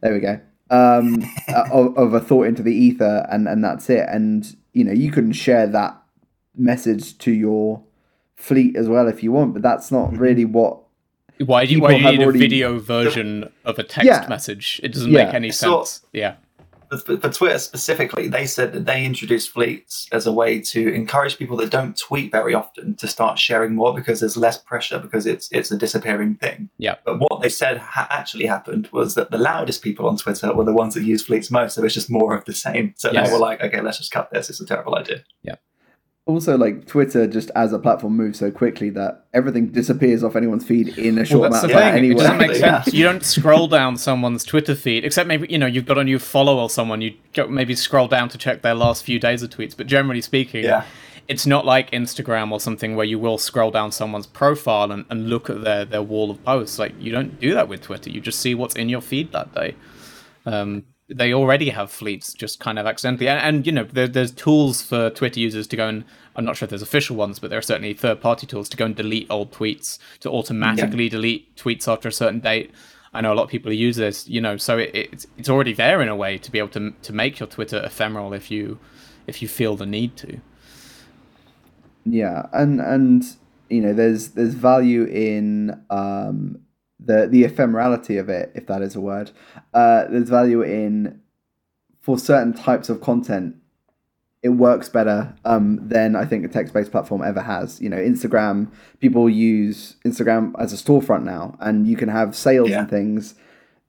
There 0.00 0.12
we 0.14 0.20
go. 0.20 0.38
Um, 0.70 1.24
uh, 1.48 1.64
of, 1.72 1.98
of 1.98 2.14
a 2.14 2.20
thought 2.20 2.46
into 2.46 2.62
the 2.62 2.72
ether, 2.72 3.26
and 3.32 3.48
and 3.48 3.64
that's 3.64 3.90
it. 3.90 4.06
And 4.08 4.54
you 4.72 4.84
know, 4.84 4.92
you 4.92 5.10
can 5.10 5.32
share 5.32 5.66
that 5.66 6.00
message 6.56 7.18
to 7.18 7.32
your 7.32 7.82
fleet 8.36 8.76
as 8.76 8.88
well 8.88 9.08
if 9.08 9.24
you 9.24 9.32
want, 9.32 9.54
but 9.54 9.62
that's 9.62 9.90
not 9.90 10.16
really 10.16 10.44
what. 10.44 10.78
Why 11.46 11.66
do 11.66 11.74
you, 11.74 11.80
why 11.80 11.90
do 11.90 12.00
you 12.00 12.10
need 12.12 12.20
already- 12.20 12.38
a 12.38 12.40
video 12.48 12.78
version 12.78 13.50
of 13.64 13.78
a 13.78 13.82
text 13.82 14.06
Yeah. 14.06 14.26
message? 14.28 14.80
It 14.82 14.92
doesn't 14.92 15.10
Yeah. 15.10 15.24
make 15.26 15.34
any 15.34 15.50
So- 15.50 15.84
sense. 15.84 16.06
Yeah. 16.12 16.34
for, 16.90 17.16
for 17.16 17.30
Twitter 17.30 17.58
specifically, 17.58 18.28
they 18.28 18.44
said 18.44 18.74
that 18.74 18.84
they 18.84 19.02
introduced 19.06 19.48
fleets 19.48 20.06
as 20.12 20.26
a 20.26 20.32
way 20.32 20.60
to 20.60 20.92
encourage 20.92 21.38
people 21.38 21.56
that 21.56 21.70
don't 21.70 21.96
tweet 21.96 22.30
very 22.30 22.52
often 22.52 22.94
to 22.96 23.08
start 23.08 23.38
sharing 23.38 23.74
more 23.74 23.94
because 23.94 24.20
there's 24.20 24.36
less 24.36 24.58
pressure 24.58 24.98
because 24.98 25.24
it's 25.26 25.48
it's 25.52 25.70
a 25.70 25.78
disappearing 25.78 26.34
thing. 26.34 26.68
Yeah. 26.76 26.96
But 27.06 27.18
what 27.18 27.40
they 27.40 27.48
said 27.48 27.78
ha- 27.78 28.08
actually 28.10 28.44
happened 28.44 28.90
was 28.92 29.14
that 29.14 29.30
the 29.30 29.38
loudest 29.38 29.80
people 29.82 30.06
on 30.06 30.18
Twitter 30.18 30.52
were 30.52 30.64
the 30.64 30.74
ones 30.74 30.92
that 30.92 31.02
use 31.04 31.24
fleets 31.24 31.50
most. 31.50 31.76
So 31.76 31.82
it's 31.82 31.94
just 31.94 32.10
more 32.10 32.36
of 32.36 32.44
the 32.44 32.52
same. 32.52 32.92
So 32.98 33.10
Yes. 33.10 33.26
they 33.28 33.32
were 33.32 33.40
like, 33.40 33.62
okay, 33.62 33.80
let's 33.80 33.96
just 33.96 34.10
cut 34.12 34.30
this. 34.30 34.50
It's 34.50 34.60
a 34.60 34.66
terrible 34.66 34.94
idea. 34.94 35.22
Also, 36.24 36.56
like 36.56 36.86
Twitter, 36.86 37.26
just 37.26 37.50
as 37.56 37.72
a 37.72 37.80
platform, 37.80 38.16
moves 38.16 38.38
so 38.38 38.48
quickly 38.52 38.90
that 38.90 39.24
everything 39.34 39.66
disappears 39.72 40.22
off 40.22 40.36
anyone's 40.36 40.64
feed 40.64 40.96
in 40.96 41.18
a 41.18 41.24
short 41.24 41.40
Well, 41.40 41.50
amount 41.50 41.64
of 41.64 41.70
time. 41.72 41.94
Anyway, 41.96 42.14
It 42.14 42.18
doesn't 42.18 42.38
make 42.38 42.52
Yeah. 42.60 42.82
sense. 42.82 42.94
You 42.94 43.02
don't 43.04 43.24
scroll 43.24 43.66
down 43.66 43.96
someone's 43.96 44.44
Twitter 44.44 44.76
feed, 44.76 45.04
except 45.04 45.26
maybe 45.26 45.48
you 45.50 45.58
know 45.58 45.66
you've 45.66 45.84
got 45.86 45.98
a 45.98 46.04
new 46.04 46.20
follower 46.20 46.68
someone. 46.68 47.00
You 47.00 47.14
maybe 47.48 47.74
scroll 47.74 48.06
down 48.06 48.28
to 48.28 48.38
check 48.38 48.62
their 48.62 48.74
last 48.74 49.02
few 49.04 49.18
days 49.18 49.42
of 49.42 49.50
tweets. 49.50 49.76
But 49.76 49.88
generally 49.88 50.20
speaking, 50.20 50.62
Yeah. 50.62 50.84
it's 51.26 51.44
not 51.44 51.66
like 51.66 51.90
Instagram 51.90 52.52
or 52.52 52.60
something 52.60 52.94
where 52.94 53.06
you 53.06 53.18
will 53.18 53.36
scroll 53.36 53.72
down 53.72 53.90
someone's 53.90 54.28
profile 54.28 54.92
and, 54.92 55.04
and 55.10 55.28
look 55.28 55.50
at 55.50 55.64
their 55.64 55.84
their 55.84 56.02
wall 56.02 56.30
of 56.30 56.40
posts. 56.44 56.78
Like 56.78 56.92
you 57.00 57.10
don't 57.10 57.40
do 57.40 57.52
that 57.54 57.66
with 57.66 57.82
Twitter. 57.82 58.10
You 58.10 58.20
just 58.20 58.38
see 58.38 58.54
what's 58.54 58.76
in 58.76 58.88
your 58.88 59.00
feed 59.00 59.32
that 59.32 59.52
day. 59.56 59.74
Um, 60.46 60.84
they 61.08 61.34
already 61.34 61.70
have 61.70 61.90
fleets 61.90 62.32
just 62.32 62.60
kind 62.60 62.78
of 62.78 62.86
accidentally 62.86 63.28
and, 63.28 63.40
and 63.40 63.66
you 63.66 63.72
know 63.72 63.84
there, 63.84 64.08
there's 64.08 64.32
tools 64.32 64.82
for 64.82 65.10
twitter 65.10 65.40
users 65.40 65.66
to 65.66 65.76
go 65.76 65.88
and 65.88 66.04
i'm 66.36 66.44
not 66.44 66.56
sure 66.56 66.66
if 66.66 66.70
there's 66.70 66.82
official 66.82 67.16
ones 67.16 67.38
but 67.38 67.50
there 67.50 67.58
are 67.58 67.62
certainly 67.62 67.92
third 67.92 68.20
party 68.20 68.46
tools 68.46 68.68
to 68.68 68.76
go 68.76 68.84
and 68.84 68.96
delete 68.96 69.26
old 69.30 69.50
tweets 69.52 69.98
to 70.20 70.30
automatically 70.30 71.08
delete 71.08 71.54
tweets 71.56 71.86
after 71.86 72.08
a 72.08 72.12
certain 72.12 72.40
date. 72.40 72.70
I 73.14 73.20
know 73.20 73.32
a 73.32 73.34
lot 73.34 73.44
of 73.44 73.50
people 73.50 73.72
use 73.72 73.96
this 73.96 74.26
you 74.28 74.40
know 74.40 74.56
so 74.56 74.78
it, 74.78 74.90
it's 74.94 75.26
it's 75.36 75.48
already 75.48 75.74
there 75.74 76.00
in 76.00 76.08
a 76.08 76.16
way 76.16 76.38
to 76.38 76.50
be 76.50 76.58
able 76.58 76.70
to 76.70 76.92
to 77.02 77.12
make 77.12 77.40
your 77.40 77.46
twitter 77.46 77.82
ephemeral 77.84 78.32
if 78.32 78.50
you 78.50 78.78
if 79.26 79.42
you 79.42 79.48
feel 79.48 79.76
the 79.76 79.86
need 79.86 80.16
to. 80.16 80.40
Yeah, 82.04 82.46
and 82.52 82.80
and 82.80 83.24
you 83.72 83.80
know, 83.80 83.94
there's 83.94 84.28
there's 84.28 84.54
value 84.54 85.04
in 85.04 85.82
um, 85.90 86.60
the 87.04 87.26
the 87.26 87.44
ephemerality 87.44 88.18
of 88.20 88.28
it, 88.28 88.52
if 88.54 88.66
that 88.66 88.82
is 88.82 88.94
a 88.96 89.00
word. 89.00 89.30
Uh, 89.74 90.04
there's 90.08 90.28
value 90.28 90.62
in 90.62 91.20
for 92.00 92.18
certain 92.18 92.52
types 92.52 92.88
of 92.88 93.00
content. 93.00 93.56
It 94.42 94.48
works 94.50 94.88
better 94.88 95.36
um, 95.44 95.78
than 95.88 96.16
I 96.16 96.24
think 96.24 96.44
a 96.44 96.48
text-based 96.48 96.90
platform 96.90 97.22
ever 97.22 97.40
has. 97.40 97.80
You 97.80 97.88
know, 97.88 97.96
Instagram 97.96 98.72
people 99.00 99.30
use 99.30 99.94
Instagram 100.04 100.52
as 100.58 100.72
a 100.72 100.76
storefront 100.76 101.22
now, 101.22 101.56
and 101.60 101.86
you 101.86 101.96
can 101.96 102.08
have 102.08 102.34
sales 102.34 102.70
Yeah. 102.70 102.80
and 102.80 102.90
things. 102.90 103.36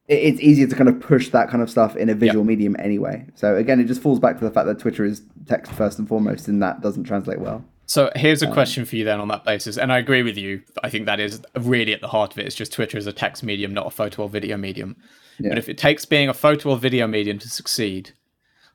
It, 0.08 0.20
it's 0.20 0.42
easier 0.42 0.68
to 0.68 0.76
kind 0.76 0.90
of 0.90 1.00
push 1.00 1.30
that 1.30 1.50
kind 1.50 1.64
of 1.64 1.72
stuff 1.72 1.96
in 1.96 2.08
a 2.08 2.14
visual 2.14 2.44
medium 2.44 2.76
anyway. 2.78 3.26
So 3.34 3.56
again, 3.56 3.80
it 3.80 3.86
just 3.86 4.02
falls 4.02 4.20
back 4.20 4.38
to 4.38 4.44
the 4.46 4.52
fact 4.52 4.68
that 4.68 4.78
Twitter 4.78 5.04
is 5.04 5.24
text 5.48 5.72
first 5.72 5.98
and 5.98 6.08
foremost, 6.08 6.48
and 6.48 6.62
that 6.62 6.82
doesn't 6.82 7.06
translate 7.06 7.40
well. 7.40 7.66
So 7.86 8.12
here's 8.16 8.42
a 8.42 8.52
question 8.52 8.86
for 8.86 8.96
you 8.96 9.04
then 9.04 9.20
on 9.20 9.28
that 9.28 9.44
basis, 9.44 9.78
and 9.78 9.92
I 9.92 9.98
agree 9.98 10.24
with 10.24 10.38
you. 10.38 10.62
I 10.84 10.90
think 10.90 11.06
that 11.06 11.20
is 11.20 11.42
really 11.60 11.94
at 11.94 12.02
the 12.02 12.08
heart 12.08 12.32
of 12.32 12.40
it. 12.40 12.46
It's 12.46 12.56
just 12.56 12.72
Twitter 12.74 12.98
is 12.98 13.08
a 13.08 13.14
text 13.14 13.44
medium, 13.44 13.74
not 13.74 13.86
a 13.86 13.92
photo 13.92 14.24
or 14.24 14.30
video 14.30 14.58
medium. 14.58 14.96
But 15.40 15.58
if 15.58 15.68
it 15.68 15.78
takes 15.78 16.06
being 16.06 16.30
a 16.30 16.34
photo 16.34 16.70
or 16.70 16.78
video 16.78 17.08
medium 17.08 17.40
to 17.40 17.50
succeed, 17.50 18.12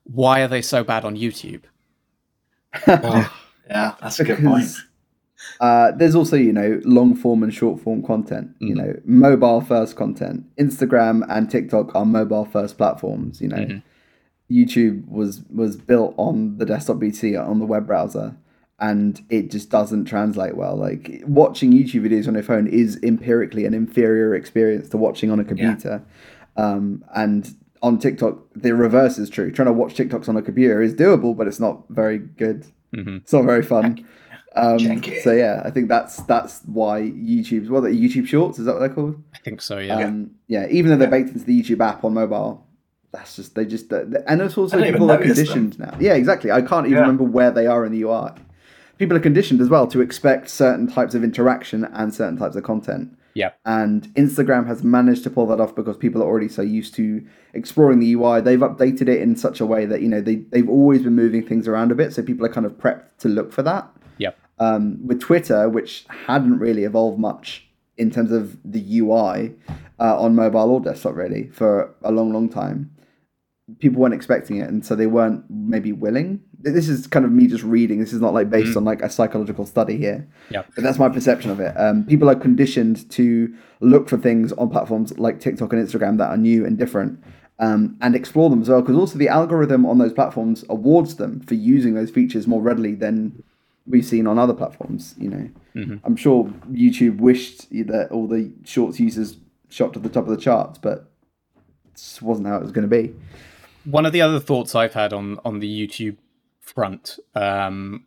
why 0.04 0.40
are 0.42 0.48
they 0.48 0.60
so 0.62 0.84
bad 0.84 1.04
on 1.04 1.16
YouTube? 1.16 1.62
Yeah, 3.70 3.94
that's 4.00 4.18
a 4.20 4.24
good 4.24 4.38
point. 4.38 4.68
Uh, 5.60 5.92
there's 5.92 6.16
also, 6.16 6.36
you 6.36 6.52
know, 6.52 6.80
long 6.84 7.14
form 7.14 7.42
and 7.44 7.54
short 7.54 7.80
form 7.80 8.02
content, 8.02 8.50
you 8.58 8.74
Mm-hmm. 8.74 8.86
know, 8.86 9.00
mobile 9.04 9.60
first 9.60 9.94
content. 9.96 10.44
Instagram 10.56 11.24
and 11.28 11.48
TikTok 11.48 11.94
are 11.94 12.04
mobile 12.04 12.44
first 12.44 12.76
platforms, 12.76 13.40
you 13.40 13.46
know. 13.48 13.56
Mm-hmm. 13.56 14.54
YouTube 14.54 15.06
was 15.08 15.42
was 15.54 15.76
built 15.76 16.14
on 16.16 16.58
the 16.58 16.66
desktop 16.66 16.96
PC 16.96 17.38
on 17.40 17.60
the 17.60 17.66
web 17.66 17.86
browser 17.86 18.36
and 18.80 19.20
it 19.28 19.50
just 19.50 19.70
doesn't 19.70 20.04
translate 20.04 20.56
well. 20.56 20.76
Like 20.76 21.22
watching 21.26 21.72
YouTube 21.72 22.02
videos 22.08 22.28
on 22.28 22.34
your 22.34 22.42
phone 22.42 22.66
is 22.66 22.98
empirically 23.02 23.64
an 23.64 23.74
inferior 23.74 24.34
experience 24.34 24.88
to 24.90 24.96
watching 24.96 25.30
on 25.30 25.40
a 25.40 25.44
computer. 25.44 26.02
Um, 26.56 27.04
and 27.14 27.54
on 27.82 27.98
TikTok, 27.98 28.38
the 28.54 28.74
reverse 28.74 29.18
is 29.18 29.30
true. 29.30 29.50
Trying 29.50 29.66
to 29.66 29.72
watch 29.72 29.94
TikToks 29.94 30.28
on 30.28 30.36
a 30.36 30.42
computer 30.42 30.80
is 30.82 30.94
doable, 30.94 31.36
but 31.36 31.46
it's 31.46 31.60
not 31.60 31.84
very 31.88 32.18
good. 32.18 32.66
It's 32.92 33.32
not 33.32 33.44
very 33.44 33.62
fun. 33.62 34.06
Um, 34.56 34.78
so 35.22 35.30
yeah, 35.32 35.62
I 35.64 35.70
think 35.70 35.88
that's 35.88 36.16
that's 36.22 36.62
why 36.64 37.02
YouTube's 37.02 37.68
they, 37.68 37.94
YouTube 37.94 38.26
Shorts 38.26 38.58
is 38.58 38.64
that 38.64 38.72
what 38.72 38.80
they're 38.80 38.88
called? 38.88 39.22
I 39.34 39.38
think 39.38 39.60
so, 39.60 39.78
yeah. 39.78 39.98
Um, 40.06 40.32
yeah, 40.48 40.66
even 40.70 40.90
though 40.90 40.96
they're 40.96 41.10
baked 41.10 41.28
into 41.30 41.44
the 41.44 41.62
YouTube 41.62 41.80
app 41.86 42.02
on 42.02 42.14
mobile, 42.14 42.66
that's 43.12 43.36
just 43.36 43.54
they 43.54 43.66
just 43.66 43.92
and 43.92 44.40
it's 44.40 44.56
also 44.58 44.76
I 44.76 44.80
don't 44.80 44.88
even 44.88 45.00
people 45.00 45.10
are 45.12 45.18
conditioned 45.18 45.78
now. 45.78 45.96
Yeah, 46.00 46.14
exactly. 46.14 46.50
I 46.50 46.62
can't 46.62 46.86
even 46.86 46.96
Yeah. 46.96 47.02
remember 47.02 47.24
where 47.24 47.50
they 47.50 47.66
are 47.66 47.84
in 47.84 47.92
the 47.92 48.02
UI. 48.02 48.30
People 48.98 49.16
are 49.16 49.20
conditioned 49.20 49.60
as 49.60 49.68
well 49.68 49.86
to 49.86 50.00
expect 50.00 50.48
certain 50.50 50.86
types 50.88 51.14
of 51.14 51.22
interaction 51.24 51.84
and 51.84 52.12
certain 52.14 52.36
types 52.36 52.56
of 52.56 52.64
content. 52.64 53.16
yeah. 53.34 53.50
And 53.64 54.08
Instagram 54.14 54.66
has 54.66 54.82
managed 54.82 55.22
to 55.24 55.30
pull 55.30 55.46
that 55.46 55.60
off 55.60 55.74
because 55.74 55.96
people 55.96 56.22
are 56.22 56.26
already 56.26 56.48
so 56.48 56.62
used 56.62 56.94
to 56.96 57.24
exploring 57.54 58.00
the 58.00 58.12
UI. 58.14 58.40
They've 58.40 58.58
updated 58.58 59.02
it 59.02 59.20
in 59.20 59.36
such 59.36 59.60
a 59.60 59.66
way 59.66 59.86
that 59.86 60.02
you 60.02 60.08
know 60.08 60.20
they 60.20 60.36
they've 60.36 60.68
always 60.68 61.02
been 61.02 61.14
moving 61.14 61.46
things 61.46 61.68
around 61.68 61.92
a 61.92 61.94
bit, 61.94 62.12
so 62.12 62.22
people 62.22 62.44
are 62.44 62.52
kind 62.52 62.66
of 62.66 62.72
prepped 62.72 63.18
to 63.18 63.28
look 63.28 63.52
for 63.52 63.62
that 63.62 63.88
Yep. 64.18 64.36
um, 64.58 65.06
with 65.06 65.20
Twitter, 65.20 65.68
which 65.68 66.04
hadn't 66.26 66.58
really 66.58 66.82
evolved 66.84 67.18
much 67.20 67.68
in 67.96 68.10
terms 68.10 68.32
of 68.32 68.56
the 68.64 68.98
UI 69.00 69.54
uh, 70.00 70.20
on 70.20 70.34
mobile 70.34 70.70
or 70.70 70.80
desktop, 70.80 71.14
really, 71.14 71.48
for 71.50 71.94
a 72.02 72.10
long, 72.12 72.32
long 72.32 72.48
time. 72.48 72.90
People 73.80 74.00
weren't 74.00 74.14
expecting 74.14 74.56
it, 74.56 74.68
and 74.68 74.84
so 74.84 74.96
they 74.96 75.06
weren't 75.06 75.44
maybe 75.50 75.92
willing. 75.92 76.40
This 76.60 76.88
is 76.88 77.06
kind 77.06 77.24
of 77.24 77.30
me 77.30 77.46
just 77.46 77.62
reading. 77.62 78.00
This 78.00 78.12
is 78.12 78.20
not 78.20 78.34
like 78.34 78.50
based 78.50 78.76
on 78.76 78.84
like 78.84 79.00
a 79.02 79.08
psychological 79.08 79.64
study 79.64 79.96
here, 79.96 80.26
Yeah. 80.50 80.62
but 80.74 80.82
that's 80.82 80.98
my 80.98 81.08
perception 81.08 81.50
of 81.52 81.60
it. 81.60 81.72
Um, 81.78 82.04
people 82.04 82.28
are 82.28 82.34
conditioned 82.34 83.08
to 83.12 83.54
look 83.80 84.08
for 84.08 84.16
things 84.18 84.52
on 84.54 84.68
platforms 84.68 85.16
like 85.18 85.38
TikTok 85.38 85.72
and 85.72 85.86
Instagram 85.86 86.18
that 86.18 86.30
are 86.30 86.36
new 86.36 86.66
and 86.66 86.76
different. 86.76 87.22
Um, 87.60 87.96
and 88.00 88.14
explore 88.14 88.50
them 88.50 88.62
as 88.62 88.68
well, 88.68 88.80
because 88.82 88.96
also 88.96 89.18
the 89.18 89.28
algorithm 89.28 89.84
on 89.84 89.98
those 89.98 90.12
platforms 90.12 90.64
awards 90.68 91.16
them 91.16 91.40
for 91.40 91.54
using 91.54 91.94
those 91.94 92.08
features 92.10 92.46
more 92.46 92.62
readily 92.62 92.94
than 92.94 93.42
we've 93.84 94.04
seen 94.04 94.28
on 94.28 94.38
other 94.38 94.54
platforms. 94.54 95.14
You 95.18 95.28
know, 95.30 95.50
I'm 96.04 96.14
sure 96.14 96.44
YouTube 96.70 97.18
wished 97.18 97.68
that 97.70 98.08
all 98.12 98.28
the 98.28 98.52
shorts 98.64 99.00
users 99.00 99.38
shot 99.70 99.92
to 99.94 99.98
the 99.98 100.08
top 100.08 100.24
of 100.24 100.30
the 100.30 100.36
charts, 100.36 100.78
but 100.78 101.10
it 101.86 101.96
just 101.96 102.22
wasn't 102.22 102.46
how 102.46 102.56
it 102.58 102.62
was 102.62 102.70
going 102.72 102.88
to 102.88 102.96
be. 103.02 103.12
One 103.84 104.06
of 104.06 104.12
the 104.12 104.20
other 104.22 104.38
thoughts 104.38 104.74
I've 104.76 104.94
had 104.94 105.12
on 105.12 105.40
on 105.44 105.58
the 105.58 105.68
YouTube 105.68 106.16
front, 106.68 107.18
um, 107.34 108.04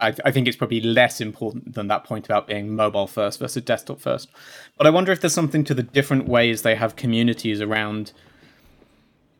I, 0.00 0.14
I 0.24 0.30
think 0.30 0.46
it's 0.46 0.56
probably 0.56 0.80
less 0.80 1.20
important 1.20 1.74
than 1.74 1.88
that 1.88 2.04
point 2.04 2.26
about 2.26 2.46
being 2.46 2.74
mobile 2.74 3.06
first 3.06 3.38
versus 3.38 3.62
desktop 3.62 4.00
first. 4.00 4.28
But 4.76 4.86
I 4.86 4.90
wonder 4.90 5.12
if 5.12 5.20
there's 5.20 5.34
something 5.34 5.64
to 5.64 5.74
the 5.74 5.82
different 5.82 6.28
ways 6.28 6.62
they 6.62 6.74
have 6.74 6.96
communities 6.96 7.60
around 7.60 8.12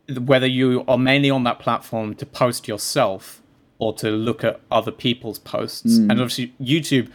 whether 0.09 0.47
you 0.47 0.85
are 0.87 0.99
mainly 0.99 1.31
on 1.31 1.45
that 1.45 1.59
platform 1.59 2.15
to 2.15 2.27
post 2.27 2.69
yourself 2.69 3.41
or 3.79 3.93
to 3.95 4.11
look 4.11 4.45
at 4.45 4.61
other 4.71 4.93
people's 4.93 5.39
posts. 5.39 5.97
And 6.11 6.12
obviously, 6.12 6.53
YouTube, 6.61 7.11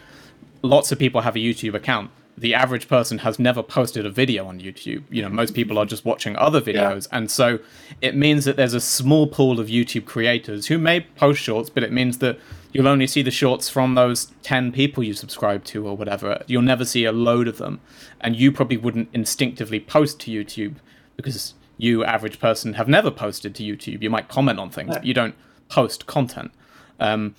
lots 0.62 0.92
of 0.92 1.00
people 1.00 1.22
have 1.22 1.36
a 1.36 1.40
YouTube 1.40 1.74
account. 1.76 2.12
The 2.40 2.54
average 2.54 2.88
person 2.88 3.20
has 3.20 3.38
never 3.38 3.62
posted 3.62 4.06
a 4.06 4.10
video 4.10 4.48
on 4.48 4.60
YouTube. 4.60 5.04
You 5.10 5.22
know, 5.22 5.30
most 5.30 5.54
people 5.54 5.78
are 5.78 5.86
just 5.86 6.06
watching 6.06 6.36
other 6.38 6.62
videos. 6.62 7.08
And 7.12 7.30
so 7.30 7.60
it 8.02 8.16
means 8.16 8.46
that 8.46 8.56
there's 8.56 8.74
a 8.74 8.80
small 8.80 9.28
pool 9.28 9.60
of 9.60 9.68
YouTube 9.68 10.06
creators 10.06 10.68
who 10.68 10.78
may 10.78 11.02
post 11.02 11.42
shorts, 11.42 11.70
but 11.70 11.84
it 11.84 11.92
means 11.92 12.20
that 12.20 12.40
you'll 12.72 12.88
only 12.88 13.08
see 13.08 13.22
the 13.22 13.32
shorts 13.32 13.70
from 13.70 13.96
those 13.96 14.32
10 14.44 14.72
people 14.72 15.04
you 15.04 15.14
subscribe 15.14 15.66
to 15.66 15.86
or 15.86 15.98
whatever. 15.98 16.44
You'll 16.48 16.62
never 16.62 16.86
see 16.86 17.04
a 17.06 17.12
load 17.12 17.48
of 17.48 17.58
them. 17.58 17.82
And 18.22 18.36
you 18.36 18.52
probably 18.52 18.78
wouldn't 18.78 19.10
instinctively 19.14 19.80
post 19.80 20.20
to 20.22 20.32
YouTube 20.32 20.76
because 21.18 21.56
you, 21.78 22.06
average 22.06 22.40
person, 22.40 22.74
have 22.74 22.88
never 22.88 23.12
posted 23.12 23.54
to 23.56 23.64
YouTube. 23.64 24.02
You 24.02 24.10
might 24.10 24.30
comment 24.30 24.60
on 24.60 24.70
things, 24.70 24.90
but 24.94 25.06
you 25.06 25.14
don't 25.14 25.36
post 25.68 26.06
content. 26.06 26.52
Um, 27.00 27.36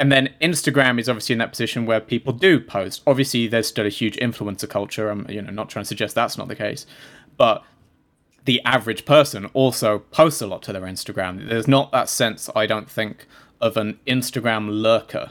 and 0.00 0.10
then 0.10 0.30
Instagram 0.40 0.98
is 0.98 1.08
obviously 1.08 1.34
in 1.34 1.38
that 1.38 1.50
position 1.50 1.86
where 1.86 2.00
people 2.00 2.32
do 2.32 2.58
post. 2.58 3.02
Obviously, 3.06 3.46
there's 3.46 3.68
still 3.68 3.86
a 3.86 3.90
huge 3.90 4.16
influencer 4.16 4.68
culture. 4.68 5.08
I'm, 5.10 5.24
you 5.30 5.40
know, 5.42 5.52
not 5.52 5.68
trying 5.70 5.84
to 5.84 5.88
suggest 5.88 6.16
that's 6.16 6.36
not 6.36 6.48
the 6.48 6.56
case, 6.56 6.86
but 7.36 7.62
the 8.46 8.60
average 8.64 9.04
person 9.04 9.46
also 9.52 9.98
posts 10.10 10.40
a 10.40 10.46
lot 10.48 10.62
to 10.62 10.72
their 10.72 10.82
Instagram. 10.82 11.48
There's 11.48 11.68
not 11.68 11.92
that 11.92 12.08
sense, 12.08 12.50
I 12.56 12.66
don't 12.66 12.90
think, 12.90 13.26
of 13.60 13.76
an 13.76 14.00
Instagram 14.06 14.68
lurker 14.70 15.30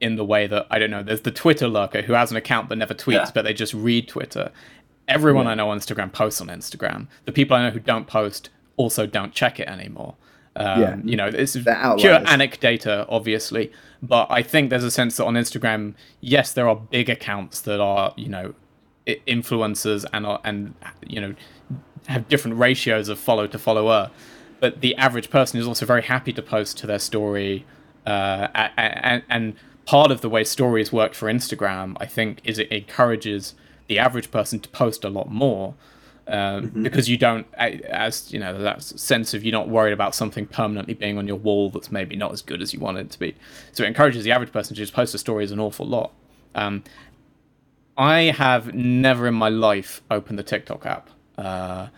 in 0.00 0.16
the 0.16 0.24
way 0.24 0.46
that 0.46 0.66
I 0.70 0.78
don't 0.78 0.90
know. 0.90 1.02
There's 1.02 1.20
the 1.22 1.30
Twitter 1.30 1.68
lurker 1.68 2.02
who 2.02 2.14
has 2.14 2.30
an 2.30 2.36
account 2.36 2.68
but 2.68 2.78
never 2.78 2.94
tweets, 2.94 3.12
Yeah. 3.12 3.30
but 3.34 3.42
they 3.42 3.52
just 3.52 3.74
read 3.74 4.08
Twitter. 4.08 4.50
Everyone 5.06 5.46
I 5.46 5.54
know 5.54 5.70
on 5.70 5.78
Instagram 5.78 6.12
posts 6.12 6.40
on 6.40 6.48
Instagram. 6.48 7.08
The 7.26 7.32
people 7.32 7.56
I 7.56 7.64
know 7.64 7.70
who 7.70 7.80
don't 7.80 8.06
post 8.06 8.48
also 8.76 9.06
don't 9.06 9.32
check 9.32 9.58
it 9.60 9.68
anymore. 9.68 10.14
Um, 10.58 10.80
Yeah. 10.80 10.96
you 11.04 11.16
know, 11.16 11.26
it's 11.28 11.54
pure 12.00 12.18
anecdata, 12.26 13.06
obviously, 13.08 13.70
but 14.02 14.26
I 14.30 14.42
think 14.42 14.70
there's 14.70 14.84
a 14.84 14.90
sense 14.90 15.16
that 15.16 15.24
on 15.24 15.34
Instagram, 15.34 15.94
yes, 16.20 16.52
there 16.52 16.68
are 16.68 16.76
big 16.76 17.08
accounts 17.08 17.60
that 17.62 17.80
are, 17.80 18.12
you 18.16 18.28
know, 18.28 18.54
influencers 19.26 20.04
and 20.12 20.26
are, 20.26 20.40
and 20.44 20.74
you 21.06 21.20
know 21.20 21.34
have 22.08 22.28
different 22.28 22.58
ratios 22.58 23.08
of 23.08 23.18
follow 23.18 23.46
to 23.46 23.58
follower, 23.58 24.10
but 24.60 24.80
the 24.80 24.94
average 24.96 25.30
person 25.30 25.58
is 25.60 25.66
also 25.66 25.86
very 25.86 26.02
happy 26.02 26.32
to 26.32 26.42
post 26.42 26.76
to 26.78 26.86
their 26.86 26.98
story, 26.98 27.64
uh, 28.06 28.48
and, 28.76 29.22
and 29.28 29.54
part 29.86 30.10
of 30.10 30.20
the 30.20 30.28
way 30.28 30.44
stories 30.44 30.92
work 30.92 31.14
for 31.14 31.26
Instagram, 31.28 31.96
I 32.00 32.06
think, 32.06 32.40
is 32.44 32.58
it 32.58 32.70
encourages 32.70 33.54
the 33.88 33.98
average 33.98 34.30
person 34.30 34.60
to 34.60 34.68
post 34.68 35.04
a 35.04 35.08
lot 35.08 35.30
more. 35.30 35.74
Um, 36.30 36.64
mm-hmm. 36.64 36.82
Because 36.82 37.08
you 37.08 37.16
don't, 37.16 37.46
as 37.54 38.30
you 38.30 38.38
know, 38.38 38.60
that 38.60 38.82
sense 38.82 39.32
of 39.32 39.44
you're 39.44 39.52
not 39.52 39.68
worried 39.70 39.94
about 39.94 40.14
something 40.14 40.46
permanently 40.46 40.92
being 40.92 41.16
on 41.16 41.26
your 41.26 41.36
wall 41.36 41.70
that's 41.70 41.90
maybe 41.90 42.16
not 42.16 42.32
as 42.32 42.42
good 42.42 42.60
as 42.60 42.74
you 42.74 42.80
want 42.80 42.98
it 42.98 43.10
to 43.10 43.18
be. 43.18 43.34
So 43.72 43.82
it 43.82 43.86
encourages 43.86 44.24
the 44.24 44.32
average 44.32 44.52
person 44.52 44.74
to 44.76 44.82
just 44.82 44.92
post 44.92 45.14
a 45.14 45.18
story 45.18 45.44
as 45.44 45.52
an 45.52 45.58
awful 45.58 45.86
lot. 45.86 46.12
Um, 46.54 46.84
I 47.96 48.24
have 48.24 48.74
never 48.74 49.26
in 49.26 49.34
my 49.34 49.48
life 49.48 50.02
opened 50.10 50.38
the 50.38 50.42
TikTok 50.42 50.84
app. 50.84 51.08
Uh, 51.38 51.88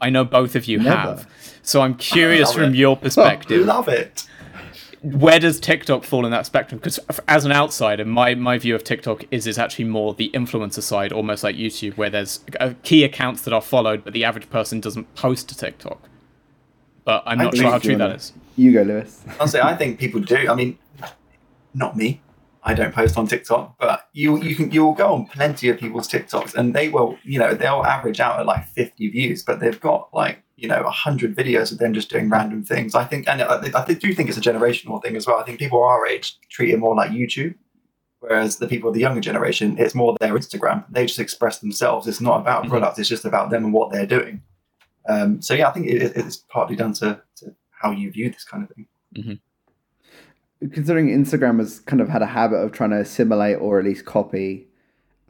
I 0.00 0.08
know 0.08 0.24
both 0.24 0.56
of 0.56 0.64
you 0.66 0.78
never. 0.78 0.96
have. 0.96 1.30
So 1.62 1.82
I'm 1.82 1.94
curious 1.94 2.52
from 2.52 2.72
it. 2.72 2.74
your 2.74 2.96
perspective. 3.04 3.66
love 3.66 3.88
it. 3.88 4.26
Where 5.02 5.38
does 5.38 5.60
TikTok 5.60 6.04
fall 6.04 6.24
in 6.24 6.32
that 6.32 6.46
spectrum? 6.46 6.78
Because 6.78 6.98
as 7.28 7.44
an 7.44 7.52
outsider, 7.52 8.04
my, 8.04 8.34
my 8.34 8.58
view 8.58 8.74
of 8.74 8.82
TikTok 8.82 9.24
is 9.30 9.46
is 9.46 9.58
actually 9.58 9.84
more 9.84 10.14
the 10.14 10.30
influencer 10.34 10.82
side, 10.82 11.12
almost 11.12 11.44
like 11.44 11.54
YouTube, 11.56 11.96
where 11.96 12.10
there's 12.10 12.40
uh, 12.58 12.74
key 12.82 13.04
accounts 13.04 13.42
that 13.42 13.52
are 13.52 13.60
followed, 13.60 14.02
but 14.02 14.12
the 14.12 14.24
average 14.24 14.50
person 14.50 14.80
doesn't 14.80 15.14
post 15.14 15.48
to 15.50 15.56
TikTok. 15.56 16.00
But 17.04 17.22
I'm 17.26 17.38
not 17.38 17.56
sure 17.56 17.70
how 17.70 17.78
true 17.78 17.96
that 17.96 18.16
is. 18.16 18.32
You 18.56 18.72
go, 18.72 18.82
Lewis. 18.82 19.24
Honestly, 19.38 19.60
I 19.60 19.76
think 19.76 19.98
people 19.98 20.20
do. 20.20 20.48
I 20.48 20.54
mean, 20.54 20.78
not 21.72 21.96
me. 21.96 22.20
I 22.62 22.74
don't 22.74 22.94
post 22.94 23.16
on 23.16 23.26
TikTok, 23.26 23.78
but 23.78 24.08
you 24.12 24.42
you 24.42 24.54
can 24.54 24.70
you'll 24.70 24.92
go 24.92 25.14
on 25.14 25.26
plenty 25.26 25.68
of 25.68 25.78
people's 25.78 26.08
TikToks 26.08 26.54
and 26.54 26.74
they 26.74 26.88
will 26.88 27.16
you 27.22 27.38
know 27.38 27.54
they'll 27.54 27.84
average 27.84 28.20
out 28.20 28.40
at 28.40 28.46
like 28.46 28.66
50 28.66 29.08
views, 29.08 29.42
but 29.42 29.60
they've 29.60 29.80
got 29.80 30.10
like 30.12 30.42
you 30.58 30.66
know 30.66 30.82
100 30.82 31.36
videos 31.36 31.70
of 31.70 31.78
them 31.78 31.94
just 31.94 32.10
doing 32.10 32.28
random 32.28 32.64
things. 32.64 32.94
I 32.94 33.04
think 33.04 33.28
and 33.28 33.40
I, 33.40 33.70
I 33.74 33.94
do 33.94 34.12
think 34.12 34.28
it's 34.28 34.38
a 34.38 34.42
generational 34.42 35.00
thing 35.02 35.16
as 35.16 35.26
well. 35.26 35.38
I 35.38 35.44
think 35.44 35.58
people 35.58 35.82
our 35.82 36.06
age 36.06 36.38
treat 36.50 36.70
it 36.70 36.78
more 36.78 36.96
like 36.96 37.12
YouTube, 37.12 37.54
whereas 38.18 38.56
the 38.56 38.66
people 38.66 38.88
of 38.88 38.94
the 38.94 39.00
younger 39.00 39.20
generation 39.20 39.78
it's 39.78 39.94
more 39.94 40.16
their 40.20 40.34
Instagram. 40.34 40.84
They 40.90 41.06
just 41.06 41.20
express 41.20 41.60
themselves. 41.60 42.08
It's 42.08 42.20
not 42.20 42.40
about 42.40 42.62
mm-hmm. 42.62 42.72
products. 42.72 42.98
It's 42.98 43.08
just 43.08 43.24
about 43.24 43.50
them 43.50 43.64
and 43.64 43.72
what 43.72 43.92
they're 43.92 44.06
doing. 44.06 44.42
Um, 45.08 45.40
so 45.40 45.54
yeah, 45.54 45.68
I 45.68 45.72
think 45.72 45.86
it, 45.86 46.16
it's 46.16 46.36
partly 46.36 46.76
down 46.76 46.92
to, 46.94 47.22
to 47.36 47.54
how 47.70 47.92
you 47.92 48.10
view 48.10 48.28
this 48.30 48.44
kind 48.44 48.64
of 48.64 48.70
thing. 48.74 48.86
Mm-hmm 49.16 49.34
considering 50.72 51.08
Instagram 51.08 51.60
has 51.60 51.78
kind 51.78 52.02
of 52.02 52.08
had 52.08 52.20
a 52.20 52.26
habit 52.26 52.56
of 52.56 52.72
trying 52.72 52.90
to 52.90 52.98
assimilate 52.98 53.58
or 53.60 53.78
at 53.78 53.84
least 53.84 54.04
copy 54.04 54.67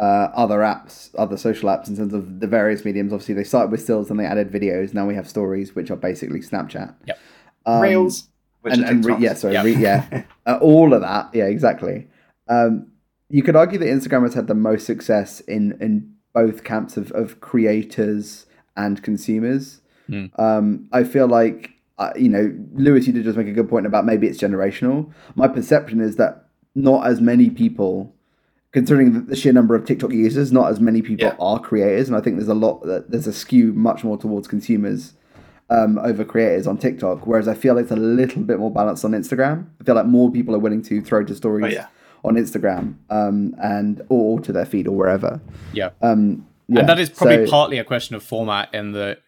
uh, 0.00 0.30
other 0.34 0.58
apps, 0.58 1.10
other 1.18 1.36
social 1.36 1.68
apps 1.68 1.88
in 1.88 1.96
terms 1.96 2.12
of 2.12 2.40
the 2.40 2.46
various 2.46 2.84
mediums. 2.84 3.12
Obviously, 3.12 3.34
they 3.34 3.44
started 3.44 3.70
with 3.70 3.82
stills 3.82 4.10
and 4.10 4.18
they 4.18 4.24
added 4.24 4.50
videos. 4.50 4.94
Now 4.94 5.06
we 5.06 5.14
have 5.14 5.28
stories, 5.28 5.74
which 5.74 5.90
are 5.90 5.96
basically 5.96 6.40
Snapchat. 6.40 6.94
Yep. 7.06 7.18
Um, 7.66 7.80
Reels. 7.80 8.28
And, 8.64 8.84
and 8.84 9.04
re- 9.04 9.16
yeah, 9.18 9.34
sorry, 9.34 9.54
yep. 9.54 9.64
re- 9.64 9.76
yeah, 9.76 10.24
uh, 10.46 10.58
all 10.60 10.92
of 10.92 11.00
that. 11.00 11.30
Yeah, 11.32 11.44
exactly. 11.44 12.08
Um, 12.48 12.88
you 13.30 13.42
could 13.42 13.56
argue 13.56 13.78
that 13.78 13.86
Instagram 13.86 14.24
has 14.24 14.34
had 14.34 14.46
the 14.46 14.54
most 14.54 14.84
success 14.84 15.40
in 15.40 15.78
in 15.80 16.14
both 16.34 16.64
camps 16.64 16.96
of, 16.96 17.10
of 17.12 17.40
creators 17.40 18.46
and 18.76 19.02
consumers. 19.02 19.80
Mm. 20.08 20.38
Um, 20.38 20.88
I 20.92 21.04
feel 21.04 21.28
like 21.28 21.78
uh, 21.98 22.12
you 22.16 22.28
know, 22.28 22.54
Lewis, 22.72 23.06
you 23.06 23.12
did 23.12 23.24
just 23.24 23.36
make 23.36 23.48
a 23.48 23.52
good 23.52 23.68
point 23.68 23.86
about 23.86 24.04
maybe 24.04 24.26
it's 24.26 24.40
generational. 24.40 25.12
My 25.34 25.48
perception 25.48 26.00
is 26.00 26.16
that 26.16 26.46
not 26.74 27.06
as 27.06 27.20
many 27.20 27.50
people, 27.50 28.14
considering 28.72 29.26
the 29.26 29.36
sheer 29.36 29.52
number 29.52 29.74
of 29.74 29.84
TikTok 29.84 30.12
users, 30.12 30.52
not 30.52 30.70
as 30.70 30.80
many 30.80 31.02
people 31.02 31.26
yeah. 31.26 31.36
are 31.40 31.58
creators, 31.58 32.08
and 32.08 32.16
I 32.16 32.20
think 32.20 32.36
there's 32.36 32.48
a 32.48 32.54
lot 32.54 32.84
that 32.84 33.10
there's 33.10 33.26
a 33.26 33.32
skew 33.32 33.72
much 33.72 34.04
more 34.04 34.18
towards 34.18 34.48
consumers 34.48 35.14
um, 35.70 35.98
over 35.98 36.24
creators 36.24 36.66
on 36.66 36.78
TikTok. 36.78 37.26
Whereas 37.26 37.48
I 37.48 37.54
feel 37.54 37.74
like 37.74 37.84
it's 37.84 37.92
a 37.92 37.96
little 37.96 38.42
bit 38.42 38.58
more 38.58 38.70
balanced 38.70 39.04
on 39.04 39.12
Instagram. 39.12 39.66
I 39.80 39.84
feel 39.84 39.94
like 39.94 40.06
more 40.06 40.30
people 40.30 40.54
are 40.54 40.60
willing 40.60 40.82
to 40.82 41.00
throw 41.00 41.24
to 41.24 41.34
stories. 41.34 41.74
Oh, 41.74 41.76
yeah. 41.76 41.86
On 42.24 42.34
Instagram, 42.34 42.96
um, 43.10 43.54
and 43.62 44.02
or 44.08 44.40
to 44.40 44.52
their 44.52 44.66
feed 44.66 44.88
or 44.88 44.96
wherever. 44.96 45.40
Yeah. 45.72 45.90
Um, 46.02 46.44
yeah. 46.66 46.80
And 46.80 46.88
that 46.88 46.98
is 46.98 47.10
probably 47.10 47.46
so, 47.46 47.50
partly 47.50 47.78
a 47.78 47.84
question 47.84 48.16
of 48.16 48.24
format 48.24 48.74
in 48.74 48.90
the 48.90 49.18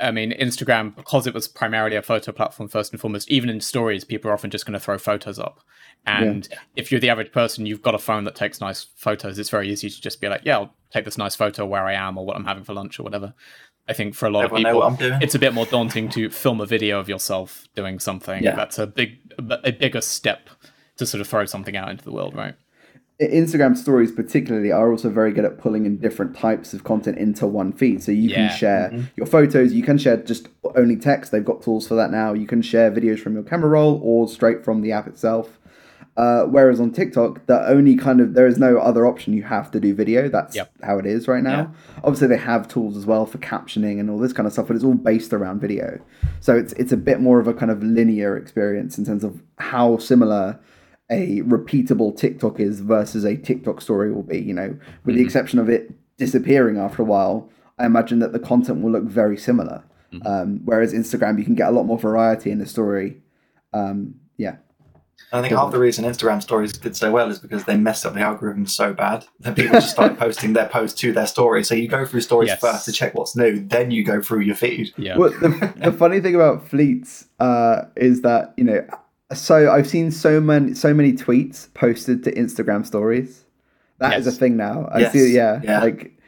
I 0.00 0.10
mean, 0.10 0.32
Instagram, 0.32 0.96
because 0.96 1.26
it 1.26 1.34
was 1.34 1.48
primarily 1.48 1.96
a 1.96 2.02
photo 2.02 2.32
platform 2.32 2.68
first 2.68 2.92
and 2.92 3.00
foremost, 3.00 3.30
even 3.30 3.50
in 3.50 3.60
stories, 3.60 4.04
people 4.04 4.30
are 4.30 4.34
often 4.34 4.50
just 4.50 4.64
going 4.64 4.72
to 4.72 4.80
throw 4.80 4.98
photos 4.98 5.38
up. 5.38 5.60
And 6.06 6.48
yeah. 6.50 6.58
if 6.76 6.90
you're 6.90 7.00
the 7.00 7.10
average 7.10 7.32
person, 7.32 7.66
you've 7.66 7.82
got 7.82 7.94
a 7.94 7.98
phone 7.98 8.24
that 8.24 8.34
takes 8.34 8.60
nice 8.60 8.86
photos. 8.96 9.38
It's 9.38 9.50
very 9.50 9.70
easy 9.70 9.90
to 9.90 10.00
just 10.00 10.20
be 10.20 10.28
like, 10.28 10.42
yeah, 10.44 10.58
I'll 10.58 10.74
take 10.92 11.04
this 11.04 11.18
nice 11.18 11.34
photo 11.34 11.66
where 11.66 11.84
I 11.84 11.94
am 11.94 12.18
or 12.18 12.26
what 12.26 12.36
I'm 12.36 12.44
having 12.44 12.64
for 12.64 12.74
lunch 12.74 12.98
or 12.98 13.02
whatever. 13.02 13.34
I 13.88 13.92
think 13.92 14.14
for 14.14 14.26
a 14.26 14.30
lot 14.30 14.44
Everyone 14.44 14.92
of 14.92 14.98
people, 14.98 15.18
it's 15.20 15.34
a 15.34 15.38
bit 15.38 15.52
more 15.52 15.66
daunting 15.66 16.08
to 16.10 16.30
film 16.30 16.60
a 16.60 16.66
video 16.66 16.98
of 16.98 17.08
yourself 17.08 17.66
doing 17.74 17.98
something. 17.98 18.42
Yeah. 18.42 18.56
That's 18.56 18.78
a 18.78 18.86
big, 18.86 19.18
a 19.38 19.72
bigger 19.72 20.00
step 20.00 20.48
to 20.96 21.06
sort 21.06 21.20
of 21.20 21.28
throw 21.28 21.44
something 21.44 21.76
out 21.76 21.90
into 21.90 22.04
the 22.04 22.12
world, 22.12 22.34
right? 22.34 22.54
Instagram 23.20 23.76
stories, 23.76 24.10
particularly, 24.10 24.72
are 24.72 24.90
also 24.90 25.08
very 25.08 25.32
good 25.32 25.44
at 25.44 25.58
pulling 25.58 25.86
in 25.86 25.98
different 25.98 26.36
types 26.36 26.74
of 26.74 26.82
content 26.82 27.16
into 27.16 27.46
one 27.46 27.72
feed. 27.72 28.02
So 28.02 28.10
you 28.10 28.30
yeah. 28.30 28.48
can 28.48 28.56
share 28.56 28.90
mm-hmm. 28.90 29.04
your 29.16 29.26
photos, 29.26 29.72
you 29.72 29.82
can 29.82 29.98
share 29.98 30.16
just 30.16 30.48
only 30.74 30.96
text. 30.96 31.30
They've 31.30 31.44
got 31.44 31.62
tools 31.62 31.86
for 31.86 31.94
that 31.94 32.10
now. 32.10 32.32
You 32.32 32.46
can 32.46 32.60
share 32.60 32.90
videos 32.90 33.20
from 33.20 33.34
your 33.34 33.44
camera 33.44 33.70
roll 33.70 34.00
or 34.02 34.28
straight 34.28 34.64
from 34.64 34.82
the 34.82 34.92
app 34.92 35.06
itself. 35.06 35.58
Uh, 36.16 36.44
whereas 36.44 36.78
on 36.78 36.92
TikTok, 36.92 37.44
the 37.46 37.68
only 37.68 37.96
kind 37.96 38.20
of 38.20 38.34
there 38.34 38.46
is 38.46 38.56
no 38.56 38.78
other 38.78 39.06
option. 39.06 39.32
You 39.32 39.42
have 39.42 39.70
to 39.72 39.80
do 39.80 39.94
video. 39.94 40.28
That's 40.28 40.54
yep. 40.54 40.72
how 40.82 40.98
it 40.98 41.06
is 41.06 41.26
right 41.26 41.42
now. 41.42 41.58
Yeah. 41.58 42.00
Obviously, 42.04 42.28
they 42.28 42.36
have 42.36 42.68
tools 42.68 42.96
as 42.96 43.04
well 43.04 43.26
for 43.26 43.38
captioning 43.38 43.98
and 43.98 44.08
all 44.08 44.18
this 44.18 44.32
kind 44.32 44.46
of 44.46 44.52
stuff, 44.52 44.68
but 44.68 44.76
it's 44.76 44.84
all 44.84 44.94
based 44.94 45.32
around 45.32 45.60
video. 45.60 46.00
So 46.40 46.56
it's 46.56 46.72
it's 46.74 46.92
a 46.92 46.96
bit 46.96 47.20
more 47.20 47.40
of 47.40 47.48
a 47.48 47.54
kind 47.54 47.70
of 47.70 47.82
linear 47.82 48.36
experience 48.36 48.96
in 48.96 49.04
terms 49.04 49.24
of 49.24 49.42
how 49.58 49.98
similar 49.98 50.60
a 51.10 51.42
repeatable 51.42 52.16
TikTok 52.16 52.60
is 52.60 52.80
versus 52.80 53.24
a 53.24 53.36
TikTok 53.36 53.80
story 53.80 54.12
will 54.12 54.22
be. 54.22 54.40
You 54.40 54.54
know, 54.54 54.68
with 54.68 54.78
mm-hmm. 54.78 55.16
the 55.16 55.22
exception 55.22 55.58
of 55.58 55.68
it 55.68 55.92
disappearing 56.16 56.78
after 56.78 57.02
a 57.02 57.04
while, 57.04 57.50
I 57.78 57.86
imagine 57.86 58.20
that 58.20 58.32
the 58.32 58.38
content 58.38 58.82
will 58.82 58.92
look 58.92 59.04
very 59.04 59.36
similar. 59.36 59.84
Mm-hmm. 60.12 60.26
Um, 60.26 60.60
whereas 60.64 60.94
Instagram, 60.94 61.38
you 61.38 61.44
can 61.44 61.54
get 61.54 61.68
a 61.68 61.72
lot 61.72 61.84
more 61.84 61.98
variety 61.98 62.50
in 62.50 62.58
the 62.58 62.66
story. 62.66 63.20
Um, 63.72 64.14
yeah. 64.36 64.56
I 65.32 65.40
think 65.40 65.52
half 65.52 65.72
the 65.72 65.80
reason 65.80 66.04
Instagram 66.04 66.42
stories 66.42 66.72
did 66.72 66.96
so 66.96 67.10
well 67.10 67.28
is 67.28 67.38
because 67.38 67.64
they 67.64 67.76
messed 67.76 68.06
up 68.06 68.14
the 68.14 68.20
algorithm 68.20 68.66
so 68.66 68.92
bad 68.92 69.26
that 69.40 69.56
people 69.56 69.72
just 69.72 69.90
started 69.90 70.18
posting 70.18 70.52
their 70.52 70.68
posts 70.68 71.00
to 71.00 71.12
their 71.12 71.26
story. 71.26 71.64
So 71.64 71.74
you 71.74 71.88
go 71.88 72.04
through 72.04 72.20
stories 72.20 72.48
yes. 72.48 72.60
first 72.60 72.84
to 72.84 72.92
check 72.92 73.14
what's 73.14 73.34
new, 73.34 73.58
then 73.60 73.90
you 73.90 74.04
go 74.04 74.20
through 74.20 74.40
your 74.40 74.54
feed. 74.54 74.92
Yeah. 74.96 75.16
Well, 75.16 75.30
the, 75.30 75.72
the 75.76 75.92
funny 75.92 76.20
thing 76.20 76.34
about 76.36 76.68
fleets 76.68 77.26
uh, 77.40 77.82
is 77.96 78.22
that 78.22 78.54
you 78.56 78.64
know 78.64 78.86
so 79.34 79.70
I've 79.70 79.86
seen 79.86 80.10
so 80.10 80.40
many 80.40 80.74
so 80.74 80.94
many 80.94 81.12
tweets 81.12 81.72
posted 81.74 82.24
to 82.24 82.32
Instagram 82.32 82.86
stories. 82.86 83.44
That 83.98 84.12
yes. 84.12 84.26
is 84.26 84.34
a 84.34 84.38
thing 84.38 84.56
now. 84.56 84.88
I 84.92 85.00
yes. 85.00 85.12
see. 85.12 85.34
Yeah, 85.34 85.60
yeah, 85.62 85.80
like 85.80 86.18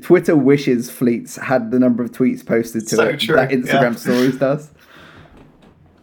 Twitter 0.00 0.36
wishes 0.36 0.90
Fleets 0.90 1.36
had 1.36 1.70
the 1.70 1.78
number 1.78 2.02
of 2.02 2.12
tweets 2.12 2.44
posted 2.44 2.86
to 2.88 2.96
so 2.96 3.08
it 3.08 3.20
true. 3.20 3.36
that 3.36 3.50
Instagram 3.50 3.92
yeah. 3.92 3.94
stories 3.94 4.36
does, 4.36 4.70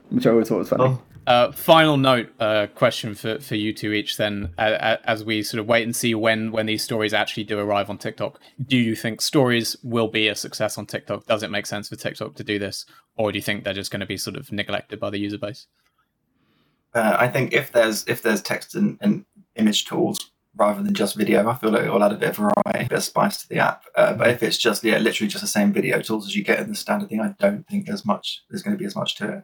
which 0.10 0.28
I 0.28 0.32
always 0.32 0.50
thought 0.50 0.60
was 0.60 0.70
funny. 0.70 0.84
Oh. 0.84 1.02
Uh, 1.28 1.52
final 1.52 1.98
note 1.98 2.30
uh, 2.40 2.68
question 2.76 3.16
for, 3.16 3.40
for 3.40 3.56
you 3.56 3.74
two 3.74 3.92
each 3.92 4.16
then 4.16 4.54
uh, 4.60 4.98
as 5.06 5.26
we 5.26 5.42
sort 5.42 5.60
of 5.60 5.66
wait 5.66 5.82
and 5.82 5.96
see 5.96 6.14
when 6.14 6.52
when 6.52 6.68
these 6.68 6.84
stories 6.84 7.16
actually 7.16 7.44
do 7.44 7.58
arrive 7.58 7.90
on 7.90 7.98
tiktok 7.98 8.40
do 8.68 8.78
you 8.78 8.96
think 8.96 9.20
stories 9.20 9.76
will 9.82 10.08
be 10.08 10.28
a 10.28 10.36
success 10.36 10.78
on 10.78 10.86
tiktok 10.86 11.26
does 11.26 11.42
it 11.42 11.50
make 11.50 11.66
sense 11.66 11.90
for 11.90 11.96
tiktok 11.96 12.36
to 12.36 12.44
do 12.44 12.60
this 12.60 12.86
or 13.18 13.32
do 13.32 13.40
you 13.40 13.42
think 13.42 13.64
they're 13.64 13.74
just 13.74 13.90
going 13.90 14.02
to 14.02 14.06
be 14.06 14.18
sort 14.18 14.36
of 14.36 14.52
neglected 14.52 15.00
by 15.00 15.10
the 15.10 15.18
user 15.18 15.40
base 15.40 15.66
uh, 16.96 17.18
I 17.20 17.28
think 17.28 17.54
if 17.54 17.72
there's 17.72 18.06
if 18.08 18.22
there's 18.22 18.42
text 18.42 18.74
and, 18.74 18.98
and, 19.02 19.26
image 19.58 19.86
tools 19.86 20.32
rather 20.58 20.84
than 20.84 20.94
just 20.94 21.16
video, 21.16 21.48
I 21.48 21.56
feel 21.56 21.72
like 21.72 21.84
it 21.84 21.90
will 21.90 22.04
add 22.04 22.12
a 22.12 22.18
bit 22.18 22.32
of 22.32 22.36
variety, 22.36 22.86
a 22.86 22.90
bit 22.90 22.98
of 22.98 23.04
spice 23.06 23.42
to 23.42 23.48
the 23.48 23.60
app. 23.60 23.86
Uh, 23.96 24.14
but 24.14 24.30
if 24.30 24.44
it's 24.44 24.58
just 24.58 24.84
yeah, 24.84 24.98
literally 24.98 25.30
just 25.30 25.42
the 25.42 25.48
same 25.48 25.72
video 25.72 26.02
tools 26.02 26.28
as 26.28 26.36
you 26.36 26.44
get 26.44 26.60
in 26.60 26.68
the 26.68 26.76
standard 26.76 27.08
thing, 27.08 27.22
I 27.22 27.36
don't 27.40 27.66
think 27.68 27.86
there's 27.86 28.06
much. 28.06 28.44
There's 28.50 28.64
going 28.64 28.76
to 28.76 28.78
be 28.78 28.86
as 28.86 28.98
much 28.98 29.16
to 29.16 29.32
it. 29.32 29.44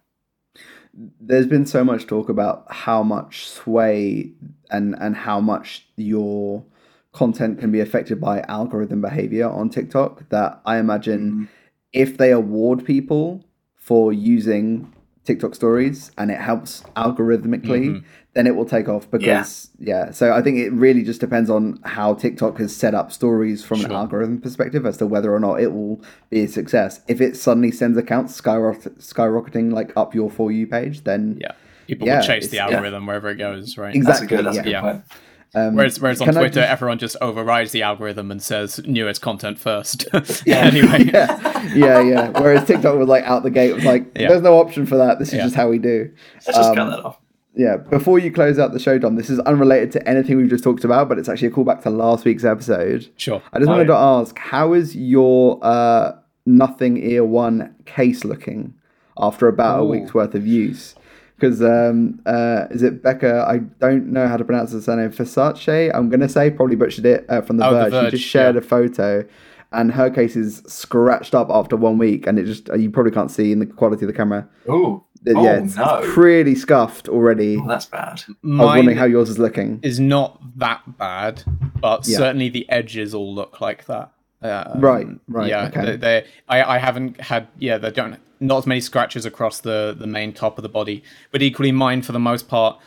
There's 0.93 1.47
been 1.47 1.65
so 1.65 1.85
much 1.85 2.07
talk 2.07 2.27
about 2.27 2.65
how 2.69 3.03
much 3.03 3.47
sway 3.47 4.33
and 4.69 4.95
and 4.99 5.15
how 5.15 5.39
much 5.39 5.87
your 5.95 6.65
content 7.13 7.59
can 7.59 7.71
be 7.71 7.79
affected 7.79 8.19
by 8.19 8.41
algorithm 8.41 8.99
behavior 8.99 9.49
on 9.49 9.69
TikTok 9.69 10.27
that 10.29 10.61
I 10.65 10.77
imagine 10.77 11.31
mm. 11.31 11.47
if 11.93 12.17
they 12.17 12.31
award 12.31 12.85
people 12.85 13.45
for 13.75 14.11
using 14.11 14.93
TikTok 15.25 15.53
stories 15.53 16.11
and 16.17 16.31
it 16.31 16.39
helps 16.39 16.81
algorithmically, 16.95 17.85
mm-hmm. 17.85 18.05
then 18.33 18.47
it 18.47 18.55
will 18.55 18.65
take 18.65 18.89
off 18.89 19.09
because 19.11 19.69
yeah. 19.77 20.05
yeah. 20.05 20.11
So 20.11 20.33
I 20.33 20.41
think 20.41 20.57
it 20.57 20.71
really 20.71 21.03
just 21.03 21.19
depends 21.19 21.49
on 21.49 21.79
how 21.83 22.15
TikTok 22.15 22.57
has 22.57 22.75
set 22.75 22.95
up 22.95 23.11
stories 23.11 23.63
from 23.63 23.79
sure. 23.79 23.89
an 23.89 23.95
algorithm 23.95 24.41
perspective 24.41 24.85
as 24.85 24.97
to 24.97 25.05
whether 25.05 25.33
or 25.33 25.39
not 25.39 25.61
it 25.61 25.73
will 25.73 26.01
be 26.29 26.41
a 26.41 26.47
success. 26.47 27.01
If 27.07 27.21
it 27.21 27.37
suddenly 27.37 27.71
sends 27.71 27.97
accounts 27.97 28.33
skyrocket, 28.33 28.99
skyrocketing 28.99 29.71
like 29.71 29.95
up 29.95 30.15
your 30.15 30.31
for 30.31 30.51
you 30.51 30.65
page, 30.65 31.03
then 31.03 31.37
yeah, 31.39 31.51
people 31.85 32.07
yeah, 32.07 32.17
will 32.17 32.25
chase 32.25 32.47
the 32.47 32.59
algorithm 32.59 33.03
yeah. 33.03 33.07
wherever 33.07 33.29
it 33.29 33.35
goes. 33.35 33.77
Right? 33.77 33.95
Exactly. 33.95 34.11
That's 34.11 34.21
a 34.21 34.35
good, 34.35 34.45
that's 34.45 34.57
a 34.57 34.63
good 34.63 34.81
point. 34.81 35.03
Um, 35.53 35.75
Whereas, 35.75 35.99
whereas 35.99 36.21
on 36.21 36.27
Twitter, 36.33 36.47
just- 36.61 36.69
everyone 36.69 36.97
just 36.97 37.17
overrides 37.19 37.71
the 37.73 37.81
algorithm 37.81 38.31
and 38.31 38.41
says 38.41 38.79
newest 38.85 39.21
content 39.21 39.59
first. 39.59 40.05
Yeah. 40.45 40.55
anyway, 40.59 41.09
yeah, 41.13 41.63
yeah, 41.75 42.01
yeah. 42.01 42.27
Whereas 42.29 42.65
TikTok 42.65 42.97
was 42.97 43.09
like 43.09 43.25
out 43.25 43.43
the 43.43 43.49
gate 43.49 43.73
was 43.75 43.83
like, 43.83 44.05
Yeah. 44.17 44.29
there's 44.29 44.41
no 44.41 44.57
option 44.59 44.85
for 44.85 44.95
that. 44.97 45.19
This 45.19 45.29
is 45.29 45.33
Yeah. 45.35 45.43
just 45.43 45.55
how 45.55 45.67
we 45.69 45.77
do. 45.77 46.09
Let's 46.35 46.45
just 46.45 46.69
Um, 46.69 46.75
cut 46.75 46.89
that 46.91 47.03
off. 47.05 47.17
Yeah. 47.53 47.75
Before 47.75 48.17
you 48.17 48.31
close 48.31 48.57
out 48.59 48.71
the 48.71 48.79
show, 48.79 48.97
Dom, 48.97 49.17
this 49.17 49.29
is 49.29 49.39
unrelated 49.41 49.91
to 49.91 50.07
anything 50.07 50.37
we've 50.37 50.49
just 50.49 50.63
talked 50.63 50.85
about, 50.85 51.09
but 51.09 51.19
it's 51.19 51.27
actually 51.27 51.49
a 51.49 51.51
callback 51.51 51.81
to 51.83 51.89
last 51.89 52.23
week's 52.23 52.45
episode. 52.45 53.09
sure. 53.17 53.41
I 53.51 53.59
just 53.59 53.67
Oh, 53.67 53.73
wanted 53.73 53.89
yeah. 53.89 53.95
to 53.95 53.99
ask, 54.01 54.37
how 54.39 54.71
is 54.71 54.95
your 54.95 55.59
uh, 55.61 56.13
Nothing 56.45 56.95
Ear 56.95 57.25
One 57.25 57.75
case 57.85 58.23
looking 58.23 58.73
after 59.17 59.49
about 59.49 59.81
a 59.81 59.83
week's 59.83 60.13
worth 60.13 60.33
of 60.33 60.47
use? 60.47 60.95
Because 61.41 61.61
um, 61.63 62.21
uh, 62.27 62.67
is 62.69 62.83
it 62.83 63.01
Becca? 63.01 63.45
I 63.47 63.57
don't 63.57 64.11
know 64.13 64.27
how 64.27 64.37
to 64.37 64.45
pronounce 64.45 64.71
the 64.71 64.81
surname. 64.81 65.11
Farsace. 65.11 65.67
I'm 65.93 66.07
gonna 66.09 66.29
say 66.29 66.51
probably 66.51 66.75
butchered 66.75 67.05
it 67.05 67.25
uh, 67.29 67.41
from 67.41 67.57
the 67.57 67.65
Oh, 67.67 67.73
The 67.85 67.89
Verge. 67.89 68.11
She 68.11 68.17
just 68.17 68.29
shared 68.29 68.53
yeah. 68.55 68.59
a 68.59 68.63
photo, 68.63 69.25
and 69.71 69.91
her 69.93 70.11
case 70.11 70.35
is 70.35 70.61
scratched 70.67 71.33
up 71.33 71.49
after 71.49 71.75
one 71.75 71.97
week, 71.97 72.27
and 72.27 72.37
it 72.37 72.45
just 72.45 72.69
uh, 72.69 72.75
you 72.75 72.91
probably 72.91 73.11
can't 73.11 73.31
see 73.31 73.51
in 73.51 73.57
the 73.57 73.65
quality 73.65 74.05
of 74.05 74.11
the 74.11 74.15
camera. 74.15 74.47
Ooh. 74.69 74.97
Uh, 75.27 75.33
Oh, 75.35 75.43
yeah, 75.43 75.57
it's, 75.63 75.75
no. 75.75 75.97
it's 75.99 76.13
pretty 76.13 76.55
scuffed 76.55 77.07
already. 77.07 77.55
Oh, 77.57 77.67
that's 77.67 77.85
bad. 77.85 78.23
I 78.27 78.47
was 78.47 78.59
wondering 78.59 78.97
how 78.97 79.05
yours 79.05 79.29
is 79.29 79.37
looking. 79.37 79.79
is 79.83 79.99
not 79.99 80.39
that 80.57 80.97
bad, 80.97 81.43
but 81.79 82.07
Yeah. 82.07 82.17
certainly 82.17 82.49
the 82.49 82.67
edges 82.69 83.13
all 83.13 83.33
look 83.35 83.61
like 83.61 83.85
that. 83.85 84.11
Um, 84.41 84.81
Right, 84.81 85.07
right, 85.27 85.47
Yeah, 85.47 85.65
okay. 85.67 85.85
they, 85.85 85.95
they- 85.97 86.25
I, 86.49 86.75
I 86.75 86.77
haven't 86.79 87.21
had. 87.21 87.47
Yeah, 87.59 87.77
they 87.77 87.91
don't. 87.91 88.17
Not 88.41 88.57
as 88.57 88.67
many 88.67 88.81
scratches 88.81 89.25
across 89.25 89.61
the 89.61 89.95
the 89.97 90.07
main 90.07 90.33
top 90.33 90.57
of 90.57 90.63
the 90.63 90.69
body, 90.69 91.03
but 91.31 91.41
equally 91.41 91.71
mine 91.71 92.01
for 92.01 92.11
the 92.11 92.19
most 92.19 92.47
part. 92.49 92.77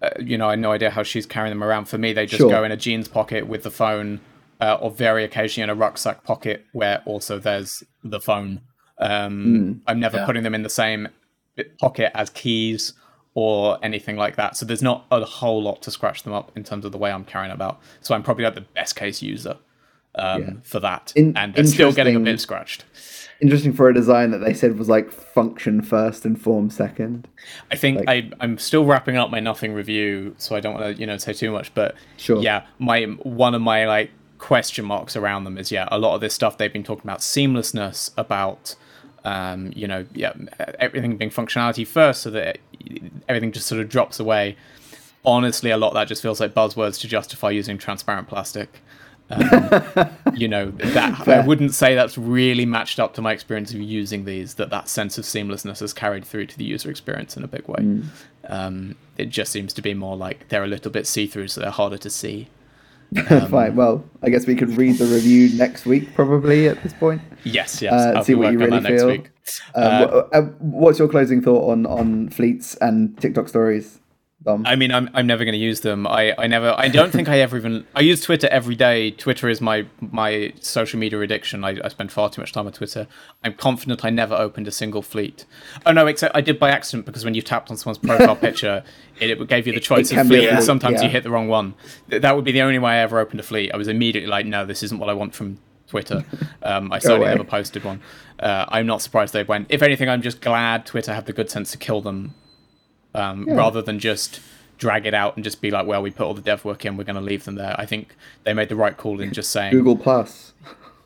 Uh, 0.00 0.10
you 0.18 0.38
know, 0.38 0.48
I 0.48 0.52
have 0.52 0.58
no 0.60 0.72
idea 0.72 0.90
how 0.90 1.02
she's 1.02 1.26
carrying 1.26 1.50
them 1.50 1.62
around. 1.62 1.84
For 1.86 1.98
me, 1.98 2.12
they 2.12 2.24
just 2.26 2.38
Sure. 2.40 2.50
go 2.50 2.64
in 2.64 2.72
a 2.72 2.76
jeans 2.76 3.06
pocket 3.08 3.46
with 3.46 3.62
the 3.64 3.70
phone, 3.70 4.20
uh, 4.60 4.74
or 4.80 4.90
very 4.90 5.22
occasionally 5.24 5.64
in 5.64 5.70
a 5.70 5.74
rucksack 5.74 6.24
pocket 6.24 6.64
where 6.72 7.02
also 7.04 7.38
there's 7.38 7.82
the 8.02 8.20
phone. 8.20 8.60
Um, 8.98 9.42
Hmm. 9.44 9.72
I'm 9.88 10.00
never 10.00 10.18
Yeah. 10.18 10.26
putting 10.26 10.42
them 10.44 10.54
in 10.54 10.62
the 10.62 10.68
same 10.70 11.08
pocket 11.80 12.10
as 12.16 12.30
keys 12.30 12.94
or 13.34 13.78
anything 13.82 14.16
like 14.16 14.36
that. 14.36 14.56
So 14.56 14.66
there's 14.66 14.82
not 14.82 15.06
a 15.10 15.24
whole 15.24 15.62
lot 15.62 15.82
to 15.82 15.90
scratch 15.90 16.22
them 16.22 16.32
up 16.32 16.50
in 16.56 16.64
terms 16.64 16.84
of 16.84 16.92
the 16.92 16.98
way 16.98 17.10
I'm 17.12 17.24
carrying 17.24 17.52
about. 17.52 17.80
So 18.00 18.14
I'm 18.14 18.22
probably 18.22 18.44
like 18.44 18.54
the 18.54 18.60
best 18.60 18.94
case 18.96 19.22
user 19.22 19.56
um, 20.14 20.42
Yeah. 20.42 20.50
for 20.62 20.78
that, 20.80 21.12
In- 21.16 21.34
and 21.36 21.54
they're 21.54 21.64
still 21.64 21.90
getting 21.92 22.14
a 22.16 22.20
bit 22.20 22.38
scratched. 22.40 22.84
Interesting 23.42 23.72
for 23.72 23.88
a 23.88 23.94
design 23.94 24.30
that 24.30 24.38
they 24.38 24.54
said 24.54 24.78
was 24.78 24.88
like 24.88 25.10
function 25.10 25.82
first 25.82 26.24
and 26.24 26.40
form 26.40 26.70
second. 26.70 27.26
I 27.72 27.76
think 27.76 27.98
Like- 28.06 28.08
I, 28.08 28.30
I'm 28.40 28.56
still 28.56 28.84
wrapping 28.86 29.16
up 29.16 29.30
my 29.30 29.40
nothing 29.40 29.74
review, 29.74 30.34
so 30.38 30.54
I 30.54 30.60
don't 30.60 30.74
want 30.74 30.94
to 30.96 31.00
you 31.00 31.06
know 31.06 31.16
say 31.18 31.32
too 31.32 31.50
much. 31.50 31.74
But 31.74 31.96
Sure. 32.16 32.40
yeah, 32.40 32.64
my 32.78 33.02
one 33.24 33.54
of 33.54 33.60
my 33.60 33.86
like 33.86 34.10
question 34.38 34.84
marks 34.84 35.16
around 35.16 35.44
them 35.44 35.58
is 35.58 35.70
yeah, 35.72 35.88
a 35.90 35.98
lot 35.98 36.14
of 36.14 36.20
this 36.20 36.34
stuff 36.34 36.56
they've 36.56 36.72
been 36.72 36.84
talking 36.84 37.04
about 37.04 37.18
seamlessness, 37.18 38.10
about 38.16 38.76
um, 39.24 39.72
you 39.74 39.86
know 39.88 40.06
yeah 40.14 40.32
everything 40.78 41.16
being 41.16 41.30
functionality 41.30 41.84
first, 41.86 42.22
so 42.22 42.30
that 42.30 42.58
everything 43.28 43.50
just 43.50 43.66
sort 43.66 43.80
of 43.80 43.88
drops 43.88 44.20
away. 44.20 44.56
Honestly, 45.24 45.70
a 45.70 45.76
lot 45.76 45.88
of 45.88 45.94
that 45.94 46.06
just 46.08 46.22
feels 46.22 46.40
like 46.40 46.54
buzzwords 46.54 47.00
to 47.00 47.08
justify 47.08 47.50
using 47.50 47.76
transparent 47.78 48.28
plastic. 48.28 48.80
Um, 49.32 50.10
you 50.34 50.48
know 50.48 50.70
that 50.70 51.28
I 51.28 51.46
wouldn't 51.46 51.74
say 51.74 51.94
that's 51.94 52.18
really 52.18 52.66
matched 52.66 53.00
up 53.00 53.14
to 53.14 53.22
my 53.22 53.32
experience 53.32 53.72
of 53.72 53.80
using 53.80 54.24
these. 54.24 54.54
That 54.54 54.70
that 54.70 54.88
sense 54.88 55.18
of 55.18 55.24
seamlessness 55.24 55.80
has 55.80 55.92
carried 55.92 56.24
through 56.24 56.46
to 56.46 56.58
the 56.58 56.64
user 56.64 56.90
experience 56.90 57.36
in 57.36 57.44
a 57.44 57.48
big 57.48 57.66
way. 57.68 57.80
Mm. 57.80 58.04
Um, 58.48 58.96
it 59.16 59.26
just 59.30 59.52
seems 59.52 59.72
to 59.74 59.82
be 59.82 59.94
more 59.94 60.16
like 60.16 60.48
they're 60.48 60.64
a 60.64 60.68
little 60.68 60.90
bit 60.90 61.06
see 61.06 61.26
through, 61.26 61.48
so 61.48 61.60
they're 61.60 61.70
harder 61.70 61.98
to 61.98 62.10
see. 62.10 62.48
Um, 63.30 63.50
Fine. 63.50 63.76
Well, 63.76 64.04
I 64.22 64.30
guess 64.30 64.46
we 64.46 64.54
could 64.54 64.70
read 64.70 64.96
the 64.96 65.04
review 65.04 65.54
next 65.58 65.84
week, 65.84 66.14
probably 66.14 66.66
at 66.66 66.82
this 66.82 66.94
point. 66.94 67.20
Yes, 67.44 67.82
yes. 67.82 67.92
Uh, 67.92 68.14
I'll 68.16 68.24
see 68.24 68.34
what 68.34 68.52
you 68.52 68.58
really 68.58 68.80
next 68.80 69.02
feel. 69.02 69.06
week. 69.08 69.30
Um, 69.74 69.84
Uh, 69.84 70.22
uh, 70.32 70.40
what's 70.60 70.98
your 70.98 71.08
closing 71.08 71.42
thought 71.42 71.70
on 71.70 71.84
on 71.84 72.30
fleets 72.30 72.74
and 72.76 73.18
TikTok 73.20 73.48
stories, 73.48 73.98
Dom? 74.42 74.64
I 74.66 74.76
mean, 74.76 74.90
I'm 74.92 75.08
I'm 75.14 75.26
never 75.26 75.44
going 75.44 75.52
to 75.52 75.58
use 75.58 75.80
them. 75.80 76.06
I, 76.06 76.34
I 76.36 76.46
never. 76.46 76.74
I 76.76 76.88
don't 76.88 77.12
think 77.12 77.28
I 77.28 77.40
ever 77.40 77.56
even. 77.56 77.86
I 77.94 78.00
use 78.00 78.20
Twitter 78.20 78.48
every 78.48 78.74
day. 78.74 79.10
Twitter 79.10 79.48
is 79.48 79.60
my 79.60 79.86
my 80.00 80.52
social 80.60 80.98
media 80.98 81.20
addiction. 81.20 81.64
I, 81.64 81.78
I 81.84 81.88
spend 81.88 82.10
far 82.10 82.28
too 82.30 82.40
much 82.40 82.52
time 82.52 82.66
on 82.66 82.72
Twitter. 82.72 83.06
I'm 83.44 83.54
confident 83.54 84.04
I 84.04 84.10
never 84.10 84.34
opened 84.34 84.66
a 84.68 84.72
single 84.72 85.02
fleet. 85.02 85.44
Oh 85.86 85.92
no, 85.92 86.06
except 86.06 86.34
I 86.34 86.40
did 86.40 86.58
by 86.58 86.70
accident 86.70 87.06
because 87.06 87.24
when 87.24 87.34
you 87.34 87.42
tapped 87.42 87.70
on 87.70 87.76
someone's 87.76 87.98
profile 87.98 88.36
picture, 88.48 88.82
it, 89.20 89.30
it 89.30 89.48
gave 89.48 89.66
you 89.66 89.72
the 89.72 89.80
choice 89.80 90.10
of 90.12 90.26
fleet, 90.26 90.48
and 90.48 90.62
sometimes 90.64 91.02
you 91.02 91.08
hit 91.08 91.22
the 91.22 91.30
wrong 91.30 91.48
one. 91.48 91.74
That 92.08 92.34
would 92.34 92.44
be 92.44 92.52
the 92.52 92.62
only 92.62 92.78
way 92.78 92.92
I 92.92 92.98
ever 92.98 93.18
opened 93.18 93.40
a 93.40 93.44
fleet. 93.44 93.72
I 93.72 93.76
was 93.76 93.88
immediately 93.88 94.28
like, 94.30 94.46
no, 94.46 94.64
this 94.64 94.82
isn't 94.82 94.98
what 94.98 95.08
I 95.08 95.14
want 95.14 95.34
from 95.34 95.58
Twitter. 95.86 96.24
Um, 96.62 96.92
I 96.92 96.98
certainly 97.00 97.26
away. 97.26 97.34
never 97.34 97.44
posted 97.44 97.84
one. 97.84 98.00
Uh, 98.40 98.66
I'm 98.68 98.86
not 98.86 99.02
surprised 99.02 99.34
they 99.34 99.44
went. 99.44 99.68
If 99.70 99.82
anything, 99.82 100.08
I'm 100.08 100.22
just 100.22 100.40
glad 100.40 100.86
Twitter 100.86 101.14
had 101.14 101.26
the 101.26 101.32
good 101.32 101.48
sense 101.48 101.70
to 101.72 101.78
kill 101.78 102.00
them 102.00 102.34
um, 103.14 103.46
rather 103.48 103.82
than 103.82 103.98
just 103.98 104.40
drag 104.78 105.06
it 105.06 105.14
out 105.14 105.36
and 105.36 105.44
just 105.44 105.60
be 105.60 105.70
like, 105.70 105.86
well, 105.86 106.02
we 106.02 106.10
put 106.10 106.26
all 106.26 106.34
the 106.34 106.42
dev 106.42 106.64
work 106.64 106.84
in, 106.84 106.96
we're 106.96 107.04
going 107.04 107.16
to 107.16 107.22
leave 107.22 107.44
them 107.44 107.54
there. 107.54 107.74
I 107.78 107.86
think 107.86 108.16
they 108.42 108.52
made 108.52 108.68
the 108.68 108.76
right 108.76 108.96
call 108.96 109.20
in 109.20 109.32
just 109.32 109.50
saying 109.50 109.72
Google 109.72 109.96
Plus. 109.96 110.52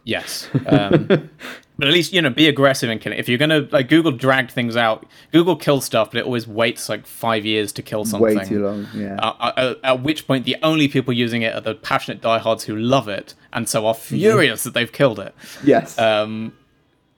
yes. 0.02 0.48
Um, 0.66 1.06
but 1.78 1.88
at 1.88 1.92
least 1.92 2.12
you 2.12 2.22
know, 2.22 2.30
be 2.30 2.48
aggressive 2.48 2.88
and. 2.88 3.06
If 3.06 3.28
you're 3.28 3.38
gonna 3.38 3.68
like 3.70 3.88
Google 3.88 4.12
dragged 4.12 4.50
things 4.50 4.76
out, 4.76 5.06
Google 5.30 5.56
kills 5.56 5.84
stuff, 5.84 6.10
but 6.10 6.18
it 6.18 6.24
always 6.24 6.48
waits 6.48 6.88
like 6.88 7.06
five 7.06 7.44
years 7.44 7.70
to 7.72 7.82
kill 7.82 8.04
something. 8.04 8.38
Way 8.38 8.44
too 8.44 8.64
long. 8.64 8.88
Yeah. 8.94 9.16
Uh, 9.16 9.52
uh, 9.56 9.74
at 9.84 10.02
which 10.02 10.26
point, 10.26 10.46
the 10.46 10.56
only 10.62 10.88
people 10.88 11.12
using 11.12 11.42
it 11.42 11.54
are 11.54 11.60
the 11.60 11.74
passionate 11.74 12.22
diehards 12.22 12.64
who 12.64 12.74
love 12.74 13.08
it 13.08 13.34
and 13.52 13.68
so 13.68 13.86
are 13.86 13.94
furious 13.94 14.64
that 14.64 14.72
they've 14.74 14.90
killed 14.90 15.18
it. 15.18 15.34
yes. 15.62 15.98
Um, 15.98 16.54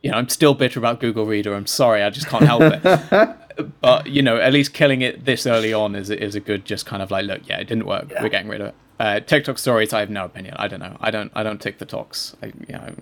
you 0.02 0.10
know, 0.10 0.16
I'm 0.16 0.28
still 0.28 0.54
bitter 0.54 0.78
about 0.78 1.00
Google 1.00 1.26
Reader. 1.26 1.54
I'm 1.54 1.66
sorry, 1.66 2.02
I 2.02 2.10
just 2.10 2.28
can't 2.28 2.44
help 2.44 2.62
it. 2.62 3.36
but 3.80 4.06
you 4.06 4.22
know, 4.22 4.36
at 4.38 4.52
least 4.52 4.72
killing 4.72 5.02
it 5.02 5.24
this 5.24 5.46
early 5.46 5.72
on 5.72 5.94
is 5.94 6.10
is 6.10 6.34
a 6.34 6.40
good, 6.40 6.64
just 6.64 6.86
kind 6.86 7.02
of 7.02 7.10
like, 7.10 7.24
look, 7.26 7.48
yeah, 7.48 7.58
it 7.58 7.66
didn't 7.66 7.86
work. 7.86 8.10
Yeah. 8.10 8.22
We're 8.22 8.28
getting 8.28 8.48
rid 8.48 8.60
of 8.60 8.68
it. 8.68 8.74
Uh, 8.98 9.20
TikTok 9.20 9.58
stories, 9.58 9.92
I 9.92 10.00
have 10.00 10.10
no 10.10 10.24
opinion. 10.24 10.54
I 10.58 10.66
don't 10.66 10.80
know. 10.80 10.96
I 11.00 11.10
don't. 11.10 11.30
I 11.34 11.42
don't 11.42 11.60
tick 11.60 11.78
the 11.78 11.86
talks. 11.86 12.36
I, 12.42 12.46
you 12.46 12.74
know, 12.74 12.94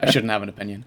I 0.00 0.10
shouldn't 0.10 0.30
have 0.30 0.42
an 0.42 0.48
opinion. 0.48 0.86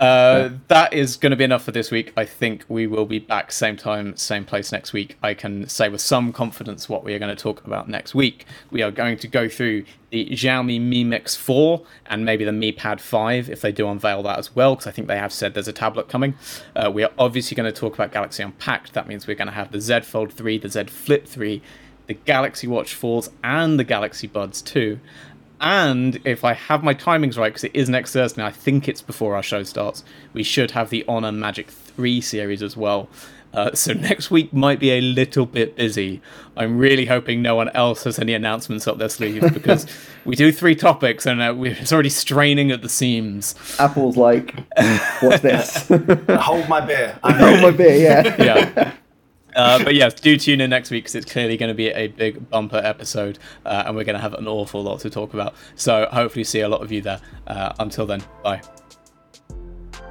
Uh, 0.00 0.50
that 0.68 0.92
is 0.92 1.16
going 1.16 1.30
to 1.30 1.36
be 1.36 1.44
enough 1.44 1.64
for 1.64 1.72
this 1.72 1.90
week. 1.90 2.12
I 2.16 2.24
think 2.24 2.64
we 2.68 2.86
will 2.86 3.06
be 3.06 3.18
back 3.18 3.50
same 3.50 3.76
time, 3.76 4.16
same 4.16 4.44
place 4.44 4.70
next 4.70 4.92
week. 4.92 5.16
I 5.22 5.34
can 5.34 5.68
say 5.68 5.88
with 5.88 6.00
some 6.00 6.32
confidence 6.32 6.88
what 6.88 7.04
we 7.04 7.14
are 7.14 7.18
going 7.18 7.34
to 7.34 7.40
talk 7.40 7.64
about 7.66 7.88
next 7.88 8.14
week. 8.14 8.46
We 8.70 8.82
are 8.82 8.90
going 8.90 9.18
to 9.18 9.28
go 9.28 9.48
through 9.48 9.84
the 10.10 10.28
Xiaomi 10.30 10.80
Mi 10.80 11.04
Mix 11.04 11.36
4 11.36 11.82
and 12.06 12.24
maybe 12.24 12.44
the 12.44 12.52
Mi 12.52 12.72
Pad 12.72 13.00
5 13.00 13.50
if 13.50 13.60
they 13.60 13.72
do 13.72 13.88
unveil 13.88 14.22
that 14.22 14.38
as 14.38 14.54
well, 14.54 14.74
because 14.74 14.86
I 14.86 14.90
think 14.90 15.08
they 15.08 15.18
have 15.18 15.32
said 15.32 15.54
there's 15.54 15.68
a 15.68 15.72
tablet 15.72 16.08
coming. 16.08 16.34
Uh, 16.74 16.90
we 16.90 17.02
are 17.02 17.12
obviously 17.18 17.54
going 17.54 17.72
to 17.72 17.78
talk 17.78 17.94
about 17.94 18.12
Galaxy 18.12 18.42
Unpacked. 18.42 18.94
That 18.94 19.06
means 19.06 19.26
we're 19.26 19.34
going 19.34 19.48
to 19.48 19.54
have 19.54 19.72
the 19.72 19.80
Z 19.80 20.00
Fold 20.00 20.32
3, 20.32 20.58
the 20.58 20.68
Z 20.68 20.84
Flip 20.84 21.26
3, 21.26 21.62
the 22.08 22.14
Galaxy 22.14 22.66
Watch 22.66 22.98
4s, 22.98 23.30
and 23.44 23.78
the 23.78 23.84
Galaxy 23.84 24.26
Buds 24.26 24.60
2. 24.62 24.98
And 25.60 26.20
if 26.24 26.44
I 26.44 26.54
have 26.54 26.82
my 26.82 26.94
timings 26.94 27.36
right, 27.36 27.50
because 27.50 27.64
it 27.64 27.74
is 27.74 27.88
next 27.88 28.12
Thursday, 28.12 28.44
I 28.44 28.50
think 28.50 28.88
it's 28.88 29.02
before 29.02 29.36
our 29.36 29.42
show 29.42 29.62
starts, 29.62 30.04
we 30.32 30.42
should 30.42 30.72
have 30.72 30.90
the 30.90 31.04
Honor 31.06 31.32
Magic 31.32 31.70
3 31.70 32.20
series 32.20 32.62
as 32.62 32.76
well. 32.76 33.08
Uh, 33.52 33.74
so 33.74 33.92
next 33.94 34.30
week 34.30 34.52
might 34.52 34.78
be 34.78 34.90
a 34.90 35.00
little 35.00 35.46
bit 35.46 35.76
busy. 35.76 36.20
I'm 36.56 36.78
really 36.78 37.06
hoping 37.06 37.42
no 37.42 37.54
one 37.56 37.68
else 37.70 38.04
has 38.04 38.18
any 38.18 38.34
announcements 38.34 38.86
up 38.86 38.98
their 38.98 39.08
sleeves 39.08 39.50
because 39.52 39.86
we 40.24 40.36
do 40.36 40.52
three 40.52 40.74
topics 40.74 41.26
and 41.26 41.42
uh, 41.42 41.54
we're 41.56 41.72
it's 41.72 41.92
already 41.92 42.10
straining 42.10 42.70
at 42.70 42.82
the 42.82 42.88
seams. 42.88 43.54
Apple's 43.78 44.16
like, 44.16 44.54
what's 45.20 45.42
this? 45.42 45.88
Hold 46.30 46.68
my 46.68 46.80
beer. 46.80 47.18
I'm 47.22 47.42
oh 47.42 47.62
my 47.62 47.70
beer, 47.70 47.96
yeah. 47.96 48.42
yeah. 48.42 48.92
Uh, 49.58 49.82
but 49.82 49.94
yes, 49.94 50.14
do 50.14 50.36
tune 50.36 50.60
in 50.60 50.70
next 50.70 50.90
week 50.90 51.04
because 51.04 51.16
it's 51.16 51.30
clearly 51.30 51.56
going 51.56 51.68
to 51.68 51.74
be 51.74 51.88
a 51.88 52.06
big 52.06 52.48
bumper 52.48 52.80
episode, 52.82 53.38
uh, 53.66 53.82
and 53.86 53.96
we're 53.96 54.04
going 54.04 54.14
to 54.14 54.22
have 54.22 54.34
an 54.34 54.46
awful 54.46 54.82
lot 54.82 55.00
to 55.00 55.10
talk 55.10 55.34
about. 55.34 55.54
So 55.74 56.06
hopefully, 56.12 56.44
see 56.44 56.60
a 56.60 56.68
lot 56.68 56.82
of 56.82 56.92
you 56.92 57.02
there. 57.02 57.20
Uh, 57.46 57.74
until 57.78 58.06
then, 58.06 58.22
bye. 58.42 58.62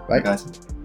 Bye, 0.09 0.19
guys. 0.19 0.76